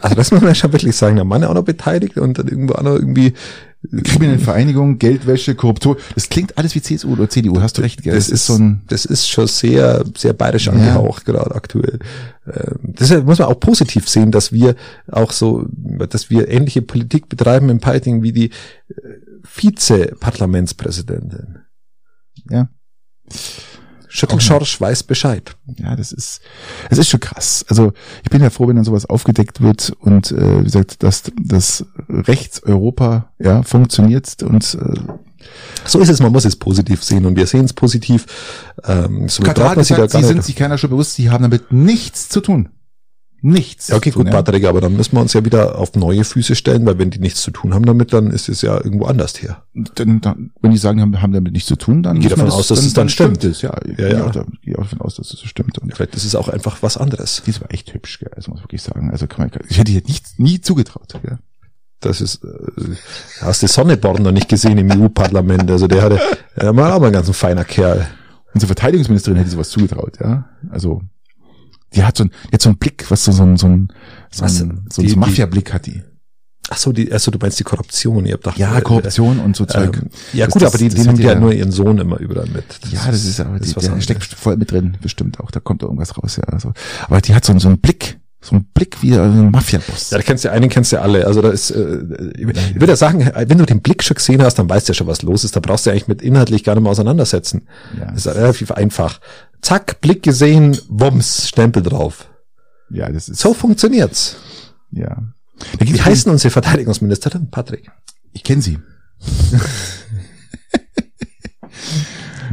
Also 0.00 0.16
das 0.16 0.30
muss 0.30 0.40
man 0.40 0.48
ja 0.48 0.54
schon 0.54 0.72
wirklich 0.72 0.96
sagen. 0.96 1.16
Der 1.16 1.26
Mann 1.26 1.42
ist 1.42 1.48
auch 1.48 1.54
noch 1.54 1.62
beteiligt 1.64 2.16
und 2.16 2.38
dann 2.38 2.48
irgendwo 2.48 2.72
auch 2.74 2.82
noch 2.82 2.94
irgendwie. 2.94 3.34
Kriminelle 4.02 4.38
Vereinigung, 4.38 4.98
Geldwäsche, 4.98 5.54
Korruption. 5.54 5.96
Das 6.14 6.28
klingt 6.28 6.56
alles 6.58 6.74
wie 6.74 6.82
CSU 6.82 7.12
oder 7.12 7.28
CDU. 7.28 7.60
Hast 7.60 7.78
du 7.78 7.82
recht, 7.82 8.02
gell? 8.02 8.14
Das 8.14 8.28
ist 8.28 8.46
so 8.46 8.54
ein, 8.54 8.82
das 8.88 9.04
ist 9.04 9.28
schon 9.28 9.46
sehr, 9.46 10.04
sehr 10.16 10.32
bayerisch 10.32 10.68
angehaucht 10.68 11.24
gerade 11.24 11.54
aktuell. 11.54 11.98
Ähm, 12.46 12.78
Deshalb 12.82 13.26
muss 13.26 13.38
man 13.38 13.48
auch 13.48 13.60
positiv 13.60 14.08
sehen, 14.08 14.30
dass 14.30 14.52
wir 14.52 14.74
auch 15.10 15.32
so, 15.32 15.66
dass 16.08 16.30
wir 16.30 16.48
ähnliche 16.48 16.82
Politik 16.82 17.28
betreiben 17.28 17.70
im 17.70 17.80
Piting 17.80 18.22
wie 18.22 18.32
die 18.32 18.50
äh, 18.50 18.52
Vize-Parlamentspräsidentin. 19.42 21.58
ja. 22.50 22.68
Schüttelschorsch 24.14 24.80
weiß 24.80 25.02
Bescheid. 25.02 25.56
Ja, 25.76 25.96
das 25.96 26.12
ist, 26.12 26.40
es 26.88 26.98
ist 26.98 27.08
schon 27.08 27.18
krass. 27.18 27.64
Also 27.68 27.92
ich 28.22 28.30
bin 28.30 28.40
ja 28.40 28.48
froh, 28.48 28.68
wenn 28.68 28.76
dann 28.76 28.84
sowas 28.84 29.06
aufgedeckt 29.06 29.60
wird 29.60 29.92
und 29.98 30.30
äh, 30.30 30.60
wie 30.60 30.64
gesagt, 30.64 31.02
dass 31.02 31.24
das 31.36 31.84
Rechtseuropa 32.08 33.32
ja 33.40 33.64
funktioniert 33.64 34.40
und 34.44 34.78
äh, 34.80 35.00
So 35.84 35.98
ist 35.98 36.10
es, 36.10 36.20
man 36.20 36.30
muss 36.30 36.44
es 36.44 36.54
positiv 36.54 37.02
sehen 37.02 37.26
und 37.26 37.34
wir 37.34 37.48
sehen 37.48 37.64
es 37.64 37.72
positiv. 37.72 38.26
Ähm, 38.84 39.28
so 39.28 39.42
Katar 39.42 39.70
hat 39.70 39.76
man 39.76 39.84
sich 39.84 39.96
da 39.96 40.04
gesagt, 40.04 40.22
sie 40.22 40.28
sind 40.28 40.44
sich 40.44 40.54
keiner 40.54 40.78
schon 40.78 40.90
bewusst, 40.90 41.14
sie 41.14 41.30
haben 41.30 41.42
damit 41.42 41.72
nichts 41.72 42.28
zu 42.28 42.40
tun. 42.40 42.68
Nichts. 43.46 43.88
Ja, 43.88 43.96
okay, 43.96 44.10
gut, 44.10 44.30
Patrick, 44.30 44.64
aber 44.64 44.80
dann 44.80 44.96
müssen 44.96 45.14
wir 45.14 45.20
uns 45.20 45.34
ja 45.34 45.44
wieder 45.44 45.78
auf 45.78 45.94
neue 45.96 46.24
Füße 46.24 46.54
stellen, 46.54 46.86
weil 46.86 46.98
wenn 46.98 47.10
die 47.10 47.18
nichts 47.18 47.42
zu 47.42 47.50
tun 47.50 47.74
haben 47.74 47.84
damit, 47.84 48.14
dann 48.14 48.30
ist 48.30 48.48
es 48.48 48.62
ja 48.62 48.76
irgendwo 48.82 49.04
anders 49.04 49.42
her. 49.42 49.64
Dann, 49.74 50.22
dann, 50.22 50.52
wenn 50.62 50.70
die 50.70 50.78
sagen, 50.78 51.02
haben, 51.02 51.20
haben 51.20 51.34
damit 51.34 51.52
nichts 51.52 51.68
zu 51.68 51.76
tun, 51.76 52.02
dann 52.02 52.20
Geht 52.20 52.32
davon 52.32 52.50
aus, 52.50 52.68
dass 52.68 52.82
es 52.82 52.94
dann 52.94 53.10
stimmt. 53.10 53.44
es. 53.44 53.60
Ja, 53.60 53.78
Ja, 53.98 54.08
ja, 54.08 54.30
ja. 54.32 54.44
Ich 54.54 54.62
gehe 54.62 54.78
auch 54.78 54.84
davon 54.84 55.02
aus, 55.02 55.16
dass 55.16 55.30
es 55.30 55.40
so 55.40 55.46
stimmt. 55.46 55.76
Und 55.78 55.94
Vielleicht 55.94 56.14
ist 56.16 56.24
es 56.24 56.34
auch 56.34 56.48
einfach 56.48 56.82
was 56.82 56.96
anderes. 56.96 57.42
die 57.44 57.50
ist 57.50 57.60
aber 57.60 57.70
echt 57.74 57.92
hübsch, 57.92 58.18
gell? 58.18 58.30
das 58.34 58.48
muss 58.48 58.60
man 58.60 58.64
wirklich 58.64 58.80
sagen. 58.82 59.10
Also 59.10 59.26
kann 59.26 59.50
man, 59.50 59.60
ich 59.68 59.78
hätte 59.78 59.92
ihr 59.92 60.00
nicht, 60.06 60.40
nie 60.40 60.62
zugetraut. 60.62 61.12
Gell? 61.22 61.36
Das 62.00 62.22
ist, 62.22 62.42
äh, 62.44 62.48
hast 63.42 63.62
du 63.62 63.68
Sonneborn 63.68 64.22
noch 64.22 64.32
nicht 64.32 64.48
gesehen 64.48 64.78
im 64.78 64.90
EU-Parlament? 64.90 65.70
Also 65.70 65.86
der 65.86 66.00
hatte, 66.00 66.18
der 66.56 66.74
war 66.74 66.94
auch 66.94 67.00
mal 67.00 67.08
ein 67.08 67.12
ganz 67.12 67.28
feiner 67.36 67.64
Kerl. 67.64 68.06
Unsere 68.54 68.68
Verteidigungsministerin 68.68 69.36
hätte 69.36 69.50
sowas 69.50 69.68
zugetraut, 69.68 70.16
ja. 70.18 70.48
Also 70.70 71.02
die 71.94 72.02
hat 72.04 72.16
so 72.16 72.24
ein, 72.24 72.30
die 72.50 72.54
hat 72.54 72.62
so 72.62 72.68
einen 72.70 72.78
Blick, 72.78 73.04
was 73.10 73.24
so, 73.24 73.32
so 73.32 73.42
ein, 73.44 73.56
so 73.56 73.66
ein, 73.66 73.88
so 74.30 74.44
ein, 74.44 74.86
so 74.92 75.02
die- 75.02 75.16
Mafia-Blick 75.16 75.72
hat 75.72 75.86
die. 75.86 76.02
Ach 76.70 76.78
so, 76.78 76.92
die, 76.92 77.12
also 77.12 77.30
du 77.30 77.38
meinst 77.38 77.58
die 77.60 77.64
Korruption, 77.64 78.24
ihr 78.24 78.32
habt 78.34 78.46
doch, 78.46 78.56
Ja, 78.56 78.78
äh, 78.78 78.80
Korruption 78.80 79.38
und 79.38 79.54
so 79.54 79.66
Zeug. 79.66 79.96
Ähm, 80.02 80.08
ja 80.32 80.46
Das- 80.46 80.54
gut, 80.54 80.62
das- 80.62 80.70
aber 80.70 80.78
die, 80.78 80.88
das 80.88 81.00
die 81.00 81.06
nimmt 81.06 81.18
ja 81.18 81.32
ja- 81.34 81.38
nur 81.38 81.52
ihren 81.52 81.70
Sohn 81.70 81.98
immer 81.98 82.18
überall 82.18 82.48
mit. 82.48 82.64
ja, 82.90 83.00
das 83.06 83.24
ist 83.24 83.38
aber, 83.40 83.58
die, 83.60 83.76
was 83.76 83.84
der 83.84 84.00
steckt 84.00 84.24
voll 84.24 84.56
mit 84.56 84.70
drin, 84.72 84.96
bestimmt 85.02 85.38
auch. 85.40 85.50
Da 85.50 85.60
kommt 85.60 85.82
da 85.82 85.86
irgendwas 85.86 86.16
raus, 86.16 86.36
ja. 86.36 86.44
Also, 86.44 86.72
aber 87.06 87.20
die 87.20 87.34
hat 87.34 87.44
so, 87.44 87.52
einen- 87.52 87.60
so 87.60 87.68
einen 87.68 87.78
Blick, 87.78 88.18
so 88.40 88.52
einen 88.56 88.64
Blick 88.72 89.02
wie 89.02 89.14
ein 89.14 89.50
Mafia-Boss. 89.50 90.10
Ja, 90.10 90.16
da 90.18 90.22
kennst 90.24 90.44
du 90.46 90.50
einen, 90.52 90.70
kennst 90.70 90.92
du 90.92 91.00
alle. 91.02 91.26
Also 91.26 91.42
da 91.42 91.50
ist, 91.50 91.70
äh, 91.70 91.98
ich 92.36 92.46
würde 92.74 92.88
ja 92.92 92.96
sagen, 92.96 93.30
wenn 93.34 93.58
du 93.58 93.66
den 93.66 93.80
Blick 93.82 94.02
schon 94.02 94.14
gesehen 94.16 94.42
hast, 94.42 94.54
dann 94.58 94.68
weißt 94.68 94.88
du 94.88 94.92
ja 94.92 94.94
schon, 94.94 95.06
was 95.06 95.20
los 95.22 95.44
ist. 95.44 95.56
Da 95.56 95.60
brauchst 95.60 95.84
du 95.84 95.90
eigentlich 95.90 96.08
mit 96.08 96.22
inhaltlich 96.22 96.64
gar 96.64 96.74
nicht 96.74 96.82
mehr 96.82 96.90
auseinandersetzen. 96.92 97.66
Ja. 97.98 98.06
Das 98.06 98.24
ist 98.26 98.34
relativ 98.34 98.70
einfach. 98.72 99.20
Zack, 99.64 100.00
Blick 100.02 100.22
gesehen, 100.22 100.78
Wumms, 100.88 101.48
Stempel 101.48 101.82
drauf. 101.82 102.28
Ja, 102.90 103.10
das 103.10 103.28
ist, 103.30 103.40
So 103.40 103.54
funktioniert's. 103.54 104.36
ja. 104.90 105.22
Wie 105.78 105.84
denn 106.24 106.32
unsere 106.32 106.50
Verteidigungsministerin? 106.50 107.48
Patrick. 107.50 107.90
Ich 108.32 108.42
kenne 108.42 108.60
sie. 108.60 108.78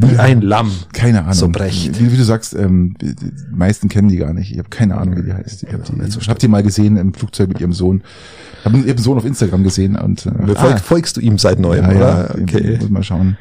Wie 0.01 0.17
ein 0.17 0.41
Lamm. 0.41 0.71
Keine 0.93 1.21
Ahnung. 1.21 1.33
So 1.33 1.49
Brecht. 1.49 1.99
Wie, 1.99 2.11
wie 2.11 2.17
du 2.17 2.23
sagst, 2.23 2.53
ähm, 2.55 2.95
die 3.01 3.13
meisten 3.51 3.89
kennen 3.89 4.09
die 4.09 4.17
gar 4.17 4.33
nicht. 4.33 4.51
Ich 4.51 4.57
habe 4.59 4.69
keine 4.69 4.97
Ahnung, 4.97 5.17
wie 5.17 5.23
die 5.23 5.33
heißt. 5.33 5.63
Ich 5.63 5.73
habe 5.73 5.83
die, 5.83 6.17
ich 6.19 6.29
hab 6.29 6.39
die 6.39 6.47
mal 6.47 6.63
gesehen 6.63 6.97
im 6.97 7.13
Flugzeug 7.13 7.49
mit 7.49 7.59
ihrem 7.61 7.73
Sohn. 7.73 8.03
Ich 8.59 8.65
habe 8.65 8.77
ihren 8.77 8.97
Sohn 8.97 9.17
auf 9.17 9.25
Instagram 9.25 9.63
gesehen 9.63 9.95
und 9.95 10.25
äh, 10.25 10.55
Folg, 10.55 10.79
folgst 10.79 11.17
du 11.17 11.21
ihm 11.21 11.37
seit 11.39 11.59
neuem, 11.59 11.85
ja, 11.85 11.91
oder? 11.91 12.35
ja, 12.37 12.41
Okay. 12.43 12.77
muss 12.79 12.89
mal 12.89 13.03
schauen. 13.03 13.37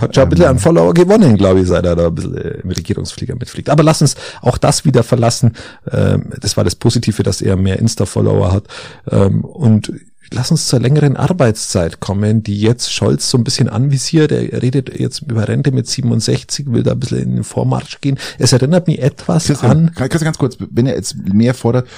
Hat 0.00 0.14
schon 0.14 0.22
ein 0.24 0.28
bisschen 0.30 0.46
an 0.46 0.58
Follower 0.58 0.94
gewonnen, 0.94 1.36
glaube 1.36 1.60
ich, 1.60 1.66
seit 1.68 1.84
er 1.84 1.96
da 1.96 2.06
ein 2.06 2.14
bisschen 2.14 2.36
äh, 2.36 2.60
im 2.62 2.70
Regierungsflieger 2.70 3.34
mitfliegt. 3.34 3.68
Aber 3.68 3.82
lass 3.82 4.00
uns 4.00 4.14
auch 4.40 4.56
das 4.56 4.84
wieder 4.84 5.02
verlassen. 5.02 5.52
Ähm, 5.90 6.30
das 6.40 6.56
war 6.56 6.64
das 6.64 6.76
Positive, 6.76 7.22
dass 7.22 7.42
er 7.42 7.56
mehr 7.56 7.78
Insta-Follower 7.78 8.52
hat. 8.52 8.64
Ähm, 9.10 9.44
und 9.44 9.92
lass 10.30 10.50
uns 10.50 10.68
zur 10.68 10.80
längeren 10.80 11.16
Arbeitszeit 11.16 12.00
kommen, 12.00 12.42
die 12.42 12.60
jetzt 12.60 12.92
Scholz 12.92 13.30
so 13.30 13.38
ein 13.38 13.44
bisschen 13.44 13.68
anvisiert. 13.68 14.32
Er 14.32 14.62
redet 14.62 14.98
jetzt 14.98 15.22
über 15.22 15.48
Rente 15.48 15.72
mit 15.72 15.86
67, 15.86 16.70
will 16.70 16.82
da 16.82 16.92
ein 16.92 17.00
bisschen 17.00 17.22
in 17.22 17.34
den 17.36 17.44
Vormarsch 17.44 18.00
gehen. 18.00 18.18
Es 18.38 18.52
erinnert 18.52 18.86
mich 18.86 19.00
etwas 19.00 19.46
Christian, 19.46 19.90
an. 19.94 19.94
du 19.94 20.08
ganz 20.08 20.38
kurz, 20.38 20.56
wenn 20.58 20.86
er 20.86 20.94
jetzt 20.94 21.16
mehr 21.16 21.54
fordert, 21.54 21.88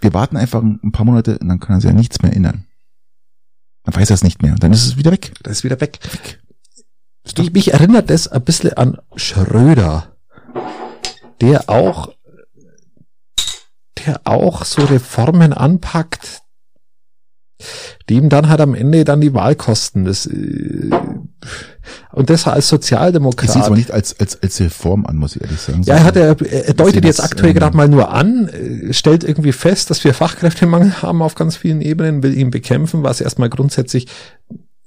wir 0.00 0.14
warten 0.14 0.36
einfach 0.36 0.62
ein 0.62 0.92
paar 0.92 1.04
Monate 1.04 1.38
und 1.38 1.48
dann 1.48 1.60
kann 1.60 1.76
er 1.76 1.80
sich 1.80 1.90
ja 1.90 1.96
nichts 1.96 2.22
mehr 2.22 2.30
erinnern. 2.30 2.64
Dann 3.84 3.94
weiß 3.94 4.10
er 4.10 4.14
es 4.14 4.24
nicht 4.24 4.42
mehr. 4.42 4.54
Dann 4.54 4.72
ist 4.72 4.86
es 4.86 4.96
wieder 4.96 5.10
weg. 5.10 5.32
Das 5.42 5.58
ist 5.58 5.64
wieder 5.64 5.80
weg. 5.80 5.98
Ich, 7.24 7.52
mich 7.52 7.72
erinnert 7.72 8.10
das 8.10 8.28
ein 8.28 8.42
bisschen 8.42 8.74
an 8.74 8.98
Schröder, 9.16 10.16
der 11.40 11.68
auch, 11.68 12.14
der 13.98 14.20
auch 14.24 14.64
so 14.64 14.84
Reformen 14.84 15.52
anpackt, 15.52 16.42
die 18.08 18.14
ihm 18.14 18.28
dann 18.28 18.48
halt 18.48 18.60
am 18.60 18.74
Ende 18.74 19.04
dann 19.04 19.20
die 19.20 19.34
Wahl 19.34 19.54
kosten. 19.54 20.04
Das, 20.04 20.26
äh, 20.26 20.90
und 22.12 22.30
das 22.30 22.46
als 22.46 22.66
Ich 22.66 22.70
sehe 22.70 22.78
es 22.78 22.96
aber 22.96 22.96
Sozialdemokrat. 23.16 23.70
nicht 23.76 23.90
als, 23.90 24.18
als, 24.18 24.42
als 24.42 24.60
Reform 24.60 25.06
an, 25.06 25.16
muss 25.16 25.36
ich 25.36 25.42
ehrlich 25.42 25.60
sagen. 25.60 25.82
Ja, 25.82 25.96
er, 25.96 26.04
hat, 26.04 26.16
er, 26.16 26.40
er 26.40 26.74
deutet 26.74 27.04
jetzt 27.04 27.22
aktuell 27.22 27.50
ähm, 27.50 27.56
gerade 27.56 27.76
mal 27.76 27.88
nur 27.88 28.10
an, 28.10 28.48
äh, 28.48 28.92
stellt 28.92 29.24
irgendwie 29.24 29.52
fest, 29.52 29.90
dass 29.90 30.04
wir 30.04 30.14
Fachkräftemangel 30.14 31.02
haben 31.02 31.22
auf 31.22 31.34
ganz 31.34 31.56
vielen 31.56 31.80
Ebenen, 31.80 32.22
will 32.22 32.36
ihn 32.36 32.50
bekämpfen, 32.50 33.02
was 33.02 33.20
erstmal 33.20 33.48
grundsätzlich 33.48 34.06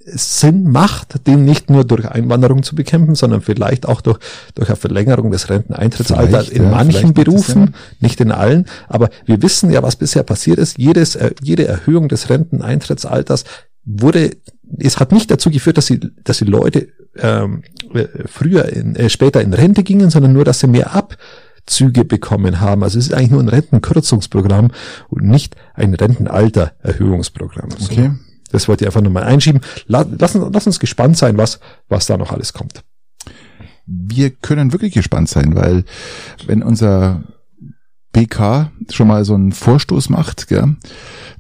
Sinn 0.06 0.70
macht, 0.70 1.28
den 1.28 1.46
nicht 1.46 1.70
nur 1.70 1.84
durch 1.86 2.08
Einwanderung 2.08 2.64
zu 2.64 2.76
bekämpfen, 2.76 3.16
sondern 3.16 3.42
vielleicht 3.42 3.88
auch 3.88 4.02
durch, 4.02 4.20
durch 4.56 4.70
eine 4.70 4.76
Verlängerung 4.76 5.32
des 5.32 5.50
Renteneintrittsalters 5.50 6.50
in 6.50 6.64
ja, 6.64 6.70
manchen 6.70 7.14
Berufen, 7.14 7.76
nicht 8.00 8.20
in 8.22 8.32
allen. 8.32 8.66
Aber 8.88 9.10
wir 9.26 9.42
wissen 9.42 9.72
ja, 9.72 9.84
was 9.84 9.96
bisher 9.96 10.24
passiert 10.24 10.58
ist. 10.58 10.78
Jedes, 10.78 11.16
äh, 11.16 11.32
jede 11.42 11.68
Erhöhung 11.68 12.08
des 12.08 12.30
Renteneintrittsalters 12.30 13.46
wurde, 13.86 14.32
es 14.78 15.00
hat 15.00 15.12
nicht 15.12 15.32
dazu 15.32 15.50
geführt, 15.50 15.78
dass 15.78 15.88
sie, 15.88 16.00
dass 16.24 16.38
die 16.38 16.46
Leute 16.46 16.90
ähm, 17.18 17.64
äh, 17.94 18.08
früher, 18.26 18.66
in, 18.66 18.96
äh, 18.96 19.10
später 19.10 19.42
in 19.42 19.54
Rente 19.54 19.84
gingen, 19.84 20.10
sondern 20.10 20.34
nur, 20.34 20.46
dass 20.46 20.60
sie 20.60 20.68
mehr 20.68 20.94
ab 20.94 21.18
Rentenzüge 21.62 22.06
bekommen 22.06 22.60
haben. 22.60 22.84
Also 22.84 23.00
es 23.00 23.08
ist 23.08 23.14
eigentlich 23.14 23.32
nur 23.32 23.42
ein 23.42 23.50
Rentenkürzungsprogramm 23.50 24.72
und 25.10 25.24
nicht 25.24 25.56
ein 25.74 25.94
Rentenaltererhöhungsprogramm. 25.94 27.70
So. 27.72 27.94
Das 28.52 28.68
wollte 28.68 28.84
ich 28.84 28.88
einfach 28.88 29.02
nur 29.02 29.12
mal 29.12 29.24
einschieben. 29.24 29.62
Lass, 29.88 30.08
lass 30.20 30.68
uns 30.68 30.80
gespannt 30.80 31.18
sein, 31.18 31.38
was, 31.38 31.60
was 31.90 32.06
da 32.06 32.18
noch 32.18 32.32
alles 32.32 32.54
kommt. 32.54 32.84
Wir 33.86 34.30
können 34.30 34.72
wirklich 34.74 34.94
gespannt 34.94 35.30
sein, 35.30 35.56
weil 35.56 35.84
wenn 36.46 36.64
unser 36.64 37.24
BK 38.14 38.72
schon 38.90 39.08
mal 39.08 39.26
so 39.26 39.34
einen 39.34 39.52
Vorstoß 39.52 40.10
macht, 40.10 40.48
gell, 40.48 40.76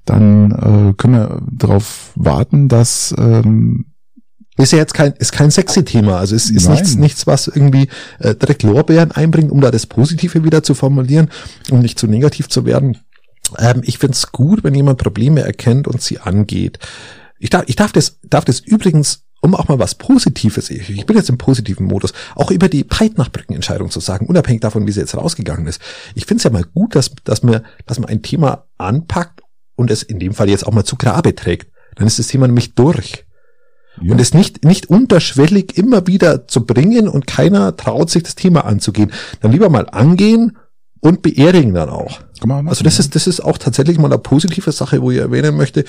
dann 0.05 0.51
äh, 0.51 0.93
können 0.95 1.14
wir 1.14 1.41
darauf 1.51 2.12
warten, 2.16 2.68
dass 2.68 3.14
ähm, 3.18 3.86
ist 4.57 4.74
ja 4.74 4.78
jetzt 4.78 4.93
kein, 4.93 5.14
ist 5.14 5.32
kein 5.32 5.49
sexy 5.49 5.84
Thema. 5.84 6.18
Also 6.18 6.36
es 6.36 6.49
ist 6.49 6.70
nichts, 6.70 6.95
nichts, 6.95 7.26
was 7.26 7.47
irgendwie 7.47 7.88
äh, 8.20 8.36
direkt 8.36 8.64
Lorbeeren 8.64 9.12
einbringt, 9.12 9.51
um 9.51 9.62
da 9.62 9.72
das 9.72 9.88
Positive 9.88 10.43
wieder 10.43 10.62
zu 10.62 10.74
formulieren, 10.74 11.30
um 11.72 11.80
nicht 11.80 11.97
zu 11.97 12.07
negativ 12.07 12.49
zu 12.49 12.66
werden. 12.66 12.97
Ähm, 13.58 13.82
ich 13.84 13.97
find's 13.97 14.32
gut, 14.32 14.64
wenn 14.64 14.76
jemand 14.76 14.99
Probleme 14.99 15.41
erkennt 15.41 15.88
und 15.88 16.02
sie 16.02 16.20
angeht. 16.20 16.80
Ich 17.39 17.49
darf, 17.49 17.64
ich 17.68 17.76
darf 17.76 17.91
das, 17.91 18.20
darf 18.24 18.45
das 18.45 18.60
übrigens 18.60 19.26
um 19.41 19.56
auch 19.56 19.68
mal 19.68 19.80
was 19.80 19.95
Positives, 19.95 20.70
ich 20.70 21.06
bin 21.06 21.18
jetzt 21.18 21.30
im 21.30 21.38
positiven 21.38 21.88
Modus, 21.88 22.14
auch 22.36 22.52
über 22.52 22.70
die 22.70 22.84
Breitnachbrückenentscheidung 22.84 23.89
zu 23.89 23.99
sagen, 23.99 24.28
unabhängig 24.28 24.62
davon, 24.62 24.86
wie 24.86 24.91
sie 24.91 24.99
jetzt 24.99 25.18
rausgegangen 25.18 25.66
ist. 25.66 25.82
Ich 26.14 26.28
finde 26.28 26.38
es 26.38 26.43
ja 26.43 26.52
mal 26.52 26.64
gut, 26.64 26.95
dass, 26.95 27.12
dass, 27.24 27.41
man, 27.41 27.62
dass 27.88 27.99
man 27.99 28.10
ein 28.10 28.22
Thema 28.22 28.68
anpackt 28.78 29.41
und 29.76 29.89
es 29.89 30.04
in 30.04 30.20
dem 30.20 30.34
Fall 30.34 30.47
jetzt 30.47 30.66
auch 30.66 30.72
mal 30.72 30.86
zu 30.86 30.95
Grabe 30.95 31.36
trägt. 31.36 31.72
Dann 31.95 32.06
ist 32.06 32.20
das 32.20 32.28
Thema 32.28 32.45
nämlich 32.45 32.76
durch. 32.76 33.26
Ja. 34.02 34.14
Und 34.14 34.22
es 34.22 34.34
nicht, 34.34 34.64
nicht 34.64 34.89
unterschwellig 34.89 35.78
immer 35.78 36.08
wieder 36.08 36.47
zu 36.47 36.66
bringen 36.66 37.08
und 37.08 37.28
keiner 37.28 37.76
traut 37.76 38.12
sich 38.12 38.24
das 38.24 38.36
Thema 38.36 38.66
anzugehen. 38.66 39.12
Dann 39.41 39.52
lieber 39.52 39.70
mal 39.70 39.89
angehen 39.89 40.58
und 41.02 41.22
beerdigen 41.22 41.74
dann 41.74 41.89
auch. 41.89 42.22
Also 42.66 42.84
das 42.84 42.97
ist, 42.99 43.16
das 43.16 43.28
ist 43.28 43.41
auch 43.41 43.58
tatsächlich 43.58 43.99
mal 43.99 44.08
eine 44.08 44.18
positive 44.18 44.72
Sache, 44.72 45.02
wo 45.02 45.12
ich 45.12 45.18
erwähnen 45.18 45.56
möchte. 45.56 45.84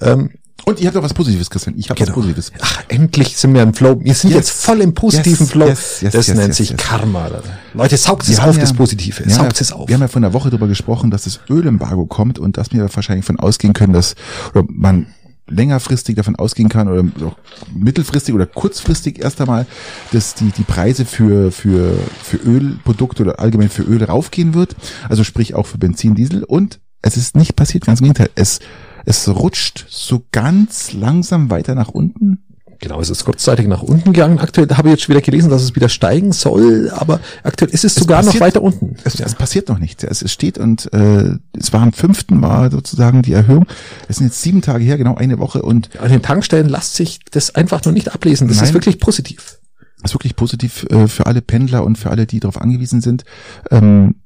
Ähm, 0.00 0.30
und 0.64 0.80
ihr 0.80 0.88
habt 0.88 0.96
auch 0.96 1.02
was 1.02 1.14
Positives, 1.14 1.50
Christian. 1.50 1.78
Ich 1.78 1.90
habe 1.90 1.98
genau. 1.98 2.08
was 2.08 2.14
Positives. 2.14 2.52
Ach, 2.60 2.82
endlich 2.88 3.36
sind 3.36 3.54
wir 3.54 3.62
im 3.62 3.74
Flow. 3.74 4.00
Wir 4.00 4.14
sind 4.14 4.30
yes. 4.30 4.38
jetzt 4.38 4.50
voll 4.50 4.80
im 4.80 4.94
positiven 4.94 5.46
yes. 5.46 5.50
Flow. 5.50 5.66
Yes. 5.66 6.04
das 6.12 6.28
nennt 6.28 6.54
sich 6.54 6.76
Karma. 6.76 7.28
Leute, 7.74 7.96
saugt 7.96 8.28
es 8.28 8.40
auf, 8.40 8.54
ja, 8.56 8.60
das 8.60 8.72
Positive. 8.72 9.22
Ja, 9.24 9.30
saugt 9.30 9.60
es 9.60 9.72
auf. 9.72 9.88
Wir 9.88 9.94
haben 9.94 10.02
ja 10.02 10.08
vor 10.08 10.18
einer 10.18 10.32
Woche 10.32 10.50
darüber 10.50 10.66
gesprochen, 10.66 11.10
dass 11.10 11.24
das 11.24 11.40
Ölembargo 11.48 12.06
kommt 12.06 12.38
und 12.38 12.56
dass 12.56 12.72
wir 12.72 12.88
wahrscheinlich 12.92 13.24
von 13.24 13.38
ausgehen 13.38 13.74
können, 13.74 13.92
dass 13.92 14.16
oder 14.54 14.64
man 14.68 15.06
längerfristig 15.48 16.16
davon 16.16 16.36
ausgehen 16.36 16.68
kann 16.68 16.88
oder 16.88 17.04
auch 17.26 17.36
mittelfristig 17.74 18.34
oder 18.34 18.46
kurzfristig 18.46 19.18
erst 19.18 19.40
einmal, 19.40 19.66
dass 20.12 20.34
die, 20.34 20.50
die 20.50 20.64
Preise 20.64 21.04
für, 21.04 21.52
für, 21.52 21.96
für 22.22 22.36
Ölprodukte 22.38 23.22
oder 23.22 23.38
allgemein 23.40 23.68
für 23.68 23.82
Öl 23.82 24.02
raufgehen 24.02 24.54
wird. 24.54 24.76
Also 25.08 25.24
sprich 25.24 25.54
auch 25.54 25.66
für 25.66 25.78
Benzin, 25.78 26.14
Diesel. 26.14 26.44
Und 26.44 26.80
es 27.02 27.16
ist 27.16 27.36
nicht 27.36 27.56
passiert, 27.56 27.86
ganz 27.86 28.00
im 28.00 28.04
Gegenteil. 28.04 28.30
Es, 28.34 28.60
es 29.04 29.28
rutscht 29.28 29.86
so 29.88 30.26
ganz 30.32 30.92
langsam 30.92 31.50
weiter 31.50 31.74
nach 31.74 31.88
unten. 31.88 32.45
Genau, 32.78 33.00
es 33.00 33.10
ist 33.10 33.24
kurzzeitig 33.24 33.66
nach 33.66 33.82
unten 33.82 34.12
gegangen. 34.12 34.38
Aktuell 34.38 34.68
habe 34.68 34.88
ich 34.88 34.92
jetzt 34.92 35.04
schon 35.04 35.14
wieder 35.14 35.24
gelesen, 35.24 35.50
dass 35.50 35.62
es 35.62 35.74
wieder 35.74 35.88
steigen 35.88 36.32
soll, 36.32 36.90
aber 36.90 37.20
aktuell 37.42 37.70
ist 37.70 37.84
es, 37.84 37.96
es 37.96 38.02
sogar 38.02 38.18
passiert, 38.18 38.34
noch 38.34 38.40
weiter 38.40 38.62
unten. 38.62 38.96
Es, 39.04 39.18
ja. 39.18 39.26
es 39.26 39.34
passiert 39.34 39.68
noch 39.68 39.78
nichts. 39.78 40.04
Es, 40.04 40.22
es 40.22 40.32
steht 40.32 40.58
und 40.58 40.92
äh, 40.92 41.36
es 41.58 41.72
war 41.72 41.82
am 41.82 41.92
fünften 41.92 42.38
Mal 42.38 42.70
sozusagen 42.70 43.22
die 43.22 43.32
Erhöhung. 43.32 43.66
Es 44.08 44.16
sind 44.16 44.26
jetzt 44.26 44.42
sieben 44.42 44.62
Tage 44.62 44.84
her, 44.84 44.98
genau 44.98 45.14
eine 45.14 45.38
Woche 45.38 45.62
und 45.62 45.98
an 46.00 46.10
den 46.10 46.22
Tankstellen 46.22 46.68
lässt 46.68 46.94
sich 46.94 47.20
das 47.30 47.54
einfach 47.54 47.84
noch 47.84 47.92
nicht 47.92 48.14
ablesen. 48.14 48.48
Das 48.48 48.58
Nein, 48.58 48.66
ist 48.66 48.74
wirklich 48.74 48.98
positiv. 48.98 49.58
Das 50.02 50.10
ist 50.10 50.14
wirklich 50.14 50.36
positiv 50.36 50.84
äh, 50.90 51.08
für 51.08 51.26
alle 51.26 51.42
Pendler 51.42 51.84
und 51.84 51.96
für 51.96 52.10
alle, 52.10 52.26
die 52.26 52.40
darauf 52.40 52.60
angewiesen 52.60 53.00
sind. 53.00 53.24
Ähm, 53.70 54.16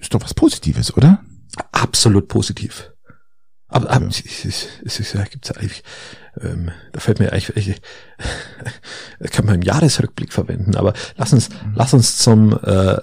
ist 0.00 0.14
doch 0.14 0.22
was 0.22 0.34
Positives, 0.34 0.96
oder? 0.96 1.20
Absolut 1.72 2.28
positiv. 2.28 2.90
Aber, 3.68 3.90
aber 3.90 4.04
ja. 4.04 4.10
es, 4.10 4.44
es, 4.44 4.66
es, 4.84 5.14
es 5.14 5.30
gibt's 5.30 5.50
eigentlich 5.52 5.82
ähm, 6.42 6.70
da 6.92 7.00
fällt 7.00 7.18
mir 7.18 7.32
eigentlich, 7.32 7.56
ich, 7.56 7.80
kann 9.32 9.46
man 9.46 9.54
einen 9.54 9.62
Jahresrückblick 9.62 10.32
verwenden, 10.32 10.76
aber 10.76 10.92
lass 11.16 11.32
uns, 11.32 11.48
mhm. 11.48 11.72
lass 11.74 11.94
uns 11.94 12.18
zum, 12.18 12.52
äh, 12.62 12.96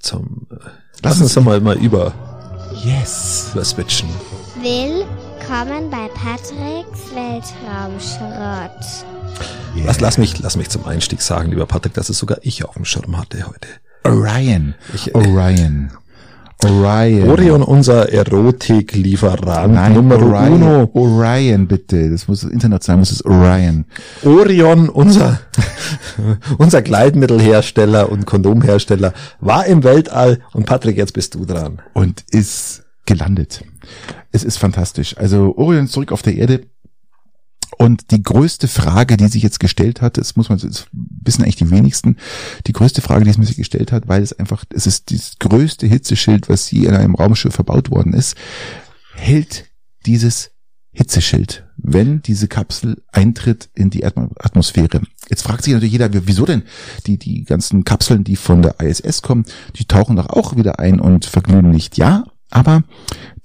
zum, 0.00 0.46
äh, 0.50 0.54
lass, 1.02 1.20
uns 1.20 1.34
doch 1.34 1.42
mal, 1.42 1.60
mal 1.60 1.76
über, 1.76 2.14
yes, 2.82 3.50
über 3.52 3.64
switchen. 3.64 4.08
Willkommen 4.56 5.90
bei 5.90 6.08
Patricks 6.08 7.14
Weltraumschrott. 7.14 9.04
Yeah. 9.74 9.86
Lass, 9.86 10.00
lass 10.00 10.18
mich, 10.18 10.38
lass 10.38 10.56
mich 10.56 10.68
zum 10.70 10.86
Einstieg 10.86 11.20
sagen, 11.20 11.50
lieber 11.50 11.66
Patrick, 11.66 11.94
dass 11.94 12.08
es 12.08 12.18
sogar 12.18 12.38
ich 12.42 12.64
auf 12.64 12.74
dem 12.74 12.84
Schirm 12.84 13.18
hatte 13.18 13.46
heute. 13.46 13.68
Orion. 14.04 14.74
Ich, 14.94 15.14
Orion. 15.14 15.90
Orion. 16.64 17.30
Orion, 17.30 17.62
unser 17.62 18.12
Erotiklieferant 18.12 19.72
Nein, 19.72 19.94
Nummer 19.94 20.16
Orion, 20.16 20.52
uno. 20.52 20.90
Orion, 20.94 21.66
bitte. 21.66 22.10
Das 22.10 22.28
muss 22.28 22.44
international, 22.44 22.98
muss 22.98 23.10
es 23.10 23.24
Orion. 23.24 23.84
Orion, 24.24 24.88
unser, 24.88 25.40
unser 26.58 26.82
Kleidmittelhersteller 26.82 28.10
und 28.10 28.26
Kondomhersteller, 28.26 29.12
war 29.40 29.66
im 29.66 29.84
Weltall 29.84 30.40
und 30.52 30.66
Patrick, 30.66 30.96
jetzt 30.96 31.12
bist 31.14 31.34
du 31.34 31.44
dran. 31.44 31.80
Und 31.94 32.24
ist 32.30 32.84
gelandet. 33.06 33.64
Es 34.30 34.44
ist 34.44 34.58
fantastisch. 34.58 35.16
Also 35.18 35.54
Orion 35.56 35.88
zurück 35.88 36.12
auf 36.12 36.22
der 36.22 36.36
Erde 36.36 36.62
und 37.78 38.10
die 38.10 38.22
größte 38.22 38.68
Frage, 38.68 39.16
die 39.16 39.28
sich 39.28 39.42
jetzt 39.42 39.60
gestellt 39.60 40.00
hat, 40.00 40.18
das 40.18 40.36
muss 40.36 40.48
man, 40.48 40.58
das 40.58 40.86
wissen 40.92 41.42
eigentlich 41.42 41.56
die 41.56 41.70
wenigsten, 41.70 42.16
die 42.66 42.72
größte 42.72 43.00
Frage, 43.00 43.24
die 43.24 43.30
es 43.30 43.46
sich 43.46 43.56
gestellt 43.56 43.92
hat, 43.92 44.08
weil 44.08 44.22
es 44.22 44.32
einfach, 44.32 44.64
es 44.74 44.86
ist 44.86 45.10
das 45.10 45.38
größte 45.38 45.86
Hitzeschild, 45.86 46.48
was 46.48 46.70
je 46.70 46.86
in 46.86 46.94
einem 46.94 47.14
Raumschiff 47.14 47.54
verbaut 47.54 47.90
worden 47.90 48.12
ist, 48.12 48.36
hält 49.14 49.66
dieses 50.06 50.50
Hitzeschild, 50.94 51.64
wenn 51.78 52.20
diese 52.20 52.48
Kapsel 52.48 53.02
eintritt 53.12 53.70
in 53.74 53.88
die 53.88 54.04
Atmosphäre. 54.04 55.00
Jetzt 55.30 55.42
fragt 55.42 55.64
sich 55.64 55.72
natürlich 55.72 55.92
jeder, 55.92 56.10
wieso 56.12 56.44
denn 56.44 56.64
die, 57.06 57.16
die 57.16 57.44
ganzen 57.44 57.84
Kapseln, 57.84 58.24
die 58.24 58.36
von 58.36 58.60
der 58.60 58.78
ISS 58.80 59.22
kommen, 59.22 59.46
die 59.76 59.86
tauchen 59.86 60.16
doch 60.16 60.28
auch 60.28 60.56
wieder 60.56 60.78
ein 60.80 61.00
und 61.00 61.24
verglühen 61.24 61.70
nicht. 61.70 61.96
Ja, 61.96 62.24
aber 62.50 62.84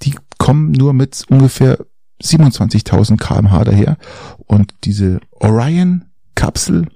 die 0.01 0.15
kommen 0.37 0.71
nur 0.71 0.91
mit 0.91 1.23
ungefähr 1.29 1.85
27.000 2.21 3.17
kmh 3.17 3.63
daher. 3.63 3.97
Und 4.45 4.73
diese 4.83 5.19
Orion-Kapsel 5.31 6.87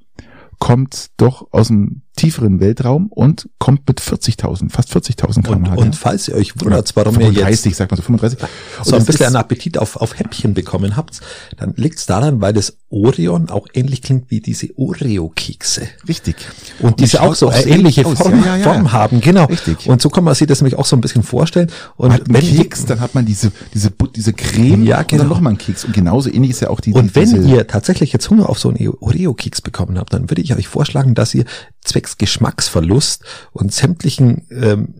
kommt 0.59 1.11
doch 1.17 1.47
aus 1.51 1.67
dem 1.67 2.01
tieferen 2.15 2.59
Weltraum 2.59 3.07
und 3.07 3.49
kommt 3.57 3.87
mit 3.87 4.01
40.000, 4.01 4.69
fast 4.69 4.89
40.000 4.95 5.43
km/h. 5.43 5.75
Und, 5.75 5.77
und 5.77 5.95
falls 5.95 6.27
ihr 6.27 6.35
euch 6.35 6.59
wundert, 6.59 6.93
warum 6.95 7.15
35, 7.15 7.65
ihr 7.65 7.69
jetzt 7.69 7.77
sagt 7.77 7.91
man 7.91 7.97
so 7.97 8.03
35, 8.03 8.39
so 8.83 8.95
ein 8.95 9.05
bisschen 9.05 9.27
einen 9.27 9.35
Appetit 9.37 9.77
auf, 9.77 9.95
auf 9.95 10.19
Häppchen 10.19 10.53
bekommen 10.53 10.97
habt, 10.97 11.21
dann 11.57 11.73
liegt 11.77 11.99
es 11.99 12.05
daran, 12.05 12.41
weil 12.41 12.53
das 12.53 12.77
Orion 12.89 13.49
auch 13.49 13.67
ähnlich 13.73 14.01
klingt 14.01 14.29
wie 14.29 14.41
diese 14.41 14.67
Oreo-Kekse. 14.77 15.87
Richtig. 16.07 16.35
Und 16.79 16.99
diese 16.99 17.21
auch 17.21 17.35
so 17.35 17.47
eine 17.47 17.63
ähnliche 17.65 18.03
Form, 18.03 18.39
ja, 18.41 18.45
ja, 18.45 18.57
ja. 18.57 18.63
Form, 18.63 18.91
haben, 18.91 19.21
genau. 19.21 19.45
Richtig. 19.45 19.87
Und 19.87 20.01
so 20.01 20.09
kann 20.09 20.25
man 20.25 20.35
sich 20.35 20.47
das 20.47 20.59
nämlich 20.59 20.77
auch 20.77 20.85
so 20.85 20.97
ein 20.97 21.01
bisschen 21.01 21.23
vorstellen. 21.23 21.71
Und 21.95 22.11
hat 22.11 22.23
wenn 22.27 22.41
Keks, 22.41 22.85
dann 22.85 22.99
hat 22.99 23.15
man 23.15 23.25
diese 23.25 23.51
diese 23.73 23.91
diese 24.15 24.33
Creme 24.33 24.83
ja, 24.83 24.97
genau. 24.97 24.99
und 25.01 25.11
dann 25.11 25.17
genau. 25.19 25.29
noch 25.29 25.41
mal 25.41 25.49
einen 25.51 25.57
Keks. 25.57 25.85
Und 25.85 25.93
genauso 25.93 26.29
ähnlich 26.29 26.51
ist 26.51 26.59
ja 26.59 26.69
auch 26.69 26.81
die. 26.81 26.93
Und 26.93 27.15
wenn 27.15 27.47
ihr 27.47 27.65
tatsächlich 27.67 28.11
jetzt 28.11 28.29
Hunger 28.29 28.49
auf 28.49 28.59
so 28.59 28.69
einen 28.69 28.89
Oreo-Keks 28.99 29.61
bekommen 29.61 29.97
habt, 29.97 30.13
dann 30.13 30.29
würde 30.29 30.41
ich 30.41 30.53
euch 30.53 30.67
vorschlagen, 30.67 31.15
dass 31.15 31.33
ihr 31.33 31.45
zwecks 31.83 32.17
Geschmacksverlust 32.17 33.23
und 33.51 33.73
sämtlichen 33.73 34.47
ähm, 34.51 34.95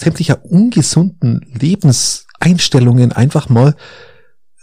sämtlicher 0.00 0.44
ungesunden 0.44 1.40
Lebenseinstellungen 1.58 3.12
einfach 3.12 3.48
mal 3.48 3.76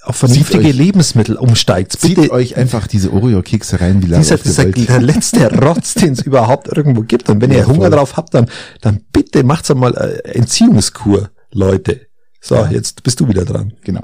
auf 0.04 0.16
vernünftige 0.16 0.70
euch, 0.70 0.76
Lebensmittel 0.76 1.36
umsteigt. 1.36 2.00
Bitte, 2.02 2.22
zieht 2.22 2.32
euch 2.32 2.56
einfach 2.56 2.88
diese 2.88 3.12
Oreo-Kekse 3.12 3.82
rein, 3.82 4.02
wie 4.02 4.08
lange 4.08 4.24
dieser, 4.24 4.38
dieser, 4.38 4.66
der 4.66 5.02
letzte 5.02 5.52
Rotz, 5.62 5.96
den 5.96 6.14
es 6.14 6.22
überhaupt 6.22 6.70
irgendwo 6.76 7.02
gibt. 7.02 7.30
Und 7.30 7.42
wenn 7.42 7.52
ja, 7.52 7.58
ihr 7.58 7.68
Hunger 7.68 7.82
voll. 7.82 7.90
drauf 7.92 8.18
habt, 8.18 8.34
dann, 8.34 8.50
dann 8.82 9.02
bitte 9.12 9.44
macht's 9.44 9.70
einmal 9.70 9.96
äh, 9.96 10.30
Entziehungskur, 10.30 11.30
Leute. 11.52 12.08
So, 12.40 12.56
ja. 12.56 12.72
jetzt 12.72 13.04
bist 13.04 13.20
du 13.20 13.28
wieder 13.28 13.44
dran. 13.44 13.74
Genau. 13.84 14.04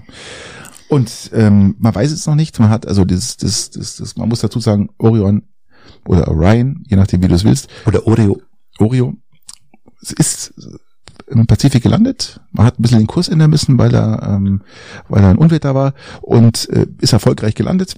Und 0.89 1.31
ähm, 1.33 1.75
man 1.79 1.95
weiß 1.95 2.11
es 2.11 2.27
noch 2.27 2.35
nicht. 2.35 2.59
Man 2.59 2.69
hat 2.69 2.85
also 2.85 3.05
das, 3.05 3.37
das, 3.37 3.71
das, 3.71 3.95
das, 3.95 4.17
man 4.17 4.27
muss 4.27 4.41
dazu 4.41 4.59
sagen, 4.59 4.89
Orion 4.97 5.43
oder 6.07 6.27
Orion, 6.27 6.83
je 6.87 6.97
nachdem 6.97 7.23
wie 7.23 7.27
du 7.27 7.35
es 7.35 7.43
willst. 7.43 7.69
Oder 7.85 8.05
Oreo. 8.07 8.41
Oreo. 8.79 9.13
Es 10.01 10.11
ist 10.11 10.53
im 11.27 11.47
Pazifik 11.47 11.83
gelandet. 11.83 12.41
Man 12.51 12.65
hat 12.65 12.79
ein 12.79 12.81
bisschen 12.81 12.99
den 12.99 13.07
Kurs 13.07 13.29
ändern 13.29 13.49
müssen, 13.49 13.77
weil 13.77 13.93
er, 13.93 14.23
ähm, 14.23 14.61
weil 15.07 15.23
er 15.23 15.29
ein 15.29 15.37
Unwetter 15.37 15.73
war 15.75 15.93
und 16.21 16.69
äh, 16.69 16.87
ist 16.99 17.13
erfolgreich 17.13 17.55
gelandet. 17.55 17.95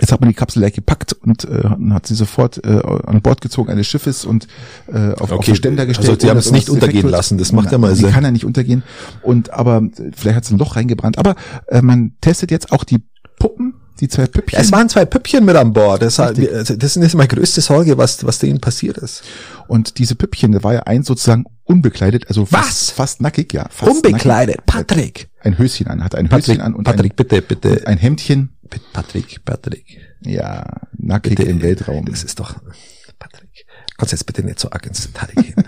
Jetzt 0.00 0.10
hat 0.10 0.20
man 0.20 0.30
die 0.30 0.34
Kapsel 0.34 0.60
leer 0.60 0.70
gepackt 0.70 1.12
und 1.12 1.44
äh, 1.44 1.68
hat 1.90 2.06
sie 2.06 2.14
sofort 2.14 2.64
äh, 2.64 2.80
an 3.06 3.20
Bord 3.20 3.40
gezogen 3.40 3.70
eines 3.70 3.86
Schiffes 3.86 4.24
und 4.24 4.46
äh, 4.86 5.12
auf, 5.12 5.22
okay. 5.22 5.34
auf 5.34 5.44
den 5.44 5.54
Ständer 5.54 5.86
gestellt. 5.86 6.08
Also 6.08 6.20
sie 6.20 6.30
haben 6.30 6.38
es 6.38 6.50
nicht 6.50 6.70
untergehen 6.70 7.08
lassen, 7.08 7.36
das 7.36 7.52
macht 7.52 7.72
ja 7.72 7.78
mal 7.78 7.94
Sinn. 7.94 8.06
Die 8.06 8.12
kann 8.12 8.24
ja 8.24 8.30
nicht 8.30 8.46
untergehen. 8.46 8.82
Und 9.22 9.50
aber 9.50 9.82
vielleicht 10.14 10.36
hat 10.36 10.44
es 10.44 10.50
ein 10.50 10.58
Loch 10.58 10.76
reingebrannt. 10.76 11.18
Aber 11.18 11.34
äh, 11.66 11.82
man 11.82 12.16
testet 12.20 12.50
jetzt 12.50 12.72
auch 12.72 12.84
die 12.84 13.04
Puppen 13.38 13.74
die 14.02 14.08
zwei 14.08 14.26
Püppchen. 14.26 14.60
Es 14.60 14.72
waren 14.72 14.88
zwei 14.88 15.04
Püppchen 15.04 15.44
mit 15.44 15.54
an 15.54 15.72
Bord. 15.72 16.02
Das, 16.02 16.18
also 16.18 16.74
das 16.74 16.96
ist 16.96 17.14
meine 17.14 17.28
größte 17.28 17.60
Sorge, 17.60 17.96
was, 17.96 18.26
was 18.26 18.40
denen 18.40 18.60
passiert 18.60 18.98
ist. 18.98 19.22
Und 19.68 19.98
diese 19.98 20.16
Püppchen, 20.16 20.50
da 20.50 20.62
war 20.64 20.74
ja 20.74 20.80
eins 20.80 21.06
sozusagen 21.06 21.44
unbekleidet, 21.62 22.26
also 22.26 22.50
Was? 22.50 22.66
fast, 22.66 22.90
fast 22.90 23.20
nackig, 23.20 23.52
ja. 23.52 23.68
Fast 23.70 23.92
Unbekleidet. 23.92 24.56
Nackig. 24.56 24.66
Patrick. 24.66 25.30
Ein 25.40 25.56
Höschen 25.56 25.86
an, 25.86 26.02
hatte 26.02 26.18
ein 26.18 26.28
Patrick, 26.28 26.56
Höschen 26.56 26.60
an 26.62 26.74
und 26.74 26.82
Patrick, 26.82 27.12
ein, 27.12 27.16
bitte, 27.16 27.42
bitte. 27.42 27.86
ein 27.86 27.96
Hemdchen. 27.96 28.50
Patrick, 28.92 29.44
Patrick. 29.44 30.00
Ja, 30.24 30.64
nackig 30.98 31.36
Bitte, 31.36 31.48
im 31.48 31.62
Weltraum. 31.62 32.04
Das 32.06 32.24
ist 32.24 32.40
doch, 32.40 32.56
Patrick. 33.20 33.66
Kannst 33.96 34.12
jetzt 34.12 34.26
bitte 34.26 34.42
nicht 34.42 34.58
so 34.58 34.68
arg 34.70 34.84
ins 34.84 35.02
Detail 35.06 35.32
gehen. 35.40 35.54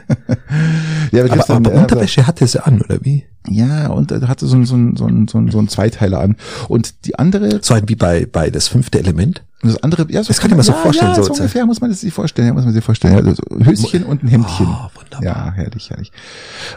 ja, 1.13 1.23
aber, 1.23 1.25
aber 1.25 1.29
Christian, 1.29 1.67
aber 1.67 1.75
äh, 1.75 1.79
Unterwäsche 1.79 2.27
hatte 2.27 2.47
sie 2.49 2.65
an, 2.65 2.83
oder 2.83 2.99
wie? 3.05 3.27
Ja, 3.49 3.89
und 3.89 4.11
er 4.11 4.27
hatte 4.29 4.47
so 4.47 4.57
ein, 4.57 4.65
so 4.65 4.75
ein, 4.75 4.97
so 4.97 5.07
ein, 5.07 5.29
so 5.29 5.37
ein, 5.39 5.51
so 5.51 5.59
ein 5.59 5.69
Zweiteiler 5.69 6.21
an. 6.21 6.37
Und 6.69 7.05
die 7.07 7.19
andere, 7.19 7.61
So 7.63 7.75
ein 7.75 7.89
wie 7.89 7.95
bei, 7.97 8.25
bei 8.27 8.49
das 8.51 8.69
fünfte 8.69 8.99
Element. 8.99 9.43
das 9.63 9.83
andere, 9.83 10.07
ja, 10.11 10.23
so 10.23 10.29
Das 10.29 10.41
kann 10.41 10.51
ich 10.51 10.57
mir 10.57 10.63
so 10.63 10.73
ja, 10.73 10.79
vorstellen, 10.79 11.11
Ja, 11.11 11.15
so- 11.17 11.25
so 11.25 11.33
ungefähr 11.35 11.67
muss 11.67 11.81
man 11.83 11.91
das 11.91 12.01
sich 12.01 12.13
vorstellen, 12.15 12.49
ja, 12.49 12.55
muss 12.55 12.65
man 12.65 12.73
sich 12.73 12.83
vorstellen. 12.85 13.15
Ja, 13.19 13.21
also 13.23 13.43
Höschen 13.63 14.05
und 14.05 14.23
ein 14.23 14.29
Hemdchen. 14.29 14.67
Oh, 14.67 14.89
wunderbar. 14.99 15.23
Ja, 15.23 15.53
herrlich, 15.53 15.91
herrlich. 15.91 16.11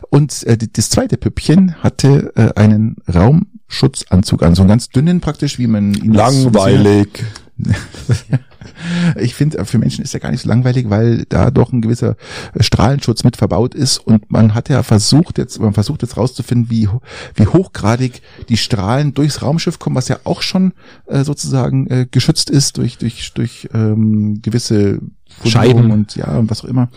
Und 0.09 0.43
äh, 0.45 0.57
die- 0.57 0.71
das 0.71 0.89
zweite 0.89 1.15
Püppchen 1.17 1.75
hatte 1.83 2.33
äh, 2.35 2.51
einen 2.59 2.97
Raumschutzanzug 3.13 4.43
an, 4.43 4.55
so 4.55 4.61
einen 4.63 4.69
ganz 4.69 4.89
dünnen 4.89 5.21
praktisch, 5.21 5.57
wie 5.59 5.67
man 5.67 5.93
ihn 5.93 6.13
das- 6.13 6.33
Langweilig. 6.43 7.23
Ich 9.15 9.33
finde, 9.33 9.63
für 9.65 9.77
Menschen 9.77 10.03
ist 10.03 10.13
ja 10.13 10.19
gar 10.19 10.31
nicht 10.31 10.41
so 10.41 10.49
langweilig, 10.49 10.89
weil 10.89 11.25
da 11.29 11.51
doch 11.51 11.71
ein 11.71 11.81
gewisser 11.81 12.15
Strahlenschutz 12.59 13.23
mit 13.23 13.37
verbaut 13.37 13.73
ist 13.73 13.97
und 13.97 14.29
man 14.31 14.53
hat 14.53 14.69
ja 14.69 14.83
versucht 14.83 15.37
jetzt, 15.37 15.59
man 15.59 15.73
versucht 15.73 16.01
jetzt 16.01 16.17
rauszufinden, 16.17 16.69
wie, 16.69 16.87
wie 17.35 17.47
hochgradig 17.47 18.21
die 18.49 18.57
Strahlen 18.57 19.13
durchs 19.13 19.41
Raumschiff 19.41 19.79
kommen, 19.79 19.95
was 19.95 20.07
ja 20.07 20.19
auch 20.25 20.41
schon 20.41 20.73
äh, 21.07 21.23
sozusagen 21.23 21.87
äh, 21.87 22.07
geschützt 22.09 22.49
ist 22.49 22.77
durch, 22.77 22.97
durch, 22.97 23.33
durch 23.33 23.69
ähm, 23.73 24.41
gewisse 24.41 24.99
Scheiben. 25.45 25.91
und 25.91 26.15
ja, 26.15 26.37
und 26.37 26.49
was 26.49 26.63
auch 26.63 26.69
immer. 26.69 26.89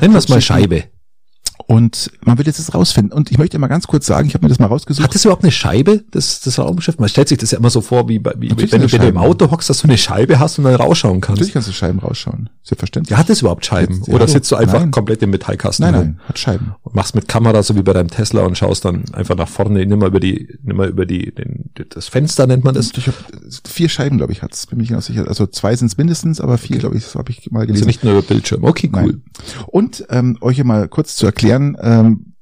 Nennen 0.00 0.14
wir 0.14 0.18
es 0.18 0.28
mal. 0.28 0.40
Scheibe. 0.40 0.84
Und 1.70 2.10
man 2.24 2.38
will 2.38 2.46
jetzt 2.46 2.58
das 2.58 2.72
rausfinden. 2.74 3.12
Und 3.12 3.30
ich 3.30 3.36
möchte 3.36 3.58
mal 3.58 3.66
ganz 3.66 3.86
kurz 3.86 4.06
sagen, 4.06 4.26
ich 4.26 4.32
habe 4.32 4.42
mir 4.42 4.48
das 4.48 4.58
mal 4.58 4.66
rausgesucht. 4.68 5.04
Hat 5.04 5.14
das 5.14 5.22
überhaupt 5.26 5.42
eine 5.44 5.52
Scheibe, 5.52 6.02
das, 6.12 6.40
das 6.40 6.58
Raumschiff? 6.58 6.98
Man 6.98 7.10
stellt 7.10 7.28
sich 7.28 7.36
das 7.36 7.50
ja 7.50 7.58
immer 7.58 7.68
so 7.68 7.82
vor, 7.82 8.08
wie, 8.08 8.20
wie 8.38 8.48
Natürlich 8.48 8.72
wenn 8.72 8.80
du 8.80 8.90
wenn 8.90 9.00
du 9.02 9.08
im. 9.08 9.18
Auto 9.18 9.50
hockst, 9.50 9.68
dass 9.68 9.82
du 9.82 9.84
eine 9.86 9.98
Scheibe 9.98 10.38
hast 10.38 10.56
und 10.56 10.64
dann 10.64 10.76
rausschauen 10.76 11.20
kannst. 11.20 11.40
Natürlich 11.40 11.52
kannst 11.52 11.68
du 11.68 11.72
Scheiben 11.72 11.98
rausschauen. 11.98 12.48
Selbstverständlich. 12.62 13.10
Ja, 13.10 13.18
hat 13.18 13.28
es 13.28 13.42
überhaupt 13.42 13.66
Scheiben? 13.66 13.96
Ja, 14.06 14.14
Oder 14.14 14.20
hallo. 14.24 14.32
sitzt 14.32 14.50
du 14.50 14.56
einfach 14.56 14.80
Nein. 14.80 14.92
komplett 14.92 15.22
im 15.22 15.28
Metallkasten 15.28 15.84
nein, 15.84 15.94
nein, 15.94 16.20
hat 16.26 16.38
Scheiben. 16.38 16.74
Und 16.84 16.94
machst 16.94 17.14
mit 17.14 17.28
Kamera, 17.28 17.62
so 17.62 17.76
wie 17.76 17.82
bei 17.82 17.92
deinem 17.92 18.08
Tesla 18.08 18.46
und 18.46 18.56
schaust 18.56 18.86
dann 18.86 19.04
einfach 19.12 19.36
nach 19.36 19.48
vorne, 19.48 19.84
nimmer 19.84 20.06
über 20.06 20.20
die, 20.20 20.48
nimmer 20.62 20.86
über 20.86 21.04
die, 21.04 21.34
den, 21.34 21.68
das 21.90 22.08
Fenster 22.08 22.46
nennt 22.46 22.64
man 22.64 22.74
das. 22.74 22.92
Ich 22.96 23.06
hab, 23.08 23.14
vier 23.66 23.90
Scheiben, 23.90 24.16
glaube 24.16 24.32
ich, 24.32 24.40
hat's. 24.40 24.66
Bin 24.66 24.78
mir 24.78 24.86
ganz 24.86 25.04
sicher. 25.04 25.28
Also 25.28 25.46
zwei 25.46 25.76
sind 25.76 25.88
es 25.88 25.98
mindestens, 25.98 26.40
aber 26.40 26.56
vier, 26.56 26.78
glaube 26.78 26.96
ich, 26.96 27.14
habe 27.14 27.30
ich 27.30 27.50
mal 27.50 27.60
Also 27.60 27.66
gelesen. 27.72 27.86
nicht 27.88 28.04
nur 28.04 28.14
über 28.14 28.22
Bildschirm. 28.22 28.64
Okay, 28.64 28.90
cool. 28.94 29.02
Nein. 29.02 29.22
Und 29.66 30.06
ähm, 30.08 30.38
euch 30.40 30.56
hier 30.56 30.64
mal 30.64 30.88
kurz 30.88 31.16
zu 31.16 31.26
erklären, 31.26 31.57
ähm, 31.80 32.34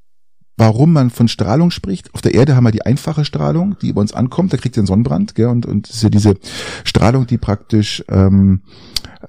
warum 0.56 0.92
man 0.92 1.10
von 1.10 1.28
Strahlung 1.28 1.70
spricht. 1.70 2.12
Auf 2.14 2.22
der 2.22 2.34
Erde 2.34 2.56
haben 2.56 2.64
wir 2.64 2.70
die 2.70 2.86
einfache 2.86 3.24
Strahlung, 3.24 3.76
die 3.82 3.88
über 3.88 4.00
uns 4.00 4.12
ankommt. 4.14 4.52
Da 4.52 4.56
kriegt 4.56 4.76
ihr 4.76 4.80
einen 4.80 4.86
Sonnenbrand, 4.86 5.34
gell? 5.34 5.48
Und, 5.48 5.66
und 5.66 5.88
ist 5.88 6.02
ja 6.02 6.08
diese 6.08 6.36
Strahlung, 6.84 7.26
die 7.26 7.36
praktisch 7.38 8.02
ähm, 8.08 8.62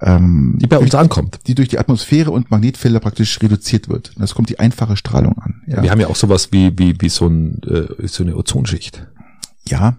ähm, 0.00 0.58
Die 0.60 0.66
bei 0.66 0.78
uns 0.78 0.94
ankommt. 0.94 1.40
die 1.46 1.54
durch 1.54 1.68
die 1.68 1.78
Atmosphäre 1.78 2.30
und 2.30 2.50
Magnetfelder 2.50 3.00
praktisch 3.00 3.40
reduziert 3.42 3.88
wird. 3.88 4.12
Und 4.16 4.22
das 4.22 4.34
kommt 4.34 4.48
die 4.48 4.58
einfache 4.58 4.96
Strahlung 4.96 5.38
an. 5.38 5.62
Ja, 5.66 5.82
Wir 5.82 5.90
haben 5.90 6.00
ja 6.00 6.08
auch 6.08 6.16
sowas 6.16 6.48
wie, 6.52 6.78
wie, 6.78 6.94
wie 7.00 7.08
so, 7.08 7.26
ein, 7.26 7.60
äh, 7.64 8.06
so 8.08 8.22
eine 8.22 8.36
Ozonschicht. 8.36 9.06
ja 9.68 9.98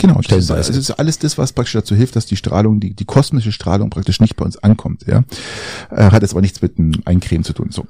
genau. 0.00 0.20
Das 0.22 0.38
ist, 0.38 0.50
also 0.50 0.70
es 0.72 0.76
ist 0.76 0.90
alles 0.92 1.18
das, 1.18 1.38
was 1.38 1.52
praktisch 1.52 1.74
dazu 1.74 1.94
hilft, 1.94 2.16
dass 2.16 2.26
die 2.26 2.36
Strahlung, 2.36 2.80
die, 2.80 2.94
die 2.94 3.04
kosmische 3.04 3.52
Strahlung 3.52 3.90
praktisch 3.90 4.20
nicht 4.20 4.36
bei 4.36 4.44
uns 4.44 4.56
ankommt. 4.56 5.04
Ja, 5.06 5.24
äh, 5.90 6.10
hat 6.10 6.22
jetzt 6.22 6.32
aber 6.32 6.40
nichts 6.40 6.60
mit 6.62 6.78
dem 6.78 6.92
Eincremen 7.04 7.44
zu 7.44 7.52
tun. 7.52 7.68
So, 7.70 7.86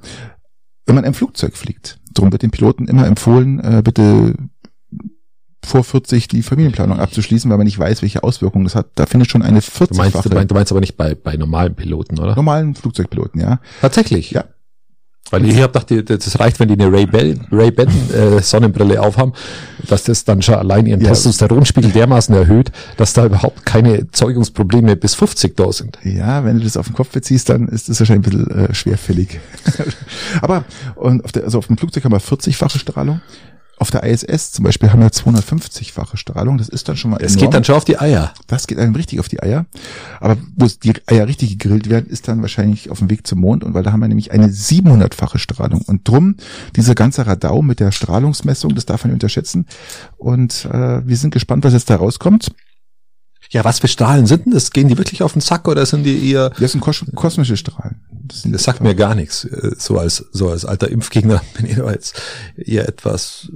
wenn 0.85 0.95
man 0.95 1.03
im 1.03 1.13
Flugzeug 1.13 1.55
fliegt, 1.55 1.99
darum 2.13 2.31
wird 2.31 2.41
den 2.41 2.51
Piloten 2.51 2.87
immer 2.87 3.05
empfohlen, 3.05 3.59
äh, 3.59 3.81
bitte 3.83 4.35
vor 5.63 5.83
40 5.83 6.27
die 6.27 6.41
Familienplanung 6.41 6.99
abzuschließen, 6.99 7.49
weil 7.49 7.57
man 7.57 7.65
nicht 7.65 7.77
weiß, 7.77 8.01
welche 8.01 8.23
Auswirkungen 8.23 8.65
das 8.65 8.75
hat. 8.75 8.87
Da 8.95 9.05
findet 9.05 9.29
schon 9.29 9.41
eine 9.41 9.59
Du 9.59 9.95
meinst, 9.95 10.15
40-fache 10.17 10.29
du 10.29 10.35
meinst, 10.35 10.51
du 10.51 10.55
meinst 10.55 10.71
aber 10.71 10.81
nicht 10.81 10.97
bei, 10.97 11.15
bei 11.15 11.37
normalen 11.37 11.75
Piloten, 11.75 12.19
oder? 12.19 12.35
normalen 12.35 12.75
Flugzeugpiloten, 12.75 13.39
ja. 13.39 13.59
Tatsächlich. 13.79 14.31
Ja. 14.31 14.45
Weil 15.31 15.45
ich 15.45 15.59
habe 15.61 15.79
gedacht, 15.79 16.09
das 16.09 16.39
reicht, 16.39 16.59
wenn 16.59 16.67
die 16.67 16.75
eine 16.75 16.91
Ray-Ban 16.91 17.47
Ray 17.51 17.69
äh, 17.69 18.41
Sonnenbrille 18.41 19.01
aufhaben, 19.01 19.33
dass 19.87 20.03
das 20.03 20.25
dann 20.25 20.41
schon 20.41 20.55
allein 20.55 20.85
ihren 20.85 21.01
Ja. 21.01 21.09
Testosteronspiegel 21.09 21.91
dermaßen 21.91 22.35
erhöht, 22.35 22.71
dass 22.97 23.13
da 23.13 23.25
überhaupt 23.25 23.65
keine 23.65 24.11
Zeugungsprobleme 24.11 24.95
bis 24.95 25.15
50 25.15 25.55
da 25.55 25.71
sind. 25.71 25.97
Ja, 26.03 26.43
wenn 26.45 26.57
du 26.57 26.63
das 26.63 26.77
auf 26.77 26.87
den 26.87 26.95
Kopf 26.95 27.09
beziehst, 27.09 27.49
dann 27.49 27.67
ist 27.69 27.89
das 27.89 27.99
wahrscheinlich 27.99 28.33
ein 28.33 28.45
bisschen 28.45 28.65
äh, 28.65 28.73
schwerfällig. 28.75 29.39
Aber 30.41 30.65
und 30.95 31.23
auf 31.23 31.31
der, 31.31 31.45
also 31.45 31.57
auf 31.57 31.67
dem 31.67 31.77
Flugzeug 31.77 32.03
haben 32.03 32.11
wir 32.11 32.19
40-fache 32.19 32.77
Strahlung. 32.77 33.21
Auf 33.81 33.89
der 33.89 34.03
ISS 34.03 34.51
zum 34.51 34.63
Beispiel 34.63 34.91
haben 34.91 34.99
wir 35.01 35.09
250-fache 35.09 36.15
Strahlung. 36.15 36.59
Das 36.59 36.69
ist 36.69 36.87
dann 36.87 36.95
schon 36.97 37.09
mal 37.09 37.17
Es 37.19 37.31
enorm. 37.31 37.45
geht 37.47 37.53
dann 37.55 37.63
schon 37.63 37.73
auf 37.73 37.83
die 37.83 37.97
Eier. 37.99 38.31
das 38.45 38.67
geht 38.67 38.77
einem 38.77 38.93
richtig 38.93 39.19
auf 39.19 39.27
die 39.27 39.41
Eier. 39.41 39.65
Aber 40.19 40.37
wo 40.55 40.67
die 40.67 40.93
Eier 41.07 41.27
richtig 41.27 41.57
gegrillt 41.57 41.89
werden, 41.89 42.05
ist 42.07 42.27
dann 42.27 42.43
wahrscheinlich 42.43 42.91
auf 42.91 42.99
dem 42.99 43.09
Weg 43.09 43.25
zum 43.25 43.39
Mond. 43.39 43.63
Und 43.63 43.73
weil 43.73 43.81
da 43.81 43.91
haben 43.91 44.01
wir 44.01 44.07
nämlich 44.07 44.31
eine 44.31 44.49
700-fache 44.49 45.39
Strahlung. 45.39 45.81
Und 45.81 46.07
drum 46.07 46.35
dieser 46.75 46.93
ganze 46.93 47.25
Radau 47.25 47.63
mit 47.63 47.79
der 47.79 47.91
Strahlungsmessung, 47.91 48.75
das 48.75 48.85
darf 48.85 49.03
man 49.03 49.09
nicht 49.13 49.15
unterschätzen. 49.15 49.65
Und 50.19 50.65
äh, 50.71 51.01
wir 51.07 51.17
sind 51.17 51.31
gespannt, 51.33 51.63
was 51.63 51.73
jetzt 51.73 51.89
da 51.89 51.95
rauskommt. 51.95 52.51
Ja, 53.51 53.63
was 53.65 53.79
für 53.79 53.87
Strahlen 53.89 54.25
sind 54.27 54.45
denn 54.45 54.53
das? 54.53 54.71
Gehen 54.71 54.87
die 54.87 54.97
wirklich 54.97 55.23
auf 55.23 55.33
den 55.33 55.41
Sack 55.41 55.67
oder 55.67 55.85
sind 55.85 56.03
die 56.03 56.31
eher, 56.31 56.51
Das 56.59 56.71
sind 56.71 56.81
kos 56.81 57.03
kosmische 57.15 57.57
Strahlen. 57.57 57.97
Das, 58.23 58.43
das 58.45 58.63
sagt 58.63 58.81
mir 58.81 58.95
gar 58.95 59.13
nichts. 59.13 59.43
Äh, 59.45 59.71
So 59.77 59.97
als, 59.99 60.25
so 60.31 60.49
als 60.49 60.63
alter 60.65 60.89
Impfgegner 60.89 61.41
bin 61.57 61.65
ich 61.65 61.75
jetzt 61.77 62.21
eher 62.55 62.87
etwas, 62.87 63.51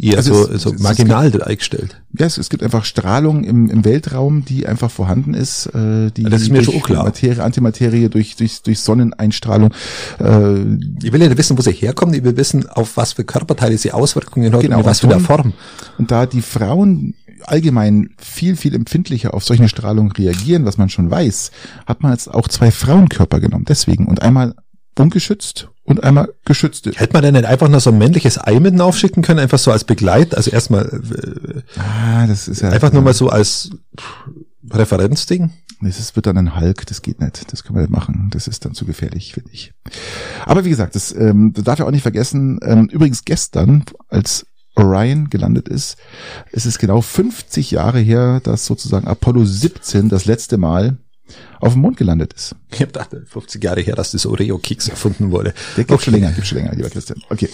eher 0.00 0.16
Also 0.16 0.34
so, 0.46 0.50
es- 0.52 0.62
so 0.62 0.72
es- 0.72 0.80
marginal 0.80 1.42
eingestellt. 1.42 2.00
Ja, 2.18 2.26
es, 2.26 2.38
es 2.38 2.48
gibt 2.50 2.62
einfach 2.62 2.84
Strahlung 2.84 3.44
im, 3.44 3.68
im 3.70 3.84
Weltraum, 3.84 4.44
die 4.44 4.66
einfach 4.66 4.90
vorhanden 4.90 5.34
ist, 5.34 5.66
äh, 5.66 6.10
die 6.10 6.24
Das 6.24 6.40
ist 6.42 6.48
mir 6.50 6.62
durch 6.62 6.72
schon 6.74 6.82
klar. 6.82 7.04
Materie, 7.04 7.42
Antimaterie, 7.44 8.08
durch, 8.08 8.34
durch, 8.36 8.62
durch 8.62 8.80
Sonneneinstrahlung. 8.80 9.72
Äh, 10.18 10.60
Ich 11.04 11.12
will 11.12 11.20
ja 11.20 11.28
nicht 11.28 11.38
wissen, 11.38 11.56
wo 11.58 11.62
sie 11.62 11.70
herkommen. 11.72 12.14
Ich 12.14 12.24
will 12.24 12.36
wissen, 12.36 12.66
auf 12.68 12.96
was 12.96 13.12
für 13.12 13.24
Körperteile 13.24 13.76
sie 13.78 13.92
Auswirkungen 13.92 14.52
hat 14.52 14.60
Genau, 14.62 14.76
und 14.76 14.80
in 14.80 14.86
was 14.86 15.00
für 15.00 15.06
einer 15.08 15.20
Form. 15.20 15.52
und 15.98 16.10
da 16.10 16.26
die 16.26 16.42
Frauen 16.42 17.14
allgemein 17.48 18.10
viel, 18.18 18.56
viel 18.56 18.74
empfindlicher 18.74 19.34
auf 19.34 19.44
solche 19.44 19.68
Strahlung 19.68 20.12
reagieren, 20.12 20.64
was 20.64 20.78
man 20.78 20.88
schon 20.88 21.10
weiß, 21.10 21.50
hat 21.86 22.02
man 22.02 22.12
jetzt 22.12 22.28
auch 22.28 22.48
zwei 22.48 22.70
Frauenkörper 22.70 23.40
genommen. 23.40 23.64
Deswegen. 23.68 24.06
Und 24.06 24.22
einmal 24.22 24.54
ungeschützt 24.98 25.68
und 25.84 26.04
einmal 26.04 26.32
geschützte. 26.44 26.92
Hätte 26.94 27.14
man 27.14 27.22
denn 27.22 27.34
nicht 27.34 27.46
einfach 27.46 27.68
noch 27.68 27.80
so 27.80 27.90
ein 27.90 27.98
männliches 27.98 28.38
Ei 28.38 28.60
mitten 28.60 28.80
aufschicken 28.80 29.22
können, 29.22 29.40
einfach 29.40 29.58
so 29.58 29.70
als 29.72 29.84
Begleit? 29.84 30.34
Also 30.34 30.50
erstmal 30.50 30.86
äh, 30.86 31.62
Ah, 31.78 32.26
das 32.26 32.48
ist 32.48 32.60
ja 32.62 32.70
einfach 32.70 32.92
nur 32.92 33.02
mal 33.02 33.14
so 33.14 33.28
als 33.28 33.70
Referenzding. 34.70 35.50
Das 35.82 35.98
ist, 35.98 36.14
wird 36.14 36.26
dann 36.26 36.36
ein 36.36 36.60
Hulk, 36.60 36.84
das 36.86 37.00
geht 37.00 37.20
nicht. 37.20 37.50
Das 37.50 37.64
können 37.64 37.76
wir 37.76 37.82
nicht 37.82 37.90
machen. 37.90 38.28
Das 38.32 38.46
ist 38.46 38.64
dann 38.64 38.74
zu 38.74 38.84
gefährlich, 38.84 39.32
finde 39.32 39.50
ich. 39.52 39.72
Aber 40.44 40.64
wie 40.64 40.68
gesagt, 40.68 40.94
das, 40.94 41.14
ähm, 41.14 41.54
darf 41.54 41.78
ich 41.78 41.84
auch 41.86 41.90
nicht 41.90 42.02
vergessen. 42.02 42.60
Ähm, 42.62 42.86
übrigens 42.90 43.24
gestern, 43.24 43.84
als 44.08 44.46
Orion 44.76 45.30
gelandet 45.30 45.68
ist, 45.68 45.96
ist 46.52 46.66
es 46.66 46.78
genau 46.78 47.00
50 47.00 47.70
Jahre 47.72 48.00
her, 48.00 48.40
dass 48.42 48.66
sozusagen 48.66 49.06
Apollo 49.06 49.44
17 49.44 50.08
das 50.08 50.24
letzte 50.26 50.56
Mal 50.58 50.98
auf 51.60 51.74
dem 51.74 51.82
Mond 51.82 51.96
gelandet 51.96 52.32
ist. 52.32 52.56
Ich 52.72 52.80
hab 52.80 52.92
gedacht, 52.92 53.10
50 53.26 53.62
Jahre 53.62 53.80
her, 53.80 53.94
dass 53.94 54.12
das 54.12 54.26
Oreo-Keks 54.26 54.88
erfunden 54.88 55.30
wurde. 55.30 55.54
Der 55.76 55.84
gibt 55.84 56.02
schon 56.02 56.14
länger, 56.14 56.32
gibt 56.32 56.46
schon 56.46 56.58
länger, 56.58 56.74
lieber 56.74 56.90
Christian. 56.90 57.22
Okay. 57.28 57.48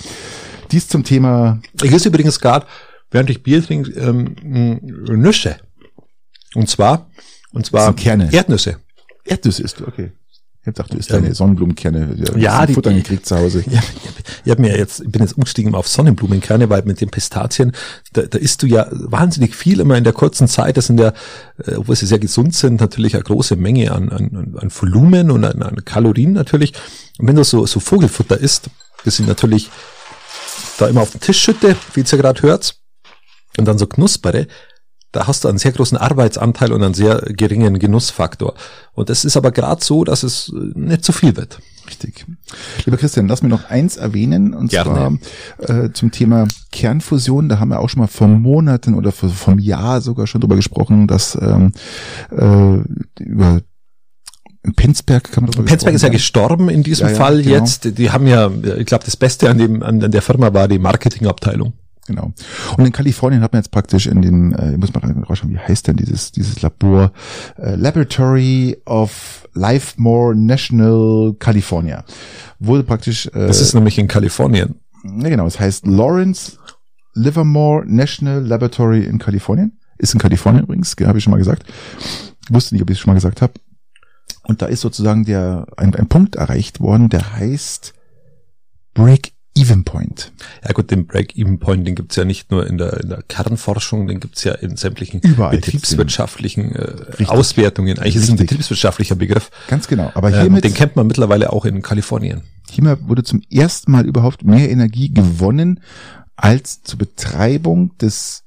Dies 0.71 0.89
zum 0.89 1.05
Thema, 1.05 1.61
Ich 1.83 1.93
esse 1.93 2.09
übrigens 2.09 2.41
gerade, 2.41 2.67
während 3.11 3.31
ich 3.31 3.43
Bier 3.43 3.63
trinke, 3.65 3.91
ähm, 3.93 4.35
Nüsse. 4.43 5.57
Und 6.55 6.69
zwar, 6.69 7.11
und 7.53 7.67
zwar 7.67 7.95
Kerne. 7.95 8.33
Erdnüsse. 8.33 8.79
Erdnüsse 9.25 9.63
isst 9.63 9.81
du, 9.81 9.87
okay. 9.87 10.13
Ich 10.67 10.71
hab 10.71 10.75
gedacht, 10.75 10.95
du 10.95 10.99
isst 10.99 11.11
Ja. 11.11 11.21
deine 11.21 11.33
Sonnenblumenkerne. 11.33 12.17
Ja, 12.37 12.67
die 12.67 12.75
Futter 12.75 12.93
gekriegt 12.93 13.25
zu 13.25 13.37
Hause. 13.37 13.63
Ja, 13.71 13.81
ich 14.45 14.51
hab 14.51 14.59
mir 14.59 14.77
jetzt, 14.77 15.01
ich 15.01 15.09
bin 15.13 15.23
jetzt 15.23 15.37
umgestiegen 15.37 15.77
auf 15.77 15.87
Sonnenblumenkerne, 15.87 16.69
weil 16.69 16.83
mit 16.83 17.01
den 17.01 17.09
Pistazien, 17.09 17.71
da, 18.15 18.23
da 18.23 18.37
isst 18.37 18.65
du 18.65 18.67
ja 18.67 18.89
wahnsinnig 18.91 19.55
viel 19.55 19.79
immer 19.79 19.97
in 19.97 20.03
der 20.03 20.13
kurzen 20.13 20.49
Zeit. 20.49 20.77
Das 20.77 20.87
sind 20.89 20.99
ja, 20.99 21.13
äh, 21.65 21.77
obwohl 21.77 21.95
sie 21.95 22.07
sehr 22.07 22.19
gesund 22.19 22.53
sind, 22.57 22.81
natürlich 22.81 23.15
eine 23.15 23.23
große 23.23 23.55
Menge 23.55 23.93
an, 23.93 24.09
an, 24.09 24.57
an 24.59 24.71
Volumen 24.75 25.31
und 25.31 25.45
an, 25.45 25.63
an 25.63 25.85
Kalorien 25.85 26.33
natürlich. 26.33 26.73
Und 27.19 27.29
wenn 27.29 27.37
du 27.37 27.45
so, 27.45 27.65
so 27.65 27.79
Vogelfutter 27.79 28.37
isst, 28.37 28.69
das 29.05 29.21
ich 29.21 29.27
natürlich 29.29 29.71
da 30.79 30.89
immer 30.89 31.03
auf 31.03 31.13
den 31.13 31.21
Tisch 31.21 31.39
schütte, 31.41 31.77
wie 31.95 32.01
ihr 32.01 32.07
ja 32.07 32.19
gerade 32.19 32.43
hört, 32.43 32.75
und 33.57 33.67
dann 33.67 33.79
so 33.79 33.87
knuspere, 33.87 34.49
da 35.17 35.27
hast 35.27 35.45
du 35.45 35.49
einen 35.49 35.57
sehr 35.57 35.73
großen 35.73 35.97
Arbeitsanteil 35.97 36.73
und 36.73 36.83
einen 36.83 36.95
sehr 36.95 37.23
geringen 37.29 37.79
Genussfaktor. 37.79 38.55
Und 38.93 39.09
das 39.09 39.25
ist 39.25 39.37
aber 39.37 39.51
gerade 39.51 39.83
so, 39.83 40.05
dass 40.05 40.23
es 40.23 40.53
äh, 40.55 40.79
nicht 40.79 41.05
zu 41.05 41.13
viel 41.13 41.37
wird. 41.37 41.59
Richtig. 41.89 42.27
Lieber 42.85 42.99
Christian, 42.99 43.29
lass 43.29 43.43
mir 43.43 43.49
noch 43.49 43.71
eins 43.71 43.97
erwähnen, 43.97 44.53
und 44.53 44.71
Gerne. 44.71 45.19
zwar 45.59 45.85
äh, 45.85 45.93
zum 45.93 46.11
Thema 46.11 46.47
Kernfusion. 46.71 47.49
Da 47.49 47.59
haben 47.59 47.71
wir 47.71 47.81
auch 47.81 47.89
schon 47.89 48.01
mal 48.01 48.09
vor 48.09 48.29
Monaten 48.29 48.95
oder 48.95 49.11
vor, 49.11 49.31
vom 49.31 49.59
Jahr 49.59 50.03
sogar 50.03 50.27
schon 50.27 50.43
drüber 50.43 50.57
gesprochen, 50.57 51.07
dass 51.07 51.39
ähm, 51.41 51.73
äh, 52.31 53.23
über 53.23 53.61
Penzberg 54.75 55.31
kann 55.31 55.45
man 55.45 55.53
drüber 55.53 55.67
Penzberg 55.67 55.95
ist 55.95 56.03
ja 56.03 56.09
gestorben 56.09 56.69
in 56.69 56.83
diesem 56.83 57.07
Ja, 57.07 57.13
ja, 57.13 57.19
Fall 57.19 57.43
genau. 57.43 57.57
jetzt. 57.57 57.99
Die 57.99 58.11
haben 58.11 58.27
ja, 58.27 58.51
ich 58.77 58.87
glaube, 58.87 59.05
das 59.05 59.17
Beste 59.17 59.49
an 59.49 59.57
dem 59.59 59.83
an 59.83 60.01
der 60.01 60.23
Firma 60.23 60.53
war 60.53 60.69
die 60.69 60.81
Marketingabteilung. 60.81 61.73
Genau. 62.07 62.33
Und 62.77 62.87
in 62.87 62.93
Kalifornien 62.93 63.43
hat 63.43 63.53
man 63.53 63.61
jetzt 63.63 63.71
praktisch 63.71 64.07
in 64.07 64.23
dem, 64.23 64.53
äh, 64.53 64.73
ich 64.73 64.79
muss 64.79 64.93
mal 64.95 65.01
rausschauen, 65.29 65.51
wie 65.53 65.59
heißt 65.59 65.89
denn 65.89 65.97
dieses, 65.97 66.33
dieses 66.33 66.63
Labor? 66.63 67.13
Äh, 67.59 67.75
Laboratory 67.77 68.77
of 68.87 69.49
Lifemore 69.55 70.35
National 70.37 71.35
California. 71.39 72.05
Wurde 72.59 72.85
praktisch, 72.85 73.27
äh, 73.27 73.47
Das 73.47 73.61
ist 73.61 73.75
nämlich 73.75 73.99
in 73.99 74.09
Kalifornien. 74.09 74.77
ja 75.05 75.29
genau, 75.29 75.47
es 75.47 75.59
heißt 75.59 75.87
Lawrence 75.87 76.59
Livermore 77.15 77.85
National 77.87 78.41
Laboratory 78.45 79.05
in 79.05 79.19
Kalifornien. 79.19 79.79
Ist 79.99 80.13
in 80.13 80.21
Kalifornien 80.21 80.65
übrigens, 80.65 80.95
habe 81.03 81.19
ich 81.19 81.25
schon 81.25 81.31
mal 81.31 81.39
gesagt. 81.39 81.65
Wusste 82.51 82.75
nicht, 82.75 82.83
ob 82.83 82.91
ich 82.91 82.97
es 82.97 83.01
schon 83.01 83.11
mal 83.11 83.15
gesagt 83.15 83.41
habe. 83.43 83.55
Und 84.45 84.63
da 84.63 84.67
ist 84.67 84.83
sozusagen 84.83 85.25
der 85.25 85.67
ein, 85.77 85.95
ein 85.95 86.07
Punkt 86.09 86.37
erreicht 86.37 86.81
worden, 86.81 87.09
der 87.09 87.33
heißt 87.35 87.95
Break-Even 88.95 89.36
Point. 89.85 90.33
Ja 90.65 90.73
gut, 90.73 90.91
den 90.91 91.07
Break-Even-Point, 91.07 91.87
den 91.87 91.95
gibt's 91.95 92.17
ja 92.17 92.25
nicht 92.25 92.51
nur 92.51 92.67
in 92.67 92.79
der, 92.79 93.01
in 93.01 93.09
der 93.09 93.23
Kernforschung, 93.23 94.07
den 94.07 94.21
gibt's 94.21 94.45
ja 94.45 94.53
in 94.53 94.77
sämtlichen 94.77 95.21
Überall 95.21 95.57
betriebswirtschaftlichen 95.57 96.75
äh, 96.75 96.83
Richtig. 96.83 97.29
Auswertungen. 97.29 97.99
Eigentlich 97.99 98.17
ist 98.17 98.25
es 98.25 98.29
ein 98.29 98.33
Richtig. 98.33 98.49
betriebswirtschaftlicher 98.51 99.15
Begriff. 99.15 99.51
Ganz 99.69 99.89
genau. 99.89 100.11
Aber 100.15 100.33
Ähm, 100.33 100.41
hiermit 100.41 100.65
den 100.65 100.75
kennt 100.75 100.97
man 100.97 101.07
mittlerweile 101.07 101.53
auch 101.53 101.65
in 101.65 101.83
Kalifornien. 101.83 102.43
Hiermit 102.71 103.01
wurde 103.09 103.23
zum 103.23 103.43
ersten 103.51 103.93
Mal 103.93 104.07
überhaupt 104.07 104.45
mehr 104.45 104.71
Energie 104.71 105.13
gewonnen, 105.13 105.81
als 106.37 106.83
zur 106.83 106.99
Betreibung 106.99 107.97
des 107.99 108.45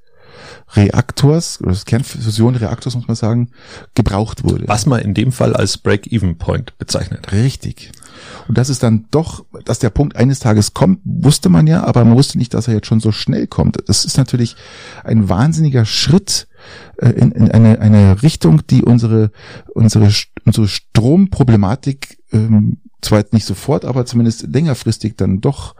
Reaktors, 0.74 1.60
oder 1.62 1.72
des 1.72 1.86
Kernfusionreaktors, 1.86 2.96
muss 2.96 3.08
man 3.08 3.16
sagen, 3.16 3.50
gebraucht 3.96 4.44
wurde. 4.44 4.68
Was 4.68 4.86
man 4.86 5.02
in 5.02 5.14
dem 5.14 5.32
Fall 5.32 5.56
als 5.56 5.78
Break-Even-Point 5.78 6.78
bezeichnet. 6.78 7.32
Richtig. 7.32 7.92
Und 8.48 8.58
das 8.58 8.70
ist 8.70 8.84
dann 8.84 9.06
doch, 9.12 9.46
dass 9.66 9.80
der 9.80 9.90
Punkt 9.90 10.16
eines 10.16 10.40
Tages 10.40 10.74
kommt, 10.74 11.00
wusste 11.04 11.50
man 11.50 11.68
ja, 11.68 11.84
aber 11.84 12.04
man 12.06 12.16
wusste 12.16 12.38
nicht, 12.38 12.54
dass 12.54 12.68
er 12.68 12.76
jetzt 12.76 12.88
schon 12.88 13.00
so 13.00 13.12
schnell 13.12 13.48
kommt. 13.48 13.78
Das 13.88 14.06
ist 14.06 14.18
natürlich 14.18 14.56
ein 15.04 15.30
wahnsinniger 15.30 15.86
Schritt 15.86 16.48
äh, 16.98 17.10
in, 17.10 17.32
in 17.32 17.52
eine, 17.52 17.80
eine 17.80 18.22
Richtung, 18.22 18.66
die 18.68 18.84
unsere, 18.84 19.32
unsere, 19.74 20.12
unsere 20.46 20.68
Stromproblematik 20.68 22.20
ähm, 22.32 22.78
zwar 23.02 23.24
nicht 23.32 23.46
sofort, 23.46 23.86
aber 23.86 24.06
zumindest 24.06 24.48
längerfristig 24.48 25.16
dann 25.16 25.42
doch 25.42 25.76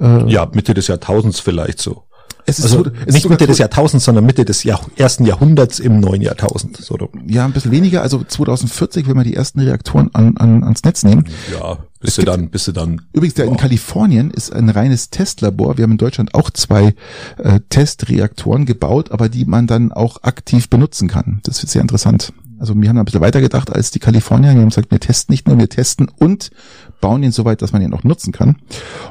äh, 0.00 0.30
Ja, 0.30 0.50
Mitte 0.52 0.74
des 0.74 0.86
Jahrtausends 0.86 1.40
vielleicht 1.40 1.80
so. 1.80 2.04
Es 2.46 2.58
ist 2.58 2.64
Also 2.66 2.84
so- 2.84 2.90
es 2.90 3.06
ist 3.06 3.12
nicht 3.14 3.22
sogar 3.22 3.36
Mitte 3.36 3.46
des 3.46 3.58
Jahrtausends, 3.58 4.04
sondern 4.04 4.26
Mitte 4.26 4.44
des 4.44 4.64
Jahr 4.64 4.80
ersten 4.96 5.24
Jahrhunderts 5.24 5.78
im 5.78 5.98
neuen 6.00 6.20
Jahrtausend. 6.20 6.76
So, 6.76 6.98
ja, 7.26 7.44
ein 7.44 7.52
bisschen 7.52 7.70
weniger, 7.70 8.02
also 8.02 8.22
2040, 8.22 9.08
wenn 9.08 9.16
wir 9.16 9.24
die 9.24 9.34
ersten 9.34 9.60
Reaktoren 9.60 10.10
an, 10.14 10.36
an, 10.36 10.62
ans 10.62 10.82
Netz 10.84 11.02
nehmen. 11.04 11.24
ja, 11.52 11.78
bis 12.00 12.16
du 12.16 12.22
dann, 12.22 12.50
bis 12.50 12.64
du 12.66 12.72
dann. 12.72 13.00
Übrigens, 13.14 13.34
der 13.34 13.46
in. 13.46 13.56
Kalifornien 13.56 14.30
ist 14.30 14.52
ein 14.52 14.68
reines 14.68 15.08
Testlabor. 15.08 15.78
Wir 15.78 15.84
haben 15.84 15.92
in 15.92 15.98
Deutschland 15.98 16.34
auch 16.34 16.50
zwei 16.50 16.94
äh, 17.38 17.60
Testreaktoren 17.70 18.66
gebaut, 18.66 19.10
aber 19.12 19.28
die 19.28 19.44
man 19.46 19.66
dann 19.66 19.92
auch 19.92 20.22
aktiv 20.22 20.68
benutzen 20.68 21.08
kann. 21.08 21.40
Das 21.44 21.62
ist 21.62 21.70
sehr 21.72 21.80
interessant. 21.82 22.32
Also 22.58 22.74
wir 22.80 22.88
haben 22.88 22.98
ein 22.98 23.04
bisschen 23.04 23.20
weitergedacht 23.20 23.70
als 23.74 23.90
die 23.90 23.98
Kalifornier. 23.98 24.52
Wir 24.54 24.60
haben 24.60 24.68
gesagt, 24.68 24.90
wir 24.90 25.00
testen 25.00 25.32
nicht 25.32 25.46
nur, 25.48 25.58
wir 25.58 25.68
testen 25.68 26.08
und 26.18 26.50
bauen 27.00 27.22
ihn 27.22 27.32
so 27.32 27.44
weit, 27.44 27.62
dass 27.62 27.72
man 27.72 27.82
ihn 27.82 27.94
auch 27.94 28.04
nutzen 28.04 28.32
kann. 28.32 28.56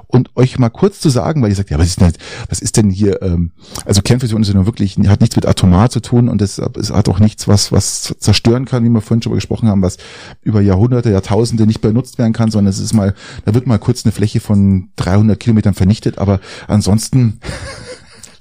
Und 0.07 0.29
euch 0.35 0.57
mal 0.59 0.69
kurz 0.69 0.99
zu 0.99 1.09
sagen, 1.09 1.41
weil 1.41 1.49
ihr 1.49 1.55
sagt, 1.55 1.69
ja, 1.69 1.79
was 1.79 1.87
ist 1.87 2.01
denn, 2.01 2.13
was 2.49 2.59
ist 2.59 2.77
denn 2.77 2.89
hier, 2.89 3.21
ähm, 3.21 3.51
also 3.85 4.01
Kernfusion 4.01 4.41
ist 4.41 4.49
ja 4.49 4.53
nur 4.53 4.65
wirklich, 4.65 4.97
hat 5.07 5.21
nichts 5.21 5.35
mit 5.35 5.45
Atomar 5.45 5.89
zu 5.89 5.99
tun 5.99 6.29
und 6.29 6.41
es, 6.41 6.59
es 6.59 6.91
hat 6.91 7.09
auch 7.09 7.19
nichts, 7.19 7.47
was, 7.47 7.71
was 7.71 8.15
zerstören 8.19 8.65
kann, 8.65 8.83
wie 8.83 8.89
wir 8.89 9.01
vorhin 9.01 9.21
schon 9.21 9.31
mal 9.31 9.37
gesprochen 9.37 9.69
haben, 9.69 9.81
was 9.81 9.97
über 10.41 10.61
Jahrhunderte, 10.61 11.11
Jahrtausende 11.11 11.65
nicht 11.65 11.81
benutzt 11.81 12.17
werden 12.17 12.33
kann, 12.33 12.51
sondern 12.51 12.69
es 12.69 12.79
ist 12.79 12.93
mal, 12.93 13.13
da 13.45 13.53
wird 13.53 13.67
mal 13.67 13.79
kurz 13.79 14.05
eine 14.05 14.11
Fläche 14.11 14.39
von 14.39 14.89
300 14.97 15.39
Kilometern 15.39 15.73
vernichtet, 15.73 16.17
aber 16.17 16.39
ansonsten, 16.67 17.39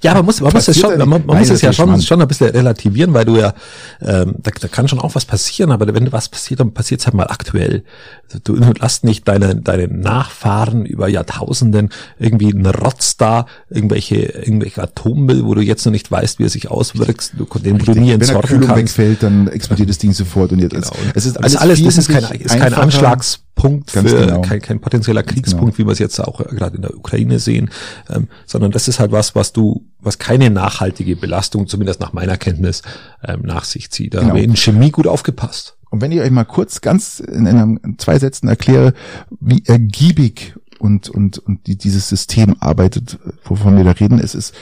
Ja, 0.03 0.13
man 0.13 0.25
muss, 0.25 0.41
man 0.41 0.51
muss 0.53 0.67
es 0.67 0.77
schon, 0.79 0.91
ja 0.91 1.05
man, 1.05 1.25
man 1.25 1.37
muss 1.37 1.47
Nein, 1.47 1.55
es 1.55 1.61
ja 1.61 1.73
schon, 1.73 2.01
schon 2.01 2.21
ein 2.21 2.27
bisschen 2.27 2.49
relativieren, 2.49 3.13
weil 3.13 3.25
du 3.25 3.37
ja, 3.37 3.53
ähm, 4.01 4.35
da, 4.39 4.51
da 4.59 4.67
kann 4.67 4.87
schon 4.87 4.99
auch 4.99 5.15
was 5.15 5.25
passieren, 5.25 5.71
aber 5.71 5.91
wenn 5.93 6.11
was 6.11 6.29
passiert, 6.29 6.59
dann 6.59 6.73
passiert 6.73 6.99
es 6.99 7.07
halt 7.07 7.15
mal 7.15 7.27
aktuell. 7.27 7.83
Also 8.27 8.39
du, 8.43 8.55
du 8.57 8.71
lässt 8.79 9.03
nicht 9.05 9.27
deine, 9.27 9.55
deine 9.55 9.87
Nachfahren 9.87 10.85
über 10.85 11.07
Jahrtausenden 11.07 11.89
irgendwie 12.19 12.53
einen 12.53 12.65
Rotz 12.65 13.17
da, 13.17 13.45
irgendwelche, 13.69 14.15
irgendwelche 14.17 14.83
Atommüll, 14.83 15.45
wo 15.45 15.55
du 15.55 15.61
jetzt 15.61 15.85
noch 15.85 15.91
nicht 15.93 16.11
weißt, 16.11 16.39
wie 16.39 16.43
er 16.43 16.49
sich 16.49 16.69
auswirkt, 16.69 17.33
du, 17.37 17.45
den 17.59 17.77
du 17.77 17.91
nie 17.93 18.09
wenn 18.09 18.21
entsorgen 18.21 18.47
Kühlung 18.47 18.67
kannst. 18.67 18.97
wegfällt, 18.97 19.23
dann 19.23 19.47
explodiert 19.47 19.89
das 19.89 19.97
Ding 19.97 20.13
sofort 20.13 20.51
und 20.51 20.59
jetzt, 20.59 20.73
Genau. 20.73 20.91
es 21.15 21.25
ist 21.25 21.37
das 21.39 21.55
alles, 21.55 21.81
das 21.83 21.97
ist 21.97 22.09
kein, 22.09 22.23
ist 22.23 22.57
kein 22.57 22.73
einfacher. 22.73 23.17
Anschlagspunkt 23.55 23.93
Ganz 23.93 24.09
für 24.11 24.25
genau. 24.25 24.41
kein, 24.41 24.61
kein 24.61 24.79
potenzieller 24.81 25.23
Kriegspunkt, 25.23 25.77
wie 25.77 25.85
wir 25.85 25.91
es 25.91 25.99
jetzt 25.99 26.19
auch 26.19 26.41
äh, 26.41 26.55
gerade 26.55 26.75
in 26.75 26.81
der 26.81 26.95
Ukraine 26.95 27.39
sehen, 27.39 27.69
ähm, 28.09 28.27
sondern 28.45 28.71
das 28.71 28.87
ist 28.87 28.99
halt 28.99 29.11
was, 29.11 29.35
was 29.35 29.53
du, 29.53 29.85
was 29.99 30.17
keine 30.19 30.49
nachhaltige 30.49 31.15
Belastung, 31.15 31.67
zumindest 31.67 31.99
nach 32.01 32.13
meiner 32.13 32.37
Kenntnis, 32.37 32.81
ähm, 33.23 33.41
nach 33.43 33.63
sich 33.65 33.91
zieht. 33.91 34.13
Da 34.13 34.19
Genau. 34.19 34.31
haben 34.31 34.37
wir 34.37 34.43
in 34.43 34.55
Chemie 34.55 34.91
gut 34.91 35.07
aufgepasst. 35.07 35.77
Und 35.89 36.01
wenn 36.01 36.11
ich 36.11 36.19
euch 36.21 36.31
mal 36.31 36.43
kurz 36.45 36.81
ganz 36.81 37.19
in, 37.19 37.47
einem, 37.47 37.79
in 37.83 37.99
zwei 37.99 38.17
Sätzen 38.17 38.47
erkläre, 38.47 38.93
wie 39.39 39.63
ergiebig 39.65 40.55
und, 40.79 41.09
und, 41.09 41.37
und 41.37 41.67
die, 41.67 41.77
dieses 41.77 42.09
System 42.09 42.55
arbeitet, 42.59 43.19
wovon 43.45 43.77
wir 43.77 43.83
da 43.83 43.91
reden, 43.91 44.19
es 44.19 44.33
ist 44.33 44.53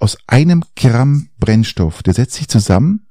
aus 0.00 0.18
einem 0.26 0.62
Gramm 0.76 1.28
Brennstoff, 1.40 2.02
der 2.02 2.12
setzt 2.14 2.34
sich 2.34 2.48
zusammen 2.48 3.06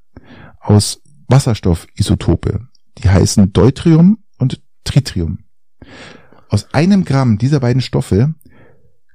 aus 0.59 1.01
Wasserstoffisotope. 1.27 2.67
Die 2.99 3.09
heißen 3.09 3.51
Deutrium 3.53 4.19
Tritium. 4.83 5.39
Aus 6.49 6.73
einem 6.73 7.03
Gramm 7.05 7.37
dieser 7.37 7.59
beiden 7.59 7.81
Stoffe 7.81 8.33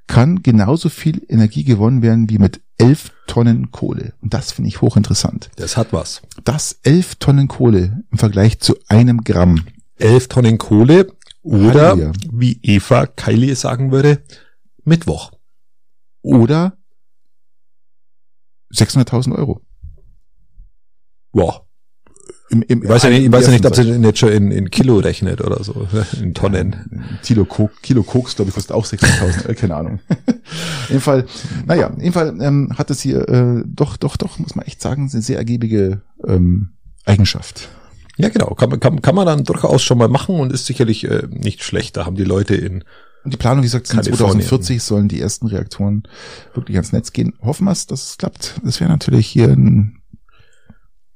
kann 0.07 0.43
genauso 0.43 0.89
viel 0.89 1.25
Energie 1.29 1.64
gewonnen 1.64 2.03
werden 2.03 2.29
wie 2.31 2.39
mit 2.39 2.61
elf 2.79 3.12
Tonnen 3.27 3.71
Kohle. 3.71 4.14
Und 4.21 4.35
das 4.35 4.53
finde 4.53 4.69
ich 4.69 4.81
hochinteressant. 4.81 5.51
Das 5.57 5.77
hat 5.77 5.93
was. 5.93 6.23
Das 6.45 6.81
elf 6.83 7.16
Tonnen 7.16 7.47
Kohle 7.47 8.05
im 8.11 8.19
Vergleich 8.19 8.59
zu 8.61 8.77
einem 8.89 9.23
Gramm. 9.23 9.66
Elf 9.97 10.29
Tonnen 10.29 10.59
Kohle 10.59 11.12
oder, 11.43 11.91
Halleluja. 11.91 12.12
wie 12.33 12.59
Eva 12.62 13.07
Kylie 13.07 13.55
sagen 13.55 13.93
würde, 13.93 14.23
Mittwoch. 14.85 15.33
Oder 16.23 16.77
600.000 18.73 19.35
Euro. 19.35 19.61
Wow. 21.33 21.68
Im, 22.51 22.63
im, 22.63 22.83
Ich 22.83 22.89
weiß 22.89 23.03
ja 23.03 23.11
nicht, 23.11 23.25
ich 23.27 23.33
weiß 23.33 23.47
ja 23.47 23.53
nicht, 23.53 23.67
ob 23.67 23.75
sie 23.77 23.85
den 23.85 24.03
jetzt 24.05 24.19
schon 24.19 24.31
in, 24.31 24.51
in 24.51 24.71
Kilo 24.71 24.97
rechnet 24.99 25.41
oder 25.43 25.63
so, 25.63 25.87
in 26.21 26.33
Tonnen. 26.35 27.11
Kilo, 27.23 27.45
Kok 27.45 27.71
Kilo 27.83 28.03
Koks, 28.03 28.37
glaube 28.37 28.49
ich, 28.49 28.55
kostet 28.55 28.75
auch 28.75 28.87
600.000, 28.87 29.49
äh, 29.49 29.55
keine 29.55 29.77
Ahnung. 29.77 30.01
jeden 30.89 31.01
Fall, 31.03 31.27
naja, 31.67 31.91
jeden 31.99 32.13
Fall 32.13 32.35
ähm, 32.41 32.73
hat 32.79 32.91
es 32.91 33.01
hier 33.03 33.29
äh, 33.29 33.63
doch, 33.67 33.97
doch, 33.99 34.17
doch, 34.17 34.39
muss 34.39 34.55
man 34.57 34.65
echt 34.65 34.81
sagen, 34.81 35.11
eine 35.13 35.23
sehr 35.23 35.37
ergiebige 35.37 36.01
ähm, 36.27 36.71
Eigenschaft. 37.05 37.69
Ja, 38.17 38.31
genau. 38.31 38.55
Kann, 38.55 38.71
man- 38.71 38.81
kann, 38.81 39.03
kann 39.03 39.15
man 39.15 39.27
dann 39.27 39.45
durchaus 39.45 39.83
schon 39.83 39.99
mal 39.99 40.09
machen 40.09 40.41
und 40.41 40.53
ist 40.53 40.67
sicherlich 40.67 41.05
äh, 41.05 41.23
nicht 41.31 41.63
schlecht. 41.63 41.97
Da 41.97 42.07
haben 42.07 42.17
die 42.17 42.25
Leute 42.25 42.55
in 42.55 42.83
Und 43.25 43.33
die 43.33 43.37
Planung, 43.37 43.63
wie 43.63 43.67
gesagt, 43.67 43.87
sind 43.87 43.97
Kalifornien. 44.03 44.41
2040 44.41 44.83
sollen 44.83 45.09
die 45.09 45.21
ersten 45.21 45.47
Reaktoren 45.47 46.03
wirklich 46.55 46.77
ans 46.79 46.93
Netz 46.93 47.13
gehen. 47.13 47.35
Hoffen 47.43 47.65
wir 47.67 47.73
es, 47.73 47.87
dass 47.87 48.09
es 48.11 48.19
klappt. 48.19 48.55
Das 48.65 48.81
wäre 48.81 48.91
natürlich 48.91 49.27
hier 49.29 49.49
ein 49.51 49.98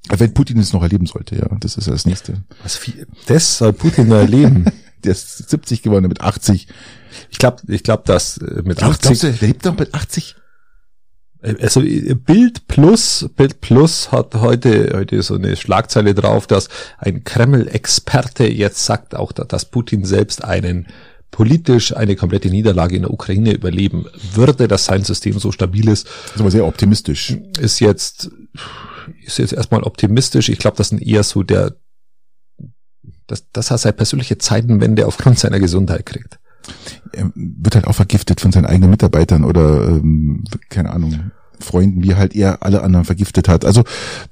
wenn 0.08 0.34
Putin 0.34 0.58
es 0.58 0.72
noch 0.72 0.82
erleben 0.82 1.06
sollte, 1.06 1.36
ja, 1.36 1.46
das 1.60 1.76
ist 1.76 1.86
ja 1.86 1.92
das 1.92 2.06
nächste. 2.06 2.42
was 2.62 2.76
viel, 2.76 3.06
das 3.26 3.58
soll 3.58 3.72
Putin 3.72 4.08
noch 4.08 4.16
erleben. 4.16 4.64
Der 5.04 5.10
ist 5.12 5.50
70 5.50 5.82
geworden, 5.82 6.06
mit 6.06 6.20
80. 6.20 6.68
Ich 7.30 7.38
glaube, 7.38 7.60
ich 7.66 7.82
glaube, 7.82 8.04
dass 8.06 8.38
äh, 8.38 8.62
mit 8.64 8.78
Glaubst, 8.78 9.04
80, 9.04 9.20
glaubst 9.20 9.22
du, 9.24 9.32
der 9.32 9.48
lebt 9.48 9.66
doch 9.66 9.76
mit 9.76 9.92
80? 9.94 10.36
äh, 11.42 11.56
also 11.60 11.80
äh, 11.82 12.14
Bild 12.14 12.68
Plus, 12.68 13.28
Bild 13.34 13.60
Plus 13.60 14.12
hat 14.12 14.36
heute 14.36 14.92
heute 14.94 15.20
so 15.24 15.34
eine 15.34 15.56
Schlagzeile 15.56 16.14
drauf, 16.14 16.46
dass 16.46 16.68
ein 16.98 17.24
Kreml-Experte 17.24 18.46
jetzt 18.46 18.84
sagt, 18.84 19.16
auch 19.16 19.32
da- 19.32 19.42
dass 19.44 19.64
Putin 19.64 20.04
selbst 20.04 20.44
einen 20.44 20.86
politisch 21.32 21.96
eine 21.96 22.14
komplette 22.14 22.48
Niederlage 22.50 22.94
in 22.94 23.02
der 23.02 23.10
Ukraine 23.12 23.54
überleben 23.54 24.06
würde, 24.34 24.68
dass 24.68 24.84
sein 24.84 25.02
System 25.02 25.36
so 25.40 25.50
stabil 25.50 25.88
ist, 25.88 26.06
Das 26.06 26.34
ist 26.36 26.40
aber 26.42 26.50
sehr 26.52 26.64
optimistisch. 26.66 27.36
ist 27.58 27.80
jetzt 27.80 28.30
ist 29.24 29.38
jetzt 29.38 29.52
erstmal 29.52 29.82
optimistisch. 29.82 30.48
Ich 30.48 30.58
glaube, 30.58 30.76
das 30.76 30.92
ist 30.92 31.02
eher 31.02 31.22
so 31.22 31.42
der, 31.42 31.76
dass, 33.26 33.50
dass 33.50 33.70
er 33.70 33.78
seine 33.78 33.94
persönliche 33.94 34.38
Zeitenwende 34.38 35.06
aufgrund 35.06 35.38
seiner 35.38 35.60
Gesundheit 35.60 36.06
kriegt. 36.06 36.38
Er 37.12 37.30
wird 37.34 37.74
halt 37.74 37.86
auch 37.86 37.94
vergiftet 37.94 38.40
von 38.40 38.52
seinen 38.52 38.66
eigenen 38.66 38.90
Mitarbeitern 38.90 39.44
oder, 39.44 39.88
ähm, 39.88 40.44
keine 40.68 40.90
Ahnung. 40.90 41.32
Freunden, 41.62 42.02
wie 42.02 42.16
halt 42.16 42.34
er 42.34 42.62
alle 42.62 42.82
anderen 42.82 43.04
vergiftet 43.04 43.48
hat. 43.48 43.64
Also 43.64 43.84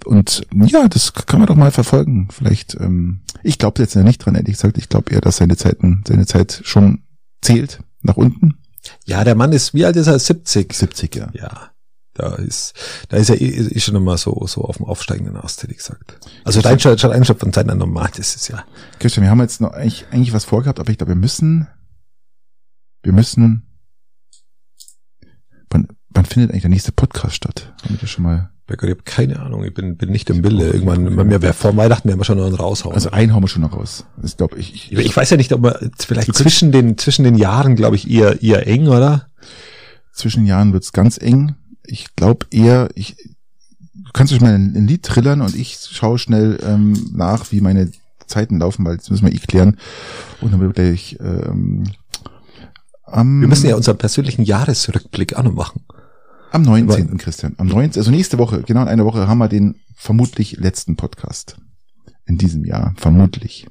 und 0.04 0.46
ja, 0.66 0.88
das 0.88 1.12
kann 1.12 1.38
man 1.38 1.46
doch 1.46 1.54
mal 1.54 1.70
verfolgen. 1.70 2.28
Vielleicht, 2.30 2.74
ähm, 2.74 3.20
ich 3.44 3.58
glaube 3.58 3.80
jetzt 3.80 3.94
nicht 3.94 4.18
dran, 4.18 4.34
ehrlich 4.34 4.54
gesagt. 4.54 4.78
Ich 4.78 4.88
glaube 4.88 5.12
eher, 5.12 5.20
dass 5.20 5.36
seine 5.36 5.56
Zeiten, 5.56 6.02
seine 6.06 6.26
Zeit 6.26 6.60
schon 6.64 7.04
zählt 7.40 7.80
nach 8.02 8.16
unten. 8.16 8.58
Ja, 9.04 9.24
der 9.24 9.34
Mann 9.34 9.52
ist, 9.52 9.74
wie 9.74 9.84
alt 9.84 9.96
ist 9.96 10.06
er? 10.06 10.18
70. 10.18 10.72
70, 10.72 11.14
ja. 11.14 11.30
Ja. 11.32 11.70
Da 12.14 12.34
ist, 12.34 12.74
da 13.08 13.16
ist 13.18 13.30
er 13.30 13.40
eh, 13.40 13.46
ist 13.46 13.84
schon 13.84 13.94
immer 13.94 14.18
so, 14.18 14.44
so 14.46 14.62
auf 14.62 14.78
dem 14.78 14.86
aufsteigenden 14.86 15.36
Ast, 15.36 15.62
hätte 15.62 15.72
ich 15.72 15.78
gesagt. 15.78 16.18
Also 16.44 16.60
schon, 16.60 16.98
schon 16.98 17.24
schon 17.24 17.38
von 17.38 17.54
an 17.54 17.78
normal, 17.78 18.10
das 18.16 18.34
ist 18.34 18.48
ja. 18.48 18.64
Christian, 18.98 19.24
wir 19.24 19.30
haben 19.30 19.40
jetzt 19.40 19.60
noch 19.60 19.72
eigentlich, 19.72 20.06
eigentlich 20.10 20.32
was 20.32 20.44
vorgehabt, 20.44 20.80
aber 20.80 20.90
ich 20.90 20.98
glaube, 20.98 21.12
wir 21.12 21.16
müssen, 21.16 21.68
wir 23.02 23.12
müssen, 23.12 23.62
wann, 25.70 25.88
wann 26.08 26.24
findet 26.24 26.50
eigentlich 26.50 26.62
der 26.62 26.70
nächste 26.70 26.92
Podcast 26.92 27.36
statt? 27.36 27.72
Haben 27.84 28.00
wir 28.00 28.08
schon 28.08 28.24
mal? 28.24 28.50
Ich 28.68 28.82
habe 28.82 28.96
keine 29.04 29.40
Ahnung, 29.40 29.64
ich 29.64 29.74
bin, 29.74 29.96
bin 29.96 30.10
nicht 30.10 30.30
im 30.30 30.42
Bilde. 30.42 30.68
Irgendwann, 30.70 31.16
bei 31.16 31.24
mir 31.24 31.42
wäre 31.42 31.52
vor 31.52 31.76
Weihnachten 31.76 32.08
werden 32.08 32.20
wir 32.20 32.24
schon 32.24 32.38
noch 32.38 32.46
einen 32.46 32.54
raushauen. 32.54 32.94
Also 32.94 33.10
einen 33.10 33.34
hauen 33.34 33.42
wir 33.42 33.48
schon 33.48 33.62
noch 33.62 33.72
raus. 33.72 34.04
Das 34.16 34.36
glaube 34.36 34.58
ich, 34.58 34.92
ich, 34.92 34.92
ich. 34.92 35.16
weiß 35.16 35.30
ja 35.30 35.36
nicht, 35.36 35.52
ob 35.52 35.62
man 35.62 35.90
vielleicht 35.98 36.32
zwischen 36.34 36.70
den, 36.70 36.96
zwischen 36.96 37.24
den 37.24 37.34
Jahren, 37.34 37.74
glaube 37.74 37.96
ich, 37.96 38.08
eher, 38.08 38.42
eher 38.42 38.66
eng, 38.68 38.86
oder? 38.86 39.26
Zwischen 40.12 40.42
den 40.42 40.46
Jahren 40.46 40.72
wird's 40.72 40.92
ganz 40.92 41.18
eng. 41.18 41.56
Ich 41.90 42.14
glaube 42.16 42.46
eher, 42.50 42.88
ich, 42.94 43.16
du 43.94 44.10
kannst 44.12 44.32
dich 44.32 44.40
mal 44.40 44.54
ein, 44.54 44.74
ein 44.76 44.86
Lied 44.86 45.02
trillern 45.02 45.40
und 45.40 45.56
ich 45.56 45.78
schaue 45.90 46.18
schnell 46.18 46.58
ähm, 46.62 47.10
nach, 47.12 47.50
wie 47.52 47.60
meine 47.60 47.90
Zeiten 48.26 48.58
laufen, 48.60 48.84
weil 48.84 48.96
das 48.96 49.10
müssen 49.10 49.26
wir 49.26 49.34
eh 49.34 49.38
klären. 49.38 49.76
Und 50.40 50.52
dann 50.52 50.60
wird 50.60 50.74
gleich, 50.74 51.18
ähm, 51.20 51.84
am, 53.04 53.40
Wir 53.40 53.48
müssen 53.48 53.68
ja 53.68 53.76
unseren 53.76 53.98
persönlichen 53.98 54.44
Jahresrückblick 54.44 55.34
auch 55.34 55.42
noch 55.42 55.54
machen. 55.54 55.84
Am 56.52 56.62
19. 56.62 57.08
Aber, 57.08 57.18
Christian. 57.18 57.54
Am 57.58 57.66
19. 57.66 58.00
Also 58.00 58.10
nächste 58.10 58.38
Woche, 58.38 58.62
genau 58.62 58.82
in 58.82 58.88
einer 58.88 59.04
Woche 59.04 59.26
haben 59.28 59.38
wir 59.38 59.48
den 59.48 59.76
vermutlich 59.94 60.56
letzten 60.56 60.96
Podcast. 60.96 61.56
In 62.26 62.38
diesem 62.38 62.64
Jahr. 62.64 62.94
Vermutlich. 62.96 63.66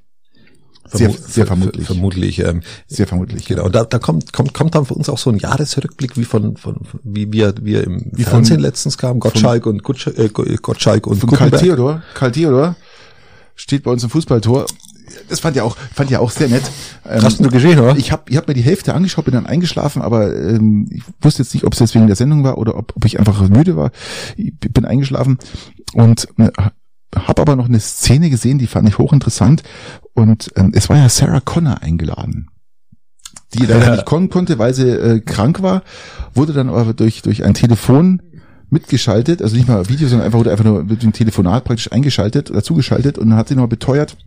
Sehr, 0.92 1.12
sehr 1.12 1.46
vermutlich. 1.46 1.86
Vermutlich. 1.86 2.40
Ähm, 2.40 2.62
sehr 2.88 3.08
vermutlich. 3.08 3.46
Genau. 3.46 3.66
Und 3.66 3.76
da, 3.76 3.84
da 3.84 4.00
kommt, 4.00 4.34
kommt, 4.34 4.54
kommt 4.54 4.76
dann 4.76 4.86
für 4.86 4.96
uns 4.96 5.10
auch 5.10 5.18
so 5.18 5.30
ein 5.30 5.38
Jahresrückblick, 5.38 6.18
wie 6.18 6.26
von, 6.26 6.58
von, 6.58 6.78
wie 7.04 7.32
wir, 7.32 7.54
wir 7.62 7.84
im 7.84 8.12
wie 8.12 8.24
Fernsehen 8.24 8.58
von, 8.58 8.64
letztens 8.64 8.98
kamen, 8.98 9.20
Gottschalk 9.20 9.66
und 9.66 9.84
Gottschalk, 9.84 10.18
äh, 10.18 10.56
Gottschalk 10.62 11.08
und 11.08 11.18
von 11.18 11.30
Karl 11.30 11.52
Theodor. 11.52 12.02
Karl 12.16 12.32
Theodor 12.32 12.76
steht 13.56 13.84
bei 13.84 13.92
uns 13.92 14.04
im 14.04 14.10
Fußballtor 14.10 14.66
das 15.28 15.40
fand 15.40 15.56
ja 15.56 15.64
auch, 15.64 15.78
fand 15.94 16.10
ja 16.10 16.20
auch 16.20 16.32
sehr 16.32 16.48
nett. 16.48 16.64
Ähm, 17.08 17.22
Hast 17.24 17.40
du 17.40 17.50
gesehen, 17.50 17.80
oder? 17.80 17.96
Ich 17.98 18.12
habe 18.12 18.24
ich 18.30 18.38
hab 18.38 18.48
mir 18.48 18.54
die 18.54 18.62
Hälfte 18.62 18.94
angeschaut, 18.94 19.26
bin 19.26 19.34
dann 19.34 19.46
eingeschlafen, 19.46 20.02
aber 20.02 20.36
ähm, 20.36 20.88
ich 20.92 21.04
wusste 21.22 21.44
jetzt 21.44 21.54
nicht, 21.54 21.66
ob 21.66 21.74
es 21.74 21.80
jetzt 21.80 21.96
wegen 21.96 22.08
der 22.08 22.16
Sendung 22.16 22.44
war 22.44 22.58
oder 22.58 22.78
ob, 22.78 22.96
ob 22.96 23.06
ich 23.06 23.20
einfach 23.20 23.48
müde 23.50 23.76
war. 23.76 23.92
Ich 24.38 24.54
bin 24.60 24.86
eingeschlafen 24.86 25.38
und 25.94 26.28
äh, 26.38 26.52
habe 27.16 27.42
aber 27.42 27.56
noch 27.56 27.68
eine 27.68 27.80
Szene 27.80 28.30
gesehen, 28.30 28.60
die 28.60 28.68
fand 28.68 28.88
ich 28.88 28.98
hochinteressant. 28.98 29.64
Und 30.14 30.52
ähm, 30.56 30.72
es 30.76 30.90
war 30.90 30.98
ja 30.98 31.10
Sarah 31.10 31.42
Connor 31.42 31.82
eingeladen 31.82 32.50
die 33.54 33.66
leider 33.66 33.86
ja. 33.86 33.92
nicht 33.94 34.06
kommen 34.06 34.30
konnte, 34.30 34.60
weil 34.60 34.74
sie 34.74 34.90
äh, 34.90 35.20
krank 35.22 35.62
war, 35.62 35.84
wurde 36.34 36.54
dann 36.54 36.70
aber 36.70 36.94
durch 36.94 37.22
durch 37.22 37.44
ein 37.44 37.54
Telefon 37.54 38.22
mitgeschaltet, 38.70 39.42
also 39.42 39.56
nicht 39.56 39.68
mal 39.68 39.90
Video, 39.90 40.08
sondern 40.08 40.26
einfach 40.28 40.40
wurde 40.40 40.52
einfach 40.52 40.66
nur 40.66 40.84
mit 40.84 41.02
dem 41.02 41.14
Telefonat 41.14 41.64
praktisch 41.64 41.92
eingeschaltet 41.92 42.52
oder 42.52 42.64
zugeschaltet 42.64 43.18
und 43.18 43.30
dann 43.30 43.38
hat 43.38 43.48
sie 43.48 43.56
noch 43.56 43.68
beteuert, 43.68 44.18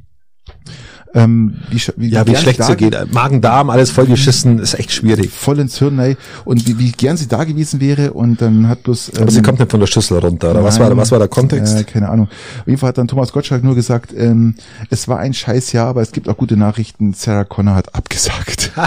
ähm, 1.14 1.59
wie, 1.70 1.80
wie, 1.97 2.09
ja, 2.09 2.26
wie, 2.26 2.32
wie 2.32 2.36
schlecht 2.36 2.62
sie 2.62 2.76
geht. 2.76 3.12
Magen-Darm, 3.12 3.70
alles 3.70 3.90
vollgeschissen, 3.90 4.59
ist 4.59 4.74
echt 4.74 4.93
schwierig. 4.93 5.30
Voll 5.30 5.59
ins 5.59 5.78
Hirn, 5.78 5.98
ey. 5.98 6.16
Und 6.44 6.66
wie, 6.66 6.78
wie 6.78 6.93
gern 6.93 7.16
sie 7.16 7.28
da 7.28 7.44
gewesen 7.44 7.80
wäre 7.80 8.12
und 8.12 8.40
dann 8.40 8.68
hat 8.68 8.84
bloß... 8.84 9.12
Ähm, 9.14 9.22
Aber 9.22 9.30
sie 9.30 9.39
ähm, 9.39 9.44
kommt 9.44 9.59
nicht 9.59 9.70
von 9.70 9.80
der 9.80 9.86
Schüssel 9.86 10.18
runter, 10.18 10.51
oder? 10.51 10.60
Nein, 10.60 10.64
was 10.64 10.80
war, 10.80 10.97
was 10.97 11.10
war 11.10 11.18
der 11.18 11.28
Kontext? 11.28 11.78
Äh, 11.78 11.84
keine 11.84 12.09
Ahnung. 12.09 12.28
Auf 12.60 12.66
jeden 12.66 12.78
Fall 12.78 12.89
hat 12.89 12.98
dann 12.98 13.09
Thomas 13.09 13.32
Gottschalk 13.32 13.62
nur 13.62 13.74
gesagt, 13.74 14.14
ähm, 14.16 14.55
es 14.90 15.09
war 15.09 15.18
ein 15.18 15.34
scheiß 15.34 15.72
Jahr, 15.72 15.89
aber 15.89 16.02
es 16.02 16.12
gibt 16.12 16.28
auch 16.28 16.36
gute 16.36 16.56
Nachrichten. 16.56 17.12
Sarah 17.12 17.44
Connor 17.44 17.74
hat 17.74 17.94
abgesagt. 17.94 18.72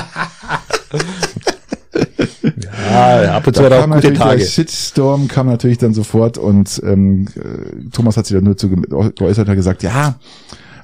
Ja, 2.92 3.36
ab 3.38 3.48
und 3.48 3.56
zu 3.56 3.70
da 3.70 3.84
auch 3.84 3.90
gute 3.90 4.14
Tage. 4.14 4.40
Der 4.40 4.46
Shitstorm 4.46 5.28
kam 5.28 5.48
natürlich 5.48 5.78
dann 5.78 5.94
sofort 5.94 6.38
und 6.38 6.82
ähm, 6.86 7.28
äh, 7.36 7.90
Thomas 7.92 8.18
hat 8.18 8.26
sich 8.26 8.36
dann 8.36 8.44
nur 8.44 8.58
zu 8.58 8.70
geäußert, 8.70 9.48
hat 9.48 9.56
gesagt, 9.56 9.84
ja, 9.84 10.16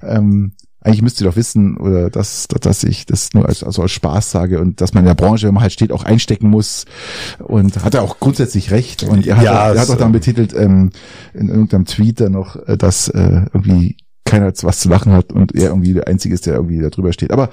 ähm, 0.02 0.54
eigentlich 0.82 1.04
müsst 1.04 1.22
ihr 1.22 1.28
doch 1.28 1.36
wissen, 1.36 1.78
oder 1.78 2.10
dass, 2.10 2.48
dass 2.48 2.84
ich 2.84 3.06
das 3.06 3.34
nur 3.34 3.48
als, 3.48 3.64
also 3.64 3.84
als 3.84 3.92
Spaß 3.92 4.32
sage 4.32 4.60
und 4.60 4.82
dass 4.82 4.94
man 4.94 5.04
in 5.04 5.08
der 5.08 5.16
Branche, 5.16 5.48
wenn 5.48 5.54
man 5.54 5.62
halt 5.62 5.74
steht, 5.74 5.92
auch 5.92 6.04
einstecken 6.04 6.50
muss. 6.50 6.86
Und 7.40 7.84
hat 7.84 7.94
er 7.94 8.02
auch 8.02 8.20
grundsätzlich 8.20 8.72
recht. 8.72 9.04
Und 9.04 9.28
er 9.28 9.38
hat, 9.38 9.44
ja, 9.44 9.52
auch, 9.52 9.76
er 9.76 9.82
hat 9.82 9.90
auch 9.90 9.98
dann 9.98 10.12
betitelt 10.12 10.54
ähm, 10.54 10.90
in 11.34 11.50
irgendeinem 11.50 11.86
Tweet 11.86 12.20
dann 12.20 12.32
noch, 12.32 12.56
äh, 12.68 12.78
dass 12.78 13.10
äh, 13.10 13.46
irgendwie 13.54 13.96
keiner 14.26 14.52
was 14.62 14.80
zu 14.80 14.90
lachen 14.90 15.12
hat 15.12 15.32
und 15.32 15.54
er 15.54 15.70
irgendwie 15.70 15.94
der 15.94 16.08
Einzige 16.08 16.34
ist, 16.34 16.46
der 16.46 16.56
irgendwie 16.56 16.80
da 16.80 16.90
drüber 16.90 17.14
steht. 17.14 17.32
Aber 17.32 17.50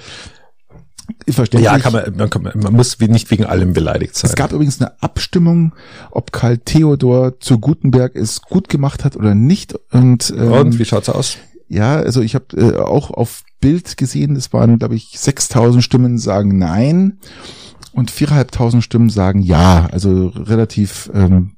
Verständlich. 1.26 1.64
Ja, 1.64 1.78
kann 1.78 1.92
man, 1.92 2.16
man, 2.16 2.30
kann, 2.30 2.42
man 2.42 2.72
muss 2.74 2.98
nicht 3.00 3.30
wegen 3.30 3.44
allem 3.44 3.72
beleidigt 3.72 4.14
sein. 4.14 4.28
Es 4.28 4.36
gab 4.36 4.52
übrigens 4.52 4.80
eine 4.80 5.02
Abstimmung, 5.02 5.72
ob 6.10 6.32
Karl 6.32 6.58
Theodor 6.58 7.40
zu 7.40 7.58
Gutenberg 7.58 8.14
es 8.14 8.42
gut 8.42 8.68
gemacht 8.68 9.04
hat 9.04 9.16
oder 9.16 9.34
nicht. 9.34 9.74
Und, 9.90 10.32
ähm, 10.36 10.52
und 10.52 10.78
wie 10.78 10.84
schaut's 10.84 11.08
aus? 11.08 11.38
Ja, 11.68 11.96
also 11.96 12.22
ich 12.22 12.34
habe 12.34 12.56
äh, 12.56 12.76
auch 12.78 13.10
auf 13.10 13.42
Bild 13.60 13.96
gesehen, 13.96 14.34
das 14.34 14.52
waren, 14.52 14.78
glaube 14.78 14.94
ich, 14.94 15.18
6000 15.18 15.82
Stimmen 15.82 16.18
sagen 16.18 16.58
nein 16.58 17.18
und 17.92 18.10
4.500 18.10 18.82
Stimmen 18.82 19.10
sagen 19.10 19.42
ja. 19.42 19.88
Also 19.90 20.28
relativ 20.28 21.10
ähm, 21.14 21.56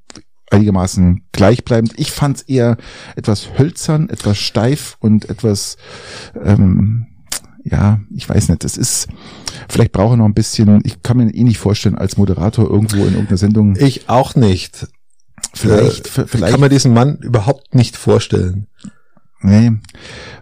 einigermaßen 0.50 1.22
gleichbleibend. 1.32 1.92
Ich 1.96 2.10
fand 2.10 2.38
es 2.38 2.42
eher 2.42 2.76
etwas 3.16 3.58
hölzern, 3.58 4.08
etwas 4.08 4.38
steif 4.38 4.96
und 5.00 5.28
etwas, 5.30 5.76
ähm, 6.42 7.06
ja, 7.64 8.00
ich 8.14 8.28
weiß 8.28 8.48
nicht, 8.48 8.64
das 8.64 8.76
ist, 8.76 9.08
vielleicht 9.68 9.92
brauche 9.92 10.14
ich 10.14 10.18
noch 10.18 10.24
ein 10.24 10.34
bisschen, 10.34 10.80
ich 10.84 11.02
kann 11.02 11.18
mir 11.18 11.30
eh 11.32 11.44
nicht 11.44 11.58
vorstellen, 11.58 11.96
als 11.96 12.16
Moderator 12.16 12.68
irgendwo 12.68 12.98
in 12.98 13.12
irgendeiner 13.12 13.36
Sendung. 13.36 13.76
Ich 13.76 14.08
auch 14.08 14.34
nicht. 14.34 14.88
Vielleicht, 15.54 16.06
äh, 16.18 16.26
vielleicht 16.26 16.52
kann 16.52 16.60
man 16.60 16.70
diesen 16.70 16.94
Mann 16.94 17.18
überhaupt 17.18 17.74
nicht 17.74 17.96
vorstellen. 17.96 18.66
Nee, 19.42 19.72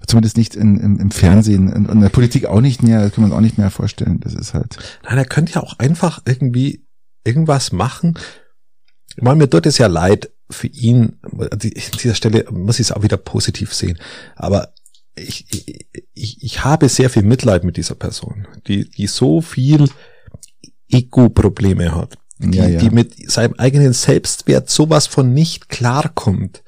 zumindest 0.06 0.36
nicht 0.36 0.56
in, 0.56 0.78
im, 0.78 0.98
im 0.98 1.10
Fernsehen 1.10 1.72
und 1.72 1.88
in 1.88 2.00
der 2.00 2.08
Politik 2.08 2.46
auch 2.46 2.60
nicht 2.60 2.82
mehr, 2.82 3.02
das 3.02 3.12
kann 3.12 3.22
man 3.22 3.32
auch 3.32 3.40
nicht 3.40 3.58
mehr 3.58 3.70
vorstellen. 3.70 4.18
Das 4.20 4.34
ist 4.34 4.54
halt. 4.54 4.76
Nein, 5.04 5.18
er 5.18 5.24
könnte 5.24 5.52
ja 5.52 5.62
auch 5.62 5.78
einfach 5.78 6.20
irgendwie 6.24 6.84
irgendwas 7.24 7.70
machen. 7.70 8.18
Ich 9.16 9.22
meine, 9.22 9.36
mir 9.36 9.50
tut 9.50 9.66
es 9.66 9.78
ja 9.78 9.86
leid 9.86 10.30
für 10.50 10.66
ihn. 10.66 11.18
An 11.22 11.58
dieser 11.58 12.14
Stelle 12.14 12.46
muss 12.50 12.80
ich 12.80 12.88
es 12.88 12.92
auch 12.92 13.02
wieder 13.02 13.16
positiv 13.16 13.72
sehen. 13.72 13.98
Aber 14.34 14.72
ich, 15.14 15.46
ich, 16.14 16.42
ich 16.42 16.64
habe 16.64 16.88
sehr 16.88 17.10
viel 17.10 17.22
Mitleid 17.22 17.64
mit 17.64 17.76
dieser 17.76 17.94
Person, 17.94 18.46
die, 18.66 18.88
die 18.90 19.06
so 19.06 19.40
viel 19.40 19.88
Ego-Probleme 20.88 21.94
hat, 21.94 22.16
die, 22.38 22.56
ja, 22.56 22.66
ja. 22.66 22.78
die 22.78 22.90
mit 22.90 23.30
seinem 23.30 23.54
eigenen 23.58 23.92
Selbstwert 23.92 24.70
sowas 24.70 25.06
von 25.06 25.34
nicht 25.34 25.68
klarkommt 25.68 26.62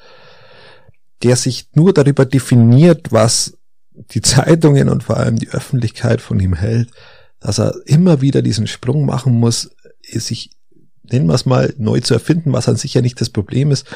der 1.22 1.36
sich 1.36 1.68
nur 1.74 1.92
darüber 1.92 2.24
definiert, 2.24 3.12
was 3.12 3.58
die 3.92 4.22
Zeitungen 4.22 4.88
und 4.88 5.02
vor 5.02 5.16
allem 5.16 5.36
die 5.36 5.50
Öffentlichkeit 5.50 6.20
von 6.20 6.40
ihm 6.40 6.54
hält, 6.54 6.90
dass 7.40 7.58
er 7.58 7.74
immer 7.86 8.20
wieder 8.20 8.42
diesen 8.42 8.66
Sprung 8.66 9.04
machen 9.04 9.34
muss, 9.34 9.70
sich, 10.02 10.50
nennen 11.02 11.26
wir 11.26 11.34
es 11.34 11.46
mal, 11.46 11.74
neu 11.78 12.00
zu 12.00 12.14
erfinden, 12.14 12.52
was 12.52 12.68
an 12.68 12.76
sich 12.76 12.94
ja 12.94 13.02
nicht 13.02 13.20
das 13.20 13.30
Problem 13.30 13.70
ist, 13.70 13.86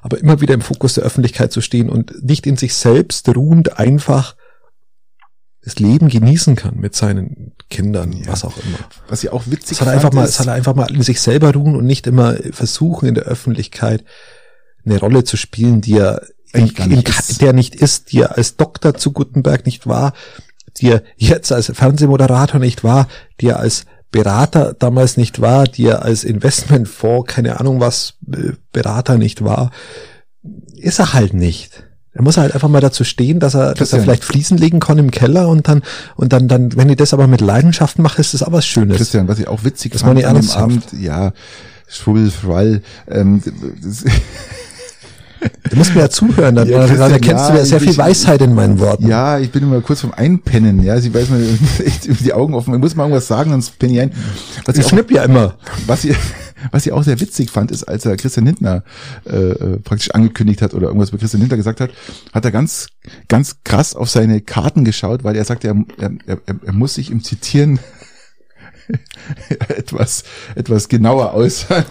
aber 0.00 0.18
immer 0.18 0.40
wieder 0.40 0.54
im 0.54 0.60
Fokus 0.60 0.94
der 0.94 1.04
Öffentlichkeit 1.04 1.52
zu 1.52 1.60
stehen 1.60 1.88
und 1.88 2.24
nicht 2.24 2.46
in 2.46 2.56
sich 2.56 2.74
selbst 2.74 3.28
ruhend 3.28 3.78
einfach 3.78 4.34
das 5.64 5.78
Leben 5.78 6.08
genießen 6.08 6.56
kann 6.56 6.76
mit 6.76 6.96
seinen 6.96 7.52
Kindern, 7.70 8.12
ja. 8.12 8.26
was 8.26 8.44
auch 8.44 8.56
immer. 8.56 8.78
Was 9.08 9.22
ja 9.22 9.32
auch 9.32 9.44
witzig 9.46 9.78
soll 9.78 9.86
er 9.86 9.94
einfach 9.94 10.12
mal, 10.12 10.26
soll 10.26 10.48
er 10.48 10.54
einfach 10.54 10.74
mal 10.74 10.92
in 10.92 11.02
sich 11.02 11.20
selber 11.20 11.52
ruhen 11.52 11.76
und 11.76 11.86
nicht 11.86 12.08
immer 12.08 12.34
versuchen 12.50 13.06
in 13.08 13.14
der 13.14 13.24
Öffentlichkeit 13.24 14.04
eine 14.84 14.98
Rolle 14.98 15.22
zu 15.22 15.36
spielen, 15.36 15.80
die 15.80 15.98
er 15.98 16.26
in, 16.52 16.68
in, 16.68 17.04
der 17.40 17.52
nicht 17.52 17.74
ist, 17.74 18.12
die 18.12 18.20
er 18.20 18.36
als 18.36 18.56
Doktor 18.56 18.94
zu 18.94 19.12
Gutenberg 19.12 19.64
nicht 19.66 19.86
war, 19.86 20.12
die 20.78 20.90
er 20.90 21.02
jetzt 21.16 21.52
als 21.52 21.72
Fernsehmoderator 21.74 22.60
nicht 22.60 22.84
war, 22.84 23.08
die 23.40 23.48
er 23.48 23.58
als 23.58 23.84
Berater 24.10 24.74
damals 24.78 25.16
nicht 25.16 25.40
war, 25.40 25.64
die 25.64 25.86
er 25.86 26.02
als 26.02 26.24
Investmentfonds, 26.24 27.32
keine 27.32 27.58
Ahnung 27.58 27.80
was, 27.80 28.14
äh, 28.30 28.52
Berater 28.72 29.16
nicht 29.16 29.42
war, 29.42 29.70
ist 30.76 30.98
er 30.98 31.14
halt 31.14 31.32
nicht. 31.32 31.84
Er 32.14 32.22
muss 32.22 32.36
halt 32.36 32.52
einfach 32.52 32.68
mal 32.68 32.82
dazu 32.82 33.04
stehen, 33.04 33.40
dass 33.40 33.54
er, 33.54 33.72
dass 33.72 33.94
er 33.94 34.02
vielleicht 34.02 34.24
Fliesen 34.24 34.58
legen 34.58 34.80
kann 34.80 34.98
im 34.98 35.10
Keller 35.10 35.48
und 35.48 35.66
dann, 35.66 35.82
und 36.14 36.34
dann, 36.34 36.46
dann, 36.46 36.76
wenn 36.76 36.90
ich 36.90 36.96
das 36.96 37.14
aber 37.14 37.26
mit 37.26 37.40
Leidenschaft 37.40 37.98
mache, 37.98 38.20
ist 38.20 38.34
das 38.34 38.42
auch 38.42 38.52
was 38.52 38.66
Schönes. 38.66 38.98
Christian, 38.98 39.28
was 39.28 39.38
ich 39.38 39.48
auch 39.48 39.64
witzig 39.64 39.92
das 39.92 40.02
fand 40.02 40.22
an 40.22 40.36
dem 40.36 40.50
Abend, 40.50 40.84
ja, 40.92 41.32
Schwubbel, 41.88 42.82
ähm, 43.08 43.42
Du 45.70 45.76
musst 45.76 45.94
mir 45.94 46.02
ja 46.02 46.10
zuhören, 46.10 46.54
dann, 46.54 46.68
ja, 46.68 46.86
dann 46.86 47.12
erkennst 47.12 47.44
ja, 47.44 47.50
du 47.50 47.58
ja 47.58 47.64
sehr 47.64 47.78
ich, 47.78 47.88
viel 47.88 47.96
Weisheit 47.96 48.42
in 48.42 48.54
meinen 48.54 48.78
Worten. 48.78 49.08
Ja, 49.08 49.38
ich 49.38 49.50
bin 49.50 49.62
immer 49.62 49.80
kurz 49.80 50.00
vom 50.00 50.12
Einpennen, 50.12 50.82
ja, 50.82 51.00
sie 51.00 51.12
weiß 51.14 51.30
mir 51.30 51.38
über 52.04 52.22
die 52.22 52.32
Augen 52.32 52.54
offen, 52.54 52.74
ich 52.74 52.80
muss 52.80 52.94
mal 52.94 53.04
irgendwas 53.04 53.26
sagen, 53.26 53.50
sonst 53.50 53.78
penne 53.78 53.92
ich 53.94 54.00
ein. 54.00 54.12
Was 54.64 54.76
ich 54.76 54.86
schnipp 54.86 55.10
ja 55.10 55.24
immer. 55.24 55.54
Was 55.86 56.04
ich, 56.04 56.16
Was 56.70 56.86
ich 56.86 56.92
auch 56.92 57.02
sehr 57.02 57.20
witzig 57.20 57.50
fand, 57.50 57.70
ist, 57.70 57.84
als 57.84 58.04
er 58.04 58.16
Christian 58.16 58.46
Lindner 58.46 58.84
äh, 59.26 59.36
äh, 59.36 59.78
praktisch 59.78 60.10
angekündigt 60.12 60.62
hat 60.62 60.74
oder 60.74 60.86
irgendwas 60.86 61.10
bei 61.10 61.18
Christian 61.18 61.40
Lindner 61.40 61.56
gesagt 61.56 61.80
hat, 61.80 61.90
hat 62.32 62.44
er 62.44 62.50
ganz, 62.50 62.88
ganz 63.28 63.56
krass 63.64 63.96
auf 63.96 64.10
seine 64.10 64.40
Karten 64.40 64.84
geschaut, 64.84 65.24
weil 65.24 65.36
er 65.36 65.44
sagte, 65.44 65.68
er, 65.68 65.76
er, 65.98 66.12
er, 66.26 66.56
er 66.64 66.72
muss 66.72 66.94
sich 66.94 67.10
im 67.10 67.24
Zitieren 67.24 67.80
etwas, 69.68 70.24
etwas 70.54 70.88
genauer 70.88 71.32
aus, 71.34 71.66
ja, 71.70 71.84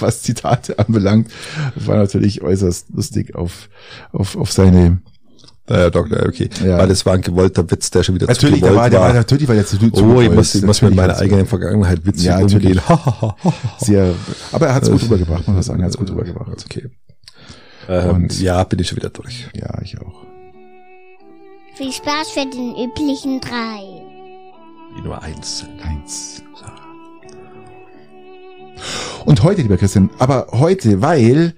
was 0.00 0.22
Zitate 0.22 0.78
anbelangt. 0.78 1.30
War 1.74 1.96
natürlich 1.96 2.42
äußerst 2.42 2.86
lustig 2.94 3.34
auf, 3.34 3.68
auf, 4.12 4.36
auf 4.36 4.52
seine 4.52 5.00
naja, 5.68 5.90
Doktor, 5.90 6.26
okay. 6.26 6.48
Ja. 6.64 6.78
Weil 6.78 6.90
es 6.90 7.04
war 7.04 7.12
ein 7.12 7.20
gewollter 7.20 7.70
Witz, 7.70 7.90
der 7.90 8.02
schon 8.02 8.14
wieder 8.14 8.26
Natürlich, 8.26 8.56
zu 8.56 8.60
der 8.62 8.70
gewollt 8.70 8.84
war, 8.84 8.90
der 8.90 9.00
war, 9.00 9.12
natürlich 9.12 9.48
war 9.48 9.54
der 9.54 9.66
zu, 9.66 9.76
zu 9.76 10.02
Oh, 10.02 10.20
ich 10.22 10.30
muss, 10.30 10.54
ich 10.54 10.62
muss 10.62 10.80
mit 10.80 10.94
meiner 10.94 11.18
eigenen 11.18 11.46
Vergangenheit 11.46 12.06
witzig 12.06 12.24
Ja, 12.24 12.40
natürlich. 12.40 12.80
umgehen. 12.88 13.34
Sehr, 13.78 14.14
aber 14.52 14.68
er 14.68 14.74
hat 14.74 14.84
es 14.84 14.90
gut 14.90 15.02
rübergebracht, 15.02 15.46
muss 15.46 15.54
man 15.54 15.62
sagen, 15.62 15.80
er 15.80 15.84
hat 15.84 15.90
es 15.90 15.98
gut 15.98 16.10
rübergebracht. 16.10 16.64
Okay. 16.64 16.88
Ähm, 17.86 18.16
Und- 18.16 18.40
ja, 18.40 18.64
bin 18.64 18.78
ich 18.78 18.88
schon 18.88 18.96
wieder 18.96 19.10
durch. 19.10 19.48
Ja, 19.54 19.78
ich 19.82 20.00
auch. 20.00 20.24
Viel 21.76 21.92
Spaß 21.92 22.30
für 22.30 22.46
den 22.46 22.74
üblichen 22.74 23.40
drei. 23.40 24.07
Die 24.96 25.02
Nummer 25.02 25.22
eins. 25.22 25.64
Eins. 25.82 26.42
Und 29.24 29.42
heute, 29.42 29.62
lieber 29.62 29.76
Christian, 29.76 30.10
aber 30.18 30.48
heute, 30.52 31.02
weil 31.02 31.54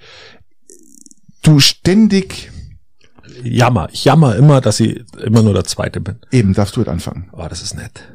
du 1.43 1.61
ständig, 1.61 2.51
Jammer. 3.43 3.89
Ich 3.91 4.05
jammer 4.05 4.37
immer, 4.37 4.61
dass 4.61 4.81
ich 4.81 5.03
immer 5.19 5.43
nur 5.43 5.55
der 5.55 5.65
Zweite 5.65 6.01
bin. 6.01 6.19
eben 6.31 6.53
darfst 6.53 6.77
du 6.77 6.81
heute 6.81 6.91
anfangen. 6.91 7.31
Oh, 7.33 7.47
das 7.49 7.63
ist 7.63 7.75
nett. 7.75 8.13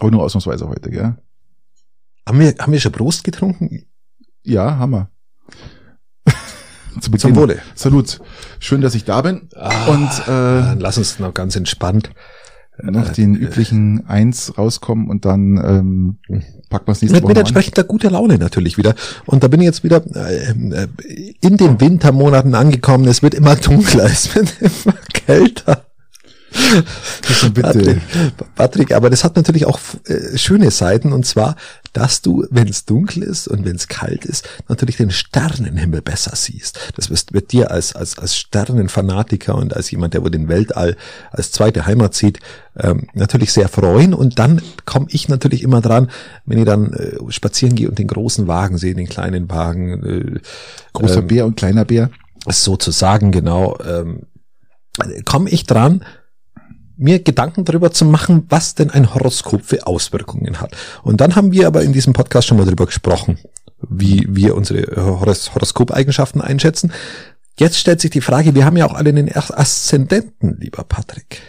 Aber 0.00 0.10
nur 0.10 0.22
ausnahmsweise 0.24 0.68
heute, 0.68 0.90
gell? 0.90 1.14
Haben 2.26 2.40
wir, 2.40 2.54
haben 2.58 2.72
wir 2.72 2.80
schon 2.80 2.90
Prost 2.90 3.22
getrunken? 3.22 3.86
Ja, 4.42 4.76
Hammer. 4.78 5.10
Zu 7.00 7.10
Beginn. 7.12 7.20
Zum 7.20 7.36
Wohle. 7.36 7.60
Salut. 7.76 8.20
Schön, 8.58 8.80
dass 8.80 8.96
ich 8.96 9.04
da 9.04 9.22
bin. 9.22 9.48
Ah, 9.54 9.86
Und 9.86 10.10
Dann 10.26 10.78
äh, 10.78 10.82
lass 10.82 10.98
uns 10.98 11.20
noch 11.20 11.32
ganz 11.34 11.54
entspannt. 11.54 12.10
Nach 12.82 13.10
den 13.10 13.34
üblichen 13.34 14.06
Eins 14.08 14.58
rauskommen 14.58 15.08
und 15.08 15.24
dann 15.24 16.16
ähm, 16.28 16.42
packen 16.70 16.88
wir 16.88 16.92
es 16.92 17.02
nächste 17.02 17.16
Mit, 17.16 17.22
Woche 17.22 17.30
mit 17.30 17.38
entsprechender 17.38 17.84
guter 17.84 18.10
Laune 18.10 18.38
natürlich 18.38 18.76
wieder. 18.76 18.94
Und 19.26 19.44
da 19.44 19.48
bin 19.48 19.60
ich 19.60 19.66
jetzt 19.66 19.84
wieder 19.84 20.02
äh, 20.14 20.50
äh, 20.50 20.88
in 21.40 21.56
den 21.56 21.80
Wintermonaten 21.80 22.54
angekommen. 22.54 23.06
Es 23.06 23.22
wird 23.22 23.34
immer 23.34 23.54
dunkler, 23.56 24.04
es 24.12 24.34
wird 24.34 24.54
immer 24.60 24.96
kälter. 25.12 25.83
Patrick, 27.54 28.00
Patrick, 28.54 28.92
aber 28.92 29.10
das 29.10 29.24
hat 29.24 29.36
natürlich 29.36 29.66
auch 29.66 29.78
äh, 30.06 30.36
schöne 30.36 30.70
Seiten 30.70 31.12
und 31.12 31.26
zwar, 31.26 31.56
dass 31.92 32.22
du, 32.22 32.46
wenn 32.50 32.68
es 32.68 32.84
dunkel 32.84 33.22
ist 33.22 33.48
und 33.48 33.64
wenn 33.64 33.76
es 33.76 33.88
kalt 33.88 34.24
ist, 34.24 34.48
natürlich 34.68 34.96
den 34.96 35.10
Sternenhimmel 35.10 36.02
besser 36.02 36.34
siehst. 36.34 36.78
Das 36.96 37.10
wird, 37.10 37.52
dir 37.52 37.70
als, 37.70 37.94
als, 37.94 38.18
als 38.18 38.36
Sternenfanatiker 38.36 39.54
und 39.54 39.74
als 39.74 39.90
jemand, 39.90 40.14
der 40.14 40.22
wohl 40.22 40.30
den 40.30 40.48
Weltall 40.48 40.96
als 41.30 41.52
zweite 41.52 41.86
Heimat 41.86 42.14
sieht, 42.14 42.40
ähm, 42.76 43.06
natürlich 43.14 43.52
sehr 43.52 43.68
freuen. 43.68 44.12
Und 44.12 44.38
dann 44.38 44.60
komme 44.84 45.06
ich 45.10 45.28
natürlich 45.28 45.62
immer 45.62 45.80
dran, 45.80 46.10
wenn 46.46 46.58
ich 46.58 46.64
dann 46.64 46.92
äh, 46.92 47.16
spazieren 47.30 47.76
gehe 47.76 47.88
und 47.88 47.98
den 47.98 48.08
großen 48.08 48.48
Wagen 48.48 48.76
sehe, 48.76 48.94
den 48.94 49.08
kleinen 49.08 49.48
Wagen, 49.48 50.02
äh, 50.02 50.40
Großer 50.92 51.20
ähm, 51.20 51.26
Bär 51.28 51.46
und 51.46 51.56
kleiner 51.56 51.84
Bär. 51.84 52.10
sozusagen 52.48 53.30
genau, 53.30 53.78
ähm, 53.84 54.22
komme 55.24 55.50
ich 55.50 55.64
dran, 55.64 56.04
mir 57.04 57.22
Gedanken 57.22 57.64
darüber 57.64 57.92
zu 57.92 58.06
machen, 58.06 58.46
was 58.48 58.74
denn 58.74 58.90
ein 58.90 59.14
Horoskop 59.14 59.62
für 59.62 59.86
Auswirkungen 59.86 60.60
hat. 60.60 60.74
Und 61.02 61.20
dann 61.20 61.36
haben 61.36 61.52
wir 61.52 61.66
aber 61.66 61.82
in 61.82 61.92
diesem 61.92 62.14
Podcast 62.14 62.48
schon 62.48 62.56
mal 62.56 62.64
darüber 62.64 62.86
gesprochen, 62.86 63.38
wie 63.86 64.26
wir 64.28 64.56
unsere 64.56 64.96
Horos 64.96 65.54
Horoskopeigenschaften 65.54 66.40
einschätzen. 66.40 66.92
Jetzt 67.58 67.78
stellt 67.78 68.00
sich 68.00 68.10
die 68.10 68.22
Frage, 68.22 68.54
wir 68.54 68.64
haben 68.64 68.78
ja 68.78 68.86
auch 68.86 68.94
alle 68.94 69.10
einen 69.10 69.30
Aszendenten, 69.30 70.56
lieber 70.58 70.82
Patrick. 70.82 71.42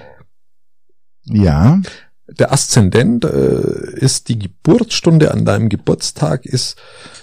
Ja. 1.23 1.81
Der 2.27 2.51
Aszendent 2.51 3.23
äh, 3.23 3.97
ist 3.97 4.27
die 4.27 4.37
Geburtsstunde 4.37 5.31
an 5.31 5.45
deinem 5.45 5.69
Geburtstag, 5.69 6.45
ist 6.45 6.75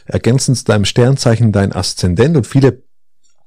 ergänzend 0.07 0.57
zu 0.57 0.65
deinem 0.65 0.87
Sternzeichen 0.87 1.53
dein 1.53 1.73
Aszendent 1.73 2.37
und 2.37 2.47
viele 2.47 2.83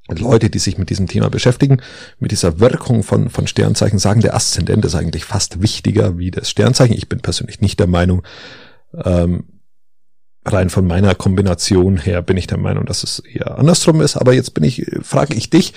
Leute, 0.08 0.50
die 0.50 0.60
sich 0.60 0.78
mit 0.78 0.90
diesem 0.90 1.08
Thema 1.08 1.30
beschäftigen, 1.30 1.82
mit 2.20 2.32
dieser 2.32 2.60
Wirkung 2.60 3.04
von, 3.04 3.30
von 3.30 3.48
Sternzeichen, 3.48 3.98
sagen, 3.98 4.22
der 4.22 4.36
Aszendent 4.36 4.86
ist 4.86 4.96
eigentlich 4.96 5.26
fast 5.26 5.62
wichtiger 5.62 6.18
wie 6.18 6.32
das 6.32 6.50
Sternzeichen. 6.50 6.96
Ich 6.96 7.10
bin 7.10 7.22
persönlich 7.22 7.62
nicht 7.62 7.80
der 7.80 7.88
Meinung, 7.88 8.22
ähm, 9.04 9.46
rein 10.46 10.70
von 10.70 10.86
meiner 10.86 11.16
Kombination 11.16 11.98
her 11.98 12.22
bin 12.22 12.38
ich 12.38 12.48
der 12.48 12.60
Meinung, 12.60 12.86
dass 12.86 13.04
es 13.04 13.20
eher 13.20 13.58
andersrum 13.58 14.02
ist. 14.02 14.16
Aber 14.16 14.34
jetzt 14.34 14.54
bin 14.54 14.64
ich, 14.64 14.86
frage 15.02 15.34
ich 15.34 15.50
dich, 15.50 15.74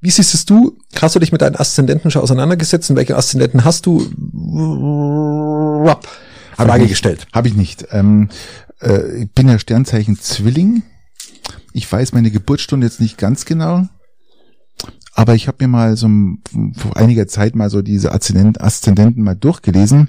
wie 0.00 0.10
siehst 0.10 0.34
es 0.34 0.44
du? 0.44 0.78
Hast 1.00 1.14
du 1.16 1.18
dich 1.18 1.32
mit 1.32 1.40
deinen 1.40 1.56
Aszendenten 1.56 2.10
schon 2.10 2.22
auseinandergesetzt? 2.22 2.90
Und 2.90 2.96
welche 2.96 3.16
Aszendenten 3.16 3.64
hast 3.64 3.86
du? 3.86 4.02
Hab 5.86 6.06
Frage 6.56 6.82
nicht. 6.82 6.90
gestellt. 6.90 7.26
Habe 7.32 7.48
ich 7.48 7.54
nicht. 7.54 7.86
Ähm, 7.90 8.28
äh, 8.80 9.22
ich 9.22 9.32
bin 9.32 9.48
ja 9.48 9.58
Sternzeichen 9.58 10.20
Zwilling. 10.20 10.82
Ich 11.74 11.90
weiß 11.90 12.12
meine 12.12 12.30
Geburtsstunde 12.30 12.86
jetzt 12.86 13.00
nicht 13.00 13.18
ganz 13.18 13.44
genau. 13.44 13.88
Aber 15.12 15.34
ich 15.34 15.48
habe 15.48 15.64
mir 15.64 15.68
mal 15.68 15.96
so 15.96 16.08
vor 16.76 16.96
einiger 16.96 17.26
Zeit 17.26 17.56
mal 17.56 17.68
so 17.68 17.82
diese 17.82 18.12
Aszendent- 18.12 18.60
Aszendenten 18.60 19.24
mal 19.24 19.34
durchgelesen 19.34 20.08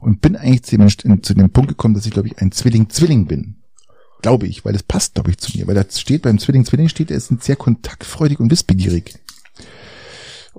und 0.00 0.22
bin 0.22 0.34
eigentlich 0.34 0.62
zu 0.62 1.34
dem, 1.34 1.50
Punkt 1.50 1.68
gekommen, 1.68 1.94
dass 1.94 2.06
ich 2.06 2.12
glaube 2.12 2.28
ich 2.28 2.38
ein 2.38 2.52
Zwilling-Zwilling 2.52 3.26
bin. 3.26 3.56
Glaube 4.22 4.46
ich, 4.46 4.64
weil 4.64 4.72
das 4.72 4.82
passt 4.82 5.14
glaube 5.14 5.30
ich 5.30 5.36
zu 5.36 5.56
mir. 5.56 5.66
Weil 5.66 5.74
da 5.74 5.84
steht 5.88 6.22
beim 6.22 6.38
Zwilling-Zwilling 6.38 6.88
steht, 6.88 7.10
er 7.10 7.18
ist 7.18 7.30
sehr 7.42 7.56
kontaktfreudig 7.56 8.40
und 8.40 8.50
wissbegierig. 8.50 9.18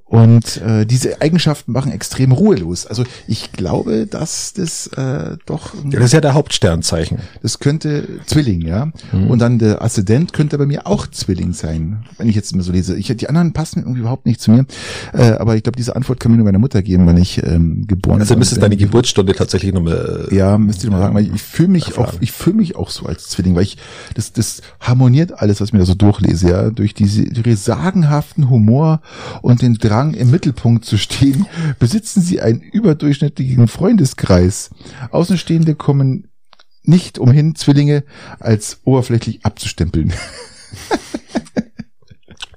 Und 0.06 0.58
äh, 0.58 0.86
diese 0.86 1.22
Eigenschaften 1.22 1.72
machen 1.72 1.92
extrem 1.92 2.32
ruhelos. 2.32 2.88
Also 2.88 3.04
ich 3.28 3.52
glaube, 3.52 4.08
dass 4.08 4.54
das 4.54 4.88
äh, 4.88 5.38
doch 5.46 5.74
Ja, 5.84 5.92
das 6.00 6.06
ist 6.06 6.14
ja 6.14 6.22
der 6.22 6.34
Hauptsternzeichen. 6.34 7.20
das 7.44 7.60
könnte 7.60 8.08
Zwilling, 8.26 8.62
ja. 8.62 8.92
Mhm. 9.12 9.28
Und 9.30 9.40
dann 9.40 9.60
der 9.60 9.84
Aszendent 9.84 10.34
könnte 10.34 10.58
bei 10.58 10.66
mir 10.66 10.88
auch 10.88 11.06
Zwilling 11.06 11.54
sein, 11.54 12.06
wenn 12.18 12.28
ich 12.28 12.36
jetzt 12.36 12.56
mal 12.56 12.64
so 12.64 12.72
lese. 12.72 12.96
Ich, 12.98 13.08
die 13.16 13.30
anderen 13.30 13.54
passen 13.54 13.82
irgendwie 13.82 14.00
überhaupt 14.00 14.26
nicht 14.26 14.42
zu 14.42 14.50
mir. 14.52 14.66
Äh, 15.14 15.34
aber 15.34 15.56
ich 15.56 15.64
glaube, 15.64 15.78
diese 15.78 15.96
Antwort 15.96 16.20
kann 16.20 16.32
mir 16.32 16.38
nur 16.38 16.46
meine 16.46 16.60
Mutter 16.60 16.82
geben, 16.82 17.06
wenn 17.06 17.18
ich 17.18 17.44
ähm, 17.44 17.86
geboren 17.86 18.20
Also 18.20 18.34
bin. 18.34 18.40
müsstest 18.40 18.64
deine 18.64 18.78
Geburtsstunde 18.78 19.34
tatsächlich 19.34 19.74
nochmal. 19.74 20.28
Ja, 20.32 20.58
müsste 20.58 20.88
ich 20.88 20.92
mal 20.92 21.00
sagen, 21.00 21.14
weil 21.14 21.34
ich 21.36 21.42
fühle 21.42 21.70
mich 21.70 21.94
auch, 21.98 22.06
Erfahren. 22.06 22.18
ich 22.22 22.32
fühle 22.32 22.56
mich 22.56 22.76
auch 22.76 22.90
so 22.90 23.06
als 23.06 23.28
Zwilling, 23.30 23.54
weil 23.56 23.64
ich, 23.64 23.78
das, 24.16 24.34
das 24.34 24.62
harmoniert 24.80 25.40
alles, 25.40 25.62
was 25.62 25.70
ich 25.70 25.74
mir 25.74 25.80
da 25.80 25.86
so 25.86 25.94
durchlese, 25.96 26.50
ja, 26.50 26.70
durch 26.72 26.94
diese, 26.96 27.26
durch 27.26 27.60
sagenhaften 27.60 28.50
Humor 28.50 29.02
und 29.44 29.62
den 29.62 29.76
Drang 29.90 30.14
im 30.14 30.30
Mittelpunkt 30.30 30.86
zu 30.86 30.98
stehen, 30.98 31.48
besitzen 31.80 32.22
sie 32.22 32.42
einen 32.42 32.62
überdurchschnittlichen 32.62 33.68
Freundeskreis. 33.68 34.70
Außenstehende 35.12 35.76
kommen 35.76 36.28
nicht 36.84 37.18
umhin, 37.18 37.56
Zwillinge 37.56 38.04
als 38.40 38.80
oberflächlich 38.84 39.46
abzustempeln. 39.46 40.14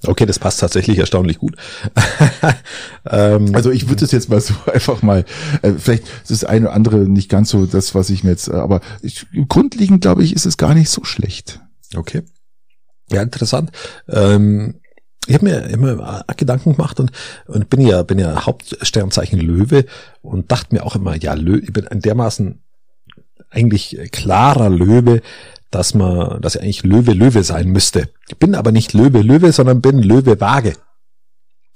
Okay, 0.04 0.26
das 0.26 0.40
passt 0.40 0.58
tatsächlich 0.58 0.98
erstaunlich 0.98 1.38
gut. 1.38 1.54
ähm, 3.08 3.54
Also 3.54 3.70
ich 3.70 3.88
würde 3.88 4.04
es 4.04 4.10
jetzt 4.10 4.28
mal 4.28 4.40
so 4.40 4.54
einfach 4.72 5.00
mal, 5.02 5.24
äh, 5.62 5.74
vielleicht 5.74 6.02
ist 6.22 6.30
das 6.30 6.44
eine 6.44 6.66
oder 6.66 6.74
andere 6.74 6.96
nicht 7.08 7.28
ganz 7.28 7.50
so 7.50 7.66
das, 7.66 7.94
was 7.94 8.10
ich 8.10 8.24
mir 8.24 8.30
jetzt, 8.30 8.48
äh, 8.48 8.54
aber 8.54 8.80
ich, 9.00 9.26
grundlegend 9.48 10.00
glaube 10.00 10.24
ich, 10.24 10.34
ist 10.34 10.44
es 10.44 10.56
gar 10.56 10.74
nicht 10.74 10.90
so 10.90 11.04
schlecht. 11.04 11.60
Okay. 11.94 12.22
Ja, 13.12 13.22
interessant. 13.22 13.70
Ähm, 14.08 14.80
ich 15.26 15.34
habe 15.34 15.44
mir 15.44 15.64
immer 15.66 16.24
Gedanken 16.36 16.72
gemacht 16.72 16.98
und, 16.98 17.12
und 17.46 17.70
bin 17.70 17.80
ja, 17.80 18.02
bin 18.02 18.18
ja 18.18 18.44
Hauptsternzeichen 18.44 19.38
Löwe 19.38 19.86
und 20.20 20.50
dachte 20.50 20.74
mir 20.74 20.84
auch 20.84 20.96
immer, 20.96 21.16
ja, 21.16 21.34
Lö 21.34 21.58
ich 21.58 21.72
bin 21.72 21.86
ein 21.86 22.00
dermaßen 22.00 22.60
eigentlich 23.50 23.98
klarer 24.10 24.68
Löwe, 24.68 25.20
dass 25.70 25.94
man, 25.94 26.40
dass 26.40 26.56
er 26.56 26.62
eigentlich 26.62 26.82
Löwe 26.82 27.12
Löwe 27.12 27.44
sein 27.44 27.68
müsste. 27.68 28.08
Ich 28.28 28.38
bin 28.38 28.54
aber 28.54 28.72
nicht 28.72 28.92
Löwe 28.94 29.20
Löwe, 29.22 29.52
sondern 29.52 29.80
bin 29.80 30.02
Löwe 30.02 30.40
Waage. 30.40 30.74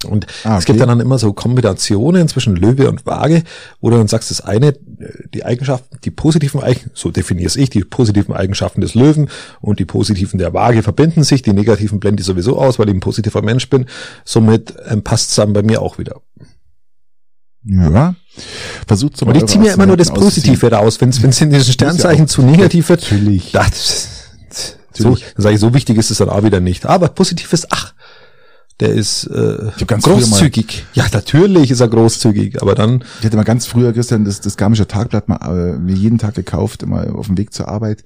Und 0.06 0.26
Ah, 0.44 0.58
es 0.58 0.64
gibt 0.64 0.80
okay. 0.80 0.88
dann 0.88 1.00
immer 1.00 1.18
so 1.18 1.32
Kombinationen 1.32 2.28
zwischen 2.28 2.56
Löwe 2.56 2.88
und 2.88 3.06
Waage, 3.06 3.42
wo 3.80 3.90
du 3.90 3.96
dann 3.96 4.08
sagst, 4.08 4.30
das 4.30 4.40
eine, 4.40 4.68
äh, 4.68 4.74
die 5.34 5.44
Eigenschaften, 5.44 5.98
die 6.04 6.10
positiven 6.10 6.62
Eigenschaften, 6.62 6.92
so 6.94 7.10
definiere 7.10 7.52
ich, 7.58 7.70
die 7.70 7.84
positiven 7.84 8.34
Eigenschaften 8.34 8.80
des 8.80 8.94
Löwen 8.94 9.28
und 9.60 9.78
die 9.78 9.84
positiven 9.84 10.38
der 10.38 10.54
Waage 10.54 10.82
verbinden 10.82 11.24
sich, 11.24 11.42
die 11.42 11.52
negativen 11.52 12.00
blende 12.00 12.20
ich 12.20 12.26
sowieso 12.26 12.58
aus, 12.58 12.78
weil 12.78 12.88
ich 12.88 12.94
ein 12.94 13.00
positiver 13.00 13.42
Mensch 13.42 13.68
bin. 13.68 13.86
Somit 14.24 14.74
ähm, 14.88 15.02
passt 15.02 15.30
es 15.30 15.36
dann 15.36 15.52
bei 15.52 15.62
mir 15.62 15.82
auch 15.82 15.98
wieder. 15.98 16.20
Ja. 17.66 18.14
Versucht 18.86 19.20
Und 19.22 19.36
ich 19.36 19.46
ziehe 19.46 19.60
mir 19.60 19.72
immer 19.72 19.86
nur 19.86 19.96
das 19.96 20.12
Positive 20.12 20.70
raus, 20.70 21.00
wenn 21.00 21.08
es 21.08 21.40
in 21.40 21.50
diesen 21.50 21.72
Sternzeichen 21.72 22.28
zu 22.28 22.42
negativ 22.42 22.88
wird. 22.88 23.02
Natürlich. 23.10 23.50
Das, 23.52 24.08
so, 24.92 25.10
Natürlich. 25.10 25.34
dann 25.34 25.42
sage 25.42 25.54
ich, 25.56 25.60
so 25.60 25.74
wichtig 25.74 25.98
ist 25.98 26.10
es 26.10 26.18
dann 26.18 26.28
auch 26.28 26.44
wieder 26.44 26.60
nicht. 26.60 26.86
Aber 26.86 27.08
positiv 27.08 27.52
ist, 27.52 27.66
ach, 27.70 27.94
Der 28.80 28.90
ist 28.90 29.24
äh, 29.28 29.70
früher 29.70 29.86
mal- 29.88 30.00
großzügig. 30.00 30.84
Ja, 30.92 31.06
natürlich 31.10 31.70
ist 31.70 31.80
er 31.80 31.88
großzügig, 31.88 32.60
aber 32.60 32.74
dann 32.74 33.02
Ich 33.20 33.26
hatte 33.26 33.36
mal 33.36 33.44
ganz 33.44 33.64
früher, 33.66 33.92
Christian, 33.94 34.24
das, 34.26 34.42
das 34.42 34.56
Garmischer 34.58 34.86
Tagblatt 34.86 35.28
mal 35.28 35.38
äh, 35.46 35.78
mir 35.78 35.94
jeden 35.94 36.18
Tag 36.18 36.34
gekauft, 36.34 36.82
immer 36.82 37.06
auf 37.14 37.26
dem 37.28 37.38
Weg 37.38 37.54
zur 37.54 37.68
Arbeit, 37.68 38.04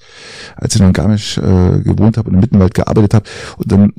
als 0.55 0.75
ich 0.75 0.81
noch 0.81 0.87
in 0.87 0.93
Garmisch 0.93 1.39
äh, 1.39 1.81
gewohnt 1.81 2.17
habe 2.17 2.29
und 2.29 2.35
im 2.35 2.41
Mittenwald 2.41 2.75
gearbeitet 2.75 3.15
habe. 3.15 3.25
Und 3.57 3.73
dann 3.73 3.93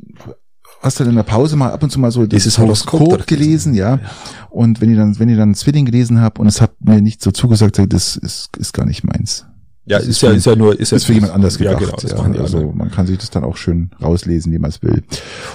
hast 0.80 0.98
du 0.98 1.04
dann 1.04 1.10
in 1.12 1.16
der 1.16 1.22
Pause 1.24 1.56
mal 1.56 1.72
ab 1.72 1.82
und 1.82 1.90
zu 1.90 2.00
mal 2.00 2.10
so 2.10 2.26
Dieses 2.26 2.54
das 2.54 2.58
Horoskop 2.62 3.00
Horoskop 3.00 3.26
gelesen, 3.26 3.74
ja. 3.74 4.00
Und 4.48 4.80
wenn 4.80 4.90
ich 4.90 4.96
dann, 4.96 5.18
wenn 5.18 5.28
ich 5.28 5.36
dann 5.36 5.54
Zwilling 5.54 5.84
gelesen 5.84 6.20
habe 6.20 6.40
und 6.40 6.46
es 6.46 6.60
hat 6.62 6.72
mir 6.80 7.02
nicht 7.02 7.22
so 7.22 7.32
zugesagt, 7.32 7.80
das 7.92 8.16
ist, 8.16 8.48
ist 8.56 8.72
gar 8.72 8.86
nicht 8.86 9.04
meins. 9.04 9.44
Ja, 9.84 9.98
Das 9.98 10.06
ist, 10.06 10.16
ist 10.16 10.22
ja 10.22 10.30
ist 10.30 10.46
ja 10.46 10.54
nur 10.54 10.78
ist, 10.78 10.90
ja 10.92 10.96
ist 10.96 11.06
für 11.06 11.12
jemand 11.12 11.32
anders 11.32 11.58
gedacht. 11.58 11.80
Ja, 11.80 11.86
genau, 11.86 11.96
das 12.00 12.10
ja, 12.12 12.16
machen 12.16 12.32
die 12.34 12.38
also 12.38 12.58
anderen. 12.58 12.78
man 12.78 12.90
kann 12.90 13.06
sich 13.06 13.18
das 13.18 13.30
dann 13.30 13.42
auch 13.42 13.56
schön 13.56 13.90
rauslesen, 14.00 14.52
wie 14.52 14.58
man 14.58 14.70
es 14.70 14.82
will. 14.82 15.02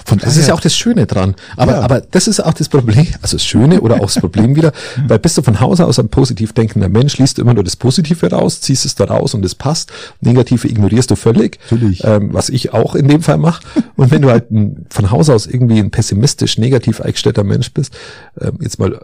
Von 0.04 0.18
Das 0.18 0.36
ist 0.36 0.48
ja 0.48 0.54
auch 0.54 0.60
das 0.60 0.76
Schöne 0.76 1.06
dran. 1.06 1.34
Aber, 1.56 1.72
Ja. 1.72 1.80
aber 1.80 2.00
das 2.02 2.28
ist 2.28 2.40
auch 2.44 2.52
das 2.52 2.68
Problem, 2.68 3.06
also 3.22 3.36
das 3.36 3.44
Schöne 3.44 3.80
oder 3.80 3.96
auch 3.96 4.12
das 4.12 4.16
Problem 4.16 4.54
wieder, 4.54 4.72
weil 5.08 5.18
bist 5.18 5.38
du 5.38 5.42
von 5.42 5.60
Hause 5.60 5.86
aus 5.86 5.98
ein 5.98 6.10
positiv 6.10 6.52
denkender 6.52 6.88
Mensch, 6.90 7.16
liest 7.18 7.38
du 7.38 7.42
immer 7.42 7.54
nur 7.54 7.64
das 7.64 7.76
Positive 7.76 8.30
raus, 8.30 8.60
ziehst 8.60 8.84
es 8.84 8.94
da 8.94 9.04
raus 9.04 9.32
und 9.34 9.44
es 9.44 9.54
passt. 9.54 9.92
Negative 10.20 10.68
ignorierst 10.68 11.10
du 11.10 11.16
völlig. 11.16 11.58
Natürlich. 11.70 12.04
Ähm, 12.04 12.34
was 12.34 12.50
ich 12.50 12.74
auch 12.74 12.94
in 12.94 13.08
dem 13.08 13.22
Fall 13.22 13.38
mache. 13.38 13.62
Und 13.96 14.12
wenn 14.12 14.22
du 14.22 14.30
halt 14.30 14.50
ein, 14.52 14.86
von 14.90 15.10
Hause 15.10 15.34
aus 15.34 15.46
irgendwie 15.46 15.80
ein 15.80 15.90
pessimistisch, 15.90 16.56
negativ 16.56 17.00
eingestellter 17.00 17.42
Mensch 17.42 17.72
bist, 17.72 17.92
ähm, 18.40 18.58
jetzt 18.60 18.78
mal 18.78 18.92
äh, 18.92 18.98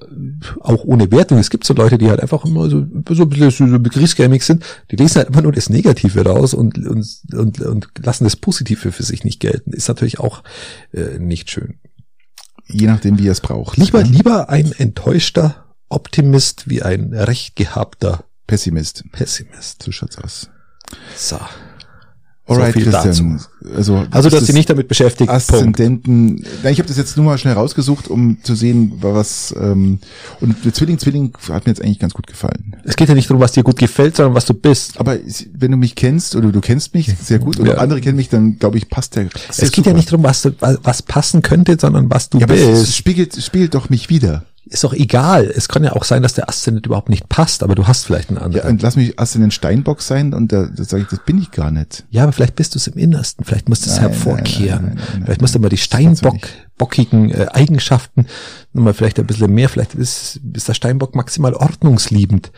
auch 0.60 0.84
ohne 0.84 1.10
Wertung, 1.10 1.38
es 1.38 1.50
gibt 1.50 1.64
so 1.64 1.74
Leute, 1.74 1.98
die 1.98 2.08
halt 2.10 2.20
einfach 2.20 2.44
immer 2.44 2.70
so, 2.70 2.84
so 3.10 3.22
ein 3.24 3.28
bisschen 3.28 3.50
so, 3.50 3.66
so 3.66 3.78
begriffsgämig 3.80 4.44
sind, 4.44 4.64
die 4.92 4.96
lesen 4.96 5.13
halt 5.16 5.28
immer 5.28 5.42
nur 5.42 5.52
das 5.52 5.68
Negative 5.68 6.24
raus 6.24 6.54
und, 6.54 6.78
und, 6.78 7.06
und, 7.32 7.60
und 7.60 7.88
lassen 8.02 8.24
das 8.24 8.36
Positive 8.36 8.92
für 8.92 9.02
sich 9.02 9.24
nicht 9.24 9.40
gelten. 9.40 9.72
Ist 9.72 9.88
natürlich 9.88 10.18
auch 10.20 10.42
äh, 10.92 11.18
nicht 11.18 11.50
schön. 11.50 11.78
je 12.66 12.86
nachdem, 12.86 13.18
wie 13.18 13.28
er 13.28 13.32
es 13.32 13.40
braucht. 13.40 13.76
Lieber, 13.76 14.00
ja. 14.00 14.06
lieber 14.06 14.48
ein 14.48 14.72
enttäuschter 14.72 15.64
Optimist 15.88 16.68
wie 16.68 16.82
ein 16.82 17.12
recht 17.12 17.56
gehabter 17.56 18.24
Pessimist. 18.46 19.04
Pessimist. 19.12 19.82
So 19.82 19.92
schaut's 19.92 20.18
aus. 20.18 20.50
So. 21.16 21.38
Alright, 22.46 22.74
so 22.74 22.80
Christian. 22.90 23.40
Also, 23.74 24.04
Also, 24.10 24.28
dass 24.28 24.40
bist 24.40 24.46
sie 24.48 24.52
nicht 24.52 24.68
damit 24.68 24.86
beschäftigt. 24.88 25.30
Punkt. 25.30 25.50
Aszendenten. 25.50 26.44
Na, 26.62 26.70
ich 26.70 26.78
habe 26.78 26.86
das 26.86 26.98
jetzt 26.98 27.16
nur 27.16 27.24
mal 27.24 27.38
schnell 27.38 27.54
rausgesucht, 27.54 28.08
um 28.08 28.36
zu 28.42 28.54
sehen, 28.54 28.92
was 29.00 29.54
ähm, 29.58 29.98
und 30.40 30.62
der 30.64 30.74
Zwilling 30.74 30.98
Zwilling 30.98 31.32
hat 31.48 31.64
mir 31.64 31.70
jetzt 31.72 31.80
eigentlich 31.82 31.98
ganz 31.98 32.12
gut 32.12 32.26
gefallen. 32.26 32.76
Es 32.84 32.96
geht 32.96 33.08
ja 33.08 33.14
nicht 33.14 33.30
darum, 33.30 33.40
was 33.42 33.52
dir 33.52 33.62
gut 33.62 33.78
gefällt, 33.78 34.16
sondern 34.16 34.34
was 34.34 34.44
du 34.44 34.52
bist. 34.52 35.00
Aber 35.00 35.16
wenn 35.54 35.70
du 35.70 35.78
mich 35.78 35.94
kennst 35.94 36.36
oder 36.36 36.52
du 36.52 36.60
kennst 36.60 36.92
mich 36.92 37.14
sehr 37.18 37.38
gut 37.38 37.58
oder 37.58 37.76
Ja. 37.76 37.78
andere 37.78 38.02
kennen 38.02 38.16
mich, 38.16 38.28
dann 38.28 38.58
glaube 38.58 38.76
ich 38.76 38.90
passt 38.90 39.16
der. 39.16 39.28
Es 39.48 39.72
geht 39.72 39.86
ja 39.86 39.94
nicht 39.94 40.12
darum, 40.12 40.24
was, 40.24 40.42
du, 40.42 40.50
was 40.60 41.00
passen 41.00 41.40
könnte, 41.40 41.78
sondern 41.80 42.10
was 42.10 42.28
du 42.28 42.38
Ja, 42.38 42.44
aber 42.44 42.54
es, 42.56 42.80
bist. 42.80 42.96
spiegelt, 42.96 43.36
es 43.36 43.46
spiegelt 43.46 43.74
doch 43.74 43.88
mich 43.88 44.10
wieder. 44.10 44.44
Ist 44.66 44.82
doch 44.82 44.94
egal. 44.94 45.52
Es 45.54 45.68
kann 45.68 45.84
ja 45.84 45.92
auch 45.92 46.04
sein, 46.04 46.22
dass 46.22 46.32
der 46.34 46.48
Aszendent 46.48 46.86
überhaupt 46.86 47.10
nicht 47.10 47.28
passt, 47.28 47.62
aber 47.62 47.74
du 47.74 47.86
hast 47.86 48.06
vielleicht 48.06 48.30
einen 48.30 48.38
Ja, 48.38 48.44
anderen. 48.44 48.68
und 48.70 48.82
lass 48.82 48.96
mich 48.96 49.18
Aszendent 49.18 49.52
Steinbock 49.52 50.00
sein 50.00 50.32
und 50.32 50.52
da, 50.52 50.66
da 50.74 50.84
sage 50.84 51.02
ich, 51.02 51.08
das 51.10 51.20
bin 51.26 51.38
ich 51.38 51.50
gar 51.50 51.70
nicht. 51.70 52.04
Ja, 52.10 52.22
aber 52.22 52.32
vielleicht 52.32 52.56
bist 52.56 52.74
du 52.74 52.78
es 52.78 52.86
im 52.86 52.96
Innersten. 52.96 53.44
Vielleicht 53.44 53.68
musst 53.68 53.84
du 53.84 53.90
es 53.90 53.96
Nein, 53.96 54.08
hervorkehren. 54.10 54.84
nein, 54.86 54.94
nein, 55.12 55.22
vielleicht 55.26 55.40
musst 55.42 55.54
du 55.54 55.58
mal 55.58 55.68
die 55.68 55.76
steinbockigen 55.76 57.30
äh, 57.30 57.46
Eigenschaften 57.52 58.26
nochmal 58.72 58.94
vielleicht 58.94 59.18
ein 59.20 59.26
bisschen 59.26 59.52
mehr. 59.52 59.68
Vielleicht 59.68 59.94
ist, 59.94 60.40
ist 60.54 60.68
der 60.68 60.74
Steinbock 60.74 61.14
maximal 61.14 61.54
ordnungsliebend. 61.54 62.52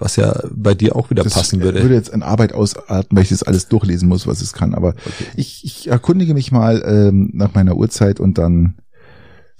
Was 0.00 0.14
ja 0.14 0.40
bei 0.52 0.74
dir 0.74 0.94
auch 0.94 1.10
wieder 1.10 1.24
Das 1.24 1.34
passen 1.34 1.60
würde. 1.60 1.82
würde 1.82 1.94
jetzt 1.96 2.12
an 2.12 2.22
Arbeit 2.22 2.52
ausarten, 2.52 3.16
weil 3.16 3.24
ich 3.24 3.30
das 3.30 3.42
alles 3.42 3.66
durchlesen 3.66 4.08
muss, 4.08 4.28
was 4.28 4.40
es 4.42 4.52
kann. 4.52 4.74
Aber 4.74 4.94
ich, 5.34 5.64
ich 5.64 5.88
erkundige 5.88 6.34
mich 6.34 6.52
mal 6.52 6.82
ähm, 6.86 7.30
nach 7.32 7.54
meiner 7.54 7.74
Uhrzeit 7.76 8.20
und 8.20 8.38
dann 8.38 8.76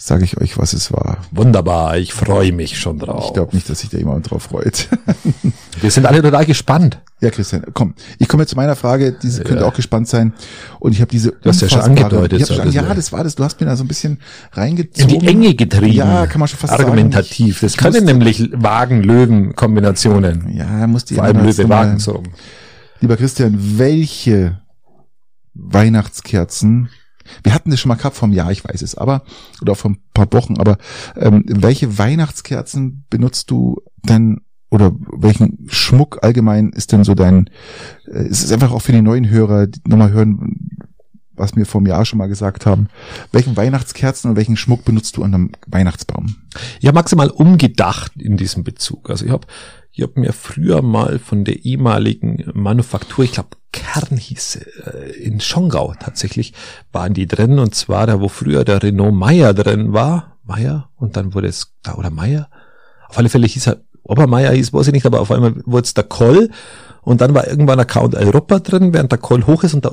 sage 0.00 0.24
ich 0.24 0.40
euch, 0.40 0.56
was 0.58 0.74
es 0.74 0.92
war. 0.92 1.18
Wunderbar, 1.32 1.98
ich 1.98 2.12
freue 2.14 2.52
mich 2.52 2.78
schon 2.78 2.98
drauf. 3.00 3.24
Ich 3.26 3.32
glaube 3.34 3.54
nicht, 3.56 3.68
dass 3.68 3.80
sich 3.80 3.90
da 3.90 3.98
jemand 3.98 4.30
drauf 4.30 4.44
freut. 4.44 4.88
Wir 5.80 5.90
sind 5.90 6.06
alle 6.06 6.22
total 6.22 6.46
gespannt. 6.46 7.00
ja, 7.20 7.30
Christian, 7.30 7.64
komm. 7.74 7.94
Ich 8.18 8.28
komme 8.28 8.44
jetzt 8.44 8.50
zu 8.50 8.56
meiner 8.56 8.76
Frage. 8.76 9.12
Diese 9.20 9.42
könnte 9.42 9.66
auch 9.66 9.74
gespannt 9.74 10.06
sein. 10.08 10.32
Und 10.78 10.92
ich 10.92 11.00
habe 11.00 11.10
diese. 11.10 11.32
Du 11.32 11.48
hast 11.48 11.60
ja 11.62 11.68
schon 11.68 11.80
angedeutet, 11.80 12.46
schon, 12.46 12.70
ja, 12.70 12.94
das 12.94 13.10
war 13.12 13.24
das. 13.24 13.34
Du 13.34 13.42
hast 13.44 13.60
mir 13.60 13.66
da 13.66 13.74
so 13.76 13.82
ein 13.84 13.88
bisschen 13.88 14.12
In 14.14 14.18
reingezogen. 14.52 15.18
die 15.20 15.26
Enge 15.26 15.54
getrieben. 15.54 15.92
Ja, 15.94 16.26
kann 16.28 16.38
man 16.40 16.48
schon 16.48 16.58
fast 16.60 16.72
Argumentativ. 16.74 17.58
sagen. 17.60 17.72
Das 17.72 17.76
können 17.76 18.04
nämlich 18.04 18.50
Wagen-Löwen-Kombinationen. 18.52 20.52
Ja, 20.54 20.86
muss 20.86 21.04
die 21.06 21.14
Vor 21.14 21.24
allem 21.24 21.38
Löwe-Wagen 21.44 21.68
nochmal- 21.68 21.98
so 22.00 22.12
rum. 22.12 22.24
Lieber 23.00 23.16
Christian, 23.16 23.56
welche 23.78 24.60
Weihnachtskerzen, 25.54 26.88
wir 27.42 27.54
hatten 27.54 27.70
das 27.70 27.80
schon 27.80 27.88
mal 27.88 27.96
gehabt 27.96 28.16
vom 28.16 28.32
Jahr, 28.32 28.50
ich 28.50 28.64
weiß 28.64 28.82
es, 28.82 28.96
aber, 28.96 29.22
oder 29.60 29.74
vor 29.74 29.92
ein 29.92 29.98
paar 30.14 30.32
Wochen, 30.32 30.58
aber 30.58 30.78
ähm, 31.16 31.44
welche 31.46 31.98
Weihnachtskerzen 31.98 33.04
benutzt 33.10 33.50
du 33.50 33.82
denn 34.08 34.40
oder 34.70 34.92
welchen 35.16 35.66
Schmuck 35.68 36.18
allgemein 36.22 36.70
ist 36.70 36.92
denn 36.92 37.04
so 37.04 37.14
dein, 37.14 37.48
äh, 38.06 38.26
ist 38.26 38.44
es 38.44 38.52
einfach 38.52 38.72
auch 38.72 38.82
für 38.82 38.92
die 38.92 39.02
neuen 39.02 39.30
Hörer, 39.30 39.66
die 39.66 39.80
nochmal 39.86 40.10
hören, 40.10 40.76
was 41.38 41.56
wir 41.56 41.66
vom 41.66 41.86
Jahr 41.86 42.04
schon 42.04 42.18
mal 42.18 42.28
gesagt 42.28 42.66
haben, 42.66 42.88
welchen 43.32 43.56
Weihnachtskerzen 43.56 44.30
und 44.30 44.36
welchen 44.36 44.56
Schmuck 44.56 44.84
benutzt 44.84 45.16
du 45.16 45.24
an 45.24 45.34
einem 45.34 45.52
Weihnachtsbaum? 45.66 46.36
Ich 46.80 46.86
habe 46.86 46.96
maximal 46.96 47.30
umgedacht 47.30 48.12
in 48.16 48.36
diesem 48.36 48.64
Bezug. 48.64 49.10
Also 49.10 49.24
ich 49.24 49.30
habe 49.30 49.46
ich 49.92 50.02
hab 50.02 50.16
mir 50.16 50.32
früher 50.32 50.82
mal 50.82 51.18
von 51.18 51.44
der 51.44 51.64
ehemaligen 51.64 52.44
Manufaktur, 52.54 53.24
ich 53.24 53.32
glaube 53.32 53.48
Kern 53.72 54.16
hieß 54.16 54.56
äh, 54.84 55.10
in 55.20 55.40
Schongau 55.40 55.94
tatsächlich, 55.98 56.54
waren 56.92 57.14
die 57.14 57.26
drin. 57.26 57.58
Und 57.58 57.74
zwar 57.74 58.06
da, 58.06 58.20
wo 58.20 58.28
früher 58.28 58.64
der 58.64 58.82
Renault 58.82 59.14
Meyer 59.14 59.54
drin 59.54 59.92
war. 59.92 60.38
Meyer 60.44 60.90
und 60.96 61.16
dann 61.16 61.34
wurde 61.34 61.48
es, 61.48 61.74
da 61.82 61.94
oder 61.94 62.10
Meyer. 62.10 62.48
Auf 63.08 63.18
alle 63.18 63.28
Fälle 63.28 63.46
hieß 63.46 63.66
er, 63.68 63.82
ob 64.02 64.18
er 64.18 64.26
Meyer 64.26 64.52
hieß, 64.52 64.72
weiß 64.72 64.86
ich 64.86 64.92
nicht, 64.92 65.04
aber 65.04 65.20
auf 65.20 65.30
einmal 65.30 65.54
wurde 65.66 65.84
es 65.84 65.94
der 65.94 66.04
Koll. 66.04 66.50
Und 67.02 67.20
dann 67.20 67.34
war 67.34 67.46
irgendwann 67.46 67.80
Account 67.80 68.14
Europa 68.14 68.58
drin, 68.58 68.92
während 68.92 69.12
der 69.12 69.18
Koll 69.18 69.46
hoch 69.46 69.64
ist 69.64 69.74
und 69.74 69.84
da 69.84 69.92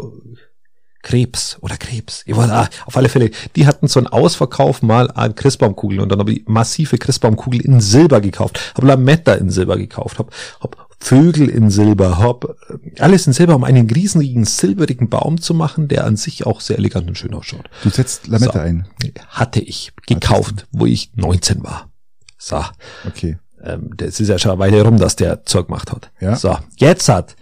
Krebs 1.06 1.58
oder 1.62 1.78
Krebs. 1.78 2.24
Ich 2.26 2.36
weiß, 2.36 2.50
ah, 2.50 2.68
auf 2.88 2.98
alle 2.98 3.08
Fälle, 3.10 3.30
die 3.56 3.68
hatten 3.68 3.88
so 3.88 4.00
einen 4.00 4.08
Ausverkauf 4.08 4.82
mal 4.82 5.10
an 5.12 5.36
Christbaumkugeln 5.36 6.02
und 6.02 6.10
dann 6.10 6.20
habe 6.20 6.34
ich 6.34 6.48
massive 6.48 6.98
Christbaumkugel 6.98 7.62
in 7.62 7.80
Silber 7.80 8.20
gekauft, 8.20 8.74
habe 8.76 8.88
Lametta 8.88 9.36
in 9.36 9.50
Silber 9.52 9.78
gekauft, 9.78 10.20
habe 10.20 10.30
hab 10.60 10.84
Vögel 11.00 11.50
in 11.50 11.70
Silber, 11.70 12.18
habe 12.18 12.56
alles 13.00 13.28
in 13.28 13.34
Silber, 13.34 13.56
um 13.56 13.64
einen 13.64 13.88
riesigen 13.90 14.44
silberigen 14.46 15.08
Baum 15.10 15.40
zu 15.40 15.54
machen, 15.54 15.88
der 15.88 16.06
an 16.06 16.16
sich 16.18 16.46
auch 16.48 16.60
sehr 16.62 16.78
elegant 16.80 17.08
und 17.08 17.18
schön 17.18 17.34
ausschaut. 17.36 17.70
Du 17.84 17.90
setzt 17.90 18.28
Lametta 18.28 18.54
So. 18.54 18.60
ein. 18.60 18.88
Hatte 19.30 19.60
ich 19.60 19.92
gekauft, 20.08 20.66
wo 20.72 20.86
ich 20.88 21.12
19 21.16 21.64
war. 21.64 21.90
So, 22.40 22.64
Okay. 23.08 23.38
ähm, 23.64 23.92
das 23.96 24.20
ist 24.20 24.30
ja 24.30 24.40
schon 24.40 24.52
eine 24.52 24.60
Weile 24.60 24.82
rum, 24.82 24.98
dass 24.98 25.16
der 25.16 25.46
Zeug 25.46 25.68
gemacht 25.68 25.92
hat. 25.92 26.10
Ja. 26.20 26.36
So, 26.36 26.58
jetzt 26.78 27.08
hat 27.10 27.36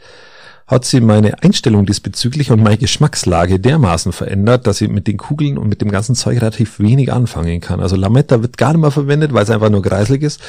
hat 0.68 0.86
sie 0.86 1.02
meine 1.02 1.44
Einstellung 1.44 1.86
diesbezüglich 1.86 2.52
und 2.52 2.64
meine 2.64 2.78
Geschmackslage 2.78 3.60
dermaßen 3.60 4.12
verändert, 4.12 4.66
dass 4.66 4.82
ich 4.82 4.90
mit 4.90 5.08
den 5.08 5.18
Kugeln 5.18 5.58
und 5.58 5.68
mit 5.68 5.82
dem 5.82 5.92
ganzen 5.92 6.16
Zeug 6.16 6.38
relativ 6.38 6.80
wenig 6.80 7.12
anfangen 7.12 7.60
kann. 7.60 7.80
Also 7.80 7.96
Lametta 7.96 8.42
wird 8.42 8.58
gar 8.58 8.74
nicht 8.74 8.82
mehr 8.82 8.92
verwendet, 8.92 9.34
weil 9.34 9.44
es 9.44 9.50
einfach 9.50 9.70
nur 9.70 9.82
kreislig 9.82 10.24
ist. 10.24 10.40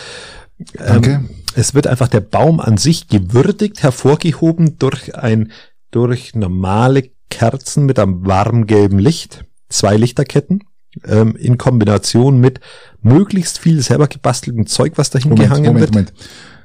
Danke. 0.74 1.10
Ähm, 1.10 1.28
es 1.56 1.74
wird 1.74 1.86
einfach 1.86 2.08
der 2.08 2.20
Baum 2.20 2.60
an 2.60 2.76
sich 2.76 3.08
gewürdigt, 3.08 3.82
hervorgehoben 3.82 4.78
durch 4.78 5.16
ein, 5.16 5.50
durch 5.90 6.34
normale 6.34 7.10
Kerzen 7.30 7.86
mit 7.86 7.98
einem 7.98 8.24
warmgelben 8.26 8.98
Licht, 8.98 9.44
zwei 9.68 9.96
Lichterketten, 9.96 10.60
ähm, 11.04 11.34
in 11.36 11.58
Kombination 11.58 12.38
mit 12.38 12.60
möglichst 13.00 13.58
viel 13.58 13.82
selber 13.82 14.06
gebasteltem 14.06 14.66
Zeug, 14.66 14.92
was 14.96 15.10
dahin 15.10 15.30
Moment, 15.30 15.48
gehangen 15.48 15.66
Moment, 15.66 15.80
wird. 15.80 15.92
Moment. 15.92 16.12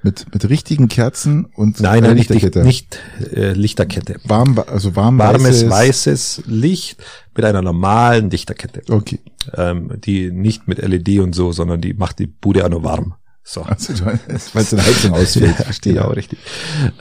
Mit, 0.01 0.33
mit 0.33 0.47
richtigen 0.49 0.87
Kerzen 0.87 1.45
und 1.45 1.79
Nein, 1.81 2.03
nein, 2.03 2.15
nicht, 2.15 2.29
Lichterkette. 2.29 2.63
nicht 2.65 2.99
äh, 3.33 3.51
Lichterkette. 3.51 4.15
warm, 4.23 4.57
also 4.67 4.95
warm 4.95 5.17
Warmes 5.17 5.65
weißes. 5.67 5.69
weißes 5.69 6.43
Licht 6.47 7.03
mit 7.35 7.43
einer 7.45 7.61
normalen 7.61 8.29
Lichterkette, 8.29 8.81
Okay. 8.89 9.19
ähm, 9.55 9.91
die 10.03 10.31
nicht 10.31 10.67
mit 10.67 10.77
LED 10.77 11.19
und 11.19 11.33
so, 11.35 11.51
sondern 11.51 11.81
die 11.81 11.93
macht 11.93 12.19
die 12.19 12.27
Bude 12.27 12.63
auch 12.65 12.69
nur 12.69 12.83
warm. 12.83 13.15
So. 13.43 13.63
Also, 13.63 13.93
weil 14.05 14.19
es 14.53 14.73
eine 14.73 14.85
Heizung 14.85 15.11
ausfällt. 15.13 15.55
Verstehe. 15.55 15.93
Genau, 15.95 16.09
richtig. 16.11 16.37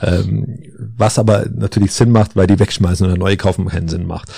Ähm, 0.01 0.57
was 0.77 1.19
aber 1.19 1.45
natürlich 1.53 1.91
Sinn 1.93 2.11
macht, 2.11 2.35
weil 2.35 2.47
die 2.47 2.57
wegschmeißen 2.59 3.05
und 3.05 3.11
eine 3.11 3.19
neue 3.19 3.37
kaufen 3.37 3.67
keinen 3.67 3.87
Sinn 3.87 4.05
macht. 4.07 4.29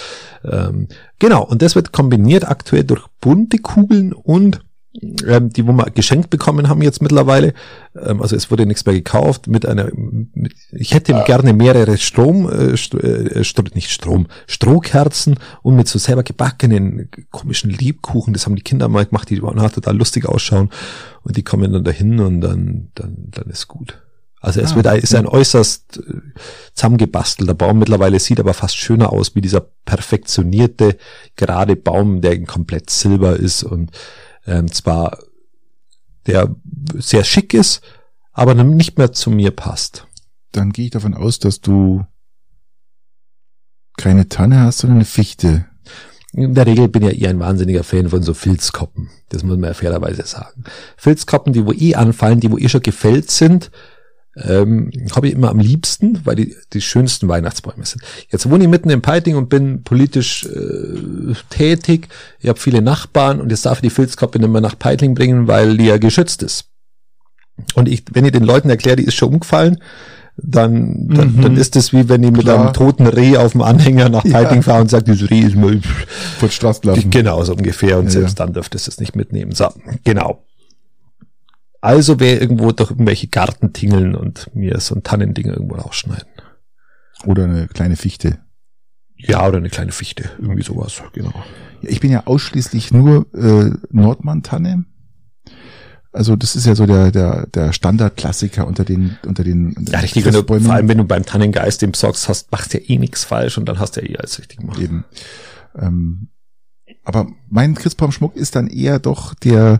Ähm, 0.44 0.88
genau, 1.20 1.44
und 1.46 1.62
das 1.62 1.76
wird 1.76 1.94
kombiniert 1.94 2.48
aktuell 2.48 2.84
durch 2.84 3.08
bunte 3.22 3.60
Kugeln 3.60 4.12
und 4.14 4.60
ähm, 4.94 5.50
die, 5.50 5.66
wo 5.66 5.72
wir 5.72 5.90
geschenkt 5.92 6.30
bekommen 6.30 6.68
haben 6.68 6.82
jetzt 6.82 7.02
mittlerweile, 7.02 7.54
ähm, 7.96 8.22
also 8.22 8.36
es 8.36 8.52
wurde 8.52 8.66
nichts 8.66 8.86
mehr 8.86 8.96
gekauft, 8.96 9.48
mit 9.48 9.66
einer, 9.66 9.90
mit, 9.94 10.54
ich 10.72 10.94
hätte 10.94 11.24
gerne 11.26 11.54
mehrere 11.54 11.98
Strom, 11.98 12.50
äh, 12.50 12.76
St 12.76 12.96
äh, 12.96 13.44
nicht 13.74 13.92
Strom, 13.92 14.28
Strohkerzen 14.48 15.40
und 15.62 15.76
mit 15.76 15.88
so 15.88 15.98
selber 15.98 16.24
gebackenen 16.24 17.10
komischen 17.32 17.70
Lebkuchen, 17.70 18.34
das 18.34 18.46
haben 18.46 18.56
die 18.56 18.64
Kinder 18.64 18.90
mal 18.90 19.06
gemacht, 19.06 19.30
die 19.30 19.42
waren 19.42 19.58
total 19.72 19.98
lustig 19.98 20.26
ausschauen 20.26 20.70
und 21.24 21.38
die 21.38 21.44
kommen 21.44 21.72
dann 21.72 21.84
dahin 21.84 22.20
und 22.20 22.42
dann, 22.42 22.90
dann, 22.96 23.16
dann 23.32 23.50
ist 23.50 23.68
gut. 23.68 23.98
Also 24.42 24.60
es 24.60 24.74
Ah, 24.74 24.76
wird 24.76 24.88
ein, 24.88 25.00
ist 25.00 25.14
ja. 25.14 25.20
ein 25.20 25.28
äußerst 25.28 26.00
äh, 26.00 26.14
zusammengebastelter 26.74 27.54
Baum. 27.54 27.78
Mittlerweile 27.78 28.20
sieht 28.20 28.40
aber 28.40 28.56
fast 28.56 28.76
schöner 28.76 29.14
aus 29.14 29.36
wie 29.36 29.42
dieser 29.42 29.62
perfektionierte, 29.86 30.98
gerade 31.36 31.76
Baum, 31.76 32.22
der 32.22 32.44
komplett 32.46 32.90
silber 32.90 33.36
ist 33.36 33.64
und 33.64 33.92
ähm, 34.46 34.72
zwar 34.72 35.18
der 36.28 36.56
sehr 36.96 37.24
schick 37.24 37.54
ist, 37.54 37.82
aber 38.32 38.54
nicht 38.54 38.98
mehr 38.98 39.12
zu 39.12 39.32
mir 39.32 39.52
passt. 39.52 40.08
Dann 40.52 40.72
gehe 40.72 40.86
ich 40.86 40.92
davon 40.92 41.14
aus, 41.14 41.40
dass 41.40 41.62
du 41.62 42.06
keine 43.98 44.28
Tanne 44.28 44.62
hast, 44.62 44.80
sondern 44.80 44.98
eine 44.98 45.06
Fichte. 45.06 45.66
In 46.34 46.54
der 46.54 46.66
Regel 46.66 46.88
bin 46.88 47.04
ja 47.04 47.10
eher 47.10 47.30
ein 47.30 47.40
wahnsinniger 47.40 47.84
Fan 47.84 48.10
von 48.10 48.24
so 48.24 48.34
Filzkoppen. 48.34 49.10
Das 49.30 49.44
muss 49.44 49.58
man 49.58 49.70
ja 49.70 49.74
fairerweise 49.74 50.26
sagen. 50.26 50.64
Filzkoppen, 50.96 51.54
die 51.54 51.66
wo 51.66 51.74
eh 51.74 51.96
anfallen, 51.96 52.40
die 52.40 52.52
wo 52.52 52.58
eh 52.58 52.70
schon 52.70 52.82
gefällt 52.82 53.32
sind, 53.32 53.70
ähm, 54.36 54.92
habe 55.16 55.28
ich 55.28 55.34
immer 55.34 55.50
am 55.50 55.60
liebsten, 55.60 56.22
weil 56.24 56.36
die 56.36 56.56
die 56.74 56.82
schönsten 56.82 57.28
Weihnachtsbäume 57.28 57.86
sind. 57.86 58.02
Jetzt 58.30 58.50
wohne 58.50 58.64
ich 58.64 58.70
mitten 58.70 58.90
im 58.90 59.02
Peiting 59.02 59.36
und 59.36 59.50
bin 59.50 59.84
politisch 59.84 60.46
äh, 60.46 61.34
tätig. 61.50 62.08
Ich 62.40 62.48
habe 62.50 62.60
viele 62.60 62.82
Nachbarn 62.82 63.42
und 63.42 63.50
jetzt 63.50 63.66
darf 63.66 63.80
ich 63.80 63.82
die 63.82 63.90
Filzkoppe 63.90 64.40
nicht 64.40 64.50
mehr 64.52 64.62
nach 64.62 64.80
Peiting 64.80 65.16
bringen, 65.16 65.48
weil 65.48 65.78
die 65.78 65.86
ja 65.86 65.98
geschützt 65.98 66.44
ist. 66.44 66.66
Und 67.76 67.90
ich, 67.90 68.04
wenn 68.14 68.26
ich 68.26 68.32
den 68.32 68.44
Leuten 68.44 68.70
erkläre, 68.70 68.96
die 68.96 69.04
ist 69.04 69.16
schon 69.16 69.34
umgefallen, 69.34 69.80
dann, 70.38 71.10
dann, 71.10 71.36
Mhm. 71.36 71.42
dann 71.42 71.58
ist 71.58 71.76
es 71.76 71.92
wie 71.92 72.08
wenn 72.08 72.24
ich 72.24 72.32
mit 72.32 72.42
Klar. 72.44 72.60
einem 72.64 72.74
toten 72.74 73.06
Reh 73.06 73.36
auf 73.36 73.52
dem 73.52 73.62
Anhänger 73.62 74.08
nach 74.10 74.24
Ja. 74.24 74.32
Peiting 74.32 74.64
fahre 74.64 74.82
und 74.82 74.90
sage, 74.90 75.04
dieses 75.04 75.30
Reh 75.30 75.42
ist 75.42 75.56
mal 75.58 75.80
Vor 76.40 76.48
die 76.48 76.56
Straße 76.56 76.82
laufen. 76.86 77.10
Genau, 77.12 77.44
so 77.44 77.52
ungefähr. 77.54 78.00
Und 78.00 78.06
Ja, 78.06 78.12
selbst 78.12 78.40
dann 78.40 78.54
dürftest 78.54 78.88
du 78.88 78.92
es 78.92 79.00
nicht 79.00 79.16
mitnehmen. 79.16 79.52
So, 79.52 79.68
genau. 80.06 80.42
Also 81.82 82.20
wäre 82.20 82.40
irgendwo 82.40 82.72
durch 82.72 82.92
irgendwelche 82.92 83.28
Garten 83.28 83.74
tingeln 83.74 84.16
und 84.16 84.56
mir 84.56 84.80
so 84.80 84.96
ein 84.96 85.04
Tannending 85.04 85.48
irgendwo 85.48 85.76
rausschneiden. 85.76 86.28
Oder 87.26 87.46
eine 87.46 87.68
kleine 87.68 87.96
Fichte. 87.96 88.40
Ja, 89.16 89.48
oder 89.48 89.58
eine 89.58 89.70
kleine 89.70 89.92
Fichte. 89.92 90.30
Irgendwie 90.40 90.64
sowas, 90.64 91.02
genau. 91.14 91.34
Ich 91.82 92.00
bin 92.00 92.12
ja 92.12 92.26
ausschließlich 92.28 92.92
nur 92.92 93.26
äh, 93.34 93.72
Nordmann-Tanne. 93.90 94.86
Also 96.14 96.36
das 96.36 96.56
ist 96.56 96.66
ja 96.66 96.76
so 96.76 96.86
der 96.86 97.10
der 97.12 97.48
der 97.48 97.72
Standardklassiker 97.72 98.68
unter 98.68 98.84
den 98.84 99.18
unter 99.26 99.44
den 99.44 99.76
Ja, 99.90 100.00
richtig. 100.00 100.26
Wenn 100.26 100.34
du, 100.34 100.44
vor 100.44 100.74
allem, 100.74 100.90
wenn 100.90 100.98
du 100.98 101.06
beim 101.06 101.26
Tannengeist 101.26 101.82
den 101.82 101.94
besorgst 101.94 102.28
hast, 102.28 102.52
machst 102.52 102.74
du 102.74 102.80
ja 102.80 102.84
eh 102.86 102.98
nichts 102.98 103.24
falsch 103.24 103.58
und 103.58 103.66
dann 103.66 103.80
hast 103.80 103.96
du 103.96 104.02
ja 104.02 104.10
eh 104.10 104.18
alles 104.18 104.38
richtig 104.38 104.60
gemacht. 104.60 104.80
eben. 104.80 105.06
Ähm, 105.80 106.28
aber 107.04 107.28
mein 107.50 107.76
Christbaumschmuck 107.76 108.36
ist 108.36 108.56
dann 108.56 108.68
eher 108.68 109.00
doch 109.00 109.34
der 109.34 109.80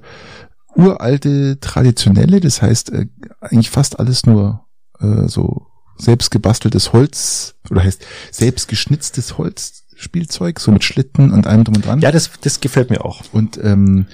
uralte, 0.76 1.60
traditionelle. 1.60 2.40
Das 2.40 2.62
heißt 2.62 2.92
äh, 2.92 3.08
eigentlich 3.40 3.70
fast 3.70 4.00
alles 4.00 4.26
nur 4.26 4.66
äh, 5.00 5.28
so 5.28 5.68
selbst 5.98 6.32
gebasteltes 6.32 6.94
Holz 6.94 7.56
oder 7.70 7.84
heißt 7.84 8.06
selbst 8.32 8.68
geschnitztes 8.68 9.38
Holzspielzeug, 9.38 10.60
so 10.60 10.72
mit 10.72 10.84
Schlitten 10.84 11.32
und 11.32 11.48
allem 11.48 11.64
drum 11.64 11.76
und 11.76 11.86
dran. 11.86 12.02
Ja, 12.02 12.12
das, 12.12 12.32
das 12.42 12.60
gefällt 12.60 12.90
mir 12.90 13.06
auch. 13.06 13.22
Und 13.32 13.60
ähm, 13.64 14.08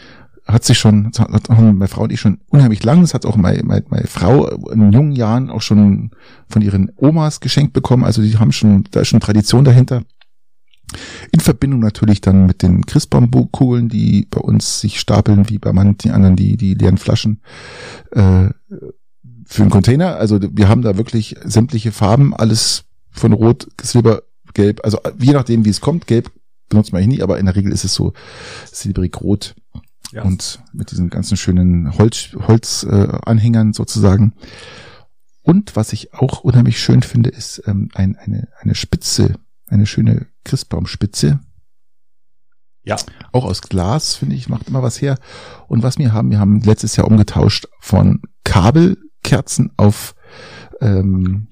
hat 0.48 0.64
sich 0.64 0.78
schon, 0.78 1.12
hat 1.18 1.50
haben 1.50 1.78
meine 1.78 1.88
Frau 1.88 2.04
und 2.04 2.12
ich 2.12 2.22
schon 2.22 2.40
unheimlich 2.50 2.84
lang, 2.84 3.02
das 3.02 3.14
hat 3.14 3.26
auch 3.26 3.36
meine, 3.36 3.64
meine, 3.64 3.84
meine 3.90 4.08
Frau 4.08 4.48
in 4.70 4.92
jungen 4.92 5.12
Jahren 5.12 5.50
auch 5.50 5.62
schon 5.62 6.12
von 6.48 6.62
ihren 6.62 6.92
Omas 6.96 7.42
geschenkt 7.42 7.74
bekommen. 7.74 8.04
Also 8.04 8.22
die 8.22 8.38
haben 8.38 8.52
schon, 8.52 8.86
da 8.92 9.02
ist 9.02 9.10
schon 9.10 9.20
Tradition 9.20 9.66
dahinter. 9.66 10.04
In 11.32 11.40
Verbindung 11.40 11.80
natürlich 11.82 12.22
dann 12.22 12.46
mit 12.46 12.62
den 12.62 12.86
Christbaumkugeln, 12.86 13.90
die 13.90 14.26
bei 14.30 14.40
uns 14.40 14.80
sich 14.80 15.00
stapeln, 15.00 15.50
wie 15.50 15.58
bei 15.58 15.74
manchen 15.74 16.12
anderen 16.12 16.36
die, 16.36 16.56
die 16.56 16.76
leeren 16.76 16.98
Flaschen 16.98 17.42
äh, 18.12 18.50
für 19.46 19.62
einen 19.62 19.70
Container. 19.72 20.16
Also 20.18 20.40
wir 20.42 20.70
haben 20.70 20.82
da 20.82 20.98
wirklich 20.98 21.36
sämtliche 21.44 21.92
Farben, 21.92 22.34
alles 22.34 22.86
von 23.12 23.34
Rot, 23.34 23.68
Silber, 23.82 24.24
Gelb. 24.54 24.82
Also 24.84 25.00
je 25.20 25.34
nachdem, 25.34 25.66
wie 25.66 25.70
es 25.70 25.82
kommt. 25.82 26.08
Gelb 26.08 26.32
benutzt 26.70 26.92
man 26.92 27.02
eigentlich 27.02 27.18
nie, 27.20 27.24
aber 27.24 27.40
in 27.40 27.46
der 27.46 27.56
Regel 27.56 27.72
ist 27.72 27.84
es 27.86 27.94
so 27.94 28.14
silbrig-rot 28.72 29.56
Ja. 30.12 30.24
und 30.24 30.62
mit 30.74 30.92
diesen 30.92 31.10
ganzen 31.10 31.38
schönen 31.38 31.98
Holz, 31.98 32.30
Holzanhängern 32.48 33.72
äh, 33.72 33.74
sozusagen. 33.74 34.34
Und 35.42 35.76
was 35.76 35.94
ich 35.94 36.14
auch 36.14 36.42
unheimlich 36.42 36.80
schön 36.80 37.02
finde, 37.04 37.30
ist 37.30 37.62
ähm, 37.68 37.90
ein, 37.94 38.18
eine, 38.18 38.50
eine 38.60 38.76
Spitze, 38.76 39.36
eine 39.68 39.86
schöne 39.86 40.28
Christbaumspitze. 40.44 41.40
Ja. 42.84 42.96
Auch 43.34 43.44
aus 43.44 43.62
Glas, 43.62 44.16
finde 44.16 44.36
ich, 44.36 44.48
macht 44.48 44.70
immer 44.70 44.82
was 44.82 45.02
her. 45.02 45.18
Und 45.68 45.84
was 45.84 45.98
wir 45.98 46.14
haben, 46.14 46.32
wir 46.32 46.40
haben 46.40 46.62
letztes 46.62 46.96
Jahr 46.96 47.08
umgetauscht 47.08 47.68
von 47.82 48.22
Kabelkerzen 48.46 49.74
auf 49.76 50.16
ähm, 50.80 51.50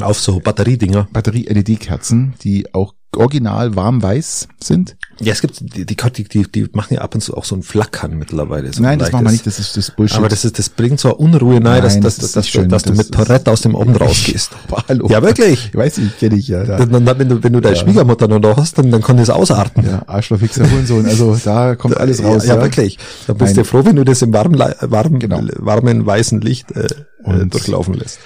Auf 0.00 0.18
so 0.18 0.40
Batteriedinger. 0.40 1.06
Batterie-LED-Kerzen, 1.12 2.34
die 2.42 2.72
auch 2.74 2.94
original 3.16 3.76
warm-weiß 3.76 4.48
sind. 4.60 4.96
Ja, 5.20 5.32
es 5.32 5.40
gibt, 5.40 5.60
die, 5.60 5.86
die, 5.86 5.94
die, 6.24 6.42
die, 6.50 6.66
machen 6.72 6.94
ja 6.94 7.00
ab 7.02 7.14
und 7.14 7.20
zu 7.20 7.36
auch 7.36 7.44
so 7.44 7.54
ein 7.54 7.62
Flackern 7.62 8.18
mittlerweile. 8.18 8.72
So 8.72 8.82
Nein, 8.82 8.94
ein 8.94 8.98
das 8.98 9.12
machen 9.12 9.24
wir 9.26 9.30
nicht, 9.30 9.46
das 9.46 9.60
ist 9.60 9.76
das 9.76 9.92
Bullshit. 9.92 10.18
Aber 10.18 10.28
das 10.28 10.44
ist, 10.44 10.58
das 10.58 10.68
bringt 10.68 10.98
so 10.98 11.14
Unruhe 11.14 11.60
nein, 11.60 11.80
dass, 11.80 12.00
dass, 12.00 12.16
das 12.16 12.24
ist 12.24 12.36
dass, 12.36 12.48
schön. 12.48 12.68
dass 12.68 12.82
du 12.82 12.88
Das 12.88 12.96
mit 12.98 13.06
ist- 13.06 13.14
Tourette 13.14 13.52
aus 13.52 13.60
dem 13.60 13.76
Oben 13.76 13.94
rausgehst. 13.94 14.50
Hallo. 14.88 15.06
Ja, 15.08 15.22
wirklich. 15.22 15.68
Ich 15.68 15.76
weiß 15.76 15.98
nicht, 15.98 16.18
kenne 16.18 16.34
ich 16.34 16.48
ja. 16.48 16.64
Da. 16.64 16.84
Dann, 16.84 17.04
dann, 17.04 17.16
wenn 17.20 17.28
du, 17.28 17.40
wenn 17.44 17.52
du 17.52 17.60
deine 17.60 17.76
Ja. 17.76 17.82
Schwiegermutter 17.82 18.26
noch 18.26 18.40
da 18.40 18.56
hast, 18.56 18.76
dann, 18.78 18.90
dann 18.90 19.00
kann 19.00 19.16
das 19.16 19.30
ausarten. 19.30 19.84
Ja, 19.86 20.02
Arschloch, 20.08 20.40
Wichser, 20.40 20.68
Hurensohn. 20.68 21.06
Also 21.06 21.38
da 21.44 21.76
kommt 21.76 21.96
alles 21.96 22.20
raus. 22.24 22.44
Ja, 22.46 22.56
ja, 22.56 22.62
wirklich. 22.62 22.98
Da 23.28 23.34
bist 23.34 23.56
du 23.56 23.64
froh, 23.64 23.84
wenn 23.84 23.94
du 23.94 24.02
das 24.04 24.22
im 24.22 24.32
warmen, 24.32 24.58
warmen, 24.58 25.20
Genau. 25.20 25.40
warmen 25.58 26.04
weißen 26.04 26.40
Licht 26.40 26.72
äh, 26.72 26.86
äh, 26.86 26.88
Und- 27.22 27.54
durchlaufen 27.54 27.94
lässt. 27.94 28.18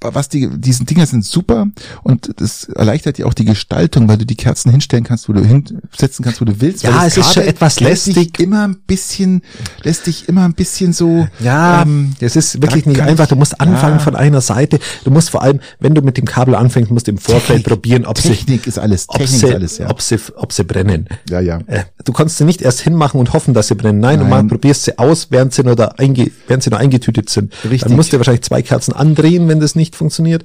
Was 0.00 0.28
die, 0.28 0.48
diesen 0.48 0.86
Dinger 0.86 1.06
sind 1.06 1.24
super 1.24 1.66
und 2.02 2.30
das 2.36 2.64
erleichtert 2.64 3.18
dir 3.18 3.26
auch 3.26 3.34
die 3.34 3.44
Gestaltung, 3.44 4.08
weil 4.08 4.18
du 4.18 4.26
die 4.26 4.36
Kerzen 4.36 4.70
hinstellen 4.70 5.04
kannst, 5.04 5.28
wo 5.28 5.32
du 5.32 5.44
hinsetzen 5.44 6.24
kannst, 6.24 6.40
wo 6.40 6.44
du 6.44 6.60
willst. 6.60 6.82
Ja, 6.82 7.06
es 7.06 7.16
ist 7.16 7.34
schon 7.34 7.44
etwas 7.44 7.80
lästig. 7.80 8.38
immer 8.38 8.64
ein 8.68 8.76
bisschen, 8.86 9.42
lässt 9.82 10.06
dich 10.06 10.28
immer 10.28 10.44
ein 10.44 10.54
bisschen 10.54 10.92
so, 10.92 11.26
Ja, 11.40 11.82
ähm, 11.82 12.14
das 12.20 12.36
ist 12.36 12.60
wirklich 12.62 12.86
nicht 12.86 13.00
einfach. 13.00 13.26
Du 13.26 13.36
musst 13.36 13.60
anfangen 13.60 13.98
ja. 13.98 14.04
von 14.04 14.16
einer 14.16 14.40
Seite. 14.40 14.78
Du 15.04 15.10
musst 15.10 15.30
vor 15.30 15.42
allem, 15.42 15.60
wenn 15.80 15.94
du 15.94 16.02
mit 16.02 16.16
dem 16.16 16.24
Kabel 16.24 16.54
anfängst, 16.54 16.90
musst 16.90 17.06
du 17.06 17.12
im 17.12 17.18
Vorfeld 17.18 17.64
probieren, 17.64 18.04
ob 18.04 18.18
sie, 18.18 18.28
Technik 18.28 18.66
ist 18.66 18.78
alles, 18.78 19.08
ob 19.08 19.18
Technik 19.18 19.40
sie, 19.40 19.46
ist 19.46 19.54
alles, 19.54 19.78
ja. 19.78 19.90
ob 19.90 20.00
sie, 20.00 20.18
ob 20.36 20.52
sie 20.52 20.64
brennen. 20.64 21.08
Ja, 21.28 21.40
ja. 21.40 21.60
Äh, 21.66 21.84
Du 22.04 22.12
kannst 22.12 22.38
sie 22.38 22.44
nicht 22.44 22.62
erst 22.62 22.80
hinmachen 22.80 23.18
und 23.18 23.32
hoffen, 23.32 23.52
dass 23.52 23.66
sie 23.66 23.74
brennen. 23.74 23.98
Nein, 23.98 24.20
du 24.20 24.26
Nein. 24.26 24.44
mal 24.44 24.48
probierst 24.48 24.84
sie 24.84 24.96
aus, 24.96 25.26
während 25.30 25.52
sie 25.52 25.64
nur 25.64 25.74
da 25.74 25.86
einge, 25.98 26.30
während 26.46 26.62
sie 26.62 26.70
nur 26.70 26.78
eingetütet 26.78 27.28
sind. 27.30 27.52
Richtig. 27.64 27.82
Dann 27.82 27.96
musst 27.96 28.12
du 28.12 28.16
wahrscheinlich 28.16 28.42
zwei 28.42 28.62
Kerzen 28.62 28.92
andrehen, 28.92 29.48
wenn 29.48 29.58
das 29.58 29.74
nicht 29.74 29.85
funktioniert. 29.94 30.44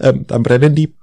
Ähm, 0.00 0.24
dann 0.26 0.42
brennen 0.42 0.74
die. 0.74 0.94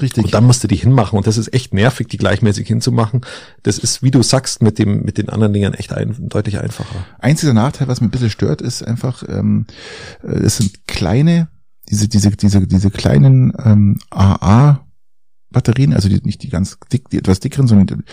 Richtig. 0.00 0.24
Und 0.24 0.34
dann 0.34 0.44
musst 0.44 0.62
du 0.62 0.68
die 0.68 0.76
hinmachen. 0.76 1.16
Und 1.16 1.26
das 1.26 1.38
ist 1.38 1.52
echt 1.54 1.72
nervig, 1.72 2.08
die 2.08 2.16
gleichmäßig 2.16 2.66
hinzumachen. 2.66 3.22
Das 3.62 3.78
ist, 3.78 4.02
wie 4.02 4.10
du 4.10 4.22
sagst, 4.22 4.62
mit 4.62 4.78
dem, 4.78 5.02
mit 5.02 5.16
den 5.16 5.28
anderen 5.28 5.52
Dingern 5.52 5.74
echt 5.74 5.92
ein, 5.92 6.14
deutlich 6.28 6.58
einfacher. 6.58 7.06
Einziger 7.18 7.54
Nachteil, 7.54 7.88
was 7.88 8.00
mich 8.00 8.08
ein 8.08 8.10
bisschen 8.10 8.30
stört, 8.30 8.60
ist 8.60 8.82
einfach, 8.82 9.22
ähm, 9.28 9.66
äh, 10.22 10.32
es 10.32 10.58
sind 10.58 10.86
kleine, 10.86 11.48
diese, 11.88 12.08
diese, 12.08 12.30
diese, 12.30 12.66
diese 12.66 12.90
kleinen 12.90 13.52
ähm, 13.64 13.98
AA-Batterien, 14.10 15.94
also 15.94 16.08
die, 16.08 16.20
nicht 16.24 16.42
die 16.42 16.50
ganz 16.50 16.78
dick, 16.92 17.08
die 17.10 17.18
etwas 17.18 17.40
dickeren, 17.40 17.66
sondern 17.66 18.04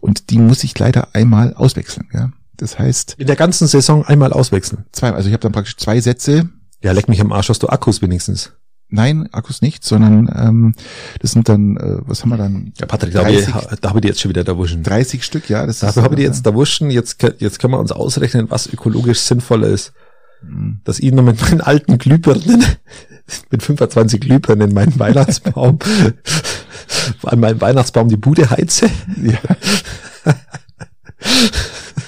und 0.00 0.30
die 0.30 0.38
muss 0.38 0.62
ich 0.64 0.78
leider 0.78 1.14
einmal 1.14 1.54
auswechseln. 1.54 2.08
Ja? 2.12 2.30
Das 2.56 2.78
heißt, 2.78 3.16
In 3.18 3.26
der 3.26 3.36
ganzen 3.36 3.66
Saison 3.66 4.04
einmal 4.04 4.32
auswechseln. 4.32 4.84
zwei, 4.92 5.10
also 5.12 5.28
ich 5.28 5.32
habe 5.32 5.42
dann 5.42 5.52
praktisch 5.52 5.76
zwei 5.76 6.00
Sätze. 6.00 6.50
Ja, 6.82 6.92
leck 6.92 7.08
mich 7.08 7.20
am 7.20 7.32
Arsch, 7.32 7.48
hast 7.48 7.62
du 7.62 7.68
Akkus 7.68 8.02
wenigstens. 8.02 8.52
Nein, 8.94 9.26
Akkus 9.32 9.62
nicht, 9.62 9.84
sondern 9.84 10.30
ähm, 10.36 10.74
das 11.20 11.32
sind 11.32 11.48
dann, 11.48 11.78
äh, 11.78 11.96
was 12.04 12.20
haben 12.22 12.28
wir 12.28 12.36
dann? 12.36 12.74
Ja, 12.78 12.84
Patrick, 12.84 13.14
da 13.14 13.20
habe 13.20 13.32
ich, 13.32 13.46
30 13.46 13.80
da 13.80 13.88
hab 13.88 13.96
ich 13.96 14.02
die 14.02 14.08
jetzt 14.08 14.20
schon 14.20 14.28
wieder 14.28 14.44
da 14.44 14.58
wuschen. 14.58 14.82
30 14.82 15.24
Stück, 15.24 15.48
ja. 15.48 15.64
Das 15.64 15.78
Dafür 15.78 16.02
ist, 16.02 16.04
habe 16.04 16.14
ich 16.14 16.18
die 16.18 16.24
äh, 16.24 16.26
jetzt 16.26 16.44
da 16.44 16.52
wuschen. 16.52 16.90
Jetzt, 16.90 17.22
jetzt 17.38 17.58
können 17.58 17.72
wir 17.72 17.80
uns 17.80 17.90
ausrechnen, 17.90 18.50
was 18.50 18.70
ökologisch 18.70 19.20
sinnvoller 19.20 19.68
ist. 19.68 19.94
Mhm. 20.42 20.80
Dass 20.84 20.98
ich 20.98 21.10
noch 21.10 21.22
mit 21.22 21.40
meinen 21.40 21.62
alten 21.62 21.96
Glühbirnen, 21.96 22.66
mit 23.50 23.62
25 23.62 24.20
Glühbirnen 24.20 24.74
meinen 24.74 24.98
Weihnachtsbaum, 24.98 25.78
an 27.22 27.40
meinem 27.40 27.62
Weihnachtsbaum 27.62 28.10
die 28.10 28.18
Bude 28.18 28.50
heize. 28.50 28.90
Ja. 29.22 29.38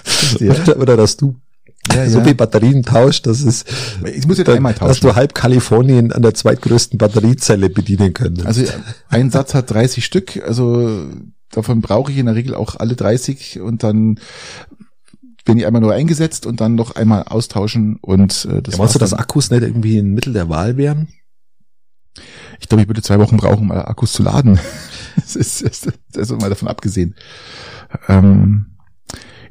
Verstehe. 0.05 0.51
Oder, 0.51 0.79
oder 0.79 0.97
dass 0.99 1.17
du 1.17 1.35
Ja, 1.93 2.09
so 2.09 2.19
ja. 2.19 2.25
viel 2.25 2.35
Batterien 2.35 2.83
tauscht, 2.83 3.27
dass 3.27 3.43
es, 3.43 3.65
Ich 4.15 4.27
muss 4.27 4.39
jetzt 4.39 4.49
dann, 4.49 4.57
einmal 4.57 4.73
dass 4.73 4.81
tauschen. 4.81 5.09
du 5.09 5.15
halb 5.15 5.35
Kalifornien 5.35 6.13
an 6.13 6.23
der 6.23 6.35
zweitgrößten 6.35 6.99
Batteriezelle 6.99 7.69
bedienen 7.71 8.15
könntest. 8.15 8.47
Also 8.47 8.65
ein 9.09 9.31
Satz 9.31 9.55
hat 9.55 9.71
30 9.71 10.05
Stück, 10.05 10.43
also 10.45 11.09
davon 11.51 11.81
brauche 11.83 12.11
ich 12.11 12.19
in 12.19 12.27
der 12.27 12.35
Regel 12.35 12.55
auch 12.55 12.77
alle 12.77 12.97
30 12.97 13.61
und 13.61 13.83
dann 13.83 14.19
bin 15.45 15.59
ich 15.59 15.67
einmal 15.67 15.83
nur 15.83 15.93
eingesetzt 15.93 16.47
und 16.47 16.61
dann 16.61 16.75
noch 16.75 16.97
einmal 16.97 17.25
austauschen 17.25 17.99
und 18.01 18.47
äh, 18.51 18.63
das 18.63 18.75
ja, 18.75 18.79
meinst 18.79 18.95
du, 18.95 18.99
dass. 18.99 19.13
Akkus 19.13 19.51
nicht 19.51 19.63
irgendwie 19.63 19.99
ein 19.99 20.13
Mittel 20.15 20.33
der 20.33 20.49
Wahl 20.49 20.77
wären? 20.77 21.09
Ich 22.61 22.69
glaube, 22.69 22.83
ich 22.83 22.89
würde 22.89 23.03
zwei 23.03 23.19
Wochen 23.19 23.37
brauchen, 23.37 23.65
um 23.65 23.73
alle 23.73 23.87
Akkus 23.87 24.13
zu 24.13 24.23
laden. 24.23 24.59
das 25.17 25.37
ist, 25.37 25.63
das 25.63 26.31
ist 26.31 26.41
mal 26.41 26.49
davon 26.49 26.69
abgesehen. 26.69 27.15
Ähm, 28.09 28.74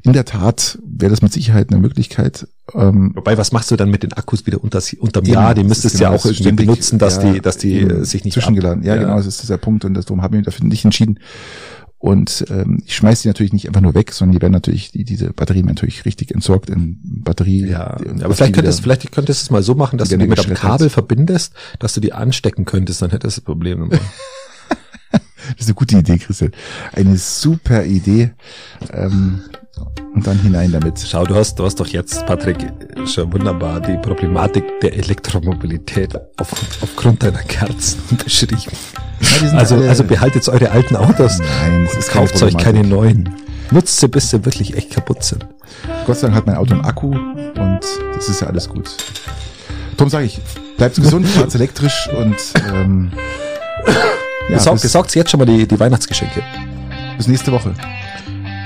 in 0.04 0.12
der 0.12 0.24
Tat 0.26 0.78
wäre 0.84 1.10
das 1.10 1.22
mit 1.22 1.32
Sicherheit 1.32 1.70
eine 1.70 1.80
Möglichkeit. 1.80 2.46
Ähm, 2.74 3.12
Wobei, 3.14 3.38
was 3.38 3.52
machst 3.52 3.70
du 3.70 3.76
dann 3.76 3.90
mit 3.90 4.02
den 4.02 4.12
Akkus 4.12 4.46
wieder 4.46 4.62
unter, 4.62 4.82
unterm 4.98 5.24
Eben, 5.24 5.32
Jahr? 5.32 5.54
Die 5.54 5.64
müsstest 5.64 5.96
du 5.98 6.02
ja 6.02 6.10
genau 6.10 6.20
auch 6.20 6.24
irgendwie 6.26 6.52
benutzen, 6.52 6.98
dass 6.98 7.16
ja, 7.22 7.32
die, 7.32 7.40
dass 7.40 7.56
die 7.56 7.72
eben 7.72 8.02
äh, 8.02 8.04
sich 8.04 8.22
nicht 8.24 8.34
zwischengeladen. 8.34 8.84
Ja, 8.84 8.94
ab- 8.94 9.00
genau, 9.00 9.16
das 9.16 9.26
ist 9.26 9.42
dieser 9.42 9.56
Punkt 9.58 9.84
und 9.84 9.94
darum 9.94 10.20
haben 10.22 10.34
wir 10.34 10.42
dafür 10.42 10.66
nicht 10.66 10.84
entschieden. 10.84 11.18
Und 11.98 12.44
ähm, 12.50 12.82
ich 12.84 12.96
schmeiß 12.96 13.22
die 13.22 13.28
natürlich 13.28 13.54
nicht 13.54 13.66
einfach 13.66 13.80
nur 13.80 13.94
weg, 13.94 14.12
sondern 14.12 14.36
die 14.36 14.42
werden 14.42 14.52
natürlich, 14.52 14.92
die, 14.92 15.04
diese 15.04 15.32
Batterien 15.32 15.64
werden 15.64 15.76
natürlich 15.76 16.04
richtig 16.04 16.32
entsorgt 16.34 16.68
in 16.68 16.98
Batterie. 17.02 17.66
Ja, 17.66 17.96
aber 18.22 18.34
vielleicht 18.34 18.52
könntest, 18.54 18.82
vielleicht 18.82 19.10
könntest 19.10 19.40
du 19.40 19.44
es 19.46 19.50
mal 19.50 19.62
so 19.62 19.74
machen, 19.74 19.96
dass 19.96 20.10
du 20.10 20.18
die 20.18 20.26
mit 20.26 20.38
einem. 20.38 20.54
Kabel 20.54 20.90
verbindest, 20.90 21.54
dass 21.78 21.94
du 21.94 22.02
die 22.02 22.12
anstecken 22.12 22.66
könntest, 22.66 23.00
dann 23.00 23.08
hättest 23.08 23.38
du 23.38 23.40
das 23.40 23.44
Problem. 23.46 23.88
nicht 23.88 23.92
mehr. 23.92 24.00
Das 25.56 25.60
ist 25.60 25.66
eine 25.66 25.74
gute 25.74 25.98
Idee, 25.98 26.16
Christian. 26.18 26.52
Eine 26.92 27.18
super 27.18 27.84
Idee. 27.84 28.30
Ähm, 28.90 29.40
und 30.14 30.26
dann 30.26 30.38
hinein 30.38 30.70
damit. 30.72 30.98
Schau, 31.06 31.24
du 31.24 31.34
hast, 31.34 31.58
du 31.58 31.64
hast 31.64 31.80
doch 31.80 31.86
jetzt, 31.88 32.24
Patrick, 32.26 32.56
schon 33.06 33.32
wunderbar 33.32 33.80
die 33.80 33.96
Problematik 33.96 34.64
der 34.80 34.94
Elektromobilität 34.94 36.14
auf, 36.38 36.52
aufgrund 36.82 37.22
deiner 37.22 37.42
Kerzen 37.42 38.00
beschrieben. 38.24 38.56
Ja, 39.42 39.58
Also, 39.58 39.74
alle- 39.76 39.88
also 39.88 40.04
behaltet 40.04 40.48
eure 40.48 40.70
alten 40.70 40.96
Autos. 40.96 41.38
Nein, 41.38 41.84
das 41.86 41.96
ist 41.96 42.10
keine 42.10 42.26
Kauft 42.28 42.42
euch 42.42 42.56
keine 42.56 42.84
neuen. 42.84 43.34
Nutzt 43.70 43.98
sie, 43.98 44.08
bis 44.08 44.30
sie 44.30 44.44
wirklich 44.44 44.76
echt 44.76 44.90
kaputt 44.90 45.24
sind. 45.24 45.46
Gott 46.06 46.18
sei 46.18 46.26
Dank 46.28 46.36
hat 46.36 46.46
mein 46.46 46.56
Auto 46.56 46.74
einen 46.74 46.84
Akku 46.84 47.08
und 47.10 47.80
das 48.14 48.28
ist 48.28 48.40
ja 48.40 48.46
alles 48.48 48.68
gut. 48.68 48.94
Darum 49.96 50.10
sage 50.10 50.26
ich, 50.26 50.38
bleibt 50.76 50.96
gesund, 50.96 51.26
fahrt 51.28 51.54
elektrisch 51.54 52.08
und 52.16 52.36
ähm, 52.72 53.10
ja, 54.50 54.56
Besorgt, 54.56 54.82
besorgt 54.82 55.14
jetzt 55.14 55.30
schon 55.30 55.38
mal 55.38 55.46
die, 55.46 55.66
die 55.66 55.80
Weihnachtsgeschenke. 55.80 56.42
bis 57.16 57.26
nächste 57.26 57.50
Woche. 57.52 57.72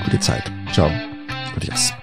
Gute 0.05 0.19
Zeit. 0.19 0.43
Ciao. 0.73 0.89
Yes. 1.57 1.98